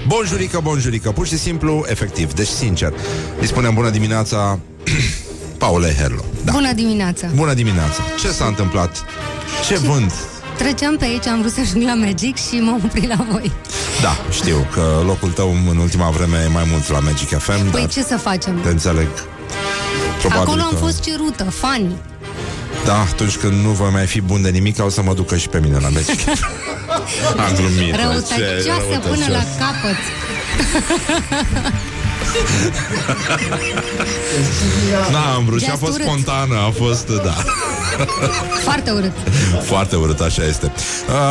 Bonjurică, 0.07 0.59
bonjurică, 0.63 1.09
pur 1.11 1.27
și 1.27 1.37
simplu, 1.37 1.85
efectiv, 1.87 2.33
deci 2.33 2.47
sincer. 2.47 2.93
Îi 3.39 3.47
spunem 3.47 3.73
bună 3.73 3.89
dimineața 3.89 4.59
Paule 5.63 5.95
Herlo. 5.99 6.23
Da. 6.43 6.51
Bună 6.51 6.73
dimineața! 6.73 7.27
Bună 7.35 7.53
dimineața. 7.53 8.03
Ce 8.19 8.27
s-a 8.27 8.45
întâmplat? 8.45 9.03
Ce 9.67 9.75
vânt? 9.77 10.13
Treceam 10.57 10.97
pe 10.97 11.05
aici, 11.05 11.25
am 11.27 11.39
vrut 11.39 11.51
să 11.51 11.59
ajung 11.59 11.83
la 11.83 11.93
Magic 11.93 12.37
și 12.37 12.55
m-am 12.59 12.81
oprit 12.85 13.07
la 13.07 13.25
voi. 13.31 13.51
Da, 14.01 14.17
știu 14.31 14.67
că 14.73 15.01
locul 15.05 15.29
tău 15.29 15.55
în 15.69 15.77
ultima 15.77 16.09
vreme 16.09 16.37
e 16.45 16.47
mai 16.47 16.63
mult 16.71 16.89
la 16.89 16.99
Magic 16.99 17.27
FM, 17.37 17.69
Păi 17.71 17.79
dar 17.81 17.89
ce 17.89 18.03
să 18.03 18.17
facem? 18.17 18.61
te 18.61 18.69
înțeleg. 18.69 19.07
Probabil 20.19 20.47
Acolo 20.47 20.61
am 20.61 20.69
că... 20.69 20.75
fost 20.75 21.01
cerută, 21.03 21.43
fani. 21.43 21.95
Da, 22.85 22.99
atunci 22.99 23.35
când 23.35 23.63
nu 23.63 23.69
voi 23.69 23.89
mai 23.91 24.05
fi 24.05 24.21
bun 24.21 24.41
de 24.41 24.49
nimic, 24.49 24.83
o 24.85 24.89
să 24.89 25.01
mă 25.01 25.13
ducă 25.13 25.37
și 25.37 25.47
pe 25.49 25.59
mine 25.59 25.77
la 25.81 25.89
Magic 25.89 26.19
FM. 26.19 26.45
Am 27.45 27.53
glumit. 27.55 27.95
ce 27.95 28.01
Răutăcioasă 28.01 28.99
până 29.01 29.25
răutăcios. 29.25 29.27
la 29.27 29.43
capăt. 29.59 29.97
N-am 35.11 35.45
vrut 35.45 35.59
și 35.61 35.65
a 35.65 35.69
Just 35.69 35.81
fost 35.81 35.93
urât. 35.93 36.05
spontană, 36.05 36.55
a 36.67 36.69
fost, 36.83 37.07
da. 37.07 37.33
Foarte 38.63 38.91
urât. 38.91 39.11
Foarte 39.63 39.95
urât, 39.95 40.19
așa 40.19 40.45
este. 40.45 40.71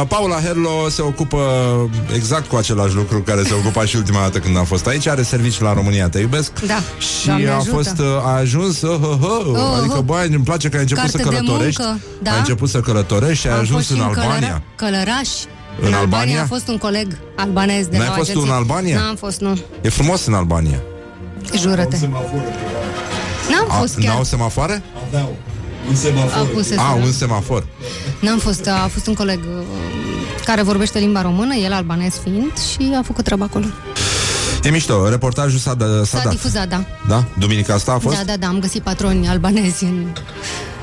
Uh, 0.00 0.06
Paula 0.08 0.40
Herlo 0.40 0.88
se 0.88 1.02
ocupă 1.02 1.38
exact 2.14 2.46
cu 2.48 2.56
același 2.56 2.94
lucru 2.94 3.18
care 3.22 3.42
se 3.42 3.54
ocupa 3.54 3.84
și 3.84 3.96
ultima 3.96 4.20
dată 4.20 4.38
când 4.38 4.56
am 4.56 4.64
fost 4.64 4.86
aici. 4.86 5.06
Are 5.06 5.22
serviciu 5.22 5.64
la 5.64 5.72
România, 5.72 6.08
te 6.08 6.18
iubesc. 6.18 6.52
Da. 6.66 6.78
Și 6.98 7.26
Doamne 7.26 7.48
a 7.48 7.54
ajută. 7.54 7.70
fost, 7.74 7.98
uh, 7.98 8.06
a 8.24 8.36
ajuns, 8.36 8.80
uh, 8.82 8.98
uh, 9.02 9.18
uh, 9.20 9.46
Oh, 9.46 9.78
adică, 9.78 9.96
oh. 9.96 10.02
băi, 10.04 10.26
îmi 10.34 10.44
place 10.44 10.68
că 10.68 10.76
ai 10.76 10.82
început 10.82 11.02
Carte 11.02 11.18
să 11.22 11.28
de 11.28 11.34
călătorești. 11.36 11.80
muncă, 11.82 12.00
da. 12.22 12.30
Ai 12.30 12.38
început 12.38 12.68
să 12.68 12.80
călătorești 12.80 13.40
și 13.40 13.46
ai 13.46 13.52
Am 13.54 13.60
ajuns 13.60 13.86
fost 13.86 13.98
și 13.98 14.02
în 14.04 14.06
Albania. 14.06 14.48
Călăra- 14.48 14.76
Călăraș. 14.76 15.28
În 15.80 15.86
În, 15.86 15.92
Albania? 15.94 16.18
Albania 16.18 16.42
a 16.42 16.46
fost 16.46 16.68
un 16.68 16.78
coleg 16.78 17.18
albanez 17.36 17.86
de 17.86 17.96
N-ai 17.96 18.06
la 18.06 18.12
fost 18.12 18.30
tu 18.32 18.38
agenție. 18.38 18.50
în 18.50 18.56
Albania? 18.56 18.98
N-am 18.98 19.14
fost, 19.16 19.40
nu. 19.40 19.58
E 19.80 19.88
frumos 19.88 20.26
în 20.26 20.34
Albania. 20.34 20.80
Jură-te. 21.56 21.96
N-am 23.50 23.66
A, 23.68 23.72
fost 23.74 23.94
chiar. 23.98 24.14
N-au 24.14 24.24
semafoare? 24.24 24.82
Aveau. 25.06 25.36
Un 25.88 25.94
semafor. 25.94 26.38
A 26.38 26.48
pus 26.52 26.70
A, 26.76 26.92
un 27.04 27.12
semafor. 27.12 27.66
N-am 28.20 28.38
fost, 28.38 28.66
a 28.66 28.88
fost 28.92 29.06
un 29.06 29.14
coleg 29.14 29.38
uh, 29.38 29.64
care 30.44 30.62
vorbește 30.62 30.98
limba 30.98 31.22
română, 31.22 31.54
el 31.54 31.72
albanez 31.72 32.14
fiind, 32.22 32.52
și 32.58 32.92
a 32.98 33.02
făcut 33.02 33.24
treaba 33.24 33.44
acolo. 33.44 33.64
E 34.62 34.68
mișto, 34.70 35.08
reportajul 35.08 35.58
s-a, 35.58 35.74
da- 35.74 35.86
s-a 35.86 36.04
S-a 36.04 36.20
dat. 36.22 36.32
difuzat, 36.32 36.68
da. 36.68 36.84
Da? 37.08 37.24
Duminica 37.38 37.74
asta 37.74 37.92
a 37.92 37.98
fost? 37.98 38.16
Da, 38.16 38.22
da, 38.24 38.36
da, 38.36 38.46
am 38.46 38.58
găsit 38.58 38.82
patroni 38.82 39.28
albanezi 39.28 39.84
în, 39.84 40.06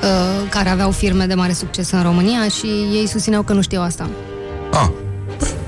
uh, 0.02 0.48
care 0.48 0.68
aveau 0.68 0.90
firme 0.90 1.26
de 1.26 1.34
mare 1.34 1.52
succes 1.52 1.90
în 1.90 2.02
România 2.02 2.48
și 2.58 2.66
ei 2.92 3.06
susțineau 3.08 3.42
că 3.42 3.52
nu 3.52 3.62
știau 3.62 3.82
asta. 3.82 4.08
Ah, 4.72 4.88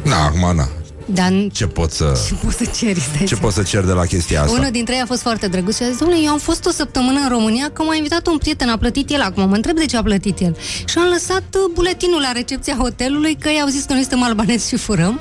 na, 0.05 0.25
acum, 0.25 0.57
na. 0.57 0.69
Dar 1.07 1.33
Ce 1.53 1.67
pot 1.67 1.91
să... 1.91 2.19
ce 2.29 2.35
poți 2.35 2.57
să 2.57 2.65
ceri, 2.65 3.01
stai 3.01 3.19
Ce 3.19 3.27
seama. 3.27 3.43
pot 3.43 3.53
să 3.53 3.63
cer 3.63 3.85
de 3.85 3.93
la 3.93 4.05
chestia 4.05 4.43
asta? 4.43 4.59
Unul 4.59 4.71
dintre 4.71 4.95
ei 4.95 5.01
a 5.01 5.07
fost 5.07 5.21
foarte 5.21 5.47
drăguț 5.47 5.77
și 5.77 5.83
a 5.83 5.87
zis, 5.89 5.97
domnule, 5.99 6.21
eu 6.25 6.31
am 6.31 6.39
fost 6.39 6.67
o 6.67 6.71
săptămână 6.71 7.21
în 7.21 7.29
România 7.29 7.71
că 7.73 7.83
m-a 7.83 7.95
invitat 7.95 8.27
un 8.27 8.39
prieten, 8.39 8.69
a 8.69 8.77
plătit 8.77 9.11
el 9.11 9.21
acum, 9.21 9.49
mă 9.49 9.55
întreb 9.55 9.77
de 9.77 9.87
ce 9.87 9.97
a 9.97 10.03
plătit 10.03 10.41
el. 10.41 10.57
Și 10.85 10.99
am 10.99 11.09
lăsat 11.09 11.43
uh, 11.55 11.71
buletinul 11.75 12.21
la 12.21 12.33
recepția 12.33 12.75
hotelului 12.79 13.37
că 13.41 13.49
i-au 13.57 13.69
zis 13.69 13.85
că 13.85 13.93
noi 13.93 14.01
suntem 14.01 14.23
albanezi 14.23 14.69
și 14.69 14.77
furăm 14.77 15.21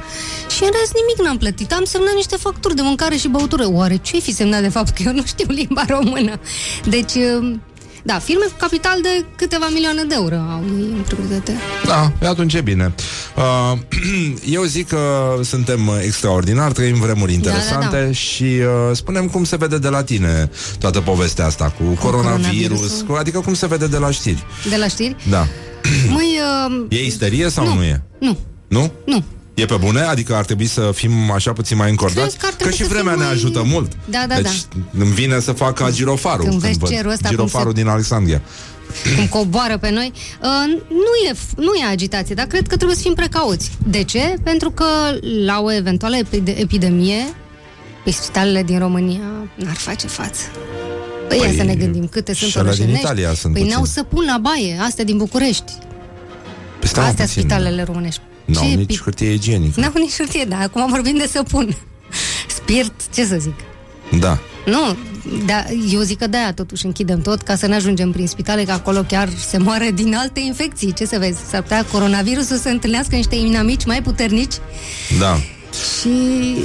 și 0.56 0.64
în 0.64 0.70
rest 0.80 0.94
nimic 0.94 1.28
n-am 1.28 1.38
plătit. 1.38 1.74
Am 1.74 1.84
semnat 1.84 2.14
niște 2.14 2.36
facturi 2.36 2.76
de 2.76 2.82
mâncare 2.82 3.16
și 3.16 3.28
băutură. 3.28 3.66
Oare 3.72 3.96
ce 3.96 4.20
fi 4.20 4.34
semnat 4.34 4.62
de 4.62 4.70
fapt 4.70 4.90
că 4.90 5.02
eu 5.06 5.14
nu 5.14 5.24
știu 5.26 5.46
limba 5.50 5.86
română? 5.88 6.40
Deci, 6.90 7.14
uh, 7.14 7.56
da, 8.04 8.20
firme 8.20 8.46
cu 8.46 8.54
capital 8.58 9.02
de 9.02 9.26
câteva 9.36 9.68
milioane 9.74 10.04
de 10.04 10.14
euro 10.18 10.36
au 10.36 10.64
ei 10.78 10.94
în 10.98 11.04
proprietate. 11.08 11.54
Da, 11.86 12.12
e 12.22 12.28
atunci 12.28 12.54
e 12.54 12.62
bine. 12.62 12.94
Uh, 13.36 13.78
eu 14.58 14.64
zic 14.64 14.88
că 14.88 15.36
suntem 15.44 15.80
extraordinari, 16.04 16.74
trăim 16.74 16.96
vremuri 17.00 17.34
interesante 17.34 17.98
da, 17.98 18.06
da. 18.06 18.12
și 18.12 18.44
uh, 18.44 18.96
spunem 18.96 19.28
cum 19.28 19.44
se 19.44 19.56
vede 19.56 19.78
de 19.78 19.88
la 19.88 20.04
tine 20.04 20.50
toată 20.80 21.02
povestea 21.02 21.46
asta 21.46 21.66
cu, 21.78 21.84
coronavirus, 21.84 22.02
coronavirusul. 22.02 23.06
cu, 23.08 23.14
adică 23.14 23.40
cum 23.40 23.54
se 23.54 23.68
vede 23.68 23.88
de 23.88 23.98
la 23.98 24.12
știri. 24.12 24.44
De 24.70 24.76
la 24.78 24.88
știri? 24.88 25.16
Da. 25.30 25.48
Măi, 26.10 26.40
uh, 26.70 26.86
E 26.90 27.06
isterie 27.06 27.50
sau 27.50 27.74
nu, 27.74 27.84
e? 27.84 28.02
nu, 28.20 28.38
Nu? 28.68 28.92
nu. 29.06 29.24
E 29.62 29.66
pe 29.66 29.76
bune? 29.80 30.00
Adică 30.02 30.36
ar 30.36 30.46
trebui 30.46 30.66
să 30.66 30.92
fim 30.94 31.32
așa 31.32 31.54
puțin 31.54 31.78
mai 31.78 31.90
încordați? 31.90 32.38
Cred 32.38 32.40
că 32.40 32.46
ar 32.46 32.52
că 32.52 32.56
trebui 32.58 32.76
și 32.78 32.84
să 32.84 32.88
vremea 32.90 33.12
fim 33.12 33.20
ne 33.22 33.26
mai- 33.28 33.36
ajută 33.36 33.64
mult. 33.66 33.92
Da, 34.10 34.26
da, 34.28 34.36
deci 34.36 34.62
îmi 35.00 35.12
vine 35.12 35.40
să 35.40 35.52
fac 35.52 35.74
ca 35.76 35.90
girofarul. 35.92 36.46
Când 36.46 36.60
vezi 36.60 36.78
văd. 36.80 36.90
cerul 36.90 37.12
ăsta 37.12 37.28
cum 37.28 37.36
girofarul 37.38 37.74
se- 37.76 37.82
din 37.82 37.88
Alexandria. 37.92 38.42
cum 39.16 39.28
coboară 39.28 39.78
pe 39.78 39.90
noi, 39.92 40.12
uh, 40.42 40.82
nu, 40.90 41.30
e, 41.30 41.34
nu 41.56 41.74
e 41.74 41.92
agitație, 41.92 42.36
dar 42.36 42.46
cred 42.46 42.68
că 42.68 42.76
trebuie 42.76 42.96
să 42.98 43.02
fim 43.04 43.14
precauți. 43.14 43.72
De 43.88 44.04
ce? 44.04 44.34
Pentru 44.44 44.72
că 44.72 44.86
la 45.46 45.62
o 45.62 45.72
eventuală 45.72 46.16
epide- 46.18 46.56
epidemie, 46.60 47.24
pe 48.04 48.12
spitalele 48.12 48.64
din 48.64 48.80
România 48.80 49.22
n-ar 49.56 49.76
face 49.76 50.08
față. 50.08 50.42
Păi, 51.28 51.38
Păi, 51.38 51.48
păi 51.48 51.58
să 51.58 51.64
ne 51.64 51.76
gândim 51.76 52.08
câte 52.08 52.34
sunt 52.34 52.50
și 52.50 52.58
alea 52.58 52.72
din 52.72 52.82
orășenești. 52.82 53.06
Italia 53.12 53.34
sunt 53.34 53.54
Păi 53.54 53.62
puțin. 53.62 53.76
n-au 53.78 53.86
săpun 53.86 54.24
la 54.28 54.38
baie, 54.42 54.78
astea 54.82 55.04
din 55.04 55.18
București. 55.18 55.72
Păi 56.80 56.90
stai, 56.90 57.04
mă, 57.04 57.10
astea 57.10 57.26
puțin. 57.26 57.42
spitalele 57.42 57.84
românești. 57.84 58.22
N-au 58.54 58.64
Ce 58.70 58.76
nici 58.76 58.98
pi- 58.98 59.02
hârtie 59.04 59.34
igienică. 59.34 59.80
N-au 59.80 59.92
nici 59.96 60.16
hârtie, 60.18 60.46
dar 60.50 60.62
acum 60.62 60.90
vorbim 60.90 61.18
de 61.18 61.30
săpun. 61.32 61.76
Spirit, 62.48 62.92
ce 63.14 63.26
să 63.26 63.38
zic. 63.40 63.54
Da. 64.20 64.40
Nu, 64.66 64.98
da, 65.46 65.64
eu 65.92 66.02
zic 66.02 66.18
că 66.18 66.28
de-aia 66.28 66.54
totuși 66.54 66.86
închidem 66.86 67.22
tot 67.22 67.42
ca 67.42 67.56
să 67.56 67.68
ne 67.68 67.76
ajungem 67.76 68.12
prin 68.12 68.28
spitale, 68.28 68.64
că 68.64 68.72
acolo 68.72 69.02
chiar 69.08 69.30
se 69.50 69.58
moare 69.58 69.92
din 69.94 70.16
alte 70.16 70.40
infecții. 70.40 70.94
Ce 70.94 71.06
să 71.06 71.18
vezi? 71.20 71.38
S-ar 71.50 71.62
putea 71.62 71.86
coronavirusul 71.92 72.58
să 72.58 72.70
întâlnească 72.70 73.16
niște 73.16 73.36
inamici 73.36 73.86
mai 73.86 74.02
puternici 74.02 74.54
Da. 75.20 75.40
și 76.00 76.56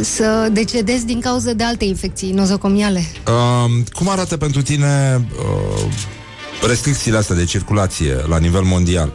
să 0.00 0.48
decedezi 0.52 1.06
din 1.06 1.20
cauza 1.20 1.52
de 1.52 1.64
alte 1.64 1.84
infecții 1.84 2.32
nozocomiale. 2.32 3.04
Uh, 3.26 3.82
cum 3.92 4.08
arată 4.08 4.36
pentru 4.36 4.62
tine 4.62 5.20
uh, 5.38 5.84
restricțiile 6.68 7.16
astea 7.16 7.36
de 7.36 7.44
circulație 7.44 8.16
la 8.28 8.38
nivel 8.38 8.62
mondial? 8.62 9.12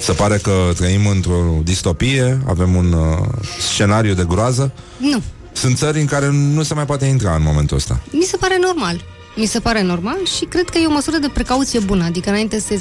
Se 0.00 0.12
pare 0.12 0.36
că 0.36 0.52
trăim 0.76 1.06
într-o 1.06 1.58
distopie, 1.64 2.38
avem 2.48 2.74
un 2.74 2.92
uh, 2.92 3.18
scenariu 3.60 4.14
de 4.14 4.24
groază. 4.28 4.72
Nu, 4.96 5.22
Sunt 5.52 5.76
țări 5.76 6.00
în 6.00 6.06
care 6.06 6.28
nu 6.32 6.62
se 6.62 6.74
mai 6.74 6.86
poate 6.86 7.04
intra 7.04 7.34
în 7.34 7.42
momentul 7.42 7.76
ăsta. 7.76 8.00
mi 8.12 8.22
se 8.22 8.36
pare 8.36 8.58
normal. 8.60 9.04
Mi 9.36 9.46
se 9.46 9.60
pare 9.60 9.82
normal 9.82 10.18
și 10.38 10.44
cred 10.44 10.68
că 10.68 10.78
e 10.78 10.86
o 10.86 10.90
măsură 10.92 11.16
de 11.16 11.28
precauție 11.34 11.78
bună. 11.78 12.04
Adică 12.04 12.28
înainte 12.28 12.60
să, 12.60 12.74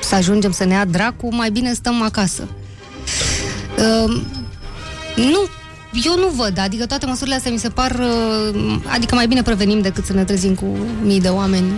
să 0.00 0.14
ajungem 0.14 0.50
să 0.52 0.64
ne 0.64 0.74
ia 0.74 0.84
dracu, 0.84 1.34
mai 1.34 1.50
bine 1.50 1.72
stăm 1.72 2.02
acasă. 2.02 2.48
Uh, 3.78 4.22
nu, 5.16 5.46
eu 6.04 6.16
nu 6.18 6.28
văd, 6.36 6.58
adică 6.58 6.86
toate 6.86 7.06
măsurile 7.06 7.34
astea 7.34 7.50
mi 7.52 7.58
se 7.58 7.68
par, 7.68 7.90
uh, 8.54 8.76
adică 8.86 9.14
mai 9.14 9.26
bine 9.26 9.42
prevenim 9.42 9.80
decât 9.80 10.04
să 10.04 10.12
ne 10.12 10.24
trezim 10.24 10.54
cu 10.54 10.64
mii 11.02 11.20
de 11.20 11.28
oameni 11.28 11.72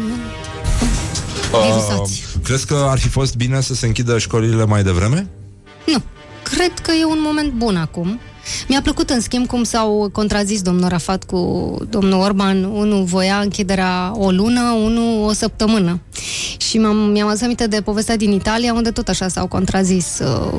virusați. 1.67 2.23
Uh, 2.37 2.43
crezi 2.45 2.67
că 2.67 2.87
ar 2.89 2.99
fi 2.99 3.09
fost 3.09 3.37
bine 3.37 3.61
să 3.61 3.75
se 3.75 3.87
închidă 3.87 4.19
școlile 4.19 4.65
mai 4.65 4.83
devreme? 4.83 5.29
Nu, 5.87 6.03
cred 6.43 6.73
că 6.83 6.91
e 7.01 7.05
un 7.05 7.19
moment 7.21 7.53
bun 7.53 7.77
acum. 7.77 8.21
Mi-a 8.69 8.81
plăcut, 8.83 9.11
în 9.11 9.21
schimb, 9.21 9.47
cum 9.47 9.63
s-au 9.63 10.09
contrazis 10.13 10.63
domnul 10.63 10.89
Rafat 10.89 11.25
cu 11.25 11.75
domnul 11.91 12.21
Orban. 12.21 12.65
Unul 12.65 13.05
voia 13.05 13.37
închiderea 13.37 14.13
o 14.15 14.31
lună, 14.31 14.61
unul 14.85 15.29
o 15.29 15.33
săptămână. 15.33 16.01
Și 16.57 16.79
m-am, 16.79 16.97
mi-am 16.97 17.29
adus 17.29 17.43
aminte 17.43 17.67
de 17.67 17.81
povestea 17.81 18.17
din 18.17 18.33
Italia, 18.33 18.73
unde 18.73 18.91
tot 18.91 19.09
așa 19.09 19.29
s-au 19.29 19.47
contrazis. 19.47 20.19
Uh, 20.19 20.53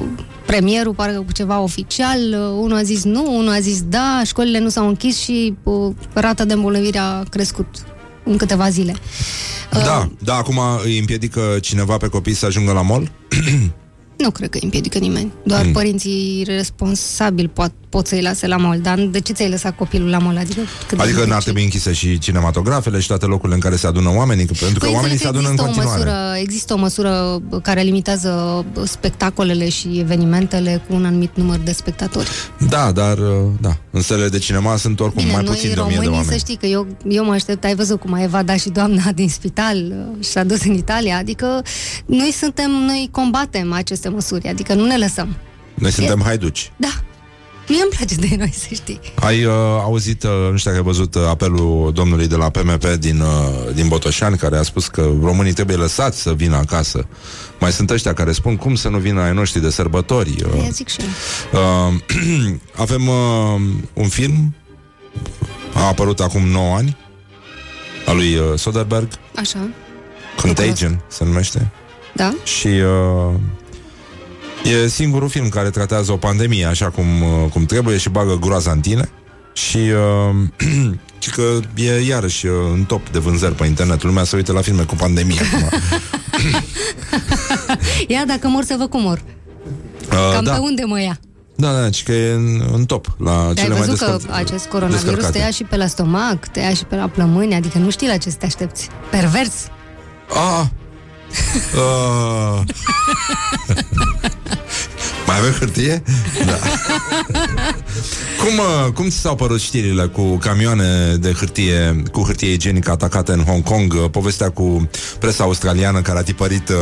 Premierul, 0.45 0.93
parcă 0.93 1.23
cu 1.26 1.31
ceva 1.31 1.59
oficial, 1.59 2.19
uh, 2.19 2.57
unul 2.61 2.77
a 2.77 2.84
zis 2.84 3.03
nu, 3.03 3.35
unul 3.38 3.51
a 3.51 3.59
zis 3.59 3.81
da, 3.81 4.22
școlile 4.26 4.59
nu 4.59 4.69
s-au 4.69 4.88
închis 4.88 5.19
și 5.19 5.55
uh, 5.63 5.93
rata 6.13 6.45
de 6.45 6.53
îmbolnăvire 6.53 6.97
a 6.97 7.23
crescut 7.23 7.67
în 8.26 8.38
câteva 8.38 8.69
zile. 8.69 8.95
Da, 9.72 10.10
da, 10.19 10.35
acum 10.35 10.60
îi 10.84 10.99
împiedică 10.99 11.57
cineva 11.61 11.97
pe 11.97 12.07
copii 12.07 12.34
să 12.34 12.45
ajungă 12.45 12.72
la 12.72 12.81
mall? 12.81 13.11
Nu 14.17 14.31
cred 14.31 14.49
că 14.49 14.55
îi 14.57 14.63
împiedică 14.63 14.97
nimeni. 14.97 15.31
Doar 15.43 15.59
Mm. 15.61 15.67
mm. 15.67 15.73
părinții 15.73 16.43
responsabili 16.47 17.47
pot, 17.47 17.71
pot 17.89 18.07
să-i 18.07 18.21
lase 18.21 18.47
la 18.47 18.57
mall. 18.57 18.79
Dar 18.81 18.99
de 18.99 19.19
ce 19.19 19.33
ți-ai 19.33 19.49
lăsat 19.49 19.75
copilul 19.75 20.09
la 20.09 20.17
mall? 20.17 20.37
Adică, 20.37 20.61
cât 20.87 20.97
de 20.97 21.03
Adică 21.03 21.17
mult 21.17 21.29
n-ar 21.29 21.37
ce- 21.37 21.43
trebui 21.43 21.63
închise 21.63 21.93
și 21.93 22.17
cinematografele 22.17 22.99
și 22.99 23.07
toate 23.07 23.25
locurile 23.25 23.53
în 23.55 23.59
care 23.61 23.75
se 23.75 23.87
adună 23.87 24.09
oamenii, 24.15 24.45
pentru 24.45 24.79
că 24.79 24.85
Păi 24.85 24.93
oamenii 24.95 25.17
se 25.17 25.25
înțeleg 25.27 25.45
adună 25.47 25.55
că 25.55 25.61
în 25.61 25.67
există 25.67 25.87
o, 25.87 25.91
continuare. 25.91 26.19
măsură, 26.21 26.39
există 26.41 26.73
o 26.73 26.77
măsură 26.77 27.41
care 27.61 27.81
limitează 27.81 28.65
spectacolele 28.83 29.69
și 29.69 29.87
evenimentele 29.99 30.83
cu 30.87 30.95
un 30.95 31.05
anumit 31.05 31.31
număr 31.35 31.57
de 31.57 31.71
spectatori. 31.71 32.27
Da, 32.69 32.91
dar 32.91 33.17
uh, 33.17 33.27
da, 33.61 33.77
în 33.91 34.01
sălile 34.01 34.27
de 34.29 34.37
cinema 34.37 34.75
sunt 34.77 34.99
oricum 34.99 35.21
Bine, 35.21 35.33
mai 35.35 35.43
noi 35.43 35.53
puțin 35.53 35.73
de 35.73 35.79
1000 35.79 35.89
de 35.89 35.95
românii, 36.03 36.17
să 36.19 36.23
oameni. 36.23 36.39
știi 36.39 36.55
că 36.55 36.65
eu, 36.65 36.87
eu 37.07 37.25
mă 37.25 37.31
aștept, 37.31 37.63
ai 37.63 37.75
văzut 37.75 37.99
cum 37.99 38.13
a 38.13 38.23
evadat 38.23 38.59
și 38.59 38.69
doamna 38.69 39.11
din 39.21 39.29
spital 39.29 39.77
uh, 39.77 40.25
și 40.25 40.37
a 40.37 40.43
dus 40.43 40.63
în 40.63 40.73
Italia, 40.73 41.17
adică 41.17 41.61
noi 42.05 42.31
suntem, 42.31 42.71
noi 42.71 43.09
combatem 43.11 43.73
aceste 43.73 44.05
măsuri, 44.10 44.48
adică 44.48 44.73
nu 44.73 44.86
ne 44.86 44.98
lăsăm. 44.98 45.36
Noi 45.73 45.91
suntem 45.91 46.22
haiduci. 46.23 46.72
Da, 46.76 46.90
mie 47.68 47.82
îmi 47.82 47.91
place 47.95 48.15
de 48.15 48.36
noi, 48.38 48.53
să 48.57 48.68
știi. 48.73 48.99
Ai 49.15 49.45
uh, 49.45 49.53
auzit, 49.82 50.23
uh, 50.23 50.30
nu 50.52 50.57
știu 50.57 50.72
dacă 50.72 50.84
ai 50.84 50.94
văzut 50.94 51.15
uh, 51.15 51.22
apelul 51.27 51.91
domnului 51.94 52.27
de 52.27 52.36
la 52.36 52.49
PMP 52.49 52.86
din, 52.86 53.19
uh, 53.19 53.73
din 53.73 53.88
Botoșani, 53.88 54.38
care 54.38 54.57
a 54.57 54.61
spus 54.61 54.88
că 54.88 55.11
românii 55.22 55.53
trebuie 55.53 55.77
lăsați 55.77 56.22
să 56.22 56.34
vină 56.34 56.56
acasă. 56.56 57.07
Mai 57.60 57.72
sunt 57.72 57.90
ăștia 57.90 58.14
care 58.14 58.32
spun 58.32 58.56
cum 58.56 58.76
să 58.76 58.90
nu 58.90 58.98
vină 58.98 59.22
ai 59.22 59.34
noștri 59.34 59.61
de 59.61 59.69
sărbători. 59.69 60.36
Uh, 60.45 60.60
Aia 60.61 60.69
zic 60.69 60.88
și 60.88 60.99
eu. 60.99 61.11
Uh, 61.61 61.94
avem 62.84 63.07
uh, 63.07 63.61
un 63.94 64.07
film 64.07 64.53
a 65.73 65.88
apărut 65.88 66.19
acum 66.19 66.48
9 66.48 66.76
ani 66.76 66.98
al 68.06 68.15
lui 68.15 68.36
uh, 68.36 68.44
Soderbergh 68.56 69.14
Așa, 69.36 69.68
Contagion 70.41 71.03
se 71.07 71.23
numește 71.23 71.72
da? 72.14 72.34
și 72.44 72.68
uh, 72.68 73.34
e 74.65 74.87
singurul 74.87 75.29
film 75.29 75.49
care 75.49 75.69
tratează 75.69 76.11
o 76.11 76.17
pandemie 76.17 76.65
așa 76.65 76.89
cum, 76.89 77.05
uh, 77.21 77.49
cum 77.51 77.65
trebuie 77.65 77.97
și 77.97 78.09
bagă 78.09 78.37
groaza 78.39 78.71
în 78.71 78.79
tine 78.79 79.09
și 79.53 79.77
uh, 79.77 80.35
și 81.23 81.29
că 81.29 81.59
e 81.75 82.05
iarăși 82.07 82.45
uh, 82.45 82.53
în 82.73 82.83
top 82.83 83.09
de 83.09 83.19
vânzări 83.19 83.55
pe 83.55 83.65
internet. 83.65 84.03
Lumea 84.03 84.23
se 84.23 84.35
uită 84.35 84.51
la 84.51 84.61
filme 84.61 84.83
cu 84.83 84.95
pandemie 84.95 85.39
acum. 85.39 85.69
Ia 88.07 88.23
dacă 88.27 88.47
mor 88.47 88.63
să 88.63 88.75
vă 88.77 88.87
cum 88.87 89.01
mor. 89.01 89.21
Uh, 90.11 90.31
Cam 90.33 90.43
da. 90.43 90.51
pe 90.53 90.59
unde 90.59 90.83
mă 90.85 91.01
ia? 91.01 91.19
Da, 91.55 91.71
da, 91.81 91.91
și 91.91 92.03
că 92.03 92.11
e 92.11 92.31
în, 92.33 92.69
în 92.73 92.85
top 92.85 93.15
la 93.17 93.31
Dar 93.31 93.47
ai 93.47 93.53
cele 93.53 93.67
mai 93.67 93.77
văzut 93.77 93.97
că 93.97 94.05
descărț- 94.05 94.31
acest 94.31 94.65
coronavirus 94.65 95.03
descărcate. 95.03 95.37
te 95.37 95.43
ia 95.43 95.49
și 95.49 95.63
pe 95.63 95.77
la 95.77 95.87
stomac, 95.87 96.47
te 96.47 96.59
ia 96.59 96.73
și 96.73 96.83
pe 96.85 96.95
la 96.95 97.07
plămâni, 97.07 97.53
adică 97.53 97.77
nu 97.77 97.89
știi 97.89 98.07
la 98.07 98.17
ce 98.17 98.29
să 98.29 98.35
te 98.39 98.45
aștepți. 98.45 98.89
Pervers. 99.11 99.53
Ah. 100.29 100.65
Uh. 101.75 102.61
Mai 105.40 105.44
avem 105.48 105.60
hârtie? 105.60 106.03
Da. 106.45 106.53
cum, 108.44 108.57
uh, 108.57 108.91
cum 108.94 109.10
ți 109.10 109.18
s-au 109.18 109.36
părut 109.36 109.60
știrile 109.60 110.03
cu 110.06 110.22
camioane 110.38 111.16
de 111.20 111.32
hârtie, 111.32 112.03
cu 112.12 112.22
hârtie 112.22 112.52
igienică 112.52 112.91
atacate 112.91 113.32
în 113.32 113.44
Hong 113.44 113.64
Kong? 113.64 113.94
Uh, 113.94 114.10
Povestea 114.12 114.49
cu 114.49 114.90
presa 115.20 115.44
australiană 115.44 116.02
care 116.02 116.20
a 116.20 116.22
tipărit 116.24 116.70
uh, 116.70 116.76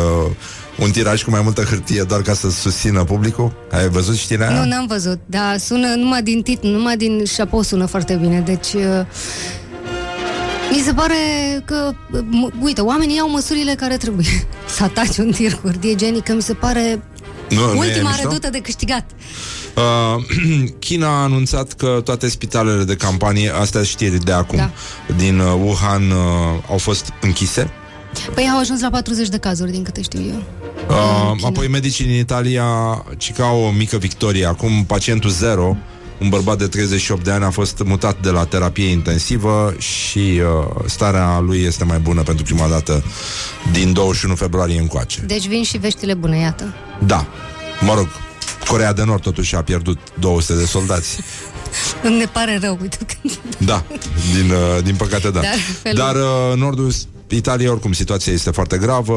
un 0.80 0.92
tiraj 0.92 1.24
cu 1.24 1.30
mai 1.30 1.42
multă 1.44 1.62
hârtie 1.62 2.04
doar 2.04 2.22
ca 2.22 2.34
să 2.34 2.50
susțină 2.50 3.04
publicul? 3.04 3.54
Ai 3.72 3.90
văzut 3.90 4.16
știrea 4.16 4.50
aia? 4.50 4.60
Nu, 4.60 4.66
n-am 4.66 4.86
văzut, 4.88 5.20
dar 5.26 5.58
sună 5.58 5.88
numai 5.88 6.22
din 6.24 6.42
titlu, 6.42 6.70
numai 6.70 6.98
din 6.98 7.24
șapou 7.26 7.62
sună 7.62 7.86
foarte 7.86 8.14
bine, 8.22 8.40
deci... 8.40 8.74
uh, 8.74 9.06
Mi 10.72 10.82
se 10.86 10.94
pare 10.94 11.16
că, 11.66 11.92
m- 12.12 12.62
uite, 12.62 12.82
oamenii 12.82 13.16
iau 13.16 13.30
măsurile 13.30 13.74
care 13.76 13.98
trebuie. 13.98 14.26
Să 14.76 14.84
ataci 14.84 15.18
un 15.18 15.32
tir 15.32 15.54
cu 15.54 15.68
hârtie 15.68 15.92
igienică, 15.92 16.34
mi 16.34 16.42
se 16.42 16.54
pare 16.54 17.02
Nu, 17.54 17.74
nu 17.74 17.84
e 17.84 17.88
ultima 17.88 18.10
mișto? 18.10 18.28
redută 18.28 18.50
de 18.50 18.60
câștigat. 18.60 19.06
Uh, 19.76 20.24
China 20.80 21.08
a 21.08 21.24
anunțat 21.24 21.74
că 21.74 22.02
toate 22.04 22.30
spitalele 22.30 22.84
de 22.84 22.96
campanie, 22.96 23.50
astea 23.50 23.84
știri 23.84 24.18
de 24.18 24.32
acum, 24.32 24.58
Da. 24.58 24.72
din 25.16 25.40
uh, 25.40 25.54
Wuhan, 25.64 26.12
uh, 26.12 26.18
au 26.70 26.78
fost 26.78 27.14
închise. 27.22 27.72
Păi 28.34 28.50
au 28.54 28.60
ajuns 28.60 28.82
la 28.82 28.90
40 28.90 29.28
de 29.28 29.38
cazuri, 29.38 29.72
din 29.72 29.84
câte 29.84 30.02
știu 30.02 30.20
eu. 30.20 30.44
Uh, 30.90 31.44
apoi 31.46 31.68
medicii 31.68 32.06
din 32.06 32.16
Italia, 32.16 32.66
ci 33.18 33.32
ca 33.32 33.46
o 33.46 33.72
mică 33.72 33.98
victorie. 33.98 34.46
Acum 34.46 34.84
pacientul 34.86 35.30
zero, 35.30 35.78
un 36.24 36.30
bărbat 36.30 36.58
de 36.58 36.68
38 36.68 37.24
de 37.24 37.32
ani 37.32 37.44
a 37.44 37.50
fost 37.50 37.82
mutat 37.86 38.16
de 38.22 38.30
la 38.30 38.46
terapie 38.46 38.86
intensivă 38.86 39.74
și 39.78 40.20
uh, 40.20 40.84
starea 40.86 41.40
lui 41.40 41.62
este 41.62 41.84
mai 41.84 41.98
bună 42.00 42.22
pentru 42.22 42.44
prima 42.44 42.68
dată 42.68 43.04
din 43.72 43.94
21 43.94 44.36
februarie 44.36 44.80
încoace. 44.80 45.22
Deci 45.22 45.48
vin 45.48 45.64
și 45.64 45.78
veștile 45.78 46.14
bune, 46.14 46.38
iată. 46.38 46.74
Da, 47.06 47.28
mă 47.82 47.94
rog, 47.94 48.08
Corea 48.68 48.94
de 48.94 49.04
Nord 49.04 49.22
totuși 49.22 49.56
a 49.56 49.62
pierdut 49.62 50.00
200 50.20 50.60
de 50.60 50.66
soldați. 50.66 51.18
Ne 52.18 52.26
pare 52.26 52.60
rău, 52.62 52.78
uite 52.82 52.98
că... 53.08 53.30
Da, 53.58 53.84
din, 54.34 54.52
uh, 54.52 54.84
din 54.84 54.96
păcate 54.96 55.30
da. 55.30 55.40
Dar 55.40 55.54
felul- 55.82 55.98
Dar 55.98 56.16
uh, 56.16 56.58
nordul 56.58 56.92
Italiei, 57.28 57.70
oricum, 57.70 57.92
situația 57.94 58.34
este 58.34 58.52
foarte 58.52 58.78
gravă, 58.78 59.16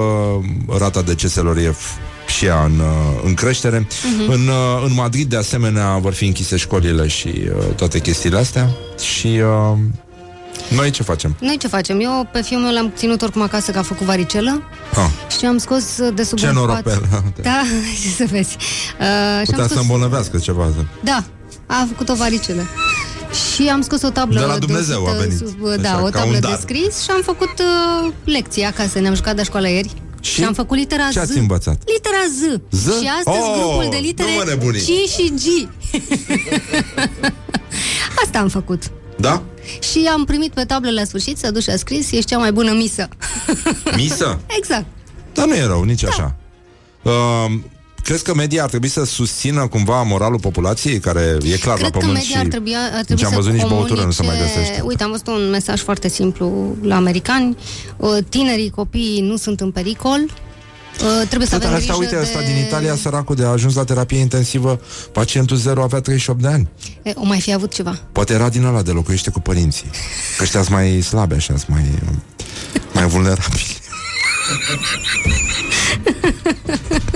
rata 0.79 1.03
deceselor 1.03 1.57
e 1.57 1.71
f- 1.71 1.99
și 2.27 2.45
ea 2.45 2.65
în, 2.65 2.79
uh, 2.79 3.21
în 3.25 3.35
creștere. 3.35 3.87
Mhm. 4.19 4.31
În, 4.31 4.49
uh, 4.49 4.83
în 4.87 4.93
Madrid, 4.95 5.29
de 5.31 5.37
asemenea, 5.37 5.97
vor 5.99 6.13
fi 6.13 6.25
închise 6.27 6.57
școlile 6.57 7.07
și 7.07 7.29
uh, 7.29 7.65
toate 7.77 8.01
chestiile 8.01 8.39
astea. 8.39 8.71
Și 9.15 9.27
uh, 9.27 9.79
noi 10.69 10.91
ce 10.91 11.03
facem? 11.03 11.37
Noi 11.41 11.57
ce 11.57 11.69
facem? 11.69 12.01
Eu 12.01 12.29
pe 12.33 12.43
fiul 12.43 12.61
meu 12.61 12.73
l-am 12.73 12.93
ținut 12.97 13.23
oricum 13.23 13.43
acasă 13.43 13.71
că 13.71 13.79
a 13.79 13.83
făcut 13.83 14.07
varicelă 14.07 14.63
Ah, 14.95 15.35
și 15.39 15.45
am 15.45 15.59
scos 15.59 15.85
de 16.15 16.23
sub 16.23 16.39
ce 16.39 16.47
un 16.49 16.55
noroc 16.55 16.75
pat. 16.75 16.83
pe 16.83 16.91
el. 16.91 17.23
Da, 17.43 17.63
ce 18.03 18.09
să 18.09 18.25
vezi. 18.31 18.57
Uh, 18.59 19.05
și 19.07 19.07
am 19.39 19.43
Putea 19.45 19.63
să 19.63 19.69
scos... 19.69 19.81
îmbolnăvească 19.83 20.39
ceva. 20.39 20.69
Da, 21.01 21.25
a 21.67 21.87
făcut 21.89 22.09
o 22.09 22.15
varicelă. 22.15 22.63
Și 23.55 23.69
am 23.69 23.81
scos 23.81 24.03
o 24.03 24.09
tablă 24.11 24.39
De 24.41 24.45
la 24.47 24.59
Dumnezeu 24.59 25.03
de 25.05 25.11
a 25.11 25.15
venit. 25.21 25.37
Sub, 25.39 25.67
Așa, 25.67 25.77
da, 25.77 25.99
o 26.01 26.05
ca 26.05 26.11
tablă 26.11 26.27
un 26.27 26.33
de 26.33 26.39
dar. 26.39 26.59
scris 26.61 27.03
și 27.03 27.11
am 27.11 27.21
făcut 27.25 27.53
uh, 27.59 28.13
lecții 28.25 28.63
acasă. 28.63 28.99
Ne-am 28.99 29.15
jucat 29.15 29.37
de 29.37 29.43
școală 29.43 29.69
ieri. 29.69 29.91
Și, 30.27 30.33
și 30.35 30.45
am 30.45 30.53
făcut 30.55 30.77
litera 30.77 31.09
Ce 31.09 31.19
Z. 31.21 31.23
ați 31.23 31.39
învățat? 31.39 31.83
Litera 31.93 32.17
Z. 32.39 32.61
Z? 32.71 33.01
Și 33.01 33.09
astăzi 33.19 33.49
Oh, 33.49 33.55
grupul 33.59 33.87
de 33.91 33.97
litere 33.97 34.29
nu 34.31 34.35
mă 34.37 34.45
nebuni. 34.49 34.79
C 34.79 35.09
și 35.11 35.33
G. 35.35 35.69
Asta 38.25 38.39
am 38.39 38.49
făcut. 38.49 38.83
Da? 39.17 39.43
Și 39.93 40.09
am 40.13 40.25
primit 40.25 40.53
pe 40.53 40.65
tablă 40.65 40.91
la 40.91 41.05
sfârșit, 41.05 41.39
s-a 41.39 41.51
dus 41.51 41.63
și 41.63 41.71
a 41.71 41.77
scris, 41.77 42.11
ești 42.13 42.25
cea 42.31 42.39
mai 42.39 42.53
bună 42.53 42.73
misă. 42.73 43.09
Misă? 43.97 44.41
Exact. 44.59 44.85
Dar 45.33 45.47
nu 45.47 45.55
e 45.55 45.65
rău, 45.67 45.83
nici 45.83 46.05
așa. 46.05 46.35
Uh, 47.03 47.13
crezi 48.07 48.25
că 48.25 48.35
media 48.35 48.63
ar 48.63 48.69
trebui 48.69 48.89
să 48.89 49.05
susțină 49.05 49.67
cumva 49.67 50.03
moralul 50.03 50.39
populației, 50.39 50.99
care 50.99 51.39
e 51.43 51.57
clar 51.57 51.77
Cred 51.77 51.93
la 51.93 51.99
că 51.99 51.99
pământ 51.99 52.19
media 52.19 52.39
ar 52.39 52.45
și 52.45 52.51
trebui, 52.51 52.75
ar 52.77 52.91
nici 52.97 53.05
trebui 53.05 53.25
am 53.25 53.31
să 53.31 53.37
văzut 53.37 53.53
nici 53.53 53.61
comunice... 53.61 53.85
băutură, 53.85 54.07
nu 54.07 54.13
se 54.13 54.23
mai 54.23 54.37
găsește. 54.39 54.81
Uite, 54.85 55.03
am 55.03 55.11
văzut 55.11 55.27
un 55.27 55.51
mesaj 55.51 55.81
foarte 55.81 56.09
simplu 56.09 56.77
la 56.83 56.97
americani. 56.97 57.57
Uh, 57.97 58.17
Tinerii, 58.29 58.71
copiii 58.71 59.21
nu 59.21 59.37
sunt 59.37 59.61
în 59.61 59.71
pericol. 59.71 60.21
Uh, 60.21 60.31
Trebuie 61.27 61.49
să 61.49 61.59
Dar 61.59 61.67
avem 61.67 61.79
asta, 61.79 61.93
grijă 61.93 61.99
uite, 61.99 62.15
de... 62.15 62.21
asta 62.21 62.41
din 62.41 62.57
Italia, 62.67 62.97
săracul 62.97 63.35
de 63.35 63.45
a 63.45 63.49
ajuns 63.49 63.75
la 63.75 63.85
terapie 63.85 64.19
intensivă, 64.19 64.81
pacientul 65.13 65.57
zero 65.57 65.83
avea 65.83 66.01
38 66.01 66.41
de 66.41 66.49
ani. 66.49 66.69
E, 67.03 67.13
O 67.15 67.25
mai 67.25 67.41
fi 67.41 67.53
avut 67.53 67.75
ceva. 67.75 68.01
Poate 68.13 68.33
era 68.33 68.49
din 68.49 68.65
ăla 68.65 68.83
de 68.83 68.91
locuiește 68.91 69.31
cu 69.31 69.41
părinții. 69.41 69.91
Că 70.37 70.43
ăștia 70.43 70.63
sunt 70.63 70.75
mai 70.75 71.01
slabe, 71.01 71.35
așa, 71.35 71.57
sunt 71.57 71.69
mai, 71.69 71.85
mai 72.93 73.07
vulnerabili. 73.07 73.77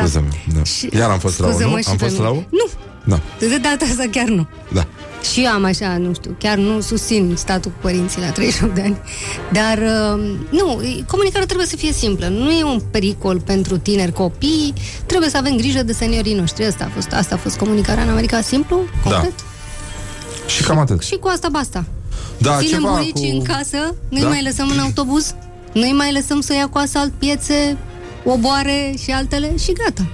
Scuze-mă. 0.00 0.26
Da. 0.54 0.98
Iar 0.98 1.10
am 1.10 1.18
fost 1.18 1.38
rău, 1.38 1.48
nu? 1.48 1.54
Scuze-mă 1.54 1.80
și 1.80 1.88
Am 1.88 1.96
pe 1.96 2.04
fost 2.04 2.16
mine. 2.16 2.26
rău? 2.26 2.44
Nu, 2.50 2.66
Da, 3.04 3.20
de 3.38 3.58
data 3.58 3.84
asta 3.90 4.04
chiar 4.10 4.28
nu. 4.28 4.46
da. 4.72 4.86
Și 5.32 5.42
eu 5.44 5.50
am 5.50 5.64
așa, 5.64 5.96
nu 5.96 6.14
știu, 6.14 6.36
chiar 6.38 6.56
nu 6.58 6.80
susțin 6.80 7.34
statul 7.36 7.70
cu 7.70 7.76
părinții 7.80 8.20
la 8.20 8.30
38 8.30 8.74
de 8.74 8.80
ani. 8.80 8.96
Dar, 9.52 9.78
uh, 9.78 10.22
nu, 10.50 10.80
comunicarea 11.06 11.46
trebuie 11.46 11.66
să 11.66 11.76
fie 11.76 11.92
simplă. 11.92 12.26
Nu 12.28 12.50
e 12.50 12.64
un 12.64 12.80
pericol 12.90 13.40
pentru 13.40 13.78
tineri 13.78 14.12
copii. 14.12 14.72
Trebuie 15.06 15.30
să 15.30 15.36
avem 15.36 15.56
grijă 15.56 15.82
de 15.82 15.92
seniorii 15.92 16.34
noștri. 16.34 16.64
Asta 16.64 16.84
a 16.84 16.90
fost, 16.94 17.12
asta 17.12 17.34
a 17.34 17.38
fost 17.38 17.56
comunicarea 17.56 18.02
în 18.02 18.08
America 18.08 18.40
simplu, 18.40 18.80
concret. 19.04 19.32
Și 20.46 20.62
cam 20.62 20.78
atât. 20.78 21.02
Și 21.02 21.16
cu 21.16 21.28
asta 21.28 21.48
basta. 21.52 21.84
Da, 22.38 22.56
Ținem 22.58 22.80
ceva 22.80 22.90
bunicii 22.92 23.30
cu... 23.30 23.36
în 23.36 23.42
casă, 23.42 23.94
nu-i 24.08 24.20
Da. 24.22 24.28
mai 24.28 24.42
lăsăm 24.42 24.68
în 24.68 24.78
autobuz, 24.78 25.34
nu-i 25.72 25.92
mai 25.92 26.12
lăsăm 26.12 26.40
să 26.40 26.52
ia 26.54 26.68
cu 26.68 26.78
asalt 26.78 27.12
piețe, 27.18 27.76
oboare 28.30 28.94
și 29.02 29.10
altele 29.10 29.56
și 29.58 29.72
gata. 29.72 30.06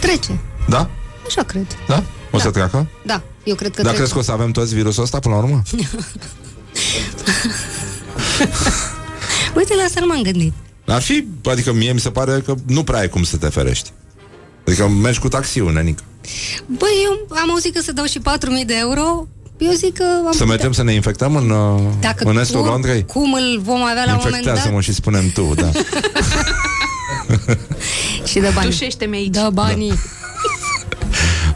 Trece. 0.00 0.40
Da? 0.68 0.90
Așa 1.26 1.42
cred. 1.42 1.66
Da? 1.88 2.02
O 2.30 2.38
să 2.38 2.50
treacă? 2.50 2.86
Da, 3.06 3.22
eu 3.44 3.54
cred 3.54 3.74
că 3.74 3.82
Dar 3.82 3.92
trece. 3.92 3.96
crezi 3.96 4.12
că 4.12 4.18
o 4.18 4.22
să 4.22 4.32
avem 4.32 4.50
toți 4.50 4.74
virusul 4.74 5.02
ăsta 5.02 5.18
până 5.18 5.34
la 5.34 5.40
urmă? 5.42 5.62
Uite, 9.56 9.74
la 9.74 9.82
asta 9.82 10.00
nu 10.00 10.06
m-am 10.06 10.22
gândit. 10.22 10.52
Ar 10.86 11.02
fi, 11.02 11.24
adică 11.50 11.72
mie 11.72 11.92
mi 11.92 12.00
se 12.00 12.10
pare 12.10 12.40
că 12.40 12.54
nu 12.66 12.84
prea 12.84 12.98
ai 12.98 13.08
cum 13.08 13.22
să 13.22 13.36
te 13.36 13.48
ferești. 13.48 13.90
Adică 14.66 14.88
mergi 14.88 15.18
cu 15.18 15.28
taxiul, 15.28 15.72
nenică. 15.72 16.02
Băi, 16.66 16.88
eu 17.04 17.36
am 17.36 17.50
auzit 17.50 17.74
că 17.74 17.80
să 17.82 17.92
dau 17.92 18.04
și 18.04 18.18
4.000 18.18 18.66
de 18.66 18.74
euro. 18.78 19.26
Eu 19.58 19.70
zic 19.72 19.94
că 19.96 20.04
am 20.04 20.22
Să 20.24 20.28
putea. 20.30 20.46
mergem 20.46 20.72
să 20.72 20.82
ne 20.82 20.92
infectăm 20.92 21.36
în, 21.36 21.50
uh, 21.50 21.80
Dacă 22.00 22.28
în 22.28 22.38
estul 22.38 22.60
cum, 22.60 22.68
Londrei? 22.68 23.04
cum 23.06 23.32
îl 23.32 23.60
vom 23.64 23.82
avea 23.82 24.04
la 24.04 24.12
un 24.12 24.18
moment 24.22 24.22
dat 24.22 24.34
Infectează-mă 24.34 24.80
și 24.80 24.92
spunem 24.92 25.30
tu, 25.30 25.52
da. 25.56 25.70
și 28.30 28.38
de 28.38 28.50
bani. 28.54 28.66
Dușește-mi 28.70 29.16
aici. 29.16 29.34
Da, 29.34 29.50
banii. 29.50 29.92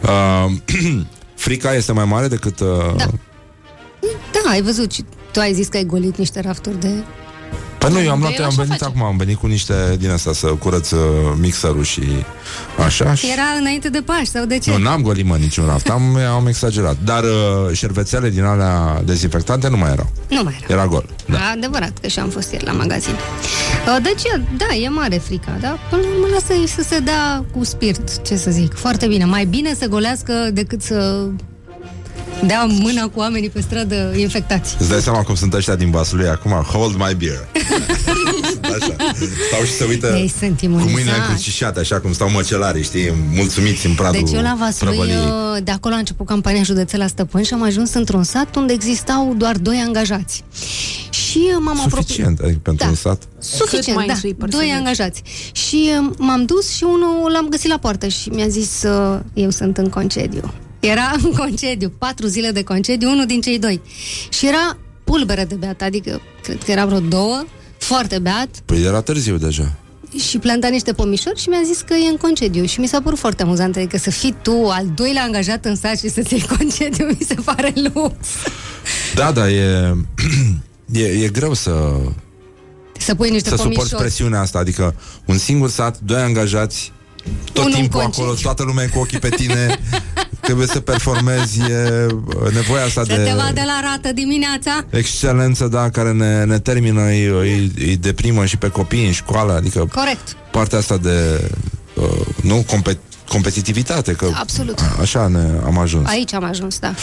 Uh, 0.02 0.52
frica 1.34 1.74
este 1.74 1.92
mai 1.92 2.04
mare 2.04 2.28
decât... 2.28 2.60
Uh, 2.60 2.94
Da. 2.96 3.06
Da, 4.32 4.50
ai 4.50 4.62
văzut 4.62 4.92
și 4.92 5.04
tu 5.32 5.40
ai 5.40 5.52
zis 5.54 5.68
că 5.68 5.76
ai 5.76 5.84
golit 5.84 6.16
niște 6.16 6.40
rafturi 6.40 6.80
de... 6.80 6.88
Păi 7.78 7.92
nu, 7.92 8.00
eu 8.00 8.10
am 8.10 8.18
De 8.18 8.22
luat, 8.24 8.38
eu 8.38 8.44
am 8.44 8.50
așa 8.50 8.62
venit 8.62 8.78
face. 8.78 8.84
acum, 8.84 9.02
am 9.02 9.16
venit 9.16 9.36
cu 9.36 9.46
niște 9.46 9.74
din 9.98 10.10
asta 10.10 10.32
să 10.32 10.46
curăț 10.46 10.90
uh, 10.90 11.00
mixerul 11.40 11.82
și 11.82 12.02
așa. 12.84 13.14
Și... 13.14 13.26
Era 13.32 13.42
înainte 13.60 13.88
de 13.88 14.00
Paști 14.00 14.26
sau 14.26 14.44
de 14.44 14.58
ce? 14.58 14.70
Nu, 14.70 14.78
n-am 14.78 15.02
golit, 15.02 15.24
mă, 15.26 15.36
niciun 15.36 15.66
raft, 15.66 15.88
am, 15.88 16.16
am 16.16 16.46
exagerat. 16.46 16.96
Dar 17.04 17.22
uh, 17.22 17.72
șervețele 17.76 18.30
din 18.30 18.44
alea 18.44 19.02
dezinfectante 19.04 19.68
nu 19.68 19.76
mai 19.76 19.90
erau. 19.90 20.10
Nu 20.28 20.40
mai 20.42 20.58
era. 20.62 20.72
Era 20.74 20.86
gol. 20.86 21.04
Da. 21.26 21.38
Adevărat 21.54 21.92
că 22.00 22.08
și 22.08 22.18
am 22.18 22.28
fost 22.28 22.52
ieri 22.52 22.64
la 22.64 22.72
magazin. 22.72 23.12
Uh, 23.12 23.96
Deci, 24.02 24.22
da, 24.56 24.74
e 24.74 24.88
mare 24.88 25.16
frica, 25.16 25.56
da? 25.60 25.78
Până 25.90 26.02
la 26.02 26.08
urmă 26.08 26.26
lasă 26.32 26.66
să 26.66 26.82
se 26.88 26.98
dea 26.98 27.44
cu 27.56 27.64
spirit, 27.64 28.22
ce 28.22 28.36
să 28.36 28.50
zic. 28.50 28.74
Foarte 28.74 29.06
bine. 29.06 29.24
Mai 29.24 29.44
bine 29.44 29.74
să 29.74 29.86
golească 29.86 30.32
decât 30.52 30.82
să 30.82 31.26
dea 32.46 32.64
mâna 32.64 33.02
cu 33.02 33.18
oamenii 33.18 33.50
pe 33.50 33.60
stradă 33.60 34.12
infectați. 34.16 34.76
Îți 34.78 34.88
dai 34.88 35.00
seama 35.00 35.22
cum 35.22 35.34
sunt 35.34 35.54
ăștia 35.54 35.74
din 35.76 35.90
Vaslui 35.90 36.28
acum? 36.28 36.50
Hold 36.50 36.94
my 36.94 37.14
beer. 37.18 37.48
așa. 38.62 38.96
Stau 39.48 39.64
și 39.64 39.72
se 39.72 39.84
uită 39.84 40.06
Ei, 40.16 40.32
sunt 40.38 40.58
cu 40.58 40.64
imunizați. 40.64 40.92
mâinile 40.94 41.16
încrucișate, 41.16 41.80
așa 41.80 42.00
cum 42.00 42.12
stau 42.12 42.30
măcelarii, 42.30 42.82
știi, 42.82 43.12
mulțumiți 43.34 43.86
în 43.86 43.94
pradul 43.94 44.20
Deci 44.24 44.32
eu 44.34 44.42
la 44.42 44.56
Vaslui, 44.58 44.88
prăvăliei. 44.90 45.16
uh, 45.16 45.62
de 45.64 45.70
acolo 45.70 45.94
a 45.94 45.98
început 45.98 46.26
campania 46.26 46.62
județelă 46.62 47.06
Stăpân 47.06 47.42
și 47.42 47.52
am 47.54 47.62
ajuns 47.62 47.94
într-un 47.94 48.22
sat 48.22 48.56
unde 48.56 48.72
existau 48.72 49.34
doar 49.36 49.56
doi 49.56 49.82
angajați. 49.86 50.44
Și 51.10 51.38
uh, 51.44 51.56
m-am 51.60 51.80
apropiat... 51.80 52.02
Suficient 52.06 52.38
adică, 52.38 52.58
pentru 52.62 52.84
Da. 52.84 52.90
un 52.90 52.96
sat. 52.96 53.22
Suficient, 53.38 53.96
mai 53.98 54.06
da, 54.06 54.14
sweeper 54.14 54.48
să 54.50 54.56
doi 54.56 54.66
mergi. 54.66 54.78
angajați. 54.80 55.22
Și 55.52 55.90
uh, 56.00 56.14
m-am 56.18 56.44
dus 56.44 56.70
și 56.74 56.84
unul 56.84 57.30
l-am 57.32 57.46
găsit 57.48 57.68
la 57.70 57.78
poartă 57.78 58.08
și 58.08 58.28
mi-a 58.28 58.48
zis 58.48 58.82
uh, 58.82 59.18
eu 59.34 59.50
sunt 59.50 59.76
în 59.78 59.88
concediu. 59.88 60.52
Era 60.90 61.12
în 61.24 61.32
concediu, 61.32 61.92
patru 61.98 62.26
zile 62.26 62.50
de 62.50 62.62
concediu, 62.62 63.10
unul 63.10 63.26
din 63.26 63.40
cei 63.40 63.58
doi. 63.58 63.80
Și 64.28 64.46
era 64.46 64.76
pulbere 65.04 65.44
de 65.44 65.54
beat, 65.54 65.82
adică 65.82 66.20
cred 66.42 66.62
că 66.64 66.70
era 66.70 66.86
vreo 66.86 67.00
două, 67.00 67.44
foarte 67.78 68.18
beat 68.18 68.48
Păi 68.64 68.82
era 68.84 69.00
târziu 69.00 69.36
deja. 69.36 69.72
și 70.30 70.38
planta 70.38 70.68
niște 70.68 70.92
pomișori 70.92 71.40
și 71.40 71.48
mi-a 71.48 71.60
zis 71.64 71.80
că 71.80 71.94
e 71.94 72.08
în 72.10 72.16
concediu 72.16 72.64
și 72.64 72.80
mi 72.80 72.86
s-a 72.86 73.00
părut 73.02 73.18
foarte 73.18 73.42
amuzant, 73.42 73.76
adică 73.76 73.98
să 73.98 74.10
fii 74.10 74.34
tu 74.42 74.68
al 74.68 74.86
doilea 74.94 75.22
angajat 75.22 75.64
în 75.64 75.76
sat 75.76 75.98
și 75.98 76.08
să-ți 76.10 76.32
iei 76.32 76.46
concediu, 76.58 77.06
mi 77.06 77.18
se 77.28 77.34
pare 77.44 77.72
lux. 77.94 78.14
Da, 79.14 79.32
da, 79.32 79.50
e, 79.50 79.94
e, 80.92 81.04
e 81.04 81.28
greu 81.28 81.54
să, 81.54 81.94
Să 82.98 83.14
pui 83.14 83.30
niște 83.30 83.48
să 83.48 83.56
suporți 83.56 83.76
pomișori. 83.76 84.02
presiunea 84.02 84.40
asta. 84.40 84.58
Adică 84.58 84.94
un 85.26 85.38
singur 85.38 85.70
sat, 85.70 85.98
doi 86.00 86.20
angajați, 86.20 86.92
tot 87.52 87.56
Unul 87.64 87.70
în 87.74 87.80
timpul 87.80 88.00
concediu. 88.00 88.22
acolo, 88.24 88.38
toată 88.42 88.62
lumea 88.62 88.84
e 88.84 88.88
cu 88.88 88.98
ochii 88.98 89.18
pe 89.18 89.28
tine, 89.28 89.78
trebuie 90.46 90.66
să 90.66 90.80
performezi, 90.80 91.60
e 91.60 92.06
uh, 92.06 92.52
nevoia 92.52 92.84
asta 92.84 93.00
Să 93.04 93.06
de 93.06 93.22
te 93.22 93.30
vadă 93.36 93.60
la 93.66 93.80
rată 93.82 94.12
dimineața. 94.14 94.84
excelență, 94.90 95.66
da, 95.68 95.90
care 95.90 96.12
ne, 96.12 96.44
ne 96.44 96.58
termină, 96.58 97.02
îi, 97.06 97.24
îi, 97.26 97.72
îi 97.78 97.96
deprimă 97.96 98.44
și 98.44 98.56
pe 98.56 98.68
copii 98.68 99.06
în 99.06 99.12
școală, 99.12 99.52
adică 99.52 99.88
Corect. 99.94 100.36
partea 100.52 100.78
asta 100.78 100.96
de, 100.96 101.50
uh, 101.94 102.04
nu, 102.42 102.64
compet, 102.66 102.98
competitivitate, 103.28 104.12
că 104.12 104.26
Absolut. 104.34 104.78
a- 104.78 105.00
așa 105.00 105.26
ne 105.28 105.48
am 105.64 105.78
ajuns. 105.78 106.08
Aici 106.08 106.32
am 106.34 106.44
ajuns, 106.44 106.78
da. 106.78 106.94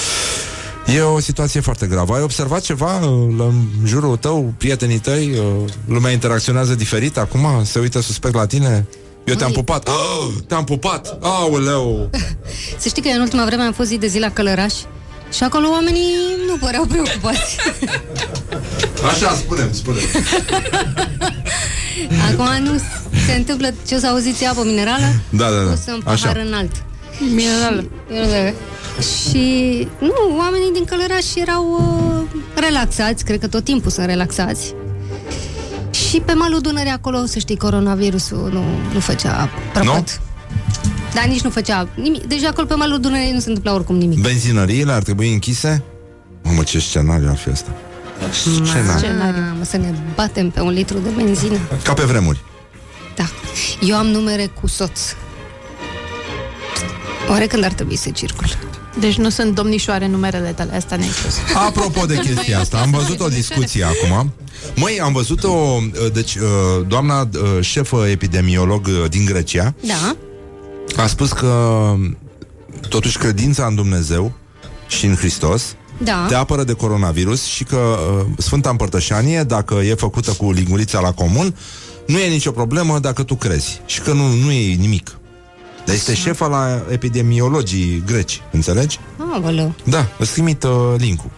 E 0.95 0.99
o 1.01 1.19
situație 1.19 1.59
foarte 1.59 1.85
gravă. 1.85 2.15
Ai 2.15 2.21
observat 2.21 2.61
ceva 2.61 2.97
uh, 2.99 3.35
la- 3.37 3.43
în 3.43 3.61
jurul 3.85 4.17
tău, 4.17 4.53
prietenii 4.57 4.99
tăi? 4.99 5.31
uh, 5.37 5.69
Lumea 5.87 6.11
interacționează 6.11 6.75
diferit 6.75 7.17
acum? 7.17 7.47
Se 7.63 7.79
uită 7.79 8.01
suspect 8.01 8.33
la 8.35 8.45
tine? 8.45 8.85
Eu 9.25 9.35
te-am 9.35 9.49
Măi. 9.49 9.63
pupat. 9.63 9.87
Oh, 9.87 10.27
te-am 10.47 10.63
pupat. 10.63 11.17
Aoleu. 11.21 12.09
Să 12.81 12.87
știi 12.87 13.01
că 13.01 13.07
eu 13.07 13.15
în 13.15 13.21
ultima 13.21 13.45
vreme 13.45 13.63
am 13.63 13.71
fost 13.73 13.89
zi 13.89 13.97
de 13.97 14.07
zi 14.07 14.19
la 14.19 14.29
Călăraș 14.29 14.73
și 15.33 15.43
acolo 15.43 15.69
oamenii 15.69 16.07
nu 16.47 16.55
păreau 16.57 16.85
preocupați. 16.85 17.57
Așa, 19.11 19.33
spunem, 19.35 19.73
spunem. 19.73 20.03
Acum 22.31 22.63
nu 22.63 22.77
se 23.27 23.33
întâmplă 23.33 23.73
ce 23.87 23.95
o 23.95 23.97
să 23.97 24.07
auziți 24.07 24.45
apă 24.45 24.63
minerală, 24.65 25.05
Da, 25.29 25.49
da, 25.49 25.63
da. 25.63 25.69
pus 25.69 25.85
în 25.85 26.01
Așa. 26.05 26.27
pahar 26.27 26.43
înalt. 26.45 26.71
Minerală. 27.33 27.83
Și, 28.99 29.29
și, 29.29 29.87
nu, 29.99 30.37
oamenii 30.37 30.71
din 30.73 30.85
Călăraș 30.85 31.35
erau 31.35 31.63
uh, 32.33 32.39
relaxați, 32.55 33.23
cred 33.23 33.39
că 33.39 33.47
tot 33.47 33.63
timpul 33.63 33.91
sunt 33.91 34.05
relaxați. 34.05 34.73
Și 36.13 36.19
pe 36.19 36.33
malul 36.33 36.59
Dunării 36.59 36.91
acolo, 36.91 37.25
să 37.25 37.39
știi, 37.39 37.57
coronavirusul 37.57 38.49
nu, 38.51 38.63
nu 38.93 38.99
făcea 38.99 39.49
prăpăt. 39.73 40.21
Dar 41.13 41.25
nici 41.25 41.41
nu 41.41 41.49
făcea 41.49 41.87
nimic. 41.95 42.23
Deci 42.23 42.43
acolo 42.43 42.67
pe 42.67 42.73
malul 42.73 42.99
Dunării 42.99 43.31
nu 43.31 43.39
se 43.39 43.47
întâmpla 43.47 43.73
oricum 43.73 43.95
nimic. 43.95 44.21
Benzinăriile 44.21 44.91
ar 44.91 45.03
trebui 45.03 45.33
închise? 45.33 45.83
Mamă, 46.43 46.63
ce 46.63 46.79
scenariu 46.79 47.29
ar 47.29 47.35
fi 47.35 47.49
ăsta. 47.49 47.69
Scenariu. 48.65 49.09
Mamă, 49.19 49.63
să 49.63 49.77
ne 49.77 49.93
batem 50.15 50.49
pe 50.49 50.59
un 50.59 50.71
litru 50.71 50.97
de 50.97 51.09
benzină. 51.15 51.57
Ca 51.83 51.93
pe 51.93 52.03
vremuri. 52.03 52.41
Da. 53.15 53.23
Eu 53.81 53.95
am 53.95 54.05
numere 54.05 54.45
cu 54.61 54.67
soț. 54.67 54.99
Oare 57.29 57.47
când 57.47 57.63
ar 57.63 57.73
trebui 57.73 57.95
să 57.95 58.09
circul? 58.09 58.47
Deci 58.99 59.15
nu 59.15 59.29
sunt 59.29 59.55
domnișoare 59.55 60.07
numerele 60.07 60.51
tale, 60.51 60.75
asta 60.75 60.95
ne-ai 60.95 61.09
spus. 61.09 61.33
Apropo 61.53 62.05
de 62.05 62.15
chestia 62.15 62.59
asta, 62.59 62.77
am 62.77 62.91
văzut 62.91 63.19
o 63.19 63.27
discuție 63.27 63.83
acum. 63.83 64.33
Măi, 64.75 64.99
am 64.99 65.13
văzut 65.13 65.43
o... 65.43 65.79
Deci, 66.13 66.35
uh, 66.35 66.41
doamna 66.87 67.21
uh, 67.21 67.61
șefă 67.61 68.05
epidemiolog 68.09 68.85
uh, 68.87 69.09
din 69.09 69.25
Grecia 69.25 69.73
Da. 69.87 70.15
a 71.03 71.07
spus 71.07 71.31
că 71.31 71.93
totuși 72.89 73.17
credința 73.17 73.65
în 73.65 73.75
Dumnezeu 73.75 74.31
și 74.87 75.05
în 75.05 75.15
Hristos 75.15 75.75
Da. 75.97 76.25
te 76.27 76.35
apără 76.35 76.63
de 76.63 76.73
coronavirus 76.73 77.43
și 77.43 77.63
că 77.63 77.77
uh, 77.77 78.25
Sfânta 78.37 78.69
Împărtășanie, 78.69 79.43
dacă 79.43 79.75
e 79.75 79.93
făcută 79.93 80.31
cu 80.31 80.51
lingurița 80.51 80.99
la 80.99 81.11
comun, 81.11 81.55
nu 82.07 82.19
e 82.19 82.27
nicio 82.27 82.51
problemă 82.51 82.99
dacă 82.99 83.23
tu 83.23 83.35
crezi 83.35 83.81
și 83.85 84.01
că 84.01 84.11
nu, 84.13 84.27
nu 84.27 84.51
e 84.51 84.73
nimic. 84.73 85.17
Dar 85.85 85.95
este 85.95 86.13
șefa 86.15 86.47
la 86.47 86.81
epidemiologii 86.89 88.03
greci, 88.05 88.41
înțelegi? 88.51 88.99
Aoleu. 89.33 89.73
Da, 89.83 90.07
îți 90.17 90.31
trimit 90.31 90.63
uh, 90.63 90.71
link-ul. 90.97 91.29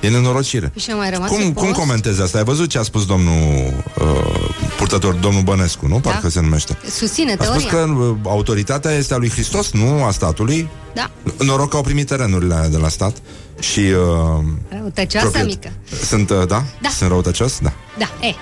E 0.00 0.08
nenorocire. 0.08 0.72
Și 0.78 0.90
a 0.90 0.94
mai 0.94 1.10
rămas 1.10 1.28
Cum, 1.28 1.40
în 1.40 1.52
cum 1.52 1.66
post? 1.66 1.78
comentezi 1.78 2.22
asta? 2.22 2.38
Ai 2.38 2.44
văzut 2.44 2.68
ce 2.68 2.78
a 2.78 2.82
spus 2.82 3.06
domnul 3.06 3.72
uh, 4.00 4.48
purtător, 4.76 5.14
domnul 5.14 5.42
Bănescu, 5.42 5.86
nu? 5.86 6.00
Parcă 6.00 6.28
se 6.28 6.40
numește. 6.40 6.78
Susține 6.90 7.36
A 7.38 7.44
spus 7.44 7.62
teoria. 7.62 7.68
că 7.86 7.92
uh, 7.92 8.16
autoritatea 8.24 8.90
este 8.90 9.14
a 9.14 9.16
lui 9.16 9.30
Hristos, 9.30 9.70
nu 9.72 10.04
a 10.04 10.10
statului. 10.10 10.68
Da. 10.94 11.10
Noroc 11.44 11.70
că 11.70 11.76
au 11.76 11.82
primit 11.82 12.06
terenurile 12.06 12.54
alea 12.54 12.68
de 12.68 12.76
la 12.76 12.88
stat 12.88 13.16
și... 13.60 13.78
Uh, 13.80 14.44
Răutăcioasă 14.68 15.26
propriet- 15.28 15.44
mică. 15.46 15.72
Sunt, 16.04 16.30
uh, 16.30 16.36
da? 16.46 16.64
Da. 16.82 16.88
Sunt 16.88 17.10
răutăcios? 17.10 17.58
Da. 17.62 17.72
Da, 17.98 18.26
e. 18.26 18.34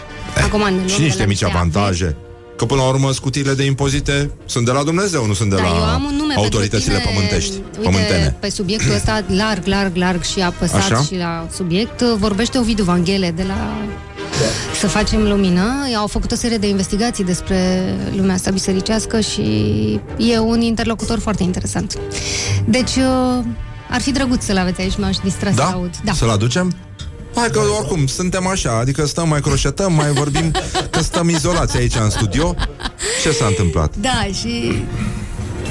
Acum 0.44 0.60
ne 0.60 0.70
luăm 0.70 0.86
și 0.86 0.96
de 0.96 1.02
niște 1.02 1.18
la 1.18 1.26
mici 1.26 1.40
niște 1.42 1.56
avantaje. 1.56 2.16
Că 2.60 2.66
până 2.66 2.80
la 2.80 2.88
urmă 2.88 3.12
scutirile 3.12 3.54
de 3.54 3.64
impozite 3.64 4.30
sunt 4.46 4.64
de 4.64 4.70
la 4.70 4.82
Dumnezeu, 4.82 5.26
nu 5.26 5.32
sunt 5.32 5.50
de 5.50 5.56
Da, 5.56 5.62
eu 5.62 5.72
la 5.74 5.92
am 5.94 6.04
un 6.04 6.14
nume 6.16 6.34
autoritățile 6.34 6.92
pentru 6.92 7.08
tine, 7.10 7.14
pământești, 7.14 7.52
Uite, 7.56 7.78
pământene. 7.82 8.36
pe 8.40 8.50
subiectul 8.50 8.94
ăsta 8.94 9.24
larg, 9.26 9.66
larg, 9.66 9.96
larg 9.96 10.22
și 10.22 10.40
apăsat 10.40 10.80
Așa? 10.80 11.02
și 11.02 11.16
la 11.16 11.46
subiect, 11.54 12.00
vorbește 12.02 12.58
Ovidiu 12.58 12.84
Vanghele 12.84 13.30
de 13.30 13.42
la 13.42 13.76
Să 14.80 14.86
facem 14.86 15.22
lumină. 15.28 15.62
Au 15.96 16.06
făcut 16.06 16.32
o 16.32 16.34
serie 16.34 16.56
de 16.56 16.68
investigații 16.68 17.24
despre 17.24 17.84
lumea 18.16 18.34
asta 18.34 18.50
bisericească 18.50 19.20
și 19.20 19.42
e 20.16 20.38
un 20.38 20.60
interlocutor 20.60 21.18
foarte 21.18 21.42
interesant. 21.42 21.98
Deci, 22.64 22.96
uh, 22.96 23.44
ar 23.90 24.00
fi 24.00 24.12
drăguț 24.12 24.44
să-l 24.44 24.56
aveți 24.58 24.80
aici, 24.80 24.96
m-aș 24.98 25.16
distra 25.16 25.50
să 25.50 25.56
Da? 25.56 25.64
aud. 25.64 25.90
Da. 26.04 26.12
Să-l 26.12 26.30
aducem? 26.30 26.72
Hai 27.34 27.50
că 27.50 27.60
oricum, 27.78 28.06
suntem 28.06 28.46
așa, 28.46 28.78
adică 28.78 29.06
stăm, 29.06 29.28
mai 29.28 29.40
croșetăm, 29.40 29.92
mai 29.92 30.12
vorbim, 30.12 30.50
că 30.90 31.02
stăm 31.02 31.28
izolați 31.28 31.76
aici 31.76 31.94
în 31.94 32.10
studio. 32.10 32.54
Ce 33.22 33.30
s-a 33.30 33.46
întâmplat? 33.46 33.96
Da, 33.96 34.26
și 34.32 34.84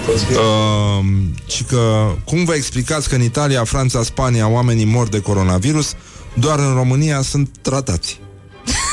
Uh, 0.10 1.06
și 1.48 1.64
că 1.64 2.12
cum 2.26 2.44
vă 2.44 2.54
explicați 2.54 3.10
că 3.10 3.16
în 3.16 3.22
Italia, 3.22 3.64
Franța, 3.64 4.04
Spania 4.04 4.50
oamenii 4.50 4.86
mor 4.86 5.08
de 5.08 5.20
coronavirus, 5.20 5.94
doar 6.34 6.60
în 6.60 6.74
România 6.74 7.22
sunt 7.22 7.50
tratați. 7.62 8.20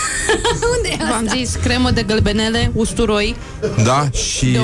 Unde 0.76 0.88
e 0.88 0.96
V-am 1.10 1.28
zis, 1.36 1.54
cremă 1.54 1.90
de 1.90 2.02
gălbenele, 2.02 2.70
usturoi. 2.74 3.36
Da? 3.84 4.10
Și 4.10 4.46
De 4.46 4.58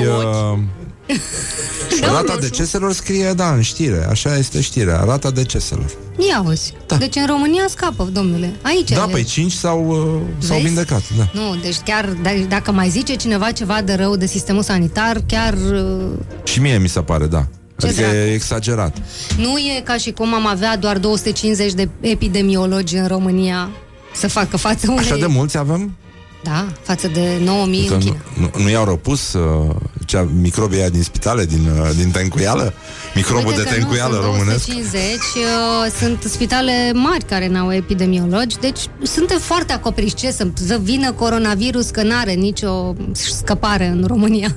uh, 2.01 2.07
rata 2.07 2.37
deceselor 2.39 2.93
scrie, 2.93 3.33
da, 3.35 3.51
în 3.53 3.61
știre, 3.61 4.07
așa 4.09 4.37
este 4.37 4.61
știrea, 4.61 5.03
rata 5.05 5.31
deceselor. 5.31 5.85
Ia 6.29 6.43
uzi. 6.47 6.73
Da. 6.87 6.95
Deci 6.95 7.15
în 7.15 7.25
România 7.25 7.65
scapă, 7.69 8.09
domnule. 8.11 8.53
Aici 8.61 8.89
Da, 8.89 9.01
ele- 9.03 9.11
păi 9.11 9.23
5 9.23 9.51
s-au, 9.51 9.87
uh, 9.87 9.97
s-au 10.45 10.55
Vezi? 10.55 10.65
vindecat, 10.67 11.01
da. 11.17 11.29
Nu, 11.33 11.55
deci 11.61 11.77
chiar 11.85 12.05
d- 12.09 12.47
dacă 12.47 12.71
mai 12.71 12.89
zice 12.89 13.15
cineva 13.15 13.51
ceva 13.51 13.81
de 13.81 13.93
rău 13.93 14.15
de 14.15 14.25
sistemul 14.25 14.63
sanitar, 14.63 15.21
chiar 15.27 15.53
uh, 15.53 16.09
Și 16.43 16.59
mie 16.59 16.77
mi 16.77 16.87
se 16.89 16.99
pare, 17.01 17.25
da. 17.25 17.45
Ce 17.77 17.85
Adică 17.85 18.01
dracu. 18.01 18.15
e 18.15 18.33
exagerat. 18.33 18.97
nu 19.37 19.57
e 19.57 19.81
ca 19.83 19.97
și 19.97 20.11
cum 20.11 20.33
am 20.33 20.47
avea 20.47 20.77
doar 20.77 20.97
250 20.97 21.73
de 21.73 21.89
epidemiologi 22.01 22.95
în 22.95 23.07
România 23.07 23.69
să 24.15 24.27
facă 24.27 24.57
față 24.57 24.85
unei... 24.91 24.99
Așa 25.03 25.17
de 25.17 25.25
mulți 25.25 25.57
avem? 25.57 25.95
Da, 26.43 26.65
față 26.81 27.07
de 27.07 27.37
9000 27.43 27.85
Că 27.87 27.93
în 27.93 27.99
nu, 27.99 28.05
China. 28.05 28.17
nu, 28.55 28.61
nu 28.63 28.69
i-au 28.69 28.85
răpus 28.85 29.33
uh, 29.33 29.75
cea, 30.13 30.27
microbii 30.41 30.79
aia 30.79 30.89
din 30.89 31.03
spitale, 31.03 31.45
din, 31.45 31.67
uh, 31.81 31.89
din 31.95 32.11
tencuială? 32.11 32.73
Microbul 33.15 33.47
Uite 33.47 33.61
de 33.61 33.69
că 33.69 33.73
tencuială 33.73 34.15
nu, 34.15 34.21
sunt 34.21 34.33
românesc? 34.33 34.65
250, 34.65 35.13
uh, 35.13 35.91
sunt 35.99 36.31
spitale 36.31 36.91
mari 36.93 37.25
care 37.25 37.47
n-au 37.47 37.73
epidemiologi, 37.73 38.57
deci 38.59 38.79
suntem 39.01 39.39
foarte 39.39 39.73
acoperiți. 39.73 40.15
Ce 40.15 40.31
să, 40.31 40.47
să 40.53 40.79
vină 40.83 41.11
coronavirus, 41.11 41.89
că 41.89 42.03
n-are 42.03 42.33
nicio 42.33 42.95
scăpare 43.11 43.87
în 43.87 44.03
România. 44.07 44.55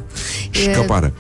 E- 0.51 0.73
Scăpare. 0.73 1.13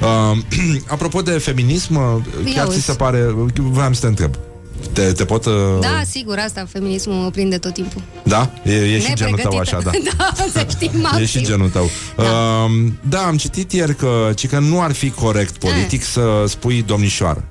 Uh, 0.00 0.38
apropo 0.94 1.22
de 1.22 1.30
feminism, 1.30 1.94
uh, 1.96 2.52
chiar 2.54 2.66
uzi. 2.66 2.78
ți 2.78 2.84
se 2.84 2.92
pare... 2.92 3.34
Vreau 3.54 3.92
să 3.92 4.00
te 4.00 4.06
întreb. 4.06 4.34
Te, 4.92 5.12
te 5.12 5.24
pot... 5.24 5.44
Uh, 5.44 5.52
Da, 5.80 6.02
sigur, 6.10 6.38
asta 6.38 6.66
feminismul 6.68 7.14
mă 7.16 7.30
prinde 7.30 7.58
tot 7.58 7.72
timpul. 7.74 8.02
da? 8.22 8.50
E, 8.64 8.72
e 8.72 9.00
și 9.00 9.14
genul 9.14 9.38
tău 9.38 9.52
Nepregătită. 9.52 9.76
așa, 9.76 9.80
da. 9.84 9.90
da, 10.36 10.44
să 10.52 10.66
știi, 10.70 10.90
maxim. 11.02 11.22
E 11.22 11.24
și 11.26 11.42
genul 11.42 11.68
tău. 11.68 11.90
Da. 12.16 12.22
Uh, 12.22 12.70
da, 13.08 13.22
am 13.26 13.36
citit 13.36 13.72
ieri 13.72 13.94
că, 13.96 14.30
ci 14.36 14.46
că 14.48 14.58
nu 14.58 14.80
ar 14.82 14.92
fi 14.92 15.10
corect 15.10 15.56
politic 15.58 16.04
să 16.04 16.44
spui 16.48 16.82
domnișoară. 16.86 17.44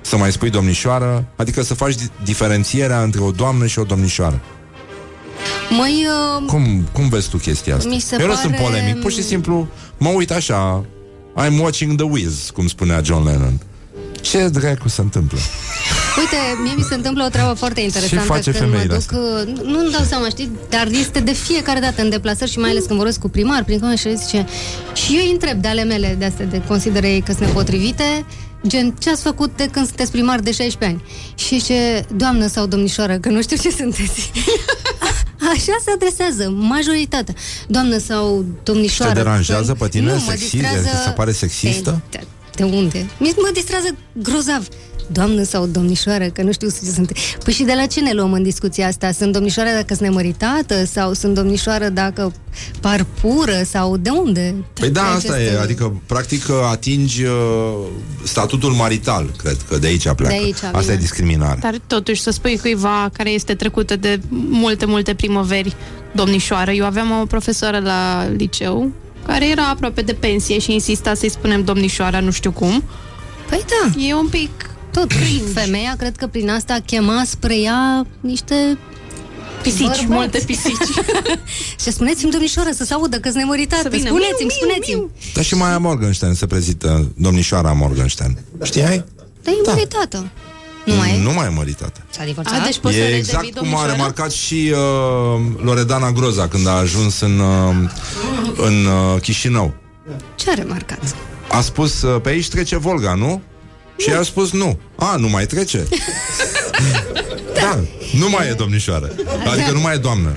Să 0.00 0.16
mai 0.16 0.32
spui 0.32 0.50
domnișoară, 0.50 1.24
adică 1.36 1.62
să 1.62 1.74
faci 1.74 1.94
di- 1.94 2.10
diferențierea 2.24 3.02
între 3.02 3.20
o 3.20 3.30
doamnă 3.30 3.66
și 3.66 3.78
o 3.78 3.82
domnișoară. 3.84 4.40
Măi, 5.78 6.06
uh, 6.40 6.46
Cum, 6.46 6.88
cum 6.92 7.08
vezi 7.08 7.28
tu 7.28 7.36
chestia 7.36 7.76
asta? 7.76 7.88
Mi 7.88 8.00
se 8.00 8.16
Eu 8.20 8.26
nu 8.26 8.32
pare- 8.32 8.46
sunt 8.46 8.56
polemic, 8.56 9.00
pur 9.00 9.12
și 9.12 9.22
simplu 9.22 9.68
mă 9.98 10.08
uit 10.08 10.30
așa, 10.30 10.84
I'm 11.44 11.60
watching 11.60 11.94
the 11.96 12.04
Wiz, 12.10 12.50
cum 12.54 12.66
spunea 12.66 13.00
John 13.04 13.24
Lennon. 13.26 13.60
Ce 14.20 14.48
dracu 14.48 14.88
se 14.88 15.00
întâmplă? 15.00 15.38
uite, 16.18 16.36
mie 16.62 16.72
mi 16.76 16.82
se 16.88 16.94
întâmplă 16.94 17.24
o 17.24 17.28
treabă 17.28 17.52
foarte 17.54 17.80
interesantă 17.80 18.24
face 18.24 18.50
când 18.50 18.62
mă 18.72 18.76
femeile 18.78 18.94
duc, 18.96 19.10
uh, 19.20 19.54
nu- 19.64 19.70
nu-mi 19.70 19.90
dau 19.92 20.02
seama, 20.04 20.28
știi, 20.28 20.50
dar 20.68 20.86
este 20.90 21.20
de 21.20 21.32
fiecare 21.32 21.80
dată 21.80 22.02
în 22.02 22.10
deplasări 22.10 22.50
și 22.50 22.58
mai 22.58 22.70
ales 22.70 22.84
când 22.84 22.96
vorbesc 22.96 23.18
cu 23.20 23.28
primar, 23.28 23.64
prin 23.64 23.78
cum 23.78 23.96
și 23.96 24.16
zice, 24.16 24.46
și 24.94 25.14
eu 25.16 25.22
îi 25.24 25.30
întreb 25.30 25.60
de 25.62 25.68
ale 25.68 25.84
mele 25.84 26.16
de 26.18 26.24
astea, 26.24 26.44
de 26.46 26.62
consideră 26.68 27.06
ei 27.06 27.20
că 27.20 27.32
sunt 27.32 27.46
nepotrivite, 27.46 28.24
gen, 28.66 28.94
ce 29.00 29.10
ați 29.10 29.22
făcut 29.22 29.56
de 29.56 29.68
când 29.72 29.86
sunteți 29.86 30.10
primar 30.10 30.40
de 30.40 30.50
16 30.52 30.84
ani? 30.84 31.10
Și 31.34 31.62
ce 31.64 32.04
doamnă 32.14 32.46
sau 32.46 32.66
domnișoară, 32.66 33.18
că 33.18 33.28
nu 33.28 33.42
știu 33.42 33.56
ce 33.56 33.70
sunteți. 33.70 34.30
Așa 35.52 35.76
se 35.84 35.90
adresează 35.94 36.50
majoritatea. 36.50 37.34
Doamnă 37.68 37.98
sau 37.98 38.44
domnișoară. 38.62 39.12
Te 39.12 39.18
deranjează 39.18 39.72
că- 39.72 39.78
pe 39.84 39.88
tine? 39.88 40.06
Nu, 40.06 40.12
mă 40.14 40.20
Sexist? 40.30 40.50
distrează... 40.52 40.88
Ți 40.96 41.02
se 41.04 41.10
pare 41.10 41.32
sexistă? 41.32 42.02
De, 42.10 42.18
de, 42.18 42.26
de 42.56 42.76
unde? 42.76 43.06
Mi- 43.18 43.34
Mă 43.36 43.50
distrează 43.52 43.94
grozav. 44.12 44.66
Doamnă 45.12 45.42
sau 45.42 45.66
domnișoară, 45.66 46.24
că 46.24 46.42
nu 46.42 46.52
știu 46.52 46.68
ce 46.68 46.90
sunt. 46.94 47.12
Păi 47.44 47.52
și 47.52 47.62
de 47.62 47.72
la 47.76 47.86
ce 47.86 48.00
ne 48.00 48.12
luăm 48.12 48.32
în 48.32 48.42
discuția 48.42 48.86
asta? 48.86 49.10
Sunt 49.12 49.32
domnișoară 49.32 49.68
dacă 49.74 49.94
sunt 49.94 50.00
nemăritată? 50.08 50.84
Sau 50.84 51.12
sunt 51.12 51.34
domnișoară 51.34 51.88
dacă 51.88 52.32
par 52.80 53.06
pură? 53.20 53.62
Sau 53.70 53.96
de 53.96 54.10
unde? 54.10 54.54
Păi 54.80 54.90
da, 54.90 55.00
De 55.00 55.06
asta 55.06 55.32
aceste- 55.32 55.52
e, 55.56 55.60
adică 55.60 56.00
practic 56.06 56.50
atingi 56.70 57.24
uh, 57.24 57.30
statutul 58.24 58.72
marital, 58.72 59.30
cred 59.36 59.56
că 59.68 59.76
de 59.78 59.86
aici 59.86 60.02
pleacă. 60.02 60.26
De 60.26 60.34
aici 60.44 60.54
asta 60.62 60.78
vine. 60.78 60.92
e 60.92 60.96
discriminare. 60.96 61.58
Dar 61.60 61.74
totuși 61.86 62.22
să 62.22 62.30
spui 62.30 62.58
cuiva 62.58 63.10
care 63.12 63.30
este 63.30 63.54
trecută 63.54 63.96
de 63.96 64.20
multe, 64.30 64.86
multe 64.86 65.14
primăveri, 65.14 65.76
domnișoară. 66.12 66.70
Eu 66.70 66.84
aveam 66.84 67.20
o 67.20 67.24
profesoară 67.26 67.78
la 67.78 68.28
liceu 68.36 68.90
care 69.26 69.48
era 69.50 69.68
aproape 69.68 70.00
de 70.02 70.12
pensie 70.12 70.58
și 70.58 70.72
insista 70.72 71.14
să-i 71.14 71.30
spunem 71.30 71.64
domnișoara, 71.64 72.20
nu 72.20 72.30
știu 72.30 72.50
cum. 72.50 72.82
Păi 73.48 73.64
da. 73.68 74.00
E 74.00 74.14
un 74.14 74.28
pic 74.28 74.70
tot 74.98 75.12
femeia, 75.54 75.94
cred 75.98 76.16
că 76.16 76.26
prin 76.26 76.50
asta 76.50 76.78
chema 76.86 77.22
spre 77.24 77.56
ea 77.58 78.06
niște 78.20 78.78
Pisici, 79.62 79.78
bărbați. 79.86 80.06
multe 80.08 80.42
pisici. 80.46 80.88
și 81.82 81.90
spuneți-mi, 81.90 82.30
domnișoară, 82.30 82.70
să 82.74 82.84
se 82.84 82.94
audă 82.94 83.16
că-s 83.16 83.34
nemăritată. 83.34 83.82
Să 83.82 83.88
vină, 83.88 84.08
Spuneți-mi, 84.08 84.50
miu, 84.60 84.66
miu, 84.66 84.68
spuneți-mi. 84.68 85.32
Dar 85.34 85.44
și 85.44 85.54
Maia 85.54 85.78
Morgenstern 85.78 86.32
se 86.32 86.46
prezintă 86.46 87.12
domnișoara 87.16 87.72
Morgenstern. 87.72 88.38
Știai? 88.62 89.04
Dar 89.42 89.54
e 89.54 89.70
măritată. 89.70 90.30
Nu 90.84 90.94
mai 90.94 91.18
e? 91.18 91.22
Nu 91.22 91.32
mai 91.32 91.46
e 91.46 91.48
măritată. 91.48 92.00
S-a 92.10 92.24
divorțat? 92.24 92.60
A, 92.60 92.64
deci 92.64 92.78
poți 92.78 92.94
să 92.94 93.00
E 93.00 93.02
redevii 93.02 93.24
exact 93.24 93.44
cum 93.44 93.52
a 93.52 93.60
domnișoară? 93.60 93.92
remarcat 93.92 94.30
și 94.32 94.72
uh, 94.72 95.40
Loredana 95.62 96.12
Groza 96.12 96.48
când 96.48 96.66
a 96.66 96.70
ajuns 96.70 97.20
în, 97.20 97.38
uh, 97.38 97.74
în 98.56 98.84
uh, 98.84 99.20
Chișinău. 99.20 99.74
Ce 100.34 100.50
a 100.50 100.54
remarcat? 100.54 100.98
a 101.48 101.60
spus, 101.60 102.02
uh, 102.02 102.20
pe 102.22 102.28
aici 102.28 102.48
trece 102.48 102.76
Volga, 102.76 103.14
nu? 103.14 103.42
Și 103.96 104.10
ea 104.10 104.18
a 104.18 104.22
spus 104.22 104.48
nu. 104.52 104.78
A, 104.96 105.16
nu 105.16 105.28
mai 105.28 105.46
trece? 105.46 105.80
da, 107.62 107.72
nu 108.20 108.28
mai 108.34 108.48
e 108.48 108.52
domnișoară. 108.52 109.08
Adică 109.52 109.70
nu 109.72 109.80
mai 109.80 109.94
e 109.94 109.96
doamnă, 110.08 110.30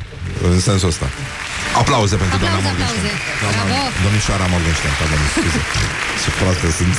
în 0.52 0.60
sensul 0.60 0.88
ăsta. 0.94 1.07
Aplauze 1.81 2.15
pentru 2.23 2.38
doamna 2.44 2.60
Morgenstern. 2.68 3.07
Doamna, 3.41 3.77
domnișoara 4.06 4.45
Morgenstern, 4.53 4.95
pardon, 4.99 5.19
scuze. 5.34 5.61
Ce 6.22 6.30
proastă 6.40 6.68
sunt. 6.80 6.95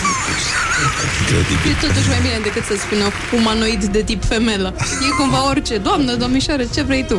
Incredibil. 1.21 1.67
E 1.73 1.75
totuși 1.87 2.09
mai 2.13 2.21
bine 2.27 2.39
decât 2.49 2.65
să 2.71 2.75
spună 2.85 3.05
umanoid 3.39 3.83
de 3.97 4.03
tip 4.09 4.21
femelă. 4.33 4.69
E 5.07 5.11
cumva 5.21 5.41
orice. 5.53 5.75
Doamnă, 5.89 6.11
domnișoară, 6.25 6.65
ce 6.75 6.83
vrei 6.89 7.05
tu? 7.11 7.19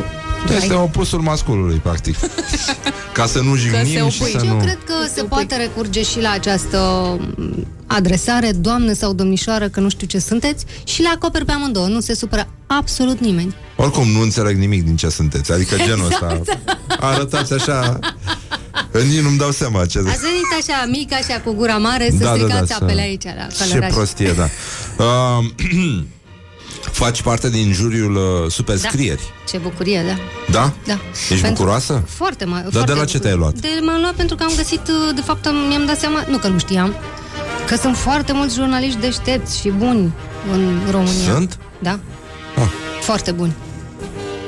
Este 0.56 0.74
opusul 0.74 1.20
masculului, 1.20 1.76
practic. 1.76 2.16
Ca 3.12 3.26
să 3.26 3.40
nu 3.40 3.54
jignim 3.56 4.08
și 4.08 4.22
să 4.24 4.40
Eu 4.44 4.52
nu... 4.52 4.56
cred 4.60 4.78
că 4.84 4.94
se 5.14 5.22
poate 5.22 5.56
recurge 5.56 6.02
și 6.02 6.20
la 6.20 6.30
această 6.30 6.78
m, 7.36 7.66
adresare, 7.86 8.52
doamnă 8.52 8.92
sau 8.92 9.12
domnișoară, 9.12 9.68
că 9.68 9.80
nu 9.80 9.88
știu 9.88 10.06
ce 10.06 10.18
sunteți, 10.18 10.64
și 10.84 11.02
le 11.02 11.08
acoperi 11.14 11.44
pe 11.44 11.52
amândouă. 11.52 11.86
Nu 11.86 12.00
se 12.00 12.14
supără 12.14 12.48
absolut 12.66 13.20
nimeni. 13.20 13.54
Oricum 13.76 14.08
nu 14.08 14.20
înțeleg 14.20 14.56
nimic 14.56 14.84
din 14.84 14.96
ce 14.96 15.08
sunteți 15.08 15.52
Adică 15.52 15.76
genul 15.86 16.06
ăsta 16.06 16.40
Arătați 17.00 17.52
așa 17.52 17.98
Nici 19.08 19.20
nu-mi 19.20 19.38
dau 19.38 19.50
seama 19.50 19.86
ce 19.86 19.98
Ați 19.98 20.06
venit 20.20 20.44
așa 20.60 20.86
mic, 20.90 21.12
așa 21.12 21.40
cu 21.44 21.52
gura 21.52 21.76
mare, 21.76 22.08
să 22.10 22.16
Da, 22.16 22.24
da, 22.24 22.32
stricați 22.34 22.68
da, 22.68 22.74
apele 22.74 22.94
să- 23.00 23.00
aici 23.00 23.24
la 23.24 23.46
Ce 23.46 23.68
călăraș. 23.68 23.92
prostie, 23.92 24.32
da 24.32 24.48
uh, 25.04 25.44
Faci 26.90 27.22
parte 27.22 27.50
din 27.50 27.72
juriul 27.72 28.14
uh, 28.16 28.50
superscrieri 28.50 29.22
Ce 29.48 29.58
bucurie, 29.58 30.02
da. 30.06 30.16
Da? 30.60 30.72
Da. 30.86 30.98
Ești 31.12 31.28
Pentru- 31.28 31.48
bucuroasă? 31.48 32.02
Foarte 32.08 32.44
mai. 32.44 32.62
Dar 32.62 32.70
foarte 32.72 32.92
de 32.92 32.98
la 32.98 33.04
ce 33.04 33.12
bucur- 33.16 33.20
te-ai 33.28 33.38
luat? 33.38 33.52
De, 33.54 33.68
m-am 33.84 34.00
luat 34.00 34.14
pentru 34.14 34.36
că 34.36 34.42
am 34.42 34.52
găsit, 34.56 34.80
uh, 34.88 35.14
de 35.14 35.20
fapt, 35.20 35.46
am- 35.46 35.56
mi-am 35.68 35.84
dat 35.86 35.98
seama, 35.98 36.24
nu 36.28 36.38
că 36.38 36.48
nu 36.48 36.58
știam, 36.58 36.94
că 37.66 37.76
sunt 37.76 37.96
foarte 37.96 38.32
mulți 38.32 38.54
jurnaliști 38.54 39.00
deștepți 39.00 39.58
și 39.60 39.68
buni 39.68 40.12
în 40.52 40.78
România. 40.90 41.32
Sunt? 41.32 41.58
Da. 41.78 41.98
Ah. 42.56 42.68
Foarte 43.00 43.30
buni. 43.32 43.52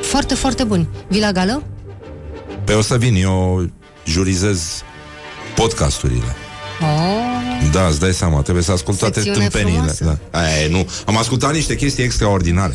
Foarte, 0.02 0.35
foarte 0.35 0.65
buni. 0.65 0.89
Vila 1.09 1.32
Gală? 1.32 1.62
Pe 2.65 2.73
o 2.73 2.81
să 2.82 2.97
vin, 2.97 3.15
eu 3.15 3.69
jurizez 4.05 4.82
podcasturile 5.55 6.36
Oh. 6.81 7.53
Da, 7.74 7.86
îți 7.86 8.01
dai 8.01 8.12
seama, 8.12 8.40
trebuie 8.42 8.64
să 8.64 8.72
ascult 8.72 8.98
toate 8.98 9.20
Secțiune 9.20 9.48
tâmpeniile 9.48 9.92
frumoasă. 9.92 10.18
da. 10.30 10.38
Aia 10.38 10.62
e, 10.62 10.68
nu, 10.70 10.88
am 11.06 11.16
ascultat 11.16 11.52
niște 11.52 11.76
chestii 11.76 12.05
extraordinare 12.05 12.72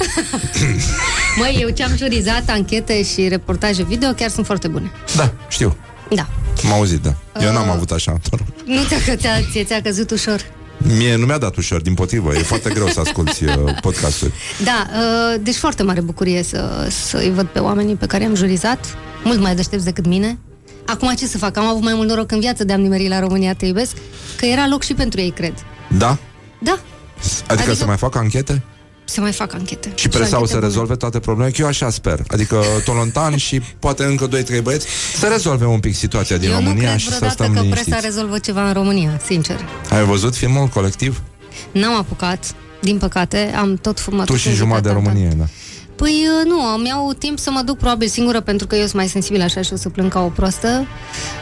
Măi, 1.40 1.58
eu 1.62 1.70
ce-am 1.70 1.98
jurizat, 1.98 2.44
anchete 2.50 3.04
și 3.04 3.28
reportaje 3.28 3.84
video, 3.84 4.12
chiar 4.12 4.30
sunt 4.30 4.46
foarte 4.46 4.68
bune. 4.68 4.92
Da, 5.16 5.34
știu, 5.50 5.78
Da. 6.16 6.28
am 6.66 6.72
auzit, 6.72 7.02
da 7.02 7.16
Eu 7.42 7.52
n-am 7.54 7.68
Uh. 7.68 7.74
avut 7.76 7.92
așa 7.92 8.18
Nu 8.66 8.84
ți-a, 8.88 9.16
ți-a, 9.16 9.16
ți-a, 9.52 9.64
ți-a 9.64 9.82
căzut 9.82 10.12
ușor. 10.12 10.42
Mie 10.98 11.16
nu 11.16 11.26
mi-a 11.26 11.38
dat 11.38 11.56
ușor, 11.56 11.82
din 11.82 11.94
potrivă 11.94 12.34
E 12.36 12.40
foarte 12.40 12.70
greu 12.70 12.88
să 12.88 13.00
asculti 13.00 13.44
uh, 13.46 13.54
podcasturi 13.82 14.32
Da, 14.64 14.88
uh, 14.90 15.40
deci 15.42 15.56
foarte 15.56 15.84
mare 15.84 16.02
bucurie 16.02 16.44
să, 16.44 16.88
să-i 17.10 17.32
văd 17.36 17.46
pe 17.46 17.60
oamenii 17.60 17.96
pe 17.96 18.06
care 18.06 18.26
am 18.26 18.36
jurizat, 18.36 18.98
mult 19.24 19.40
mai 19.40 19.56
deștepți 19.56 19.86
decât 19.86 20.06
mine. 20.06 20.38
Acum 20.90 21.14
ce 21.16 21.26
să 21.28 21.38
fac? 21.38 21.58
Am 21.58 21.66
avut 21.66 21.84
mai 21.84 21.94
mult 21.94 22.08
noroc 22.08 22.32
în 22.32 22.40
viață 22.40 22.64
de 22.64 22.74
am 22.74 22.82
nimerit 22.82 23.10
la 23.10 23.20
România 23.20 23.54
Te 23.54 23.66
iubesc, 23.66 23.96
că 24.38 24.46
era 24.46 24.68
loc 24.70 24.84
și 24.84 24.94
pentru 24.94 25.20
ei, 25.20 25.30
cred. 25.32 25.54
Da? 25.98 26.18
Da, 26.60 26.72
Adică, 27.22 27.54
Adică- 27.54 27.74
să 27.74 27.86
mai 27.86 27.98
fac 27.98 28.16
anchete? 28.16 28.64
se 29.06 29.20
mai 29.22 29.32
fac 29.32 29.54
anchete. 29.54 29.92
Și 29.96 30.08
presa 30.10 30.24
o 30.30 30.34
anchete 30.34 30.48
să 30.52 30.56
bune. 30.58 30.68
rezolve 30.68 30.96
toate 30.96 31.20
problemele? 31.20 31.52
Că 31.56 31.62
eu 31.62 31.68
așa 31.68 31.90
sper. 31.90 32.20
Adică 32.28 32.64
Tolontan 32.86 33.36
și 33.38 33.60
poate 33.80 34.04
încă 34.04 34.28
2-3 34.28 34.62
băieți 34.64 34.88
să 35.16 35.28
rezolve 35.28 35.66
un 35.66 35.80
pic 35.80 35.96
situația 35.96 36.38
din 36.38 36.50
Eu 36.50 36.54
nu 36.56 36.60
România 36.68 36.88
cred 36.88 37.00
și 37.00 37.08
să 37.10 37.16
vreodată 37.16 37.44
stăm 37.44 37.54
că 37.54 37.60
liniștiți. 37.62 37.90
presa 37.90 38.06
rezolvă 38.08 38.40
ceva 38.40 38.68
în 38.68 38.74
România, 38.74 39.20
sincer. 39.26 39.60
Ai 39.90 40.04
văzut 40.06 40.36
filmul 40.36 40.68
colectiv? 40.68 41.22
N-am 41.72 41.96
apucat, 41.96 42.56
din 42.82 42.98
păcate, 42.98 43.54
am 43.58 43.76
tot 43.76 44.00
fumat. 44.00 44.26
tu 44.26 44.36
și 44.36 44.52
jumătate 44.52 44.88
de 44.88 44.94
România, 44.94 45.30
da. 45.38 45.46
Păi 46.00 46.26
uh, 46.40 46.46
nu, 46.46 46.62
am 46.62 46.86
iau 46.86 47.14
timp 47.18 47.40
să 47.40 47.52
mă 47.52 47.62
duc 47.62 47.78
probabil 47.78 48.08
singură 48.08 48.40
pentru 48.42 48.68
că 48.68 48.76
eu 48.76 48.82
sunt 48.82 48.94
mai 48.94 49.08
sensibilă 49.08 49.44
așa 49.44 49.62
și 49.62 49.74
o 49.74 49.76
să 49.76 49.90
plâng 49.90 50.12
ca 50.12 50.20
o 50.20 50.28
proastă. 50.28 50.86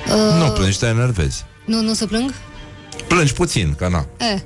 Uh, 0.08 0.46
Nu 0.46 0.52
plângi, 0.52 0.80
te 0.80 0.86
enervezi. 0.86 1.46
Nu, 1.66 1.82
nu 1.82 1.94
să 1.94 2.06
plâng? 2.06 2.34
Plângi 3.08 3.34
puțin, 3.34 3.74
că 3.78 3.88
na. 3.92 4.06
Eh, 4.18 4.40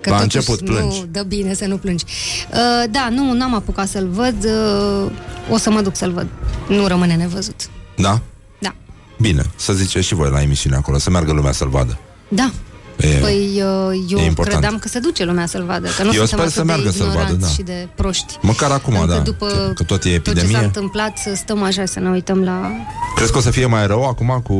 că 0.00 0.10
La 0.10 0.16
totuși 0.18 0.36
început 0.36 0.64
plângi. 0.64 0.98
Nu, 0.98 1.06
dă 1.10 1.22
bine 1.22 1.54
să 1.54 1.66
nu 1.66 1.76
plângi. 1.76 2.04
Uh, 2.50 2.90
da, 2.90 3.08
nu, 3.10 3.32
n-am 3.32 3.54
apucat 3.54 3.88
să-l 3.88 4.08
văd. 4.08 4.44
Uh, 4.44 5.10
o 5.50 5.56
să 5.56 5.70
mă 5.70 5.80
duc 5.80 5.96
să-l 5.96 6.12
văd. 6.12 6.26
Nu 6.68 6.86
rămâne 6.86 7.14
nevăzut. 7.14 7.68
Da? 7.96 8.20
Da. 8.58 8.74
Bine, 9.20 9.42
să 9.56 9.72
ziceți 9.72 10.06
și 10.06 10.14
voi 10.14 10.30
la 10.30 10.42
emisiune 10.42 10.76
acolo, 10.76 10.98
să 10.98 11.10
meargă 11.10 11.32
lumea 11.32 11.52
să-l 11.52 11.68
vadă. 11.68 11.98
Da. 12.28 12.50
E, 12.98 13.06
Păi 13.08 13.50
uh, 13.54 14.04
eu 14.08 14.18
e 14.18 14.24
important. 14.24 14.46
credeam 14.56 14.78
că 14.78 14.88
se 14.88 14.98
duce 14.98 15.24
lumea 15.24 15.46
să-l 15.46 15.64
vadă. 15.64 15.88
Că 15.96 16.02
nu 16.02 16.12
Eu 16.14 16.24
suntem 16.24 16.26
sper 16.26 16.40
atât 16.40 16.52
să 16.52 16.60
de 16.60 16.66
meargă 16.66 16.90
să-l 16.90 17.06
vadă, 17.06 17.18
ignoranți 17.18 17.46
da. 17.46 17.52
și 17.52 17.62
de 17.62 17.88
proști. 17.94 18.36
Măcar 18.40 18.70
acum, 18.70 18.94
Încă 18.94 19.06
da. 19.12 19.18
după 19.18 19.46
Că, 19.46 19.70
că 19.74 19.82
tot 19.82 20.04
e 20.04 20.18
Tot 20.18 20.24
ce 20.24 20.40
s-a 20.40 20.40
epidemie. 20.40 20.64
întâmplat, 20.66 21.18
să 21.18 21.32
stăm 21.34 21.62
așa, 21.62 21.84
să 21.84 22.00
ne 22.00 22.08
uităm 22.10 22.42
la... 22.42 22.70
Crezi 23.14 23.32
că 23.32 23.38
o 23.38 23.40
să 23.40 23.50
fie 23.50 23.66
mai 23.66 23.86
rău 23.86 24.04
acum 24.08 24.40
cu 24.44 24.56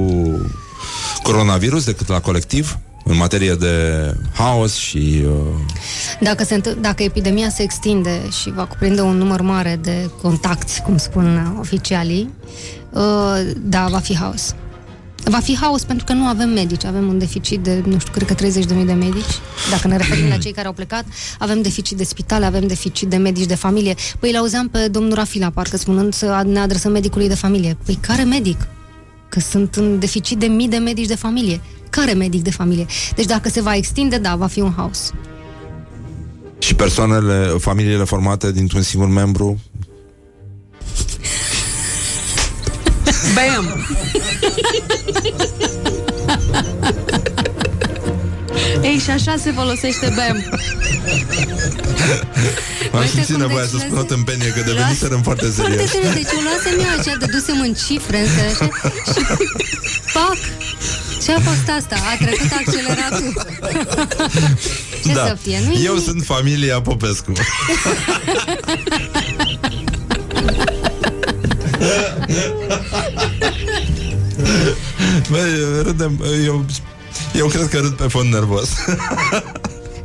coronavirus 1.22 1.84
decât 1.84 2.08
la 2.08 2.20
colectiv? 2.20 2.78
În 3.04 3.16
materie 3.16 3.54
de 3.54 3.74
haos 4.34 4.74
și... 4.74 5.22
Uh, 5.26 5.32
Dacă, 6.20 6.44
se 6.44 6.54
întâ- 6.54 6.80
dacă 6.80 7.02
epidemia 7.02 7.48
se 7.48 7.62
extinde 7.62 8.20
și 8.40 8.52
va 8.54 8.64
cuprinde 8.64 9.00
un 9.00 9.16
număr 9.16 9.40
mare 9.40 9.78
de 9.82 10.10
contacti, 10.22 10.80
cum 10.80 10.96
spun 10.96 11.56
oficialii, 11.60 12.30
uh, 12.90 13.02
da, 13.56 13.86
va 13.90 13.98
fi 13.98 14.16
haos. 14.16 14.54
Va 15.24 15.38
fi 15.38 15.56
haos 15.56 15.84
pentru 15.84 16.04
că 16.04 16.12
nu 16.12 16.24
avem 16.24 16.48
medici, 16.48 16.84
avem 16.84 17.08
un 17.08 17.18
deficit 17.18 17.60
de, 17.60 17.82
nu 17.86 17.98
știu, 17.98 18.12
cred 18.12 18.28
că 18.28 18.34
30.000 18.34 18.84
de 18.86 18.92
medici. 18.92 19.38
Dacă 19.70 19.88
ne 19.88 19.96
referim 19.96 20.28
la 20.28 20.36
cei 20.36 20.52
care 20.52 20.66
au 20.66 20.72
plecat, 20.72 21.04
avem 21.38 21.62
deficit 21.62 21.96
de 21.96 22.04
spitale, 22.04 22.44
avem 22.44 22.66
deficit 22.66 23.08
de 23.08 23.16
medici 23.16 23.46
de 23.46 23.54
familie. 23.54 23.94
Păi 24.18 24.32
l-auzeam 24.32 24.68
pe 24.68 24.88
domnul 24.88 25.14
Rafila, 25.14 25.50
parcă 25.50 25.76
spunând 25.76 26.14
să 26.14 26.42
ne 26.46 26.58
adresăm 26.58 26.92
medicului 26.92 27.28
de 27.28 27.34
familie. 27.34 27.76
Păi 27.84 27.98
care 28.00 28.22
medic? 28.22 28.66
Că 29.28 29.40
sunt 29.40 29.74
în 29.74 29.98
deficit 29.98 30.38
de 30.38 30.46
mii 30.46 30.68
de 30.68 30.76
medici 30.76 31.06
de 31.06 31.14
familie. 31.14 31.60
Care 31.90 32.12
medic 32.12 32.42
de 32.42 32.50
familie? 32.50 32.86
Deci 33.14 33.26
dacă 33.26 33.48
se 33.48 33.60
va 33.60 33.74
extinde, 33.74 34.18
da, 34.18 34.36
va 34.36 34.46
fi 34.46 34.60
un 34.60 34.72
haos. 34.76 35.12
și 36.58 36.74
persoanele, 36.74 37.46
familiile 37.58 38.04
formate 38.04 38.52
dintr-un 38.52 38.82
singur 38.82 39.08
membru 39.08 39.58
Bam! 43.34 43.86
Ei, 48.82 48.98
și 48.98 49.10
așa 49.10 49.34
se 49.42 49.52
folosește 49.52 50.12
BAM. 50.16 50.44
Am 52.92 52.98
Uite 52.98 53.10
simțit 53.10 53.34
cum 53.34 53.40
nevoia 53.40 53.64
deci 53.64 53.70
să 53.70 53.76
spun 53.78 53.96
o 53.96 54.00
lăsa- 54.00 54.06
tâmpenie 54.06 54.48
Că 54.48 54.60
deveniserăm 54.66 55.22
foarte 55.22 55.46
Foarte 55.46 55.76
serios 55.76 55.90
serios, 55.90 56.12
deci 56.14 56.32
eu 56.34 56.40
luasem 56.46 56.74
eu 56.86 56.98
așa, 56.98 57.16
dădusem 57.18 57.60
în 57.60 57.74
cifre, 57.86 58.18
însă 58.20 58.40
așa, 58.50 58.66
și 59.12 59.20
pac! 60.14 60.38
Ce 61.24 61.32
a 61.32 61.40
fost 61.40 61.68
asta? 61.78 61.96
A 62.12 62.24
trecut 62.24 62.50
acceleratul. 62.60 63.32
Ce 65.04 65.12
să 65.12 65.36
fie? 65.42 65.58
Nu 65.66 65.72
Da. 65.72 65.80
Eu 65.80 65.96
sunt 65.96 66.24
familia 66.24 66.80
Popescu 66.80 67.32
Băi, 75.30 75.82
râdem 75.82 76.20
eu, 76.44 76.64
eu 77.34 77.46
cred 77.46 77.68
că 77.68 77.78
râd 77.78 77.92
pe 77.92 78.06
fond 78.08 78.32
nervos 78.32 78.68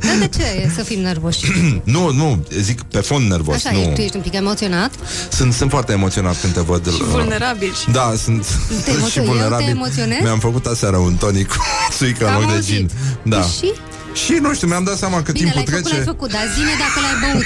Dar 0.00 0.16
de 0.18 0.28
ce 0.36 0.42
e 0.42 0.70
să 0.76 0.82
fim 0.82 1.00
nervoși? 1.00 1.40
Nu, 1.84 2.12
nu, 2.12 2.44
zic 2.60 2.82
pe 2.82 2.98
fond 3.00 3.30
nervos 3.30 3.54
Așa, 3.54 3.70
nu. 3.70 3.78
e, 3.80 3.92
tu 3.94 4.00
ești 4.00 4.16
un 4.16 4.22
pic 4.22 4.34
emoționat? 4.34 4.90
Sunt, 5.32 5.52
sunt 5.52 5.70
foarte 5.70 5.92
emoționat 5.92 6.40
când 6.40 6.52
te 6.52 6.60
văd 6.60 6.92
Și 6.92 7.02
vulnerabil. 7.02 7.72
Da, 7.92 8.12
sunt, 8.22 8.46
Te 8.46 8.74
sunt 8.74 8.86
emoțio- 8.96 9.10
și 9.10 9.18
eu 9.18 9.24
te 9.24 9.30
vulnerabil 9.30 9.68
emoționezi? 9.68 10.22
Mi-am 10.22 10.38
făcut 10.38 10.66
aseară 10.66 10.96
un 10.96 11.14
tonic 11.14 11.48
cu 11.48 11.56
suică 11.98 12.26
în 12.26 12.32
Am 12.32 12.40
loc 12.40 12.48
de 12.50 12.54
auzit. 12.54 12.74
gin 12.74 12.90
Da 13.22 13.42
Și? 13.42 13.72
Și 14.14 14.32
nu 14.40 14.54
știu, 14.54 14.66
mi-am 14.68 14.84
dat 14.84 14.96
seama 14.96 15.22
că 15.22 15.32
Bine, 15.32 15.50
timpul 15.50 15.72
l-ai 15.72 15.80
făcut, 15.82 15.82
trece 15.82 15.96
l-ai 15.96 16.14
făcut, 16.14 16.30
dar 16.30 16.42
zine 16.54 16.70
dacă 16.78 16.98
l-ai 17.04 17.16
băut. 17.32 17.44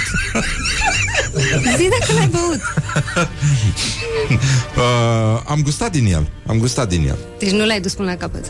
Zi 1.78 1.88
dacă 1.98 2.12
l-ai 2.18 2.28
băut. 2.28 2.60
uh, 4.76 5.42
Am 5.46 5.62
gustat 5.62 5.90
din 5.92 6.06
el 6.12 6.28
Am 6.46 6.58
gustat 6.58 6.88
din 6.88 7.06
el 7.08 7.18
Deci 7.38 7.50
nu 7.50 7.66
l-ai 7.66 7.80
dus 7.80 7.94
până 7.94 8.10
la 8.10 8.16
capăt. 8.16 8.44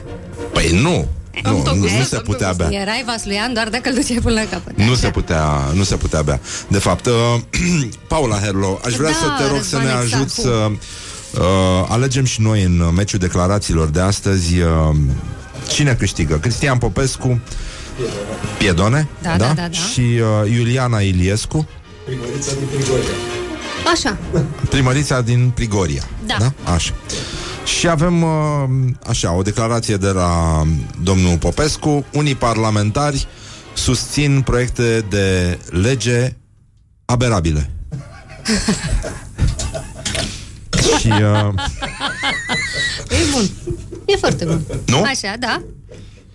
Păi 0.53 0.81
nu 0.83 1.09
nu, 1.43 1.63
nu, 1.65 1.75
nu 1.75 2.03
se 2.09 2.17
putea 2.19 2.53
bea 2.53 2.69
Erai 2.71 3.03
vasluian 3.07 3.53
doar 3.53 3.69
dacă 3.69 3.89
îl 3.89 3.95
duceai 3.95 4.19
până 4.23 4.35
la 4.41 4.47
capăt. 4.51 4.77
nu 4.77 4.85
Așa. 4.85 4.95
se 4.95 5.11
putea, 5.11 5.45
nu 5.75 5.83
se 5.83 5.97
putea 5.97 6.23
bea. 6.23 6.41
De 6.69 6.79
fapt, 6.79 7.07
uh, 7.07 7.13
Paula 8.09 8.39
Herlo, 8.39 8.81
aș 8.85 8.93
vrea 8.95 9.11
Da, 9.11 9.17
să 9.17 9.43
te 9.43 9.49
rog 9.49 9.63
să 9.63 9.77
Răzvan 9.77 9.83
ne 9.85 10.03
Exarhu. 10.03 10.15
ajut 10.15 10.31
să 10.31 10.71
uh, 11.41 11.87
alegem 11.89 12.25
și 12.25 12.41
noi 12.41 12.63
în 12.63 12.81
uh, 12.81 12.89
meciul 12.97 13.19
declarațiilor 13.19 13.89
de 13.89 14.01
astăzi 14.01 14.59
uh, 14.61 14.69
cine 15.69 15.95
câștigă. 15.95 16.39
Cristian 16.39 16.79
Popescu, 16.79 17.41
Piedone, 18.59 19.09
Da, 19.23 19.37
da, 19.37 19.47
da, 19.47 19.53
da. 19.55 19.71
și 19.71 20.01
uh, 20.01 20.51
Iuliana 20.57 21.01
Iliescu, 21.01 21.69
Primărița 22.05 22.53
din 22.59 22.67
Prigoria. 22.75 23.05
Așa. 23.93 24.17
primărița 24.69 25.21
din 25.21 25.51
Prigoria. 25.55 26.03
Da. 26.27 26.37
da? 26.39 26.73
Așa. 26.73 26.93
Și 27.65 27.89
avem, 27.89 28.23
uh, 28.23 28.31
așa, 29.07 29.33
o 29.33 29.43
declarație 29.43 29.97
de 29.97 30.09
la 30.09 30.63
domnul 31.03 31.39
Popescu. 31.39 32.05
Unii 32.13 32.35
parlamentari 32.35 33.27
susțin 33.73 34.43
proiecte 34.43 35.05
de 35.09 35.59
lege 35.71 36.37
aberabile. 37.05 37.71
Și 41.01 41.09
uh, 41.09 41.53
E 43.11 43.17
bun. 43.33 43.51
E 44.07 44.17
foarte 44.17 44.45
bun. 44.45 44.63
Nu? 44.87 45.03
Așa, 45.03 45.35
da. 45.39 45.63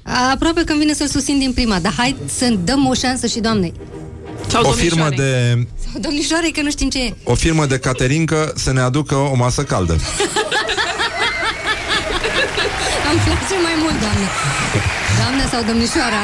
Aproape 0.04 0.64
când 0.64 0.80
vine 0.80 0.94
să-l 0.94 1.08
susțin 1.08 1.40
din 1.40 1.52
prima, 1.54 1.80
dar 1.80 1.94
hai 1.98 2.16
să 2.38 2.54
dăm 2.64 2.88
o 2.88 2.94
șansă 2.94 3.28
și 3.28 3.40
doamnei. 3.40 3.74
o 4.64 4.72
firmă 4.72 5.10
de 5.16 5.58
Sau 5.92 6.00
domnișoare, 6.02 6.48
că 6.54 6.62
nu 6.62 6.70
știm 6.70 6.90
ce 6.90 7.00
e. 7.04 7.14
o 7.24 7.36
firmă 7.36 7.66
de 7.66 7.78
caterincă 7.78 8.54
să 8.56 8.72
ne 8.74 8.80
aducă 8.82 9.16
o 9.16 9.36
masă 9.36 9.64
caldă. 9.64 9.94
Îmi 13.12 13.22
place 13.26 13.56
mai 13.64 13.76
mult, 13.84 14.00
doamne. 14.00 14.28
Doamne 15.20 15.44
sau 15.52 15.62
domnișoara. 15.70 16.24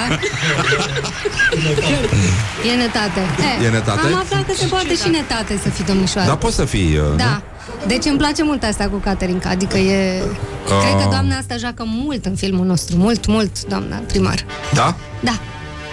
e 2.71 2.73
netate. 2.75 3.21
E, 3.61 3.65
E 3.65 3.69
netate? 3.69 4.07
Am 4.07 4.15
aflat 4.15 4.45
că 4.45 4.53
se 4.55 4.65
poate 4.65 4.95
și 4.95 5.09
netate 5.09 5.59
să 5.63 5.69
fii 5.69 5.83
domnișoară. 5.85 6.27
Dar 6.27 6.37
poți 6.37 6.55
să 6.55 6.65
fii, 6.65 6.97
uh, 6.97 7.03
Da. 7.15 7.41
Deci 7.87 8.05
îmi 8.05 8.17
place 8.17 8.43
mult 8.43 8.63
asta 8.63 8.87
cu 8.87 8.97
Caterinca, 8.97 9.49
adică 9.49 9.77
e... 9.77 10.21
Ah. 10.21 10.79
Cred 10.81 11.03
că 11.03 11.07
doamna 11.09 11.35
asta 11.37 11.57
joacă 11.57 11.83
mult 11.85 12.25
în 12.25 12.35
filmul 12.35 12.65
nostru, 12.65 12.97
mult, 12.97 13.25
mult, 13.27 13.65
doamna 13.65 13.95
primar. 13.95 14.45
nu? 14.45 14.75
Da? 14.75 14.95
Da. 15.23 15.39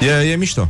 E, 0.06 0.30
e 0.30 0.36
mișto. 0.36 0.68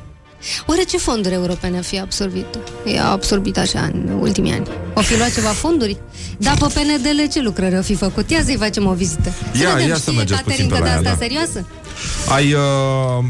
Oare 0.66 0.82
ce 0.82 0.96
fonduri 0.98 1.34
europene 1.34 1.78
a 1.78 1.82
fi 1.82 2.00
absorbit? 2.00 2.46
E 2.84 3.00
absorbit 3.00 3.58
așa 3.58 3.90
în 3.92 4.18
ultimii 4.20 4.52
ani. 4.52 4.66
O 4.94 5.00
fi 5.00 5.16
luat 5.16 5.34
ceva 5.34 5.48
fonduri? 5.48 5.96
Da, 6.38 6.50
pe 6.50 6.64
PNDL 6.74 7.32
ce 7.32 7.40
lucrări 7.40 7.78
o 7.78 7.82
fi 7.82 7.94
făcut? 7.94 8.30
Ia 8.30 8.42
să-i 8.44 8.56
facem 8.56 8.86
o 8.86 8.92
vizită. 8.92 9.28
Ia- 9.28 9.72
vedem, 9.74 9.88
ia 9.88 9.94
să 9.94 10.00
știe 10.00 10.12
mergeți 10.12 10.42
puțin 10.42 10.68
Caterinca 10.68 10.74
pe 10.76 10.80
la 10.80 10.84
de 10.84 10.90
ea, 10.90 10.96
asta 10.96 11.10
da. 11.10 11.16
serioasă? 11.24 11.66
Ai, 12.28 12.52
uh, 12.52 12.60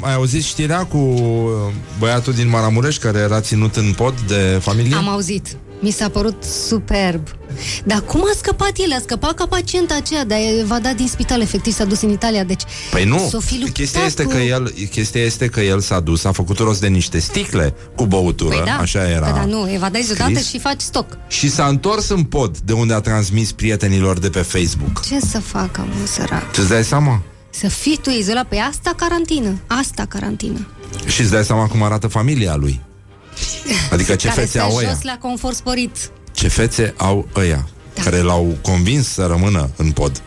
ai 0.01 0.15
auzit 0.15 0.45
știrea 0.45 0.85
cu 0.85 0.97
uh, 0.97 1.51
băiatul 1.99 2.33
din 2.33 2.49
Maramureș 2.49 2.97
care 2.99 3.19
era 3.19 3.41
ținut 3.41 3.77
în 3.77 3.93
pod 3.97 4.15
de 4.27 4.59
familie? 4.61 4.97
Am 4.97 5.09
auzit. 5.09 5.57
Mi 5.81 5.91
s-a 5.91 6.09
părut 6.09 6.43
superb. 6.69 7.29
Dar 7.85 8.01
cum 8.01 8.21
a 8.23 8.33
scăpat 8.37 8.73
el? 8.77 8.93
A 8.93 8.99
scăpat 9.03 9.35
ca 9.35 9.47
pacienta 9.47 9.95
aceea, 9.95 10.25
dar 10.25 10.39
va 10.65 10.79
da 10.79 10.93
din 10.93 11.09
spital, 11.09 11.41
efectiv 11.41 11.73
s-a 11.73 11.85
dus 11.85 12.01
în 12.01 12.11
Italia, 12.11 12.45
deci... 12.45 12.63
Păi 12.91 13.05
nu, 13.05 13.19
s-o 13.31 13.41
fi 13.41 13.55
luptat 13.55 13.73
chestia 13.75 14.05
este, 14.05 14.23
cu- 14.23 14.31
că 14.31 14.37
el, 14.37 14.75
chestia 14.91 15.23
este 15.25 15.47
că 15.47 15.61
el 15.61 15.81
s-a 15.81 16.01
dus, 16.01 16.25
a 16.25 16.33
făcut 16.33 16.59
rost 16.59 16.81
de 16.81 16.87
niște 16.87 17.19
sticle 17.19 17.75
cu 17.97 18.07
băutură, 18.07 18.55
Păi 18.55 18.63
da, 18.65 18.77
așa 18.77 19.11
era. 19.11 19.27
Că 19.27 19.33
da, 19.33 19.45
nu, 19.45 19.73
evadezi 19.73 20.09
scris. 20.09 20.21
odată 20.21 20.39
și 20.41 20.59
faci 20.59 20.81
stoc. 20.81 21.19
Și 21.29 21.51
s-a 21.51 21.67
întors 21.67 22.09
în 22.09 22.23
pod 22.23 22.59
de 22.59 22.73
unde 22.73 22.95
a 22.95 23.01
transmis 23.01 23.53
prietenilor 23.53 24.19
de 24.19 24.31
pe 24.31 24.41
Facebook. 24.41 25.01
Ce 25.05 25.21
să 25.21 25.39
facă, 25.39 25.81
mă, 26.01 26.07
sărac? 26.07 26.53
Ce-ți 26.53 26.69
dai 26.69 26.85
seama? 26.85 27.23
Să 27.51 27.69
fii 27.69 27.99
tu 28.03 28.11
izolat 28.11 28.47
pe 28.47 28.57
asta 28.57 28.93
carantină. 28.97 29.61
Asta 29.67 30.05
carantină. 30.09 30.67
Și 31.07 31.21
îți 31.21 31.31
dai 31.31 31.45
seama 31.45 31.67
cum 31.67 31.83
arată 31.83 32.07
familia 32.07 32.55
lui. 32.57 32.81
Adică 33.91 34.15
ce 34.15 34.27
care 34.29 34.41
fețe 34.41 34.51
stă 34.59 34.63
au 34.63 34.77
ăia. 34.77 34.89
jos 34.89 35.03
la 35.03 35.19
confort 35.21 35.57
sporit. 35.57 35.97
Ce 36.33 36.49
fețe 36.49 36.95
au 36.97 37.29
ăia 37.37 37.69
da. 37.95 38.03
care 38.03 38.21
l-au 38.21 38.57
convins 38.63 39.09
să 39.09 39.27
rămână 39.27 39.71
în 39.77 39.91
pod. 39.91 40.23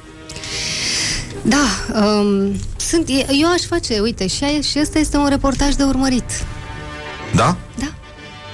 Da, 1.42 1.66
um, 2.02 2.56
sunt, 2.78 3.08
e- 3.10 3.26
eu 3.42 3.52
aș 3.52 3.62
face, 3.62 4.00
uite, 4.00 4.28
și, 4.28 4.44
aia- 4.44 4.62
și 4.72 4.80
ăsta 4.82 5.00
este 5.00 5.18
un 5.18 5.28
reportaj 5.30 5.74
de 5.74 5.84
urmărit. 5.84 6.24
Da? 7.36 7.58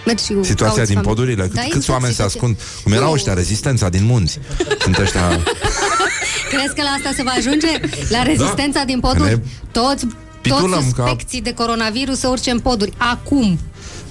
Mergi 0.06 0.24
și 0.24 0.34
Situația 0.42 0.56
cauți 0.66 0.76
din 0.76 0.86
familie. 0.86 1.02
podurile? 1.14 1.42
Cât, 1.44 1.54
Da, 1.54 1.62
câți 1.62 1.76
exact, 1.76 1.90
oameni 1.90 2.14
se 2.14 2.22
situația. 2.22 2.40
ascund? 2.40 2.58
Cum 2.84 2.92
erau 2.92 3.08
Nu. 3.08 3.14
ăștia, 3.14 3.34
rezistența 3.34 3.90
din 3.90 4.04
munți. 4.06 4.40
Sunt 4.82 4.98
ăștia... 4.98 5.30
Crezi 6.52 6.74
că 6.76 6.82
la 6.82 6.90
asta 6.90 7.12
se 7.16 7.24
va 7.24 7.32
ajunge? 7.32 7.68
La 8.10 8.24
rezistența 8.24 8.84
din 8.84 9.00
poduri? 9.00 9.30
Ne 9.30 9.40
Toți, 9.72 10.06
pitulăm 10.42 10.70
toți 10.84 10.94
ca- 10.94 11.04
suspecții 11.06 11.42
de 11.42 11.54
coronavirus 11.54 12.20
să 12.20 12.28
urce 12.28 12.52
în 12.52 12.60
poduri. 12.60 12.92
Acum. 12.98 13.60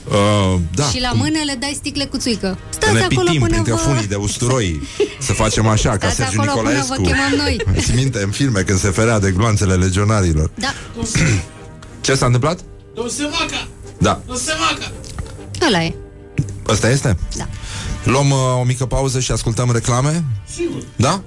Uh, 0.08 0.60
da. 0.74 0.84
și 0.84 1.00
la 1.00 1.12
mână 1.12 1.38
le 1.44 1.56
dai 1.60 1.72
sticle 1.74 2.04
cu 2.04 2.16
țuică. 2.16 2.58
Să 2.68 2.78
Stați 2.80 2.92
ne 2.92 3.00
acolo 3.00 3.20
pitim 3.26 3.40
până 3.40 3.52
printre 3.52 3.72
vă... 3.72 3.78
funii 3.78 4.06
de 4.06 4.14
usturoi 4.14 4.82
Să 5.20 5.32
facem 5.32 5.66
așa, 5.66 5.90
ca 5.90 5.96
Stați 5.96 6.14
Sergiu 6.14 6.40
acolo 6.40 6.52
până 6.52 6.70
Nicolaescu 6.70 7.02
vă 7.02 7.08
chemăm 7.08 7.32
noi. 7.36 7.56
Ți 7.84 7.94
minte 7.94 8.22
în 8.22 8.30
filme 8.30 8.60
când 8.60 8.78
se 8.78 8.90
ferea 8.90 9.18
de 9.18 9.30
gloanțele 9.30 9.74
legionarilor 9.74 10.50
Da, 10.54 10.74
Ce 12.00 12.14
s-a 12.14 12.26
întâmplat? 12.26 12.58
Nu 12.94 13.08
se 13.08 13.22
vaca! 13.22 13.68
Da, 13.98 14.20
Nu 14.26 14.34
se 14.34 14.52
vaca! 14.58 14.92
ăla 15.66 15.82
e. 15.82 15.94
ăsta 16.68 16.90
este? 16.90 17.16
Da. 17.36 17.48
Luăm 18.04 18.30
uh, 18.30 18.38
o 18.60 18.64
mică 18.64 18.86
pauză 18.86 19.20
și 19.20 19.32
ascultăm 19.32 19.70
reclame? 19.72 20.24
Sigur. 20.54 20.82
Da? 20.96 21.22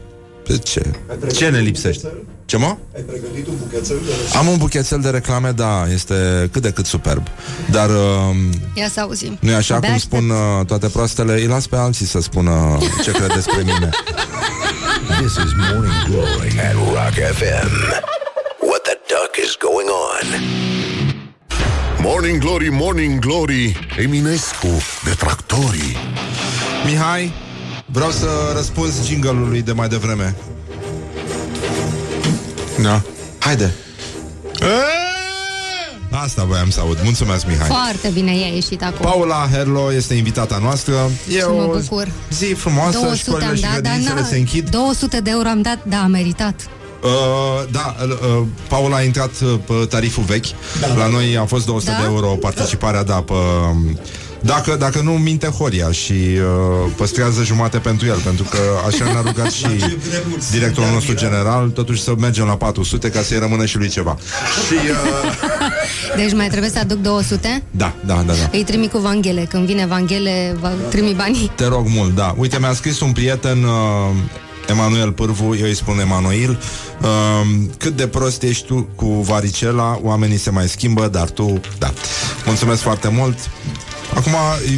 Pe 0.47 0.57
ce? 0.57 0.81
Ce 1.35 1.49
ne 1.49 1.59
lipsește? 1.59 2.07
Ce 2.45 2.57
mă? 2.57 2.77
Ai 2.95 3.01
pregătit 3.01 3.47
un 3.47 3.53
buchețel 3.63 3.97
de 4.05 4.11
Am 4.37 4.47
un 4.47 4.57
buchețel 4.57 4.99
de 5.01 5.09
reclame, 5.09 5.51
da, 5.51 5.87
este 5.93 6.49
cât 6.51 6.61
de 6.61 6.71
cât 6.71 6.85
superb 6.85 7.27
Dar 7.71 7.89
uh, 7.89 7.95
Ia 8.73 8.87
să 8.89 8.99
auzim. 8.99 9.37
nu 9.41 9.49
e 9.51 9.55
așa 9.55 9.75
Abia 9.75 9.87
cum 9.87 9.97
aștept. 9.97 10.13
spun 10.13 10.29
uh, 10.29 10.65
toate 10.65 10.87
proastele 10.87 11.33
Îi 11.33 11.45
las 11.47 11.67
pe 11.67 11.75
alții 11.75 12.05
să 12.05 12.19
spună 12.21 12.77
ce 13.03 13.11
cred 13.11 13.33
despre 13.33 13.57
mine 13.63 13.89
This 15.21 15.31
is 15.45 15.51
Morning 15.71 16.03
Glory 16.09 16.59
at 16.59 16.73
Rock 16.73 17.13
FM. 17.37 17.71
What 18.69 18.81
the 18.83 18.97
duck 19.07 19.33
is 19.45 19.55
going 19.67 19.89
on? 19.89 20.27
Morning 22.01 22.39
Glory, 22.41 22.69
Morning 22.71 23.19
Glory 23.19 23.77
Eminescu, 23.97 24.67
detractorii 25.03 25.95
Mihai, 26.85 27.33
vreau 27.91 28.11
să 28.11 28.27
răspunzi 28.55 29.07
jingle-ului 29.07 29.61
de 29.61 29.71
mai 29.71 29.87
devreme 29.87 30.35
Da 32.81 33.01
Haide 33.39 33.73
Asta 36.11 36.43
voiam 36.43 36.69
să 36.69 36.79
aud, 36.79 36.97
mulțumesc 37.03 37.45
Mihai 37.47 37.67
Foarte 37.67 38.09
bine 38.13 38.37
i-a 38.37 38.47
ieșit 38.47 38.83
acum. 38.83 39.05
Paula 39.11 39.47
Herlo 39.51 39.93
este 39.93 40.13
invitata 40.13 40.57
noastră 40.61 40.93
E 41.35 41.39
Să 41.39 41.49
mă 41.49 41.61
o 41.61 41.77
bucur. 41.77 42.07
zi 42.29 42.45
frumoasă 42.45 42.97
200 42.97 43.17
Școlile 43.17 43.45
am 43.49 43.55
și 43.55 43.61
dat, 43.61 43.71
dar 43.71 43.81
grădinițele 43.81 44.19
na, 44.19 44.25
se 44.25 44.37
închid 44.37 44.69
200 44.69 45.19
de 45.19 45.29
euro 45.29 45.47
am 45.49 45.61
dat, 45.61 45.79
da, 45.83 45.97
a 45.97 46.07
meritat. 46.07 46.67
Uh, 47.03 47.09
da, 47.71 47.95
uh, 48.39 48.43
Paula 48.67 48.95
a 48.95 49.01
intrat 49.03 49.31
uh, 49.43 49.59
pe 49.65 49.73
tariful 49.89 50.23
vechi. 50.23 50.45
Da, 50.81 50.93
La 50.93 51.07
noi 51.07 51.37
a 51.37 51.45
fost 51.45 51.65
200 51.65 51.91
Da? 51.91 51.97
de 51.97 52.03
euro 52.05 52.27
participarea, 52.27 53.03
da, 53.03 53.13
pe... 53.15 53.33
um, 54.41 54.47
Dacă, 54.47 54.75
dacă 54.79 55.01
nu 55.01 55.11
minte 55.11 55.47
Horia 55.47 55.91
și 55.91 56.11
uh, 56.13 56.91
păstrează 56.95 57.43
jumate 57.43 57.77
pentru 57.77 58.07
el, 58.07 58.17
pentru 58.17 58.43
că 58.43 58.57
așa 58.87 59.03
ne-a 59.05 59.21
rugat 59.21 59.51
și 59.51 59.67
directorul 60.51 60.89
nostru 60.93 61.15
general, 61.15 61.69
totuși 61.69 62.03
să 62.03 62.13
mergem 62.19 62.45
la 62.45 62.55
400 62.57 63.09
ca 63.09 63.21
să-i 63.21 63.39
rămână 63.39 63.65
și 63.65 63.77
lui 63.77 63.89
ceva. 63.89 64.17
Și, 64.67 64.73
uh, 64.73 65.31
Deci 66.21 66.33
mai 66.33 66.47
trebuie 66.47 66.69
să 66.69 66.79
aduc 66.79 66.97
200? 66.97 67.63
da, 67.71 67.93
da, 68.05 68.13
da, 68.13 68.33
da. 68.33 68.49
Îi 68.51 68.63
trimi 68.63 68.87
cu 68.87 68.97
Vanghele. 68.97 69.45
Când 69.49 69.65
vine 69.65 69.85
Vanghele, 69.85 70.55
va 70.59 70.71
trimi 70.89 71.13
banii. 71.13 71.51
Te 71.55 71.65
rog 71.65 71.87
mult, 71.87 72.15
da. 72.15 72.35
Uite, 72.37 72.59
mi-a 72.59 72.73
scris 72.73 72.99
un 72.99 73.11
prieten, 73.11 73.63
uh, 73.63 74.15
Emanuel 74.69 75.11
Pârvu, 75.11 75.55
eu 75.55 75.65
îi 75.65 75.75
spun 75.75 75.99
Emanuel, 75.99 76.59
uh, 77.01 77.07
cât 77.77 77.95
de 77.95 78.07
prost 78.07 78.43
ești 78.43 78.65
tu 78.65 78.89
cu 78.95 79.05
varicela, 79.05 79.99
oamenii 80.03 80.37
se 80.37 80.49
mai 80.49 80.67
schimbă, 80.67 81.07
dar 81.07 81.29
tu, 81.29 81.61
da. 81.77 81.93
Mulțumesc 82.45 82.81
foarte 82.81 83.07
mult. 83.07 83.37
Acum, 84.17 84.31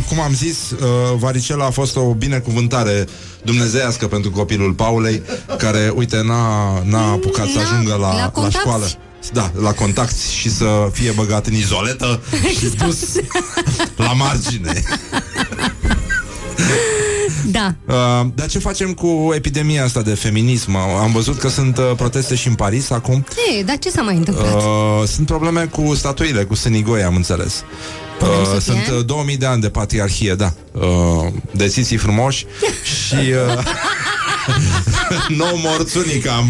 cum 0.08 0.20
am 0.20 0.34
zis, 0.34 0.58
uh, 0.72 0.88
varicela 1.18 1.66
a 1.66 1.70
fost 1.70 1.96
o 1.96 2.02
binecuvântare 2.14 3.08
dumnezeiască 3.44 4.08
pentru 4.08 4.32
copilul 4.32 4.74
Paulei, 4.74 5.22
care, 5.58 5.92
uite, 5.96 6.22
n-a, 6.24 6.82
n-a 6.86 7.12
apucat 7.12 7.48
să 7.48 7.58
Na, 7.60 7.62
ajungă 7.62 7.92
la, 8.00 8.14
la 8.14 8.20
la, 8.20 8.30
contacți. 8.30 8.58
școală. 8.58 8.86
Da, 9.34 9.52
la 9.62 9.72
contact 9.74 10.18
și 10.20 10.50
să 10.52 10.90
fie 10.92 11.12
băgat 11.12 11.48
în 11.48 11.54
izoletă 11.54 12.22
și 12.60 12.66
dus 12.86 13.00
la 13.96 14.14
margine. 14.14 14.84
Da. 17.46 17.76
Uh, 17.88 18.28
dar 18.36 18.48
ce 18.48 18.60
facem 18.60 18.94
cu 18.94 19.32
epidemia 19.36 19.84
asta 19.84 20.02
de 20.02 20.14
feminism? 20.14 20.76
Am 20.76 21.12
văzut 21.12 21.38
că 21.38 21.48
sunt 21.50 21.78
uh, 21.78 21.92
proteste 21.96 22.36
și 22.36 22.48
în 22.48 22.54
Paris 22.54 22.90
acum. 22.90 23.26
Ei, 23.52 23.64
dar 23.64 23.78
ce 23.78 23.90
s-a 23.90 24.02
mai 24.02 24.16
întâmplat? 24.16 24.54
Uh, 24.56 25.08
sunt 25.08 25.26
probleme 25.26 25.66
cu 25.66 25.96
statuile, 25.96 26.44
cu 26.44 26.56
sânigoi, 26.56 27.04
am 27.04 27.16
înțeles. 27.16 27.64
Putem 28.20 28.44
să 28.44 28.52
Uh, 28.56 28.62
sunt 28.62 28.78
fie? 28.84 28.94
uh, 28.94 29.06
2000 29.06 29.38
de 29.38 29.46
ani 29.46 29.62
de 29.62 29.70
patriarhie, 29.70 30.34
da. 30.34 30.54
Uh, 30.72 31.28
de 31.52 31.68
țiții 31.68 31.98
frumoși 31.98 32.46
și... 33.08 33.16
Uh, 33.16 33.64
no 35.40 35.46
morțunic 35.56 36.28
am 36.28 36.46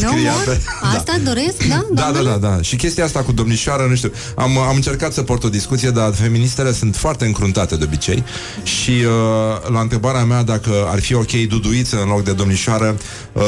No 0.00 0.08
scria 0.08 0.32
more? 0.32 0.44
pe... 0.44 0.60
Asta 0.96 1.16
doresc, 1.24 1.66
da? 1.68 1.86
Da, 1.92 2.10
da, 2.14 2.20
da, 2.22 2.36
da. 2.36 2.58
Și 2.62 2.76
chestia 2.76 3.04
asta 3.04 3.20
cu 3.22 3.32
domnișoară, 3.32 3.86
nu 3.88 3.94
știu, 3.94 4.12
am, 4.36 4.58
am 4.58 4.74
încercat 4.74 5.12
să 5.12 5.22
port 5.22 5.44
o 5.44 5.48
discuție, 5.48 5.90
dar 5.90 6.12
feministele 6.14 6.72
sunt 6.72 6.96
foarte 6.96 7.24
încruntate 7.24 7.76
de 7.76 7.84
obicei 7.84 8.24
și 8.62 8.90
uh, 8.90 9.70
la 9.72 9.80
întrebarea 9.80 10.24
mea 10.24 10.42
dacă 10.42 10.88
ar 10.90 11.00
fi 11.00 11.14
ok 11.14 11.30
duduiță 11.48 12.00
în 12.02 12.08
loc 12.08 12.24
de 12.24 12.32
domnișoară, 12.32 12.96
uh, 13.32 13.42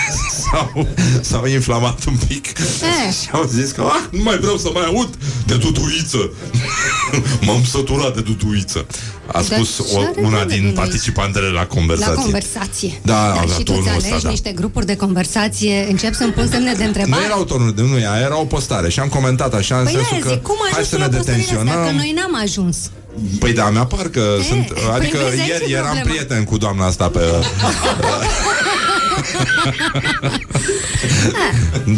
s-au, 0.42 0.88
s-au 1.20 1.46
inflamat 1.46 2.04
un 2.04 2.16
pic 2.28 2.46
Eh. 2.58 3.12
și 3.22 3.28
au 3.32 3.44
zis 3.52 3.70
că 3.70 3.82
ah, 3.82 4.04
nu 4.10 4.22
mai 4.22 4.38
vreau 4.38 4.56
să 4.56 4.70
mai 4.74 4.84
aud 4.84 5.08
de 5.46 5.56
duduiță. 5.56 6.30
M-am 7.46 7.64
săturat 7.64 8.14
de 8.14 8.20
duduiță. 8.20 8.86
A 9.32 9.32
Dar 9.32 9.42
spus 9.42 9.76
ce 9.76 9.96
o, 9.96 10.00
are 10.00 10.12
una 10.22 10.38
de 10.44 10.44
din 10.46 10.56
duduiță? 10.56 10.80
participantele 10.80 11.46
la 11.46 11.52
La 11.60 11.66
conversație. 11.66 12.14
conversație. 12.22 13.00
Da, 13.02 13.12
Dar 13.12 13.30
avea 13.42 13.54
și 13.56 13.62
tu 13.62 13.72
tonul 13.72 13.82
ți 13.82 13.96
ăsta, 13.96 14.08
alegi 14.08 14.22
da. 14.24 14.30
niște 14.30 14.52
grupuri 14.52 14.86
de 14.86 14.96
conversație, 14.96 15.86
încep 15.90 16.14
să-mi 16.14 16.32
pun 16.32 16.48
semne 16.50 16.72
de 16.72 16.82
Nu 16.82 16.86
întrebare. 16.86 17.24
erau 17.24 17.44
tonuri 17.44 17.76
de 17.76 17.82
nu, 17.82 17.98
ea 17.98 18.18
era 18.20 18.38
o 18.40 18.44
postare 18.44 18.88
și 18.88 19.00
am 19.00 19.08
comentat 19.08 19.54
așa 19.54 19.76
în 19.78 19.84
Păi 19.84 19.92
sensul 19.92 20.16
da, 20.20 20.26
că 20.26 20.32
zic, 20.32 20.42
cum 20.42 20.56
hai 20.60 20.68
ajungi 20.70 20.88
să 20.88 20.94
tu 20.96 21.00
ne 21.00 21.06
la 21.08 21.16
postările 21.16 21.42
astea? 21.42 21.54
detenționăm. 21.56 21.86
Că 21.90 21.96
noi 21.96 22.12
n-am 22.16 22.40
ajuns. 22.42 22.76
Păi 23.38 23.52
da, 23.52 23.68
mi 23.70 23.78
apar 23.78 24.06
că 24.08 24.22
sunt... 24.48 24.72
Adică 24.94 25.16
păi 25.16 25.28
vezi, 25.28 25.40
aici 25.40 25.48
ieri 25.50 25.72
e 25.72 25.74
eram 25.76 25.84
problema. 25.94 26.08
prieten 26.10 26.44
cu 26.44 26.56
doamna 26.56 26.86
asta 26.86 27.08
pe... 27.08 27.20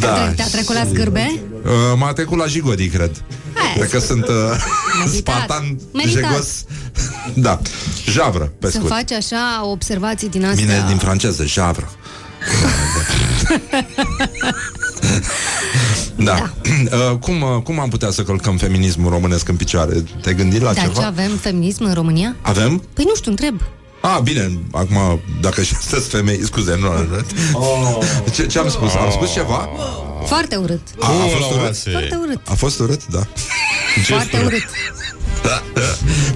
da. 0.01 0.33
Te-a 0.37 0.47
trecut 0.47 0.75
la 0.75 0.87
scârbe? 0.93 1.41
Uh, 1.65 1.71
m-a 1.97 2.13
trecut 2.13 2.39
la 2.39 2.47
jigodi, 2.47 2.89
cred. 2.89 3.11
Cred 3.75 3.91
că 3.91 3.99
sunt 3.99 4.29
uh, 4.29 4.35
spartan, 5.17 5.79
Meritat. 5.93 6.23
jegos. 6.23 6.65
da, 7.35 7.61
javră, 8.11 8.53
pe 8.59 8.67
Să 8.67 8.73
scurt. 8.77 8.93
faci 8.93 9.13
așa 9.13 9.61
observații 9.65 10.29
din 10.29 10.45
astea. 10.45 10.65
Bine 10.65 10.85
din 10.89 10.97
franceză, 10.97 11.45
javră. 11.45 11.91
Da. 16.17 16.53
Uh, 16.93 17.17
cum, 17.21 17.43
uh, 17.43 17.63
cum 17.63 17.81
am 17.81 17.89
putea 17.89 18.11
să 18.11 18.23
călcăm 18.23 18.57
feminismul 18.57 19.11
românesc 19.11 19.49
în 19.49 19.57
picioare? 19.57 20.05
Te-ai 20.23 20.35
gândit 20.35 20.61
la 20.61 20.73
Dar 20.73 20.85
ceva? 20.85 21.01
ce 21.01 21.07
avem 21.07 21.37
feminism 21.41 21.85
în 21.85 21.95
România? 21.95 22.37
Avem? 22.41 22.83
Păi 22.95 23.05
nu 23.09 23.15
știu, 23.15 23.31
întreb. 23.31 23.61
Ah, 24.01 24.19
bine, 24.23 24.59
acum, 24.73 25.21
dacă 25.41 25.63
și 25.63 25.75
sunteți 25.75 26.09
femei, 26.09 26.41
scuze, 26.45 26.77
nu 26.81 26.89
Oh. 27.53 27.99
ce, 28.33 28.47
ce 28.47 28.59
am 28.59 28.69
spus? 28.69 28.93
Am 28.95 29.11
spus 29.11 29.33
ceva? 29.33 29.69
Foarte 30.27 30.57
urât. 30.57 30.81
A, 31.01 31.07
a 31.07 31.11
fost 31.13 31.51
urât? 31.51 31.77
Foarte 31.77 32.19
urât. 32.25 32.41
A 32.49 32.55
fost 32.55 32.79
urât, 32.79 33.07
da. 33.07 33.27
Ce 33.95 34.01
Foarte 34.13 34.27
spune? 34.37 34.45
urât. 34.45 34.63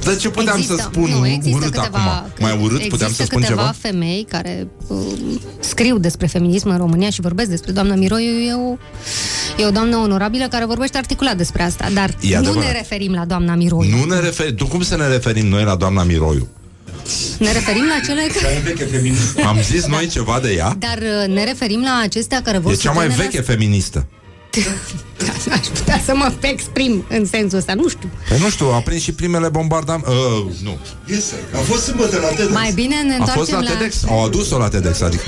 Dar 0.04 0.16
ce 0.16 0.28
puteam 0.28 0.56
Există- 0.56 0.76
să 0.76 0.88
spun 0.92 1.10
nu, 1.10 1.26
există 1.26 1.56
urât 1.58 1.72
câteva, 1.74 1.98
acum? 1.98 2.30
Mai 2.38 2.52
urât 2.52 2.64
există 2.70 2.88
puteam 2.88 3.12
să 3.12 3.22
spun 3.24 3.40
câteva 3.40 3.60
ceva? 3.60 3.74
femei 3.80 4.26
care 4.28 4.66
uh, 4.86 4.96
scriu 5.60 5.98
despre 5.98 6.26
feminism 6.26 6.68
în 6.68 6.76
România 6.76 7.10
și 7.10 7.20
vorbesc 7.20 7.48
despre 7.48 7.72
doamna 7.72 7.94
Miroiu. 7.94 8.38
E 8.40 8.54
o, 8.54 8.76
e 9.62 9.66
o 9.66 9.70
doamnă 9.70 9.96
onorabilă 9.96 10.46
care 10.48 10.64
vorbește 10.64 10.98
articulat 10.98 11.36
despre 11.36 11.62
asta. 11.62 11.88
Dar 11.94 12.10
E 12.20 12.30
nu 12.32 12.36
adevărat. 12.38 12.64
ne 12.64 12.72
referim 12.72 13.12
la 13.12 13.24
doamna 13.24 13.54
Miroiu. 13.54 13.96
Nu 13.96 14.04
ne 14.04 14.20
referim, 14.20 14.54
tu 14.54 14.66
cum 14.66 14.82
să 14.82 14.96
ne 14.96 15.06
referim 15.08 15.46
noi 15.46 15.64
la 15.64 15.74
doamna 15.74 16.02
Miroiu? 16.02 16.48
Ne 17.38 17.52
referim 17.52 17.84
la 17.84 18.06
cele 18.06 18.26
care... 18.40 19.46
Am 19.46 19.58
zis 19.62 19.86
noi 19.86 20.06
ceva 20.08 20.40
de 20.42 20.52
ea? 20.52 20.76
Dar 20.78 20.98
uh, 20.98 21.34
ne 21.34 21.44
referim 21.44 21.82
la 21.82 22.00
acestea 22.02 22.42
care 22.42 22.58
vor 22.58 22.72
E 22.72 22.74
să 22.74 22.80
cea 22.80 22.90
mai 22.90 23.06
generească- 23.06 23.30
veche 23.36 23.52
feministă. 23.52 24.06
Aș 25.52 25.66
putea 25.66 26.00
să 26.04 26.12
mă 26.16 26.32
exprim 26.40 27.04
în 27.08 27.26
sensul 27.26 27.58
ăsta, 27.58 27.74
nu 27.74 27.88
știu. 27.88 28.10
Păi 28.28 28.38
nu 28.38 28.48
știu, 28.50 28.66
a 28.66 28.80
prins 28.80 29.02
și 29.02 29.12
primele 29.12 29.48
bombardamente. 29.48 30.08
Uh, 30.10 30.44
nu. 30.62 30.78
Este, 31.06 31.34
a 31.54 31.58
fost 31.58 31.82
sâmbătă 31.84 32.18
la 32.18 32.26
TEDx. 32.28 32.52
Mai 32.52 32.70
bine 32.74 32.94
ne 33.02 33.14
A 33.20 33.24
fost 33.24 33.50
întoarcem 33.50 33.74
la 33.74 33.80
TEDx? 33.80 34.04
Au 34.08 34.24
adus-o 34.24 34.58
la 34.58 34.68
TEDx, 34.68 35.00
adică. 35.00 35.22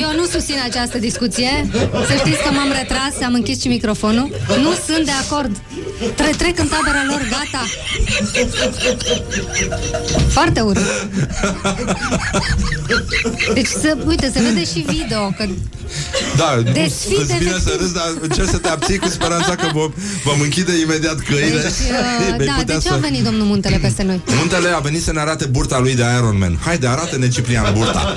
Eu 0.00 0.12
nu 0.16 0.24
susțin 0.24 0.56
această 0.64 0.98
discuție. 0.98 1.68
Să 2.06 2.14
știți 2.18 2.42
că 2.42 2.50
m-am 2.52 2.72
retras, 2.78 3.22
am 3.26 3.34
închis 3.34 3.60
și 3.60 3.68
microfonul. 3.68 4.30
Nu 4.62 4.72
sunt 4.86 5.04
de 5.04 5.10
acord. 5.24 5.56
Tre- 6.14 6.34
trec 6.38 6.58
în 6.58 6.68
tabăra 6.68 7.04
lor, 7.08 7.20
gata. 7.30 7.64
Foarte 10.28 10.60
urât. 10.60 11.08
Deci, 13.54 13.66
să, 13.66 13.96
uite, 14.06 14.30
se 14.34 14.40
vede 14.40 14.64
și 14.64 14.84
video 14.86 15.30
că 15.36 15.44
Da, 16.36 16.62
Desfit, 16.72 17.16
îți 17.18 17.36
vine 17.36 17.50
efectiv. 17.50 17.62
să 17.62 17.76
râzi, 17.80 17.94
dar 17.94 18.12
încerci 18.20 18.48
să 18.48 18.56
te 18.58 18.68
abții 18.68 18.98
cu 18.98 19.08
speranța 19.08 19.54
că 19.54 19.68
vom, 19.72 19.92
vom 20.24 20.40
închide 20.40 20.72
imediat 20.80 21.18
căile. 21.20 21.46
Deci, 21.60 21.64
uh, 21.64 22.34
Vei 22.36 22.46
da, 22.46 22.52
putea 22.52 22.64
de 22.76 22.82
ce 22.82 22.88
să- 22.88 22.92
a 22.94 22.96
venit 22.96 23.24
domnul 23.24 23.46
Muntele 23.46 23.76
peste 23.76 24.02
noi? 24.02 24.22
Muntele 24.38 24.68
a 24.68 24.78
venit 24.78 25.02
să 25.02 25.12
ne 25.12 25.20
arate 25.20 25.44
burta 25.44 25.78
lui 25.78 25.94
de 25.94 26.02
Iron 26.16 26.38
Man. 26.38 26.58
Haide, 26.64 26.86
arată-ne 26.86 27.28
Ciprian 27.28 27.72
burta. 27.74 28.16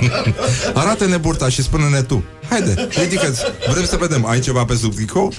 arată-ne 0.74 1.16
burta 1.16 1.48
și 1.48 1.62
spune-ne 1.62 2.02
tu. 2.02 2.24
Haide, 2.48 2.88
ridică-ți. 3.00 3.40
Vrem 3.70 3.84
să 3.84 3.96
vedem. 4.00 4.26
Ai 4.26 4.40
ceva 4.40 4.64
pe 4.64 4.74
sub 4.76 4.94
tricou? 4.94 5.32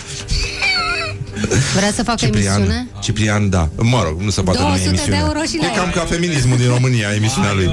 Vrea 1.76 1.92
să 1.96 2.04
facă 2.04 2.26
Ciprian, 2.26 2.56
emisiune? 2.56 2.88
Ciprian, 3.02 3.50
da. 3.50 3.70
Mă 3.76 4.02
rog, 4.04 4.22
nu 4.22 4.30
se 4.30 4.42
poate 4.42 4.60
numi 4.60 4.72
200 4.72 4.90
de 4.90 4.96
emisiune. 4.96 5.24
euro 5.28 5.44
și 5.44 5.58
la 5.62 5.66
e 5.66 5.76
cam 5.76 5.86
el. 5.86 5.94
ca 5.94 6.06
feminismul 6.06 6.58
din 6.58 6.68
România, 6.68 7.08
emisiunea 7.16 7.54
lui. 7.54 7.70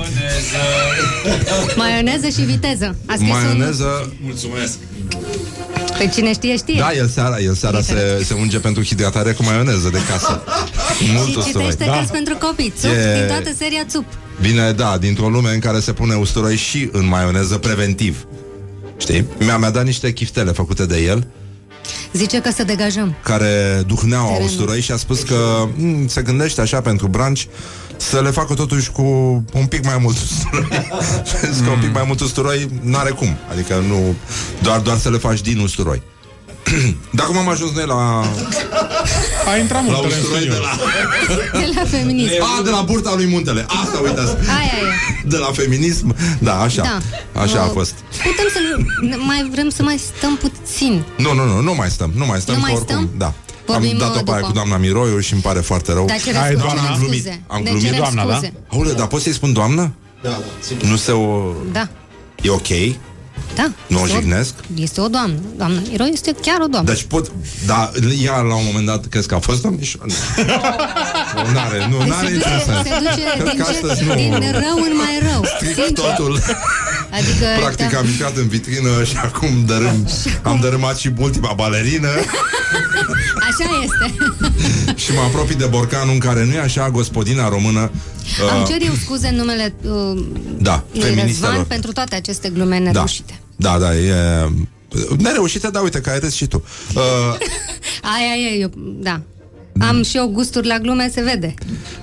Maioneză 1.77 2.29
și 2.29 2.41
viteză. 2.41 2.97
A 3.07 3.15
scris 3.15 3.29
Maioneză. 3.31 4.13
Mulțumesc. 4.21 4.79
Un... 5.15 5.19
Pe 5.99 6.11
cine 6.15 6.33
știe, 6.33 6.57
știe. 6.57 6.79
Da, 6.79 6.91
el 6.93 7.09
seara, 7.09 7.39
el 7.39 7.55
seara 7.55 7.81
se, 7.81 8.23
se 8.25 8.35
unge 8.35 8.59
pentru 8.59 8.83
hidratare 8.85 9.33
cu 9.33 9.43
maioneză 9.43 9.89
de 9.93 9.99
casă. 10.11 10.43
Mult 11.15 11.29
și 11.31 11.37
usturoi. 11.37 11.71
citește 11.71 11.93
cărți 11.93 12.13
pentru 12.13 12.37
copii. 12.37 12.73
Țup, 12.79 12.91
E- 12.91 13.19
din 13.19 13.27
toată 13.27 13.51
seria 13.59 13.85
Țup. 13.89 14.05
Vine, 14.41 14.73
da, 14.73 14.97
dintr-o 15.01 15.29
lume 15.29 15.53
în 15.53 15.59
care 15.59 15.81
se 15.81 15.93
pune 15.93 16.15
usturoi 16.15 16.57
și 16.57 16.89
în 16.93 17.09
maioneză 17.09 17.59
preventiv. 17.59 18.27
Știi? 18.97 19.25
Mi-a, 19.39 19.57
mi-a 19.57 19.71
dat 19.71 19.85
niște 19.85 20.13
chiftele 20.13 20.51
făcute 20.51 20.87
de 20.87 21.03
el 21.03 21.27
Zice 22.13 22.41
că 22.41 22.51
să 22.51 22.65
degajăm. 22.65 23.15
care 23.23 23.83
duhneau 23.87 24.27
Terenul. 24.27 24.47
usturoi 24.49 24.81
și 24.81 24.93
a 24.93 24.97
spus 24.97 25.23
că 25.23 25.69
m, 25.77 26.07
se 26.07 26.23
gândește 26.23 26.61
așa 26.61 26.81
pentru 26.81 27.07
branci 27.07 27.49
să 27.97 28.21
le 28.21 28.31
facă 28.31 28.55
totuși 28.55 28.91
cu 28.91 29.03
un 29.53 29.67
pic 29.69 29.85
mai 29.85 29.99
mult 30.01 30.17
usturoi. 30.17 30.69
Și 31.25 31.35
a 31.45 31.51
zis 31.51 31.61
că 31.65 31.71
un 31.71 31.81
pic 31.81 31.93
mai 31.95 32.05
mult 32.07 32.21
usturoi 32.21 32.69
n-are 32.83 33.11
cum. 33.11 33.37
Adică 33.53 33.75
nu... 33.89 34.15
Doar, 34.63 34.81
doar 34.81 34.99
să 34.99 35.11
le 35.11 35.19
faci 35.19 35.41
din 35.41 35.59
usturoi. 35.59 36.03
Dar 37.17 37.27
cum 37.27 37.37
am 37.39 37.49
ajuns 37.49 37.73
noi 37.73 37.87
la... 37.87 37.95
A 39.49 39.57
intrat 39.57 39.85
la 39.87 39.93
multele 39.93 40.15
în 40.15 40.21
usturoi 40.21 40.41
studio. 40.41 40.55
de 40.55 40.61
la... 40.67 41.61
De 41.61 41.71
la 41.75 41.85
feminism. 41.85 42.43
A, 42.59 42.63
de 42.63 42.71
la 42.71 42.81
burta 42.81 43.13
lui 43.15 43.27
Muntele. 43.27 43.67
Asta, 43.83 43.99
uitați. 44.03 44.31
Aia 44.59 44.77
e. 44.83 45.27
De 45.29 45.37
la 45.37 45.51
feminism. 45.53 46.15
Da, 46.39 46.61
așa. 46.61 46.83
Da. 46.83 47.41
Așa 47.41 47.61
a 47.61 47.65
Uh, 47.65 47.71
fost. 47.73 47.95
Putem 48.25 48.47
să 48.53 48.59
mai 49.27 49.49
vrem 49.53 49.69
să 49.69 49.83
mai 49.83 49.99
stăm 50.17 50.37
puțin. 50.37 51.05
Nu, 51.17 51.35
nu, 51.35 51.45
nu, 51.45 51.61
nu 51.61 51.75
mai 51.75 51.91
stăm. 51.91 52.13
Nu 52.17 52.27
mai 52.27 52.41
stăm, 52.41 52.55
Nu 52.55 52.61
că 52.61 52.67
mai 52.67 52.75
oricum, 52.77 52.95
stăm? 52.97 53.11
da. 53.17 53.33
Vorbim, 53.67 53.91
am 53.91 53.99
dat-o 53.99 54.19
uh, 54.19 54.25
pe 54.25 54.31
aia 54.31 54.39
după. 54.39 54.47
cu 54.47 54.53
doamna 54.53 54.77
Miroiu 54.77 55.19
și 55.21 55.33
îmi 55.33 55.43
pare 55.43 55.61
foarte 55.61 55.93
rău. 55.93 56.05
Dar 56.07 56.21
cerem 56.21 56.41
Hai, 56.41 56.51
scuze, 56.51 56.63
doamna, 56.65 56.81
cerem 56.83 56.95
am 56.95 56.99
glumit. 57.01 57.21
scuze. 57.21 57.43
Am 57.47 57.63
Deci 57.63 57.73
glumit, 57.73 57.87
cerem 57.91 57.99
doamna, 58.01 58.25
da? 58.27 58.33
scuze. 58.35 58.53
Aule, 58.73 58.93
dar 58.93 59.07
poți 59.07 59.23
să-i 59.23 59.33
spun 59.33 59.53
doamnă? 59.53 59.93
Da, 60.23 60.29
da, 60.29 60.39
sigur. 60.61 60.85
Nu 60.89 60.97
se 60.97 61.13
o... 61.13 61.53
Da, 61.73 61.89
E 62.43 62.51
ok? 62.51 62.69
Da. 63.55 63.71
Nu 63.87 63.99
o 64.01 64.05
Este 64.05 64.17
jignesc? 64.17 64.55
Este 64.75 65.01
o 65.01 65.09
doamnă. 65.09 65.37
Doamna 65.57 65.81
Iro 65.93 66.05
este 66.13 66.35
chiar 66.43 66.61
o 66.61 66.67
doamnă. 66.67 66.91
Deci 66.93 67.03
pot... 67.03 67.33
Da, 67.67 67.91
ea 68.25 68.37
la 68.37 68.55
un 68.55 68.63
moment 68.67 68.87
dat 68.87 69.07
crezi 69.07 69.29
că 69.29 69.35
a 69.35 69.39
fost 69.39 69.63
domnișoară? 69.63 70.11
Nu, 71.35 71.53
n-are, 71.53 71.87
nu, 71.91 71.99
Deci 71.99 72.09
n-are 72.09 72.27
se 72.27 72.33
niciun 72.33 72.51
duce, 72.53 72.65
sens. 72.65 72.87
se 72.87 72.95
duce 72.99 73.23
Cred 73.39 73.51
din, 73.51 73.63
că 73.65 73.71
ce, 73.71 73.77
astăzi 73.77 74.05
nu... 74.05 74.15
din 74.15 74.33
rău 74.53 74.77
în 74.89 74.97
mai 74.97 75.19
rău. 75.33 75.45
Stric 75.57 75.75
Sincer. 75.75 76.05
totul. 76.05 76.41
Adică, 77.11 77.47
Practic 77.59 77.91
da. 77.91 77.99
am 77.99 78.07
intrat 78.07 78.37
în 78.37 78.49
vitrină 78.49 79.05
și 79.05 79.17
acum 79.17 79.65
dărâm, 79.67 80.09
am 80.51 80.59
dărâmat 80.61 80.97
și 80.99 81.13
ultima 81.19 81.53
balerină 81.57 82.09
Așa 83.49 83.71
este. 83.83 84.15
și 85.03 85.13
mă 85.13 85.21
apropii 85.21 85.55
de 85.57 85.67
borcanul 85.67 86.13
în 86.13 86.19
care 86.19 86.45
nu 86.45 86.53
e 86.53 86.61
așa 86.61 86.91
gospodina 86.91 87.49
română. 87.49 87.91
Am 88.51 88.61
uh, 88.61 88.67
cer 88.69 88.77
eu 88.87 88.93
scuze 89.05 89.29
în 89.29 89.37
numele 89.37 89.75
uh, 89.83 90.25
Da, 90.59 90.85
lui 90.93 91.01
Răzvan 91.01 91.15
feministelor. 91.17 91.65
pentru 91.65 91.93
toate 91.93 92.15
aceste 92.15 92.49
glume 92.49 92.79
nereușite. 92.79 93.41
Da, 93.57 93.79
da, 93.79 93.97
e... 93.97 94.15
Nereușite, 95.19 95.69
dar 95.71 95.83
uite 95.83 96.01
că 96.01 96.11
ai 96.11 96.19
râs 96.19 96.35
și 96.35 96.47
tu. 96.47 96.65
Uh, 96.95 97.03
Aia 98.03 98.51
e, 98.53 98.59
eu, 98.61 98.71
da. 98.77 99.21
Am 99.81 100.03
și 100.03 100.17
eu 100.17 100.27
gusturi 100.27 100.67
la 100.67 100.79
glume, 100.79 101.11
se 101.15 101.21
vede. 101.23 101.55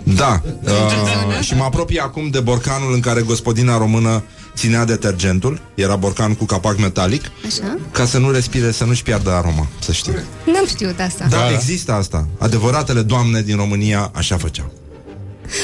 da, 0.03 0.41
uh, 0.63 1.39
și 1.41 1.55
mă 1.55 1.63
apropii 1.63 1.99
acum 1.99 2.29
de 2.29 2.39
borcanul 2.39 2.93
în 2.93 2.99
care 2.99 3.21
gospodina 3.21 3.77
română 3.77 4.23
ținea 4.55 4.85
detergentul. 4.85 5.61
Era 5.75 5.95
borcan 5.95 6.33
cu 6.35 6.45
capac 6.45 6.77
metalic, 6.77 7.23
Așa? 7.45 7.77
ca 7.91 8.05
să 8.05 8.17
nu 8.17 8.31
respire, 8.31 8.71
să 8.71 8.83
nu-și 8.83 9.03
piardă 9.03 9.31
aroma, 9.31 9.67
să 9.79 9.91
știi. 9.91 10.13
N-am 10.45 10.65
știut 10.67 10.99
asta. 10.99 11.25
Da, 11.29 11.51
există 11.51 11.91
asta. 11.93 12.27
Adevăratele 12.37 13.01
doamne 13.01 13.41
din 13.41 13.55
România 13.55 14.11
așa 14.15 14.37
făceau. 14.37 14.71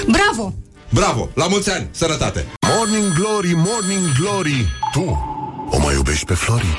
Bravo! 0.07 0.53
Bravo! 0.89 1.29
La 1.33 1.47
mulți 1.47 1.71
ani! 1.71 1.87
Sănătate! 1.91 2.45
Morning 2.77 3.13
Glory, 3.13 3.53
Morning 3.55 4.11
Glory 4.19 4.65
Tu 4.93 5.29
o 5.69 5.79
mai 5.79 5.93
iubești 5.93 6.25
pe 6.25 6.33
Flori? 6.33 6.77